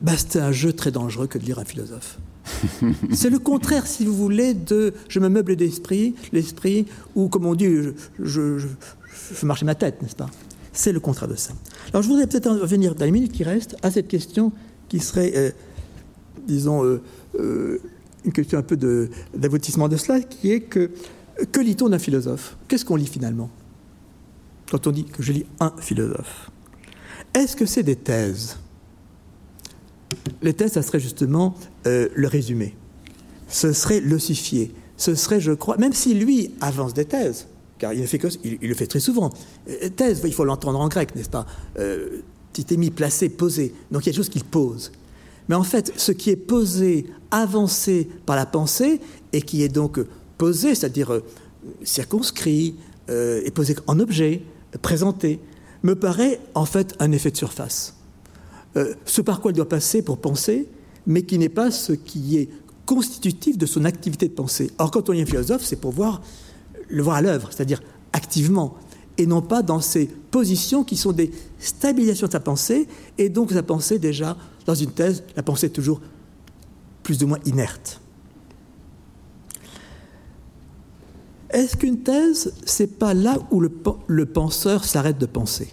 bah, 0.00 0.12
c'est 0.16 0.40
un 0.40 0.52
jeu 0.52 0.72
très 0.72 0.90
dangereux 0.90 1.26
que 1.26 1.38
de 1.38 1.44
lire 1.44 1.58
un 1.58 1.64
philosophe. 1.64 2.18
c'est 3.12 3.30
le 3.30 3.38
contraire, 3.38 3.86
si 3.86 4.04
vous 4.04 4.14
voulez, 4.14 4.54
de 4.54 4.94
je 5.08 5.20
me 5.20 5.28
meuble 5.28 5.56
d'esprit, 5.56 6.14
l'esprit, 6.32 6.86
ou 7.14 7.28
comme 7.28 7.44
on 7.44 7.54
dit, 7.54 7.66
je, 7.66 7.90
je, 8.18 8.58
je 8.58 8.68
fais 9.08 9.46
marcher 9.46 9.64
ma 9.64 9.74
tête, 9.74 10.00
n'est-ce 10.02 10.16
pas? 10.16 10.30
C'est 10.76 10.92
le 10.92 11.00
contraire 11.00 11.28
de 11.28 11.36
ça. 11.36 11.52
Alors 11.92 12.02
je 12.02 12.08
voudrais 12.08 12.26
peut-être 12.26 12.50
revenir 12.50 12.94
dans 12.94 13.04
les 13.04 13.10
minutes 13.10 13.32
qui 13.32 13.44
restent 13.44 13.76
à 13.82 13.90
cette 13.90 14.08
question 14.08 14.52
qui 14.88 15.00
serait, 15.00 15.32
euh, 15.34 15.50
disons, 16.46 16.84
euh, 16.84 17.02
euh, 17.40 17.80
une 18.24 18.32
question 18.32 18.58
un 18.58 18.62
peu 18.62 18.76
d'aboutissement 19.34 19.88
de, 19.88 19.96
cela, 19.96 20.20
qui 20.20 20.52
est 20.52 20.60
que 20.60 20.90
que 21.52 21.60
lit-on 21.60 21.90
d'un 21.90 21.98
philosophe? 21.98 22.56
Qu'est-ce 22.66 22.84
qu'on 22.84 22.96
lit 22.96 23.06
finalement? 23.06 23.50
Quand 24.70 24.86
on 24.86 24.90
dit 24.90 25.04
que 25.04 25.22
je 25.22 25.32
lis 25.32 25.46
un 25.60 25.72
philosophe, 25.78 26.50
est-ce 27.34 27.54
que 27.54 27.66
c'est 27.66 27.82
des 27.82 27.96
thèses? 27.96 28.56
Les 30.40 30.54
thèses, 30.54 30.72
ça 30.72 30.82
serait 30.82 30.98
justement 30.98 31.54
le 31.84 32.26
résumé. 32.26 32.74
Ce 33.48 33.74
serait 33.74 34.00
l'ossifié. 34.00 34.72
Ce 34.96 35.14
serait, 35.14 35.40
je 35.40 35.52
crois, 35.52 35.76
même 35.76 35.92
si 35.92 36.14
lui 36.14 36.52
avance 36.62 36.94
des 36.94 37.04
thèses, 37.04 37.48
car 37.78 37.92
il, 37.92 38.00
le 38.00 38.74
fait 38.74 38.86
très 38.86 39.00
souvent. 39.00 39.30
Euh, 39.68 39.88
thèse, 39.88 40.20
il 40.24 40.32
faut 40.32 40.44
l'entendre 40.44 40.80
en 40.80 40.88
grec, 40.88 41.14
n'est-ce 41.14 41.30
pas 41.30 41.46
euh, 41.78 42.20
Titémie, 42.52 42.90
placé, 42.90 43.28
posé. 43.28 43.74
Donc 43.90 44.04
il 44.04 44.06
y 44.06 44.08
a 44.10 44.12
des 44.12 44.16
choses 44.16 44.28
qu'il 44.28 44.44
pose. 44.44 44.92
Mais 45.48 45.54
en 45.54 45.62
fait, 45.62 45.92
ce 45.96 46.12
qui 46.12 46.30
est 46.30 46.36
posé, 46.36 47.06
avancé 47.30 48.08
par 48.24 48.36
la 48.36 48.46
pensée, 48.46 49.00
et 49.32 49.42
qui 49.42 49.62
est 49.62 49.68
donc 49.68 50.00
posé, 50.38 50.74
c'est-à-dire 50.74 51.12
euh, 51.12 51.22
circonscrit, 51.82 52.76
euh, 53.10 53.42
et 53.44 53.50
posé 53.50 53.76
en 53.86 54.00
objet, 54.00 54.42
présenté, 54.82 55.38
me 55.82 55.94
paraît 55.94 56.40
en 56.54 56.64
fait 56.64 56.94
un 56.98 57.12
effet 57.12 57.30
de 57.30 57.36
surface. 57.36 57.94
ce 59.04 59.20
par 59.22 59.40
quoi 59.40 59.52
il 59.52 59.54
doit 59.54 59.68
passer 59.68 60.02
pour 60.02 60.18
penser, 60.18 60.66
mais 61.06 61.22
qui 61.22 61.38
n'est 61.38 61.48
pas 61.48 61.70
ce 61.70 61.92
qui 61.92 62.38
est 62.38 62.48
constitutif 62.84 63.58
de 63.58 63.66
son 63.66 63.84
activité 63.84 64.28
de 64.28 64.32
pensée. 64.32 64.70
Or, 64.78 64.90
quand 64.90 65.10
on 65.10 65.12
est 65.12 65.22
un 65.22 65.26
philosophe, 65.26 65.64
c'est 65.64 65.76
pour 65.76 65.92
voir 65.92 66.22
le 66.88 67.02
voir 67.02 67.16
à 67.16 67.22
l'œuvre, 67.22 67.48
c'est-à-dire 67.50 67.82
activement, 68.12 68.76
et 69.18 69.26
non 69.26 69.42
pas 69.42 69.62
dans 69.62 69.80
ces 69.80 70.06
positions 70.06 70.84
qui 70.84 70.96
sont 70.96 71.12
des 71.12 71.30
stabilisations 71.58 72.26
de 72.26 72.32
sa 72.32 72.40
pensée, 72.40 72.88
et 73.18 73.28
donc 73.28 73.52
sa 73.52 73.62
pensée 73.62 73.98
déjà, 73.98 74.36
dans 74.66 74.74
une 74.74 74.90
thèse, 74.90 75.22
la 75.36 75.42
pensée 75.42 75.66
est 75.66 75.70
toujours 75.70 76.00
plus 77.02 77.22
ou 77.22 77.26
moins 77.26 77.38
inerte. 77.46 78.00
Est-ce 81.50 81.76
qu'une 81.76 82.00
thèse, 82.00 82.52
c'est 82.64 82.98
pas 82.98 83.14
là 83.14 83.38
où 83.50 83.60
le, 83.60 83.70
le 84.08 84.26
penseur 84.26 84.84
s'arrête 84.84 85.18
de 85.18 85.26
penser? 85.26 85.72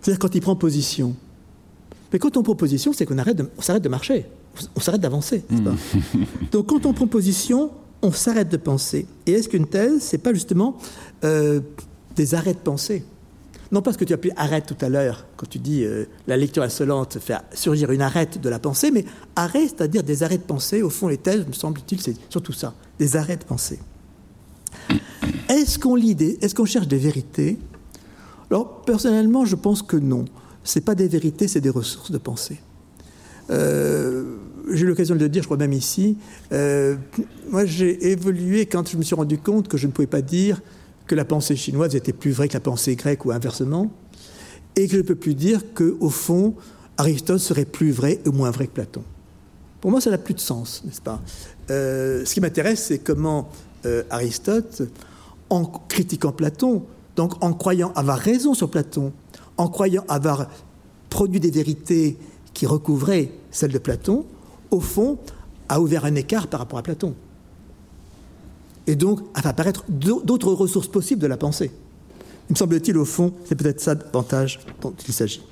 C'est-à-dire 0.00 0.18
quand 0.18 0.34
il 0.34 0.40
prend 0.40 0.56
position. 0.56 1.14
Mais 2.12 2.18
quand 2.18 2.36
on 2.36 2.42
prend 2.42 2.56
position, 2.56 2.92
c'est 2.92 3.06
qu'on 3.06 3.16
s'arrête 3.16 3.82
de 3.82 3.88
marcher, 3.88 4.26
on 4.74 4.80
s'arrête 4.80 5.00
d'avancer. 5.00 5.44
Hmm. 5.48 5.76
Donc 6.50 6.66
quand 6.66 6.84
on 6.84 6.92
prend 6.92 7.06
position, 7.06 7.70
on 8.02 8.12
s'arrête 8.12 8.48
de 8.48 8.56
penser. 8.56 9.06
Et 9.26 9.32
est-ce 9.32 9.48
qu'une 9.48 9.66
thèse, 9.66 10.00
c'est 10.00 10.18
pas 10.18 10.32
justement 10.32 10.76
euh, 11.24 11.60
des 12.16 12.34
arrêts 12.34 12.54
de 12.54 12.58
pensée? 12.58 13.04
Non 13.72 13.82
pas 13.82 13.92
ce 13.92 13.98
que 13.98 14.04
tu 14.04 14.12
as 14.12 14.18
pu 14.18 14.32
arrêter 14.36 14.74
tout 14.74 14.84
à 14.84 14.88
l'heure, 14.88 15.26
quand 15.36 15.48
tu 15.48 15.58
dis 15.58 15.84
euh, 15.84 16.06
la 16.26 16.36
lecture 16.36 16.62
insolente 16.62 17.18
fait 17.20 17.36
surgir 17.52 17.92
une 17.92 18.02
arrête 18.02 18.40
de 18.40 18.48
la 18.48 18.58
pensée, 18.58 18.90
mais 18.90 19.04
arrêt, 19.36 19.68
c'est-à-dire 19.68 20.02
des 20.02 20.22
arrêts 20.24 20.38
de 20.38 20.42
pensée. 20.42 20.82
Au 20.82 20.90
fond, 20.90 21.06
les 21.06 21.18
thèses, 21.18 21.46
me 21.46 21.52
semble-t-il, 21.52 22.00
c'est 22.00 22.16
surtout 22.28 22.52
ça, 22.52 22.74
des 22.98 23.16
arrêts 23.16 23.36
de 23.36 23.44
pensée. 23.44 23.78
Est-ce 25.48 25.78
qu'on 25.78 25.94
lit 25.94 26.14
des, 26.14 26.38
est-ce 26.40 26.54
qu'on 26.54 26.64
cherche 26.64 26.88
des 26.88 26.98
vérités? 26.98 27.58
Alors, 28.50 28.82
personnellement, 28.82 29.44
je 29.44 29.54
pense 29.54 29.82
que 29.82 29.96
non. 29.96 30.24
Ce 30.64 30.80
pas 30.80 30.94
des 30.96 31.08
vérités, 31.08 31.46
c'est 31.46 31.60
des 31.60 31.70
ressources 31.70 32.10
de 32.10 32.18
pensée. 32.18 32.60
Euh, 33.50 34.36
j'ai 34.70 34.84
eu 34.84 34.88
l'occasion 34.88 35.14
de 35.14 35.20
le 35.20 35.28
dire, 35.28 35.42
je 35.42 35.48
crois 35.48 35.56
même 35.56 35.72
ici. 35.72 36.16
Euh, 36.52 36.96
moi, 37.48 37.64
j'ai 37.64 38.10
évolué 38.10 38.66
quand 38.66 38.88
je 38.88 38.96
me 38.96 39.02
suis 39.02 39.14
rendu 39.14 39.38
compte 39.38 39.68
que 39.68 39.76
je 39.76 39.86
ne 39.86 39.92
pouvais 39.92 40.06
pas 40.06 40.22
dire 40.22 40.60
que 41.06 41.14
la 41.14 41.24
pensée 41.24 41.56
chinoise 41.56 41.96
était 41.96 42.12
plus 42.12 42.30
vraie 42.30 42.48
que 42.48 42.54
la 42.54 42.60
pensée 42.60 42.94
grecque 42.94 43.24
ou 43.24 43.32
inversement, 43.32 43.90
et 44.76 44.86
que 44.86 44.92
je 44.92 44.98
ne 44.98 45.02
peux 45.02 45.16
plus 45.16 45.34
dire 45.34 45.74
qu'au 45.74 46.10
fond, 46.10 46.54
Aristote 46.96 47.38
serait 47.40 47.64
plus 47.64 47.90
vrai 47.90 48.20
ou 48.26 48.32
moins 48.32 48.50
vrai 48.50 48.66
que 48.66 48.72
Platon. 48.72 49.02
Pour 49.80 49.90
moi, 49.90 50.00
ça 50.00 50.10
n'a 50.10 50.18
plus 50.18 50.34
de 50.34 50.40
sens, 50.40 50.82
n'est-ce 50.84 51.00
pas? 51.00 51.20
Euh, 51.70 52.24
Ce 52.24 52.34
qui 52.34 52.40
m'intéresse, 52.40 52.84
c'est 52.84 52.98
comment 52.98 53.48
euh, 53.86 54.02
Aristote, 54.10 54.82
en 55.48 55.64
critiquant 55.64 56.32
Platon, 56.32 56.84
donc 57.16 57.42
en 57.42 57.52
croyant 57.52 57.92
avoir 57.96 58.18
raison 58.18 58.54
sur 58.54 58.70
Platon, 58.70 59.12
en 59.56 59.68
croyant 59.68 60.04
avoir 60.08 60.48
produit 61.08 61.40
des 61.40 61.50
vérités 61.50 62.16
qui 62.54 62.66
recouvraient 62.66 63.32
celles 63.50 63.72
de 63.72 63.78
Platon, 63.78 64.24
au 64.70 64.80
fond, 64.80 65.18
a 65.68 65.80
ouvert 65.80 66.04
un 66.04 66.14
écart 66.14 66.48
par 66.48 66.60
rapport 66.60 66.78
à 66.78 66.82
Platon 66.82 67.14
et 68.86 68.96
donc 68.96 69.20
à 69.34 69.42
faire 69.42 69.52
apparaître 69.52 69.84
d'autres 69.88 70.52
ressources 70.52 70.88
possibles 70.88 71.20
de 71.20 71.26
la 71.26 71.36
pensée. 71.36 71.70
Il 72.48 72.54
me 72.54 72.56
semble-t-il, 72.56 72.96
au 72.96 73.04
fond, 73.04 73.32
c'est 73.44 73.54
peut-être 73.54 73.80
ça 73.80 73.94
davantage 73.94 74.58
dont 74.80 74.92
il 75.06 75.14
s'agit. 75.14 75.42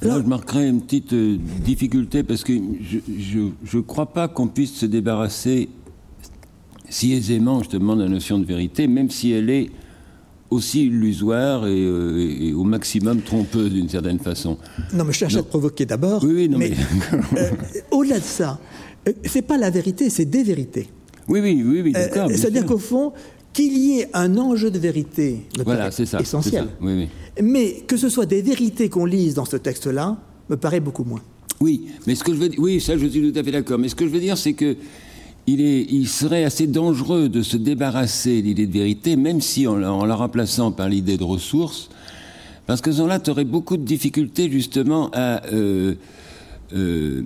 Alors, 0.00 0.20
je 0.20 0.26
marquerai 0.26 0.68
une 0.68 0.80
petite 0.80 1.12
euh, 1.12 1.38
difficulté 1.64 2.24
parce 2.24 2.42
que 2.42 2.52
je 2.52 3.76
ne 3.76 3.80
crois 3.82 4.06
pas 4.06 4.26
qu'on 4.26 4.48
puisse 4.48 4.74
se 4.74 4.86
débarrasser 4.86 5.68
si 6.88 7.12
aisément 7.12 7.60
justement 7.60 7.94
de 7.94 8.02
la 8.02 8.08
notion 8.08 8.40
de 8.40 8.44
vérité, 8.44 8.88
même 8.88 9.10
si 9.10 9.30
elle 9.30 9.48
est 9.48 9.70
aussi 10.52 10.86
illusoire 10.86 11.66
et, 11.66 11.82
euh, 11.84 12.52
au 12.54 12.64
maximum 12.64 13.22
trompeuse 13.22 13.72
d'une 13.72 13.88
certaine 13.88 14.18
façon. 14.18 14.58
Non, 14.92 15.04
mais 15.04 15.12
je 15.12 15.18
cherche 15.18 15.36
à 15.36 15.42
te 15.42 15.48
provoquer 15.48 15.86
d'abord. 15.86 16.22
Oui, 16.22 16.32
oui, 16.34 16.48
non, 16.48 16.58
mais. 16.58 16.72
Euh, 17.36 17.50
au-delà 17.90 18.18
de 18.18 18.24
ça, 18.24 18.58
c'est 19.24 19.42
pas 19.42 19.56
la 19.56 19.70
vérité, 19.70 20.10
c'est 20.10 20.26
des 20.26 20.42
vérités. 20.42 20.88
Oui, 21.28 21.40
oui, 21.40 21.62
oui, 21.64 21.80
oui 21.82 21.92
d'accord. 21.92 22.28
Euh, 22.28 22.34
c'est-à-dire 22.34 22.66
qu'au 22.66 22.78
fond, 22.78 23.12
qu'il 23.52 23.76
y 23.78 24.00
ait 24.00 24.08
un 24.12 24.36
enjeu 24.36 24.70
de 24.70 24.78
vérité 24.78 25.46
me 25.58 25.64
voilà, 25.64 25.90
paraît 25.90 26.06
ça, 26.06 26.20
essentiel. 26.20 26.64
Ça. 26.64 26.70
Oui, 26.80 26.92
oui. 26.94 27.08
Mais 27.42 27.84
que 27.86 27.96
ce 27.96 28.08
soit 28.08 28.26
des 28.26 28.42
vérités 28.42 28.88
qu'on 28.88 29.06
lise 29.06 29.34
dans 29.34 29.44
ce 29.44 29.56
texte-là, 29.56 30.18
me 30.50 30.56
paraît 30.56 30.80
beaucoup 30.80 31.04
moins. 31.04 31.22
Oui, 31.60 31.86
mais 32.06 32.14
ce 32.14 32.24
que 32.24 32.34
je 32.34 32.38
veux 32.38 32.48
dire, 32.48 32.58
oui, 32.60 32.80
ça, 32.80 32.98
je 32.98 33.06
suis 33.06 33.32
tout 33.32 33.38
à 33.38 33.42
fait 33.42 33.52
d'accord. 33.52 33.78
Mais 33.78 33.88
ce 33.88 33.94
que 33.94 34.04
je 34.04 34.10
veux 34.10 34.20
dire, 34.20 34.36
c'est 34.36 34.52
que 34.52 34.76
il, 35.46 36.08
serait 36.08 36.44
assez 36.44 36.66
dangereux 36.66 37.28
de 37.28 37.42
se 37.42 37.56
débarrasser 37.56 38.42
de 38.42 38.46
l'idée 38.46 38.66
de 38.66 38.72
vérité, 38.72 39.16
même 39.16 39.40
si 39.40 39.66
en, 39.66 39.76
la 39.76 40.14
remplaçant 40.14 40.72
par 40.72 40.88
l'idée 40.88 41.16
de 41.16 41.24
ressources, 41.24 41.90
parce 42.66 42.80
que 42.80 42.90
là, 43.06 43.18
tu 43.18 43.30
aurais 43.30 43.44
beaucoup 43.44 43.76
de 43.76 43.84
difficultés 43.84 44.50
justement 44.50 45.10
à 45.12 45.44
euh, 45.52 45.94
euh, 46.74 47.22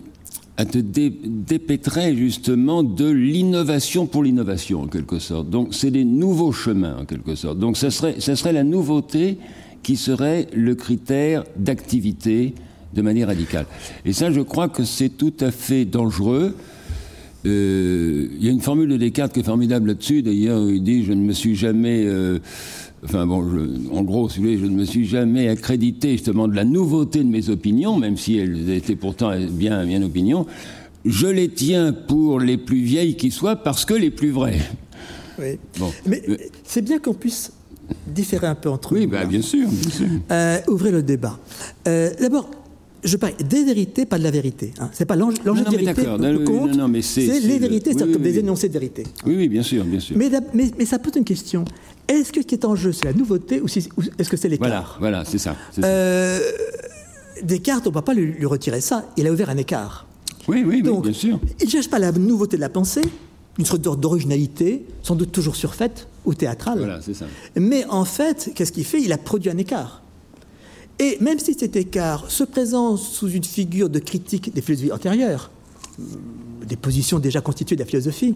te 0.56 0.78
dépêtrer 0.78 2.16
justement 2.16 2.82
de 2.82 3.08
l'innovation 3.08 4.06
pour 4.06 4.22
l'innovation 4.22 4.82
en 4.82 4.86
quelque 4.86 5.18
sorte. 5.18 5.50
Donc 5.50 5.74
c'est 5.74 5.90
des 5.90 6.04
nouveaux 6.04 6.52
chemins 6.52 6.96
en 6.98 7.04
quelque 7.04 7.34
sorte. 7.34 7.58
Donc 7.58 7.76
ça 7.76 7.90
serait, 7.90 8.20
ça 8.20 8.34
serait 8.34 8.54
la 8.54 8.64
nouveauté 8.64 9.38
qui 9.82 9.96
serait 9.96 10.48
le 10.54 10.74
critère 10.74 11.44
d'activité 11.56 12.54
de 12.94 13.02
manière 13.02 13.28
radicale. 13.28 13.66
Et 14.04 14.12
ça, 14.12 14.32
je 14.32 14.40
crois 14.40 14.68
que 14.68 14.84
c'est 14.84 15.10
tout 15.10 15.34
à 15.40 15.50
fait 15.50 15.84
dangereux. 15.84 16.56
Euh, 17.44 18.28
il 18.38 18.44
y 18.44 18.48
a 18.48 18.50
une 18.50 18.60
formule 18.60 18.88
de 18.88 18.96
Descartes 18.96 19.32
qui 19.32 19.40
est 19.40 19.44
formidable 19.44 19.88
là-dessus. 19.88 20.22
D'ailleurs, 20.22 20.68
il 20.68 20.82
dit 20.82 21.04
:«Je 21.04 21.12
ne 21.12 21.20
me 21.20 21.32
suis 21.32 21.54
jamais 21.54 22.04
euh, 22.04 22.38
Enfin 23.04 23.26
bon, 23.26 23.44
en 23.92 24.02
gros, 24.02 24.28
si 24.28 24.38
vous 24.38 24.46
voulez, 24.46 24.58
je 24.58 24.64
ne 24.64 24.74
me 24.74 24.84
suis 24.84 25.06
jamais 25.06 25.48
accrédité 25.48 26.12
justement 26.12 26.48
de 26.48 26.56
la 26.56 26.64
nouveauté 26.64 27.20
de 27.20 27.28
mes 27.28 27.50
opinions, 27.50 27.96
même 27.96 28.16
si 28.16 28.36
elles 28.36 28.70
étaient 28.70 28.96
pourtant 28.96 29.32
bien, 29.50 29.84
bien 29.84 30.02
opinions. 30.02 30.46
Je 31.04 31.28
les 31.28 31.48
tiens 31.48 31.92
pour 31.92 32.40
les 32.40 32.56
plus 32.56 32.80
vieilles 32.80 33.16
qui 33.16 33.30
soient 33.30 33.56
parce 33.56 33.84
que 33.84 33.94
les 33.94 34.10
plus 34.10 34.30
vraies. 34.30 34.58
Oui. 35.38 35.58
Bon. 35.78 35.92
Mais 36.06 36.22
euh, 36.28 36.36
c'est 36.64 36.82
bien 36.82 36.98
qu'on 36.98 37.14
puisse 37.14 37.52
différer 38.08 38.48
un 38.48 38.56
peu 38.56 38.70
entre 38.70 38.94
oui, 38.94 39.00
nous. 39.00 39.04
Oui, 39.04 39.12
bah, 39.12 39.24
bien 39.24 39.42
sûr. 39.42 39.68
Bien 39.68 39.90
sûr. 39.90 40.06
Euh, 40.32 40.58
ouvrez 40.66 40.90
le 40.90 41.02
débat. 41.02 41.38
D'abord, 41.84 42.50
je 43.04 43.16
parle 43.16 43.34
des 43.36 43.64
vérités, 43.64 44.06
pas 44.06 44.18
de 44.18 44.24
la 44.24 44.30
vérité. 44.30 44.72
Hein. 44.78 44.90
C'est 44.92 45.04
pas 45.04 45.16
l'enjeu 45.16 45.36
de 45.42 45.70
vérité 45.70 46.04
compte, 46.44 46.78
c'est 47.02 47.40
les 47.40 47.58
vérités, 47.58 47.92
c'est 47.92 48.10
comme 48.10 48.22
des 48.22 48.38
énoncés 48.38 48.68
de 48.68 48.72
vérité. 48.72 49.04
Oui, 49.24 49.36
oui, 49.36 49.48
bien 49.48 49.62
sûr, 49.62 49.84
bien 49.84 50.00
sûr. 50.00 50.16
Mais, 50.16 50.30
mais, 50.54 50.70
mais 50.78 50.84
ça 50.84 50.98
pose 50.98 51.12
une 51.16 51.24
question. 51.24 51.64
Est-ce 52.08 52.32
que 52.32 52.40
ce 52.40 52.46
qui 52.46 52.54
est 52.54 52.64
en 52.64 52.76
jeu, 52.76 52.92
c'est 52.92 53.04
la 53.04 53.12
nouveauté 53.12 53.60
ou, 53.60 53.66
est-ce 53.66 54.28
que 54.28 54.36
c'est 54.36 54.48
l'écart 54.48 54.96
Voilà, 55.00 55.22
voilà 55.22 55.24
c'est 55.24 55.38
ça. 55.38 55.56
Euh, 55.82 56.38
Descartes, 57.42 57.86
on 57.86 57.90
ne 57.90 57.94
va 57.94 58.02
pas 58.02 58.14
lui, 58.14 58.44
retirer 58.46 58.80
ça. 58.80 59.04
Il 59.16 59.26
a 59.26 59.32
ouvert 59.32 59.50
un 59.50 59.56
écart. 59.56 60.06
Oui, 60.48 60.64
oui, 60.66 60.82
bien 60.82 61.12
sûr. 61.12 61.40
Il 61.60 61.66
ne 61.66 61.70
cherche 61.70 61.90
pas 61.90 61.98
la 61.98 62.12
nouveauté 62.12 62.56
de 62.56 62.60
la 62.60 62.68
pensée, 62.68 63.02
une 63.58 63.64
sorte 63.64 63.82
d'originalité, 63.82 64.86
sans 65.02 65.16
doute 65.16 65.32
toujours 65.32 65.56
surfaite 65.56 66.06
ou 66.24 66.34
théâtrale. 66.34 66.78
Voilà, 66.78 67.00
c'est 67.02 67.14
ça. 67.14 67.26
Mais 67.56 67.84
en 67.86 68.04
fait, 68.04 68.52
qu'est-ce 68.54 68.72
qu'il 68.72 68.84
fait? 68.84 69.00
Il 69.02 69.12
a 69.12 69.18
produit 69.18 69.50
un 69.50 69.58
écart. 69.58 70.02
Et 70.98 71.18
même 71.20 71.38
si 71.38 71.54
cet 71.54 71.76
écart 71.76 72.30
se 72.30 72.44
présente 72.44 72.98
sous 72.98 73.28
une 73.28 73.44
figure 73.44 73.90
de 73.90 73.98
critique 73.98 74.52
des 74.54 74.62
philosophies 74.62 74.92
antérieures, 74.92 75.50
des 76.66 76.76
positions 76.76 77.18
déjà 77.18 77.40
constituées 77.40 77.76
de 77.76 77.82
la 77.82 77.86
philosophie, 77.86 78.34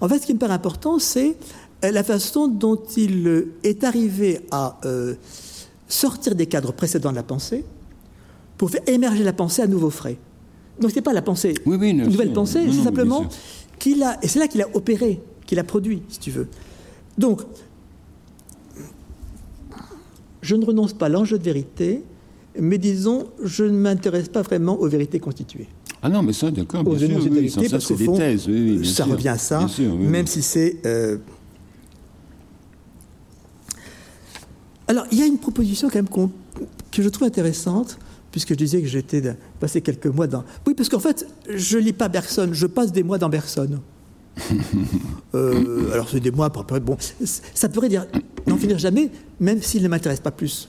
en 0.00 0.08
fait, 0.08 0.18
ce 0.18 0.26
qui 0.26 0.34
me 0.34 0.38
paraît 0.38 0.54
important, 0.54 0.98
c'est 0.98 1.36
euh, 1.84 1.90
la 1.90 2.02
façon 2.02 2.48
dont 2.48 2.80
il 2.96 3.26
euh, 3.26 3.52
est 3.62 3.84
arrivé 3.84 4.40
à 4.50 4.78
euh, 4.84 5.14
sortir 5.88 6.34
des 6.34 6.46
cadres 6.46 6.72
précédents 6.72 7.10
de 7.10 7.16
la 7.16 7.22
pensée 7.22 7.64
pour 8.58 8.70
faire 8.70 8.82
émerger 8.86 9.24
la 9.24 9.32
pensée 9.32 9.62
à 9.62 9.66
nouveau 9.66 9.90
frais. 9.90 10.18
Donc 10.80 10.90
ce 10.90 10.96
n'est 10.96 11.02
pas 11.02 11.12
la 11.12 11.22
pensée, 11.22 11.54
une 11.66 12.04
nouvelle 12.04 12.32
pensée, 12.32 12.66
c'est 12.70 12.84
simplement 12.84 13.26
qu'il 13.78 14.02
a, 14.02 14.18
et 14.22 14.28
c'est 14.28 14.38
là 14.38 14.48
qu'il 14.48 14.62
a 14.62 14.68
opéré, 14.74 15.20
qu'il 15.46 15.58
a 15.58 15.64
produit, 15.64 16.02
si 16.08 16.18
tu 16.18 16.30
veux. 16.30 16.48
Donc, 17.18 17.42
je 20.42 20.56
ne 20.56 20.64
renonce 20.64 20.92
pas 20.92 21.06
à 21.06 21.08
l'enjeu 21.08 21.38
de 21.38 21.44
vérité, 21.44 22.02
mais 22.58 22.78
disons, 22.78 23.28
je 23.42 23.64
ne 23.64 23.78
m'intéresse 23.78 24.28
pas 24.28 24.42
vraiment 24.42 24.78
aux 24.78 24.88
vérités 24.88 25.20
constituées. 25.20 25.68
Ah 26.02 26.08
non, 26.08 26.22
mais 26.22 26.32
ça, 26.32 26.50
d'accord, 26.50 26.82
bien 26.82 26.98
sûr, 26.98 27.28
oui, 27.30 27.50
ça, 27.50 27.80
c'est 27.80 27.94
des 27.94 28.06
thèses, 28.06 28.48
oui, 28.48 28.86
ça 28.86 29.04
revient 29.04 29.28
à 29.28 29.38
ça, 29.38 29.66
même 29.98 30.26
si 30.26 30.42
c'est 30.42 30.80
Alors, 34.90 35.06
il 35.12 35.20
y 35.20 35.22
a 35.22 35.26
une 35.26 35.38
proposition 35.38 35.88
quand 35.88 36.02
même 36.02 36.30
que 36.90 37.00
je 37.00 37.08
trouve 37.08 37.28
intéressante, 37.28 37.96
puisque 38.32 38.48
je 38.48 38.54
disais 38.54 38.82
que 38.82 38.88
j'étais 38.88 39.22
passé 39.60 39.80
quelques 39.82 40.08
mois 40.08 40.26
dans. 40.26 40.42
Oui, 40.66 40.74
parce 40.74 40.88
qu'en 40.88 40.98
fait, 40.98 41.28
je 41.48 41.78
lis 41.78 41.92
pas 41.92 42.08
Bergson, 42.08 42.48
je 42.50 42.66
passe 42.66 42.90
des 42.90 43.04
mois 43.04 43.16
dans 43.16 43.28
Bergson. 43.28 43.78
Euh, 45.32 45.92
alors, 45.92 46.08
c'est 46.08 46.18
des 46.18 46.32
mois, 46.32 46.50
ça 47.54 47.68
pourrait 47.68 47.88
dire 47.88 48.06
n'en 48.48 48.56
finir 48.56 48.78
jamais, 48.78 49.10
même 49.38 49.62
s'il 49.62 49.82
ne 49.82 49.88
m'intéresse 49.88 50.18
pas 50.18 50.32
plus. 50.32 50.68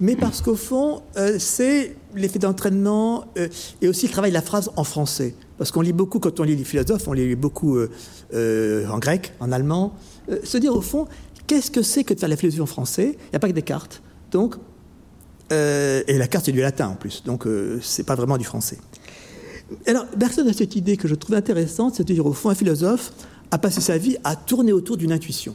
Mais 0.00 0.14
parce 0.14 0.42
qu'au 0.42 0.54
fond, 0.54 1.02
euh, 1.16 1.38
c'est 1.40 1.96
l'effet 2.14 2.38
d'entraînement 2.38 3.24
euh, 3.36 3.48
et 3.82 3.88
aussi 3.88 4.06
le 4.06 4.12
travail 4.12 4.30
de 4.30 4.34
la 4.34 4.42
phrase 4.42 4.70
en 4.76 4.84
français. 4.84 5.34
Parce 5.56 5.72
qu'on 5.72 5.80
lit 5.80 5.92
beaucoup, 5.92 6.20
quand 6.20 6.38
on 6.38 6.44
lit 6.44 6.54
les 6.54 6.62
philosophes, 6.62 7.08
on 7.08 7.14
lit 7.14 7.34
beaucoup 7.34 7.78
en 7.80 8.98
grec, 8.98 9.32
en 9.40 9.50
allemand. 9.50 9.94
se 10.44 10.56
dire 10.58 10.74
au 10.74 10.82
fond, 10.82 11.08
Qu'est-ce 11.48 11.70
que 11.70 11.80
c'est 11.80 12.04
que 12.04 12.12
de 12.12 12.20
faire 12.20 12.28
la 12.28 12.36
philosophie 12.36 12.60
en 12.60 12.66
français? 12.66 13.16
Il 13.16 13.30
n'y 13.30 13.36
a 13.36 13.38
pas 13.38 13.48
que 13.48 13.54
des 13.54 13.62
cartes. 13.62 14.02
Donc, 14.30 14.56
et 15.50 16.18
la 16.18 16.28
carte, 16.28 16.44
c'est 16.44 16.52
du 16.52 16.60
latin 16.60 16.88
en 16.88 16.94
plus. 16.94 17.24
Donc, 17.24 17.44
ce 17.44 17.80
n'est 17.98 18.04
pas 18.04 18.14
vraiment 18.14 18.36
du 18.36 18.44
français. 18.44 18.76
Alors, 19.86 20.06
Bergson 20.16 20.46
a 20.48 20.52
cette 20.52 20.76
idée 20.76 20.96
que 20.96 21.08
je 21.08 21.14
trouve 21.14 21.36
intéressante, 21.36 21.94
c'est 21.96 22.06
de 22.06 22.12
dire 22.12 22.26
au 22.26 22.32
fond, 22.32 22.50
un 22.50 22.54
philosophe 22.54 23.12
a 23.50 23.58
passé 23.58 23.80
sa 23.80 23.98
vie 23.98 24.16
à 24.24 24.36
tourner 24.36 24.72
autour 24.72 24.96
d'une 24.96 25.12
intuition. 25.12 25.54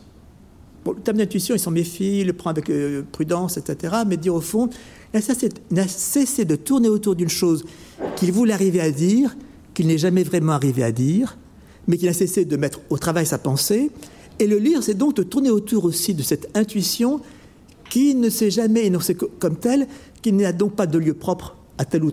le 0.86 0.96
terme 0.96 1.18
d'intuition, 1.18 1.56
il 1.56 1.60
s'en 1.60 1.72
méfie, 1.72 2.20
il 2.22 2.28
le 2.28 2.34
prend 2.34 2.50
avec 2.50 2.70
euh, 2.70 3.04
prudence, 3.12 3.58
etc. 3.58 3.96
Mais 4.08 4.18
dire 4.18 4.36
au 4.36 4.42
fond, 4.42 4.70
il 5.14 5.20
a 5.80 5.88
cessé 5.88 6.46
de 6.46 6.56
tourner 6.56 6.90
autour 6.90 7.16
d'une 7.16 7.30
chose 7.30 7.66
qu'il 8.16 8.32
voulait 8.32 8.54
arriver 8.54 8.82
à 8.82 8.92
dire, 8.92 9.36
qu'il 9.74 9.88
n'est 9.88 9.98
jamais 9.98 10.24
vraiment 10.24 10.54
arrivé 10.54 10.84
à 10.84 10.92
dire, 10.92 11.38
mais 11.88 11.98
qu'il 11.98 12.10
a 12.10 12.14
cessé 12.14 12.46
de 12.46 12.58
mettre 12.58 12.82
au 12.90 12.98
travail 12.98 13.26
sa 13.26 13.38
pensée. 13.38 13.92
Et 14.40 14.48
le 14.48 14.58
lire, 14.58 14.84
c'est 14.84 14.96
donc 14.96 15.16
de 15.16 15.24
tourner 15.24 15.50
autour 15.50 15.86
aussi 15.86 16.14
de 16.14 16.24
cette 16.24 16.56
intuition 16.56 17.22
qui 17.90 18.16
ne 18.16 18.30
s'est 18.30 18.52
jamais 18.52 18.86
énoncée 18.86 19.16
comme 19.16 19.58
telle, 19.58 19.88
qui 20.22 20.32
n'a 20.34 20.52
donc 20.52 20.76
pas 20.76 20.88
de 20.88 20.98
lieu 20.98 21.14
propre 21.14 21.56
à 21.78 21.86
tel 21.86 22.04
ou 22.04 22.12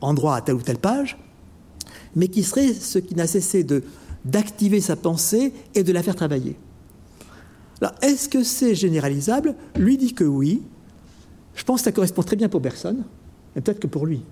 endroit, 0.00 0.36
à 0.36 0.40
telle 0.40 0.54
ou 0.56 0.62
telle 0.62 0.78
page, 0.78 1.16
mais 2.14 2.28
qui 2.28 2.42
serait 2.42 2.72
ce 2.72 2.98
qui 2.98 3.14
n'a 3.14 3.26
cessé 3.26 3.64
de 3.64 3.82
d'activer 4.24 4.80
sa 4.80 4.96
pensée 4.96 5.52
et 5.74 5.84
de 5.84 5.92
la 5.92 6.02
faire 6.02 6.16
travailler. 6.16 6.56
Alors, 7.80 7.94
est-ce 8.02 8.28
que 8.28 8.42
c'est 8.42 8.74
généralisable? 8.74 9.54
Lui 9.76 9.96
dit 9.96 10.14
que 10.14 10.24
oui. 10.24 10.62
Je 11.54 11.62
pense 11.64 11.80
que 11.80 11.84
ça 11.84 11.92
correspond 11.92 12.22
très 12.22 12.36
bien 12.36 12.48
pour 12.48 12.60
personne, 12.60 13.04
mais 13.54 13.62
peut-être 13.62 13.80
que 13.80 13.86
pour 13.86 14.04
lui. 14.04 14.22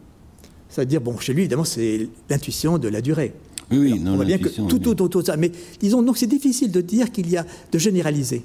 C'est-à-dire, 0.68 1.00
bon, 1.00 1.16
chez 1.18 1.32
lui, 1.32 1.42
évidemment, 1.42 1.64
c'est 1.64 2.08
l'intuition 2.28 2.78
de 2.78 2.88
la 2.88 3.00
durée. 3.00 3.34
Oui, 3.70 3.78
oui, 3.78 3.98
non, 4.00 4.12
on 4.12 4.16
voit 4.16 4.24
bien 4.24 4.38
que 4.38 4.48
tout 4.48 4.88
autour 4.88 5.22
de 5.22 5.26
ça. 5.26 5.36
Mais 5.36 5.52
disons, 5.78 6.02
donc 6.02 6.18
c'est 6.18 6.26
difficile 6.26 6.70
de 6.70 6.80
dire 6.80 7.12
qu'il 7.12 7.30
y 7.30 7.36
a 7.36 7.46
de 7.70 7.78
généraliser. 7.78 8.42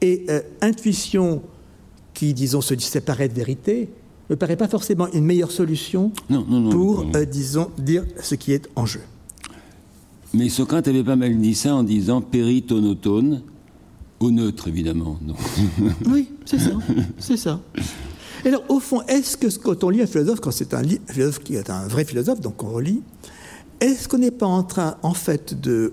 Et 0.00 0.26
euh, 0.28 0.40
intuition 0.60 1.42
qui, 2.14 2.34
disons, 2.34 2.60
se 2.60 2.76
séparer 2.78 3.28
de 3.28 3.34
vérité, 3.34 3.88
ne 4.28 4.34
me 4.34 4.36
paraît 4.36 4.56
pas 4.56 4.68
forcément 4.68 5.08
une 5.12 5.24
meilleure 5.24 5.52
solution 5.52 6.10
pour, 6.70 7.06
euh, 7.14 7.24
disons, 7.24 7.70
dire 7.78 8.04
ce 8.20 8.34
qui 8.34 8.52
est 8.52 8.68
en 8.74 8.86
jeu. 8.86 9.00
Mais 10.34 10.48
Socrate 10.48 10.88
avait 10.88 11.04
pas 11.04 11.16
mal 11.16 11.36
dit 11.38 11.54
ça 11.54 11.74
en 11.74 11.82
disant 11.82 12.20
péritonotone, 12.20 13.42
au 14.20 14.30
neutre 14.30 14.68
évidemment. 14.68 15.18
oui, 16.06 16.28
c'est 16.44 16.58
ça, 16.58 16.72
c'est 17.18 17.36
ça. 17.36 17.60
Et 18.44 18.48
alors, 18.48 18.64
au 18.68 18.80
fond, 18.80 19.02
est-ce 19.08 19.36
que 19.36 19.46
quand 19.58 19.82
on 19.84 19.90
lit 19.90 20.02
un 20.02 20.06
philosophe, 20.06 20.40
quand 20.40 20.50
c'est 20.50 20.74
un, 20.74 20.82
philosophe 21.08 21.40
qui 21.40 21.54
est 21.54 21.70
un 21.70 21.86
vrai 21.88 22.04
philosophe, 22.04 22.40
donc 22.40 22.62
on 22.62 22.70
relit, 22.70 23.02
est-ce 23.80 24.08
qu'on 24.08 24.18
n'est 24.18 24.30
pas 24.30 24.46
en 24.46 24.62
train, 24.62 24.96
en 25.02 25.14
fait, 25.14 25.60
de, 25.60 25.92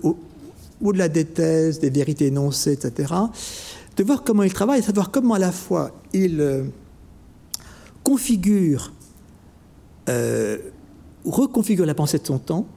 au-delà 0.82 1.08
des 1.08 1.24
thèses, 1.24 1.80
des 1.80 1.90
vérités 1.90 2.26
énoncées, 2.26 2.72
etc., 2.72 3.12
de 3.96 4.04
voir 4.04 4.22
comment 4.24 4.42
il 4.42 4.52
travaille, 4.52 4.80
de 4.80 4.86
savoir 4.86 5.10
comment 5.10 5.34
à 5.34 5.38
la 5.38 5.52
fois 5.52 5.92
il 6.12 6.40
euh, 6.40 6.64
configure, 8.04 8.92
euh, 10.08 10.58
reconfigure 11.24 11.86
la 11.86 11.94
pensée 11.94 12.18
de 12.18 12.26
son 12.26 12.38
temps, 12.38 12.68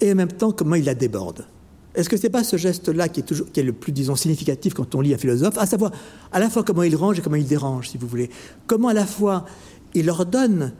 et 0.00 0.12
en 0.12 0.14
même 0.14 0.32
temps 0.32 0.52
comment 0.52 0.76
il 0.76 0.84
la 0.84 0.94
déborde. 0.94 1.46
Est-ce 1.94 2.08
que 2.08 2.16
ce 2.16 2.22
n'est 2.22 2.30
pas 2.30 2.42
ce 2.42 2.56
geste-là 2.56 3.08
qui 3.08 3.20
est, 3.20 3.62
le 3.62 3.72
plus, 3.72 3.92
disons, 3.92 4.16
significatif 4.16 4.72
quand 4.72 4.94
on 4.94 5.02
lit 5.02 5.12
un 5.12 5.18
philosophe, 5.18 5.58
à 5.58 5.66
savoir 5.66 5.92
à 6.32 6.40
la 6.40 6.48
fois 6.48 6.62
comment 6.62 6.84
il 6.84 6.96
range 6.96 7.18
et 7.18 7.22
comment 7.22 7.36
il 7.36 7.46
dérange, 7.46 7.90
si 7.90 7.98
vous 7.98 8.06
voulez. 8.06 8.30
Comment 8.66 8.88
à 8.88 8.94
la 8.94 9.04
fois 9.04 9.44
il 9.92 10.08
ordonne, 10.08 10.72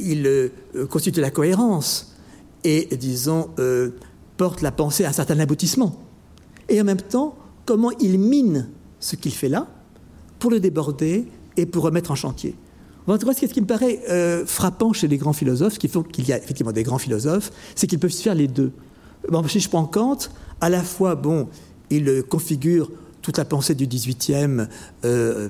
il 0.00 0.26
euh, 0.26 0.50
constitue 0.90 1.20
la 1.20 1.30
cohérence 1.30 2.16
et, 2.64 2.88
disons, 2.96 3.50
euh, 3.60 3.90
porte 4.36 4.62
la 4.62 4.72
pensée 4.72 5.04
à 5.04 5.10
un 5.10 5.12
certain 5.12 5.38
aboutissement. 5.38 6.02
Et 6.68 6.80
en 6.80 6.84
même 6.84 7.00
temps, 7.00 7.36
comment 7.64 7.92
il 8.00 8.18
mine 8.18 8.68
ce 8.98 9.14
qu'il 9.14 9.32
fait 9.32 9.48
là 9.48 9.68
pour 10.40 10.50
le 10.50 10.58
déborder 10.58 11.28
et 11.56 11.66
pour 11.66 11.84
remettre 11.84 12.10
en 12.10 12.16
chantier. 12.16 12.56
En 13.08 13.18
tout 13.18 13.26
cas, 13.26 13.32
ce 13.32 13.46
qui 13.46 13.60
me 13.60 13.66
paraît 13.66 14.00
euh, 14.10 14.44
frappant 14.44 14.92
chez 14.92 15.08
les 15.08 15.16
grands 15.16 15.32
philosophes, 15.32 15.78
qui 15.78 15.88
qu'il 15.88 16.28
y 16.28 16.32
a 16.32 16.38
effectivement 16.38 16.72
des 16.72 16.82
grands 16.82 16.98
philosophes, 16.98 17.50
c'est 17.74 17.86
qu'ils 17.86 17.98
peuvent 17.98 18.10
se 18.10 18.22
faire 18.22 18.34
les 18.34 18.48
deux. 18.48 18.72
Si 19.48 19.60
je 19.60 19.68
prends 19.68 19.86
Kant, 19.86 20.18
à 20.60 20.68
la 20.68 20.82
fois, 20.82 21.14
bon, 21.14 21.48
il 21.90 22.22
configure 22.28 22.90
toute 23.22 23.38
la 23.38 23.44
pensée 23.44 23.74
du 23.74 23.86
XVIIIe 23.86 24.66
euh, 25.04 25.48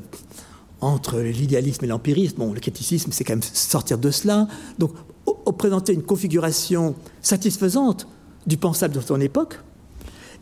entre 0.80 1.18
l'idéalisme 1.18 1.84
et 1.84 1.88
l'empirisme. 1.88 2.36
Bon, 2.38 2.52
le 2.52 2.60
criticisme, 2.60 3.10
c'est 3.12 3.24
quand 3.24 3.34
même 3.34 3.42
sortir 3.42 3.98
de 3.98 4.10
cela. 4.10 4.46
Donc, 4.78 4.92
présenter 5.58 5.92
une 5.92 6.02
configuration 6.02 6.94
satisfaisante 7.20 8.06
du 8.46 8.56
pensable 8.56 8.94
de 8.94 9.00
son 9.00 9.20
époque, 9.20 9.58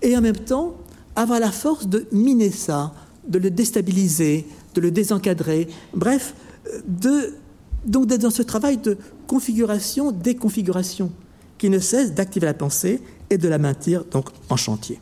et 0.03 0.17
en 0.17 0.21
même 0.21 0.37
temps, 0.37 0.77
avoir 1.17 1.41
la 1.41 1.51
force 1.51 1.89
de 1.89 2.07
miner 2.13 2.51
ça, 2.51 2.93
de 3.27 3.39
le 3.39 3.51
déstabiliser, 3.51 4.47
de 4.75 4.81
le 4.81 4.91
désencadrer. 4.91 5.67
Bref, 5.95 6.35
de, 6.87 7.35
donc 7.85 8.07
d'être 8.07 8.23
dans 8.23 8.31
ce 8.31 8.43
travail 8.43 8.79
de 8.79 8.97
configuration, 9.27 10.13
déconfiguration, 10.13 11.11
qui 11.59 11.71
ne 11.71 11.79
cesse 11.79 12.15
d'activer 12.15 12.47
la 12.47 12.55
pensée 12.55 13.01
et 13.31 13.39
de 13.39 13.49
la 13.49 13.59
maintenir 13.59 14.05
donc 14.05 14.29
en 14.51 14.57
chantier. 14.57 15.01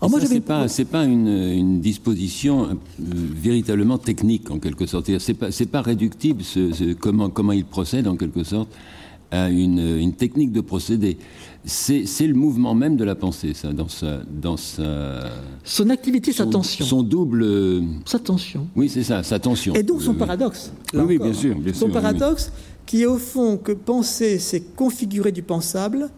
Alors 0.00 0.10
moi, 0.10 0.20
c'est 0.68 0.84
pas, 0.84 1.04
une, 1.04 1.80
disposition 1.80 2.64
euh, 2.64 2.74
véritablement 2.98 3.96
technique 3.96 4.50
en 4.50 4.58
quelque 4.58 4.86
sorte. 4.86 5.10
C'est 5.18 5.34
pas, 5.34 5.48
pas 5.70 5.82
réductible 5.82 6.42
ce, 6.42 6.92
comment, 6.94 7.30
comment 7.30 7.52
il 7.52 7.64
procède 7.64 8.06
en 8.06 8.16
quelque 8.16 8.44
sorte 8.44 8.68
à 9.30 9.48
une, 9.48 9.78
une 9.78 10.12
technique 10.12 10.52
de 10.52 10.60
procédé. 10.60 11.16
C'est, 11.66 12.26
le 12.26 12.34
mouvement 12.34 12.74
même 12.74 12.96
de 12.96 13.04
la 13.04 13.14
pensée, 13.14 13.54
ça, 13.54 13.72
dans 13.72 13.88
sa, 13.88 14.20
dans 14.28 14.58
sa 14.58 15.30
son 15.64 15.88
activité, 15.88 16.32
sa 16.32 16.44
tension, 16.44 16.84
son 16.84 17.02
double, 17.02 17.82
sa 18.04 18.18
tension. 18.18 18.68
Oui, 18.76 18.90
c'est 18.90 19.02
ça, 19.02 19.22
sa 19.22 19.38
tension. 19.38 19.74
Et 19.74 19.82
donc 19.82 20.02
son 20.02 20.14
paradoxe. 20.14 20.72
oui, 20.92 21.18
bien 21.18 21.32
sûr, 21.32 21.58
bien 21.58 21.72
son 21.72 21.88
paradoxe, 21.88 22.52
qui 22.84 23.02
est 23.02 23.06
au 23.06 23.16
fond 23.16 23.56
que 23.56 23.72
penser, 23.72 24.38
c'est 24.38 24.60
configurer 24.74 25.32
du 25.32 25.42
pensable 25.42 26.10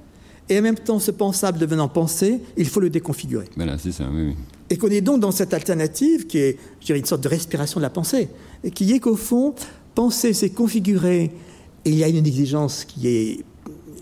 et 0.48 0.58
en 0.58 0.62
même 0.62 0.76
temps, 0.76 1.00
ce 1.00 1.10
pensable 1.10 1.58
devenant 1.58 1.88
pensée, 1.88 2.40
il 2.56 2.66
faut 2.66 2.80
le 2.80 2.90
déconfigurer. 2.90 3.46
Voilà, 3.56 3.78
c'est 3.78 3.92
ça, 3.92 4.04
oui, 4.12 4.28
oui. 4.28 4.34
Et 4.70 4.76
qu'on 4.76 4.88
est 4.88 5.00
donc 5.00 5.20
dans 5.20 5.32
cette 5.32 5.54
alternative 5.54 6.26
qui 6.26 6.38
est, 6.38 6.58
je 6.80 6.86
dirais, 6.86 6.98
une 6.98 7.04
sorte 7.04 7.22
de 7.22 7.28
respiration 7.28 7.80
de 7.80 7.82
la 7.82 7.90
pensée, 7.90 8.28
et 8.62 8.70
qui 8.70 8.92
est 8.92 9.00
qu'au 9.00 9.16
fond, 9.16 9.54
penser, 9.94 10.32
c'est 10.32 10.50
configurer, 10.50 11.32
et 11.84 11.90
il 11.90 11.96
y 11.96 12.04
a 12.04 12.08
une 12.08 12.16
exigence 12.16 12.84
qui 12.84 13.08
est 13.08 13.44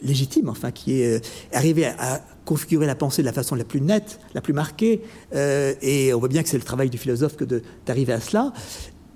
légitime, 0.04 0.48
enfin, 0.48 0.70
qui 0.70 1.00
est 1.00 1.16
euh, 1.16 1.20
arriver 1.52 1.86
à, 1.86 2.22
configurer 2.44 2.86
la 2.86 2.94
pensée 2.94 3.22
de 3.22 3.26
la 3.26 3.32
façon 3.32 3.54
la 3.54 3.64
plus 3.64 3.80
nette, 3.80 4.20
la 4.34 4.40
plus 4.40 4.52
marquée, 4.52 5.02
euh, 5.34 5.74
et 5.82 6.12
on 6.14 6.18
voit 6.18 6.28
bien 6.28 6.42
que 6.42 6.48
c'est 6.48 6.58
le 6.58 6.64
travail 6.64 6.90
du 6.90 6.98
philosophe 6.98 7.36
que 7.36 7.44
d'arriver 7.86 8.12
à 8.12 8.20
cela, 8.20 8.52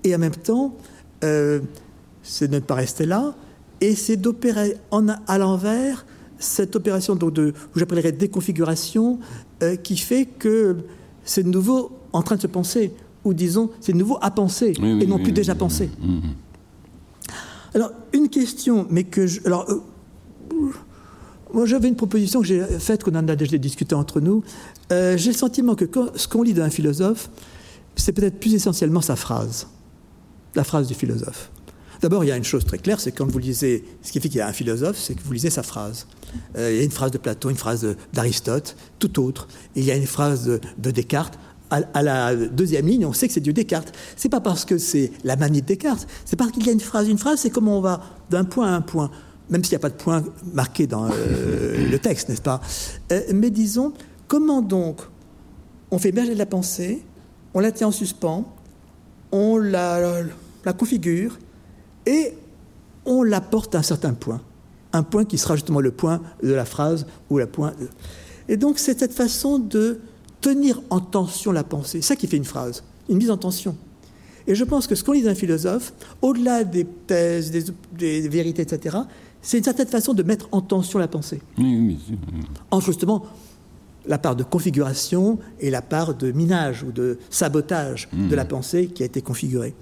et 0.05 0.15
en 0.15 0.19
même 0.19 0.36
temps, 0.36 0.77
euh, 1.24 1.60
c'est 2.23 2.48
de 2.48 2.55
ne 2.55 2.60
pas 2.60 2.74
rester 2.74 3.06
là, 3.06 3.35
et 3.81 3.94
c'est 3.94 4.16
d'opérer 4.16 4.77
à 5.27 5.39
l'envers 5.39 6.06
cette 6.39 6.77
opération 6.77 7.16
donc 7.16 7.32
de, 7.32 7.51
que 7.51 7.81
j'appellerais 7.81 8.12
déconfiguration, 8.12 9.19
euh, 9.62 9.77
qui 9.77 9.97
fait 9.97 10.24
que 10.24 10.77
c'est 11.24 11.43
de 11.43 11.51
nouveau 11.51 11.93
en 12.12 12.23
train 12.23 12.36
de 12.36 12.40
se 12.40 12.47
penser, 12.47 12.93
ou 13.24 13.35
disons, 13.35 13.70
c'est 13.81 13.93
de 13.93 13.98
nouveau 13.98 14.19
à 14.23 14.31
penser, 14.31 14.73
et 14.81 15.06
non 15.06 15.19
plus 15.19 15.32
déjà 15.32 15.55
pensé. 15.55 15.90
Alors, 17.74 17.90
une 18.15 18.31
question, 18.31 18.86
mais 18.89 19.05
que 19.05 19.27
je. 19.27 19.40
Alors, 19.44 19.66
moi, 21.55 21.64
j'avais 21.64 21.89
une 21.89 21.97
proposition 21.97 22.40
que 22.40 22.47
j'ai 22.47 22.62
faite, 22.78 23.02
qu'on 23.02 23.14
en 23.14 23.26
a 23.26 23.36
déjà 23.36 23.56
discuté 23.56 23.94
entre 23.94 24.20
nous. 24.20 24.43
Euh, 24.93 25.16
j'ai 25.16 25.30
le 25.30 25.36
sentiment 25.36 25.74
que 25.74 25.86
ce 26.14 26.28
qu'on 26.28 26.43
lit 26.43 26.52
d'un 26.52 26.70
philosophe, 26.70 27.30
c'est 27.97 28.12
peut-être 28.12 28.39
plus 28.39 28.55
essentiellement 28.55 29.01
sa 29.01 29.16
phrase, 29.16 29.66
la 30.55 30.64
phrase 30.64 30.89
du 30.89 30.94
philosophe. 30.94 31.51
D'abord, 32.01 32.22
il 32.22 32.28
y 32.28 32.32
a 32.32 32.36
une 32.36 32.44
chose 32.44 32.64
très 32.64 32.78
claire, 32.78 33.01
c'est 33.01 33.10
quand 33.10 33.26
vous 33.26 33.39
lisez, 33.39 33.85
ce 34.02 34.12
qui 34.12 34.20
fait 34.20 34.28
qu'il 34.28 34.39
y 34.39 34.40
a 34.43 34.47
un 34.47 34.52
philosophe, 34.52 34.97
c'est 34.97 35.14
que 35.14 35.22
vous 35.22 35.32
lisez 35.32 35.51
sa 35.51 35.62
phrase. 35.62 36.06
Euh, 36.56 36.70
il 36.70 36.76
y 36.76 36.80
a 36.80 36.85
une 36.85 36.93
phrase 36.93 37.10
de 37.10 37.18
Platon, 37.18 37.51
une 37.51 37.56
phrase 37.56 37.97
d'Aristote, 38.12 38.76
tout 38.98 39.20
autre. 39.20 39.48
il 39.74 39.85
y 39.85 39.90
a 39.90 39.97
une 39.97 40.06
phrase 40.06 40.60
de, 40.78 40.90
Descartes. 40.90 41.39
À, 41.70 42.02
la 42.02 42.35
deuxième 42.35 42.86
ligne, 42.86 43.05
on 43.05 43.12
sait 43.12 43.26
que 43.26 43.35
c'est 43.35 43.40
du 43.40 43.52
Descartes. 43.52 43.93
C'est 44.16 44.30
pas 44.30 44.40
parce 44.40 44.64
que 44.64 44.78
c'est 44.78 45.12
la 45.24 45.36
manie 45.36 45.60
de 45.60 45.66
Descartes, 45.66 46.06
c'est 46.24 46.36
parce 46.36 46.52
qu'il 46.52 46.64
y 46.64 46.68
a 46.68 46.72
une 46.72 46.80
phrase. 46.80 47.09
Une 47.09 47.18
phrase, 47.18 47.40
c'est 47.40 47.51
comment 47.51 47.78
on 47.78 47.80
va 47.80 48.01
d'un 48.30 48.44
point 48.44 48.68
à 48.68 48.76
un 48.76 48.80
point, 48.80 49.10
même 49.50 49.64
s'il 49.64 49.72
n'y 49.72 49.76
a 49.76 49.80
pas 49.80 49.90
de 49.90 49.94
point 49.94 50.24
marqué 50.52 50.86
dans 50.86 51.08
euh, 51.10 51.88
le 51.90 51.98
texte, 51.98 52.28
n'est-ce 52.28 52.42
pas? 52.42 52.60
Euh, 53.12 53.22
Mais 53.34 53.50
disons, 53.50 53.92
comment 54.26 54.62
donc 54.62 55.00
on 55.90 55.98
fait 55.98 56.10
émerger 56.10 56.34
de 56.34 56.38
la 56.38 56.46
pensée, 56.46 57.02
on 57.54 57.60
la 57.60 57.72
tient 57.72 57.88
en 57.88 57.92
suspens, 57.92 58.44
on 59.32 59.56
la, 59.56 60.22
la 60.64 60.72
configure, 60.72 61.38
et 62.06 62.34
on 63.04 63.22
la 63.22 63.40
porte 63.40 63.74
à 63.74 63.78
un 63.78 63.82
certain 63.82 64.14
point 64.14 64.40
un 64.92 65.02
point 65.02 65.24
qui 65.24 65.38
sera 65.38 65.54
justement 65.54 65.80
le 65.80 65.90
point 65.90 66.20
de 66.42 66.52
la 66.52 66.64
phrase 66.64 67.06
ou 67.30 67.38
la 67.38 67.46
point. 67.46 67.72
Et 68.48 68.56
donc 68.56 68.78
c'est 68.78 68.98
cette 68.98 69.12
façon 69.12 69.58
de 69.58 70.00
tenir 70.40 70.80
en 70.90 71.00
tension 71.00 71.52
la 71.52 71.64
pensée, 71.64 72.00
ça 72.00 72.16
qui 72.16 72.26
fait 72.26 72.36
une 72.36 72.44
phrase, 72.44 72.84
une 73.08 73.18
mise 73.18 73.30
en 73.30 73.36
tension. 73.36 73.76
Et 74.46 74.54
je 74.54 74.64
pense 74.64 74.86
que 74.86 74.94
ce 74.94 75.04
qu'on 75.04 75.12
lit 75.12 75.22
d'un 75.22 75.34
philosophe, 75.34 75.92
au-delà 76.22 76.64
des 76.64 76.86
thèses, 76.86 77.50
des, 77.50 78.28
vérités, 78.28 78.62
etc., 78.62 78.96
c'est 79.48 79.56
une 79.56 79.64
certaine 79.64 79.88
façon 79.88 80.12
de 80.12 80.22
mettre 80.22 80.46
en 80.52 80.60
tension 80.60 80.98
la 80.98 81.08
pensée. 81.08 81.40
Oui, 81.56 81.96
oui, 82.10 82.18
Entre 82.70 82.84
justement 82.84 83.24
la 84.06 84.18
part 84.18 84.36
de 84.36 84.42
configuration 84.42 85.38
et 85.58 85.70
la 85.70 85.80
part 85.80 86.14
de 86.14 86.32
minage 86.32 86.82
ou 86.82 86.92
de 86.92 87.18
sabotage 87.30 88.10
de 88.12 88.34
la 88.34 88.44
mmh. 88.44 88.48
pensée 88.48 88.86
qui 88.88 89.02
a 89.04 89.06
été 89.06 89.22
configurée. 89.22 89.74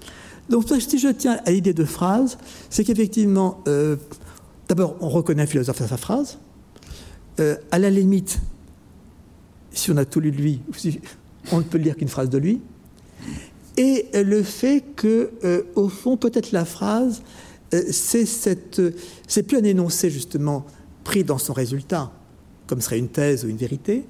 Donc 0.49 0.63
si 0.79 0.99
je 0.99 1.09
tiens 1.09 1.39
à 1.45 1.51
l'idée 1.51 1.73
de 1.73 1.83
phrase, 1.83 2.37
c'est 2.69 2.85
qu'effectivement, 2.85 3.59
euh, 3.67 3.97
D'abord, 4.69 4.95
on 4.99 5.09
reconnaît 5.09 5.43
un 5.43 5.47
philosophe 5.47 5.81
à 5.81 5.87
sa 5.87 5.97
phrase. 5.97 6.39
Euh, 7.39 7.55
à 7.71 7.79
la 7.79 7.89
limite, 7.89 8.39
si 9.71 9.91
on 9.91 9.97
a 9.97 10.05
tout 10.05 10.19
lu 10.19 10.31
de 10.31 10.37
lui, 10.37 10.61
on 11.51 11.57
ne 11.59 11.63
peut 11.63 11.77
lire 11.77 11.95
qu'une 11.95 12.09
phrase 12.09 12.29
de 12.29 12.37
lui, 12.37 12.59
et 13.77 14.07
le 14.13 14.43
fait 14.43 14.83
que, 14.95 15.31
au 15.75 15.87
fond, 15.87 16.17
peut-être 16.17 16.51
la 16.51 16.65
phrase, 16.65 17.21
c'est 17.71 18.25
cette, 18.25 18.81
c'est 19.27 19.43
plus 19.43 19.57
un 19.57 19.63
énoncé 19.63 20.09
justement 20.09 20.65
pris 21.03 21.23
dans 21.23 21.37
son 21.37 21.53
résultat, 21.53 22.11
comme 22.67 22.81
serait 22.81 22.99
une 22.99 23.09
thèse 23.09 23.45
ou 23.45 23.49
une 23.49 23.57
vérité, 23.57 24.05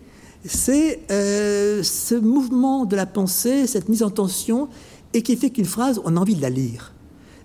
c'est 0.46 1.02
ce 1.10 2.16
mouvement 2.16 2.86
de 2.86 2.96
la 2.96 3.06
pensée, 3.06 3.68
cette 3.68 3.90
mise 3.90 4.04
en 4.04 4.10
tension, 4.10 4.70
et 5.14 5.22
qui 5.22 5.36
fait 5.36 5.50
qu'une 5.50 5.66
phrase, 5.66 6.02
on 6.06 6.16
a 6.18 6.20
envie 6.20 6.36
de 6.36 6.42
la 6.42 6.50
lire. 6.50 6.94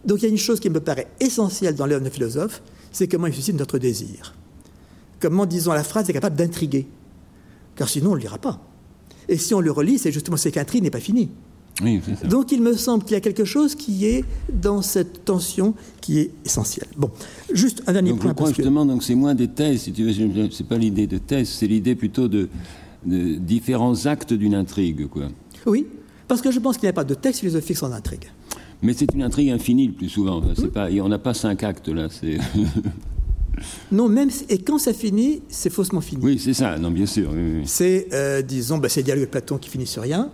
Donc 0.05 0.19
il 0.19 0.23
y 0.25 0.27
a 0.27 0.31
une 0.31 0.39
chose 0.39 0.61
qui 0.61 0.69
me 0.69 0.81
paraît 0.81 1.09
essentielle 1.21 1.75
dans 1.75 1.87
l'œuvre 1.87 2.05
de 2.05 2.11
philosophe, 2.11 2.63
c'est 2.91 3.09
comment 3.09 3.27
il 3.27 3.35
suscite 3.35 3.57
notre 3.57 3.79
désir. 3.79 4.35
Comment, 5.21 5.47
disons, 5.47 5.73
la 5.73 5.85
phrase 5.85 6.11
est 6.11 6.13
capable 6.13 6.37
d'intriguer. 6.37 6.87
Car 7.77 7.89
sinon, 7.89 8.11
on 8.11 8.13
ne 8.13 8.17
le 8.17 8.23
lira 8.23 8.39
pas. 8.39 8.61
Et 9.29 9.39
si 9.39 9.55
on 9.55 9.61
le 9.61 9.71
relit, 9.71 9.99
c'est 9.99 10.11
justement 10.13 10.37
c'est 10.37 10.51
qu'intrigue 10.51 10.83
n'est 10.83 10.91
pas 10.91 11.01
fini. 11.01 11.31
Donc 12.25 12.53
il 12.53 12.63
me 12.63 12.75
semble 12.75 13.05
qu'il 13.05 13.15
y 13.15 13.17
a 13.17 13.21
quelque 13.21 13.45
chose 13.45 13.75
qui 13.75 14.05
est 14.07 14.25
dans 14.53 14.83
cette 14.83 15.25
tension 15.25 15.75
qui 16.01 16.19
est 16.19 16.31
essentielle. 16.45 16.89
Bon, 16.97 17.11
juste 17.53 17.83
un 17.87 17.93
dernier 17.93 18.11
donc, 18.11 18.21
point. 18.21 18.31
Je 18.31 18.35
crois 18.35 18.49
justement, 18.49 18.87
donc 18.87 19.03
c'est 19.03 19.15
moins 19.15 19.35
des 19.35 19.49
thèses, 19.49 19.83
si 19.83 19.93
tu 19.93 20.05
veux, 20.05 20.51
c'est 20.51 20.67
pas 20.67 20.77
l'idée 20.77 21.07
de 21.07 21.19
thèse, 21.19 21.49
c'est 21.49 21.67
l'idée 21.67 21.95
plutôt 21.95 22.29
de, 22.29 22.49
de, 23.07 23.37
différents 23.37 24.07
actes 24.07 24.33
d'une 24.33 24.55
intrigue, 24.55 25.09
quoi. 25.09 25.29
Oui, 25.67 25.87
parce 26.29 26.43
que 26.43 26.51
je 26.51 26.59
pense 26.59 26.77
qu'il 26.77 26.87
n'y 26.87 26.91
a 26.91 26.95
pas 26.95 27.05
de 27.05 27.15
texte 27.15 27.41
philosophique 27.41 27.77
sans 27.77 27.93
intrigue. 27.93 28.31
Mais 28.83 28.93
c'est 28.93 29.13
une 29.15 29.23
intrigue 29.23 29.51
infinie 29.51 29.87
le 29.87 29.93
plus 29.93 30.09
souvent. 30.09 30.43
C'est 30.57 30.73
pas, 30.73 30.89
on 30.91 31.09
n'a 31.09 31.19
pas 31.19 31.35
cinq 31.35 31.63
actes 31.63 31.89
là. 31.89 32.09
non, 33.93 34.09
même 34.09 34.29
et 34.49 34.59
quand 34.59 34.79
ça 34.79 34.93
finit, 34.93 35.43
c'est 35.49 35.71
faussement 35.71 36.01
fini. 36.01 36.21
Oui, 36.23 36.39
c'est 36.39 36.55
ça. 36.55 36.79
Non, 36.79 36.91
bien 36.91 37.07
sûr. 37.07 37.31
C'est, 37.65 38.09
euh, 38.13 38.43
disons, 38.43 38.79
bah, 38.79 38.89
c'est 38.89 39.01
le 39.01 39.05
dialogue 39.05 39.25
de 39.25 39.31
Platon 39.31 39.59
qui 39.59 39.71
finit 39.71 39.87
sur 39.87 40.03
rien. 40.03 40.31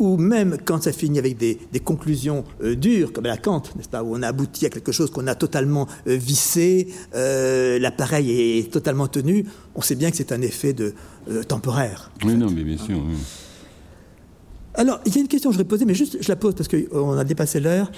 Ou 0.00 0.16
même 0.16 0.56
quand 0.64 0.82
ça 0.82 0.92
finit 0.92 1.20
avec 1.20 1.36
des, 1.36 1.58
conclusions 1.84 2.44
euh, 2.62 2.74
dures, 2.74 3.12
comme 3.12 3.26
à 3.26 3.28
la 3.28 3.36
Kant, 3.36 3.62
n'est-ce 3.76 3.88
pas, 3.88 4.02
où 4.02 4.16
on 4.16 4.22
a 4.22 4.28
abouti 4.28 4.66
à 4.66 4.70
quelque 4.70 4.90
chose 4.90 5.10
qu'on 5.10 5.28
a 5.28 5.36
totalement 5.36 5.86
euh, 6.08 6.16
vissé, 6.16 6.88
l'appareil 7.14 8.58
est 8.58 8.72
totalement 8.72 9.06
tenu, 9.06 9.46
on 9.76 9.82
sait 9.82 9.94
bien 9.94 10.10
que 10.10 10.16
c'est 10.16 10.32
un 10.32 10.42
effet 10.42 10.72
de, 10.72 10.94
temporaire. 11.46 12.10
Oui, 12.24 12.34
non, 12.34 12.50
mais 12.50 12.64
bien 12.64 12.78
sûr. 12.78 13.00
Alors, 14.74 15.00
il 15.04 15.14
y 15.14 15.18
a 15.18 15.20
une 15.20 15.28
question 15.28 15.50
que 15.50 15.54
je 15.54 15.58
voudrais 15.58 15.68
poser, 15.68 15.84
mais 15.84 15.94
juste 15.94 16.18
je 16.20 16.28
la 16.28 16.36
pose 16.36 16.54
parce 16.54 16.68
qu'on 16.68 17.12
a 17.12 17.24
dépassé 17.24 17.60
l'heure. 17.60 17.90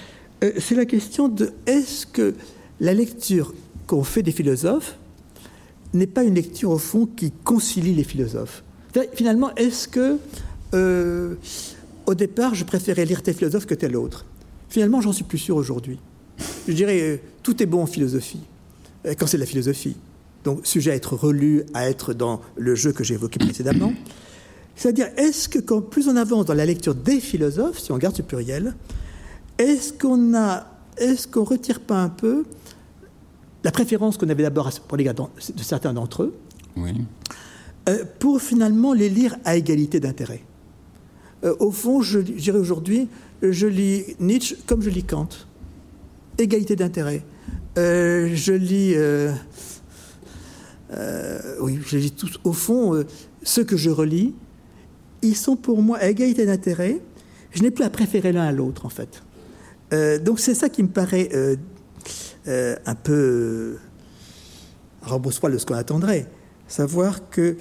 Euh, 0.42 0.52
c'est 0.58 0.74
la 0.74 0.84
question 0.84 1.28
de 1.28 1.52
est-ce 1.66 2.06
que 2.06 2.34
la 2.80 2.94
lecture 2.94 3.54
qu'on 3.86 4.04
fait 4.04 4.22
des 4.22 4.32
philosophes 4.32 4.96
n'est 5.92 6.06
pas 6.06 6.24
une 6.24 6.34
lecture 6.34 6.70
au 6.70 6.78
fond 6.78 7.06
qui 7.06 7.32
concilie 7.44 7.94
les 7.94 8.04
philosophes? 8.04 8.64
Finalement, 9.14 9.54
est-ce 9.54 9.88
que 9.88 10.18
euh, 10.74 11.34
au 12.06 12.14
départ, 12.14 12.54
je 12.54 12.64
préférais 12.64 13.04
lire 13.04 13.22
tel 13.22 13.34
philosophe 13.34 13.66
que 13.66 13.74
tel 13.74 13.96
autre 13.96 14.26
Finalement, 14.68 15.00
j'en 15.00 15.12
suis 15.12 15.24
plus 15.24 15.38
sûr 15.38 15.56
aujourd'hui. 15.56 15.98
Je 16.66 16.72
dirais, 16.72 17.00
euh, 17.00 17.16
tout 17.42 17.62
est 17.62 17.66
bon 17.66 17.82
en 17.82 17.86
philosophie, 17.86 18.40
quand 19.18 19.26
c'est 19.26 19.36
de 19.36 19.42
la 19.42 19.46
philosophie. 19.46 19.96
Donc, 20.44 20.66
sujet 20.66 20.92
à 20.92 20.94
être 20.94 21.14
relu, 21.14 21.64
à 21.74 21.88
être 21.88 22.14
dans 22.14 22.40
le 22.56 22.74
jeu 22.74 22.92
que 22.92 23.04
j'ai 23.04 23.14
évoqué 23.14 23.38
précédemment. 23.38 23.92
C'est-à-dire, 24.74 25.08
est-ce 25.16 25.48
que 25.48 25.58
quand 25.58 25.82
plus 25.82 26.08
on 26.08 26.16
avance 26.16 26.46
dans 26.46 26.54
la 26.54 26.64
lecture 26.64 26.94
des 26.94 27.20
philosophes, 27.20 27.78
si 27.78 27.92
on 27.92 27.98
garde 27.98 28.16
ce 28.16 28.22
pluriel, 28.22 28.74
est-ce 29.58 29.92
qu'on 29.92 30.34
a, 30.34 30.66
est-ce 30.96 31.28
qu'on 31.28 31.44
retire 31.44 31.80
pas 31.80 32.02
un 32.02 32.08
peu 32.08 32.44
la 33.64 33.70
préférence 33.70 34.16
qu'on 34.16 34.28
avait 34.28 34.42
d'abord 34.42 34.70
pour 34.88 34.96
les 34.96 35.04
de 35.04 35.62
certains 35.62 35.92
d'entre 35.92 36.24
eux, 36.24 36.34
euh, 37.88 38.04
pour 38.18 38.40
finalement 38.40 38.92
les 38.92 39.08
lire 39.08 39.36
à 39.44 39.56
égalité 39.56 40.00
d'intérêt? 40.00 40.42
Euh, 41.44 41.54
au 41.58 41.70
fond, 41.70 42.00
je 42.02 42.18
dirais 42.18 42.58
aujourd'hui, 42.58 43.08
je 43.42 43.66
lis 43.66 44.04
Nietzsche 44.20 44.56
comme 44.66 44.82
je 44.82 44.90
lis 44.90 45.04
Kant, 45.04 45.28
égalité 46.38 46.76
d'intérêt. 46.76 47.24
Euh, 47.78 48.30
je 48.34 48.52
lis, 48.52 48.94
oui, 51.60 51.78
je 51.86 51.96
lis 51.96 52.12
tout. 52.12 52.28
Au 52.44 52.52
fond, 52.52 53.04
ce 53.42 53.60
que 53.60 53.76
je 53.76 53.90
relis, 53.90 54.34
ils 55.22 55.36
sont 55.36 55.56
pour 55.56 55.82
moi 55.82 55.98
à 55.98 56.08
égalité 56.08 56.46
d'intérêt. 56.46 57.00
Je 57.52 57.62
n'ai 57.62 57.70
plus 57.70 57.84
à 57.84 57.90
préférer 57.90 58.32
l'un 58.32 58.44
à 58.44 58.52
l'autre, 58.52 58.86
en 58.86 58.88
fait. 58.88 59.22
Euh, 59.92 60.18
donc 60.18 60.40
c'est 60.40 60.54
ça 60.54 60.68
qui 60.68 60.82
me 60.82 60.88
paraît 60.88 61.28
euh, 61.34 61.56
euh, 62.48 62.76
un 62.86 62.94
peu 62.94 63.76
rembourse-poil 65.02 65.52
de 65.52 65.58
ce 65.58 65.66
qu'on 65.66 65.74
attendrait. 65.74 66.26
Savoir 66.66 67.28
que 67.28 67.56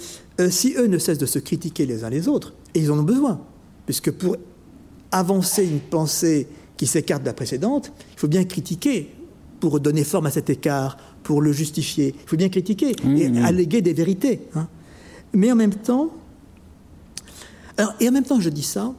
si 0.50 0.74
eux 0.78 0.88
ne 0.88 0.98
cessent 0.98 1.18
de 1.18 1.26
se 1.26 1.40
critiquer 1.40 1.86
les 1.86 2.06
uns 2.06 2.10
les 2.10 2.30
autres, 2.30 2.54
et 2.74 2.80
ils 2.80 2.92
en 2.92 3.00
ont 3.00 3.04
besoin, 3.04 3.42
puisque 3.86 4.12
pour 4.12 4.38
avancer 5.12 5.66
une 5.66 5.80
pensée 5.80 6.48
qui 6.78 6.88
s'écarte 6.88 7.22
de 7.22 7.28
la 7.28 7.34
précédente, 7.34 7.92
il 8.14 8.20
faut 8.20 8.28
bien 8.28 8.44
critiquer 8.44 9.14
pour 9.60 9.80
donner 9.80 10.04
forme 10.04 10.26
à 10.26 10.32
cet 10.32 10.50
écart, 10.50 10.98
pour 11.24 11.42
le 11.42 11.52
justifier. 11.52 12.16
Il 12.24 12.30
faut 12.30 12.38
bien 12.38 12.50
critiquer 12.50 12.96
et 13.06 13.40
alléguer 13.44 13.82
des 13.82 13.94
vérités. 13.94 14.42
Hein. 14.56 14.68
Mais 15.34 15.52
en 15.52 15.56
même 15.56 15.74
temps, 15.74 16.12
et 18.00 18.10
en 18.10 18.12
même 18.12 18.24
temps, 18.24 18.40
je 18.40 18.50
dis 18.50 18.64
ça, 18.64 18.94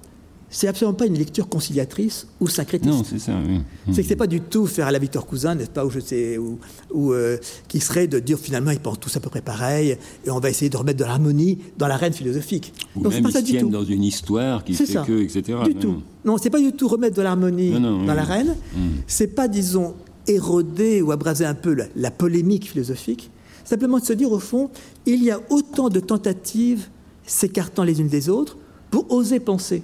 c'est 0.52 0.68
absolument 0.68 0.94
pas 0.94 1.06
une 1.06 1.16
lecture 1.16 1.48
conciliatrice 1.48 2.26
ou 2.38 2.46
syncrétiste. 2.46 2.92
Non, 2.92 3.02
c'est 3.02 3.18
ça, 3.18 3.32
oui. 3.48 3.62
C'est 3.92 4.02
que 4.02 4.08
c'est 4.08 4.16
pas 4.16 4.26
du 4.26 4.42
tout 4.42 4.66
faire 4.66 4.86
à 4.86 4.92
la 4.92 4.98
Victor 4.98 5.26
Cousin, 5.26 5.54
n'est-ce 5.54 5.70
pas, 5.70 5.84
ou 5.84 5.90
je 5.90 5.98
sais, 5.98 6.38
ou, 6.38 7.12
euh, 7.12 7.38
qui 7.68 7.80
serait 7.80 8.06
de 8.06 8.18
dire 8.18 8.38
finalement 8.38 8.70
ils 8.70 8.78
pensent 8.78 9.00
tous 9.00 9.16
à 9.16 9.20
peu 9.20 9.30
près 9.30 9.40
pareil, 9.40 9.96
et 10.26 10.30
on 10.30 10.38
va 10.40 10.50
essayer 10.50 10.68
de 10.68 10.76
remettre 10.76 10.98
de 10.98 11.04
l'harmonie 11.04 11.58
dans 11.78 11.88
l'arène 11.88 12.12
philosophique. 12.12 12.74
Ou 12.94 13.08
même 13.08 13.26
ils 13.26 13.42
tiennent 13.44 13.70
dans 13.70 13.84
une 13.84 14.04
histoire 14.04 14.62
qui 14.62 14.74
fait 14.74 15.02
que, 15.06 15.22
etc. 15.22 15.58
Du 15.64 15.74
tout. 15.74 16.02
Non, 16.24 16.36
c'est 16.36 16.50
pas 16.50 16.60
du 16.60 16.72
tout 16.72 16.86
remettre 16.86 17.16
de 17.16 17.22
l'harmonie 17.22 17.72
dans 17.72 18.14
l'arène. 18.14 18.54
Ce 18.74 18.78
mm. 18.78 18.90
C'est 19.06 19.34
pas, 19.34 19.48
disons, 19.48 19.94
éroder 20.26 21.00
ou 21.00 21.12
abraser 21.12 21.46
un 21.46 21.54
peu 21.54 21.72
la, 21.72 21.86
la 21.96 22.10
polémique 22.10 22.68
philosophique. 22.70 23.30
Simplement 23.64 23.98
de 23.98 24.04
se 24.04 24.12
dire 24.12 24.30
au 24.30 24.38
fond, 24.38 24.68
il 25.06 25.24
y 25.24 25.30
a 25.30 25.40
autant 25.48 25.88
de 25.88 26.00
tentatives 26.00 26.88
s'écartant 27.24 27.84
les 27.84 28.00
unes 28.00 28.08
des 28.08 28.28
autres 28.28 28.58
pour 28.90 29.10
oser 29.10 29.40
penser. 29.40 29.82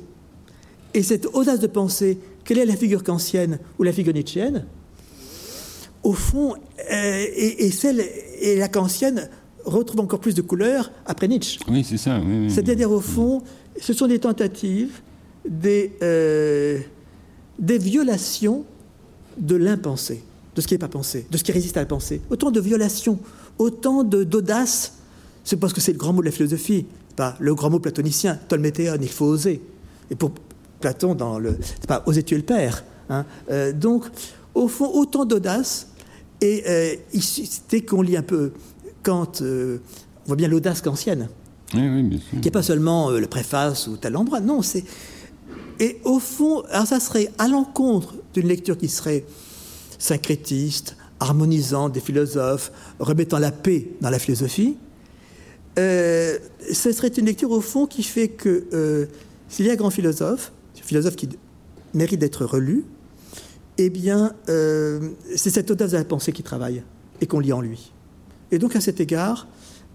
Et 0.99 1.05
cette 1.05 1.27
audace 1.27 1.61
de 1.61 1.69
penser, 1.69 2.19
quelle 2.43 2.59
est 2.59 2.67
la 2.67 2.75
figure 2.75 3.05
kantienne 3.05 3.61
ou 3.79 3.85
la 3.85 3.93
figure 3.93 4.13
nietzschéenne 4.13 4.65
Au 6.03 6.13
fond, 6.13 6.57
euh, 6.91 7.25
et, 7.37 7.71
celle 7.71 8.05
et 8.41 8.57
la 8.57 8.67
kantienne 8.67 9.31
retrouve 9.65 10.01
encore 10.01 10.19
plus 10.19 10.35
de 10.35 10.43
couleurs 10.43 10.91
après 11.07 11.29
Nietzsche. 11.29 11.61
Oui, 11.71 11.87
c'est 11.89 11.99
ça. 11.99 12.21
C'est-à-dire, 12.49 12.91
au 12.91 12.99
fond, 12.99 13.45
ce 13.81 13.93
sont 13.93 14.09
des 14.09 14.19
tentatives, 14.19 15.01
des, 15.49 15.93
euh, 16.03 16.81
des 17.61 17.79
violations 17.79 18.65
de 19.37 19.55
l'impensé, 19.55 20.25
de 20.57 20.61
ce 20.61 20.67
qui 20.67 20.75
n'est 20.75 20.79
pas 20.79 20.89
pensé, 20.89 21.27
de 21.31 21.39
ce 21.39 21.45
qui 21.45 21.53
résiste 21.53 21.77
à 21.77 21.81
la 21.81 21.87
pensée. 21.87 22.23
Autant 22.29 22.51
de 22.51 22.59
violations, 22.59 23.21
autant 23.59 24.03
d'audace. 24.03 24.95
C'est 25.45 25.59
parce 25.59 25.73
que 25.73 25.81
c'est 25.81 25.93
le 25.93 25.99
grand 25.99 26.13
mot 26.13 26.23
de 26.23 26.27
la 26.27 26.33
philosophie 26.33 26.87
pas 27.15 27.37
le 27.41 27.53
grand 27.55 27.69
mot 27.69 27.81
platonicien, 27.81 28.39
tolméthéon, 28.47 28.97
il 29.01 29.09
faut 29.09 29.27
oser. 29.27 29.61
Et 30.11 30.15
pour 30.15 30.31
Platon, 30.81 31.15
dans 31.15 31.39
le, 31.39 31.59
c'est 31.61 31.87
pas 31.87 32.03
oser 32.07 32.23
tuer 32.23 32.37
le 32.37 32.43
père. 32.43 32.85
Hein. 33.09 33.25
Euh, 33.51 33.73
donc, 33.73 34.05
au 34.55 34.69
fond, 34.69 34.91
autant 34.93 35.25
d'audace. 35.25 35.89
Et 36.41 36.63
euh, 36.69 36.95
dès 37.69 37.81
qu'on 37.81 38.03
lit 38.03 38.17
un 38.17 38.23
peu 38.23 38.53
Kant, 39.03 39.33
euh, 39.41 39.79
on 40.25 40.29
voit 40.29 40.37
bien 40.37 40.49
l'audace 40.49 40.81
kantienne. 40.81 41.29
Oui, 41.75 41.89
oui, 41.89 42.03
bien 42.03 42.19
sûr. 42.19 42.31
Qui 42.31 42.47
n'est 42.47 42.51
pas 42.51 42.63
seulement 42.63 43.11
le 43.11 43.27
préface 43.27 43.89
ou 43.89 43.97
tel 43.97 44.17
endroit, 44.17 44.41
non, 44.41 44.63
c'est. 44.63 44.85
Et 45.81 46.01
au 46.05 46.19
fond, 46.19 46.63
alors 46.71 46.87
ça 46.87 47.01
serait 47.01 47.31
à 47.39 47.49
l'encontre 47.49 48.15
d'une 48.35 48.49
lecture 48.49 48.77
qui 48.77 48.89
serait 48.89 49.25
syncrétiste, 49.99 50.97
harmonisant 51.21 51.89
des 51.89 52.01
philosophes, 52.01 52.73
remettant 52.99 53.39
la 53.39 53.51
paix 53.53 53.91
dans 54.01 54.11
la 54.11 54.19
philosophie, 54.19 54.77
ce 55.77 56.41
serait 56.73 57.09
une 57.09 57.27
lecture 57.27 57.53
au 57.53 57.61
fond 57.61 57.87
qui 57.87 58.03
fait 58.03 58.27
que 58.27 59.09
s'il 59.49 59.67
y 59.67 59.71
a 59.71 59.75
un 59.75 59.77
grand 59.77 59.91
philosophe, 59.91 60.51
philosophe 60.89 61.17
qui 61.17 61.29
mérite 61.95 62.19
d'être 62.21 62.45
relu, 62.45 62.85
eh 63.77 63.91
bien, 63.91 64.33
euh, 64.49 65.11
c'est 65.37 65.51
cette 65.51 65.71
audace 65.71 65.93
de 65.93 65.97
la 65.97 66.05
pensée 66.05 66.33
qui 66.33 66.43
travaille 66.43 66.83
et 67.21 67.27
qu'on 67.27 67.41
lit 67.41 67.53
en 67.53 67.61
lui. 67.61 67.93
Et 68.51 68.59
donc, 68.59 68.75
à 68.75 68.81
cet 68.81 69.01
égard, 69.01 69.47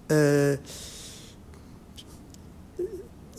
il 0.10 0.58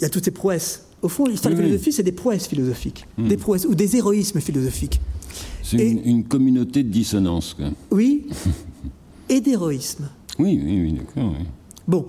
y 0.01 0.05
a 0.05 0.09
toutes 0.11 0.25
ces 0.25 0.33
prouesses. 0.33 0.87
Au 1.03 1.09
fond, 1.09 1.27
l'histoire 1.27 1.55
de 1.55 1.59
la 1.61 1.67
philosophie, 1.67 1.93
c'est 1.93 2.03
des 2.03 2.13
prouesses 2.13 2.47
philosophiques, 2.49 3.07
hmm. 3.17 3.29
des 3.29 3.37
prouesses 3.37 3.67
ou 3.67 3.75
des 3.75 3.97
héroïsmes 3.97 4.41
philosophiques. 4.41 5.01
C'est 5.63 5.91
une, 5.91 6.25
communauté 6.25 6.83
de 6.83 6.89
dissonance. 6.89 7.55
Quoi. 7.55 7.71
Oui, 7.91 8.27
et 9.29 9.41
d'héroïsme. 9.41 10.09
Oui, 10.39 10.61
oui, 10.63 10.81
oui, 10.83 10.93
d'accord. 10.93 11.33
Bon, 11.87 12.07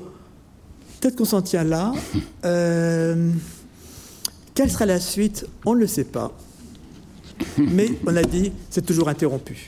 Peut-être 1.06 1.18
qu'on 1.18 1.26
s'en 1.26 1.44
tient 1.44 1.64
là. 1.64 1.94
Euh, 2.46 3.32
quelle 4.56 4.72
sera 4.72 4.86
la 4.86 5.00
suite 5.00 5.46
On 5.66 5.76
ne 5.76 5.82
le 5.82 5.88
sait 5.88 6.06
pas. 6.06 6.32
Mais 7.58 7.92
on 8.08 8.16
a 8.16 8.24
dit, 8.24 8.54
c'est 8.70 8.86
toujours 8.86 9.10
interrompu. 9.10 9.68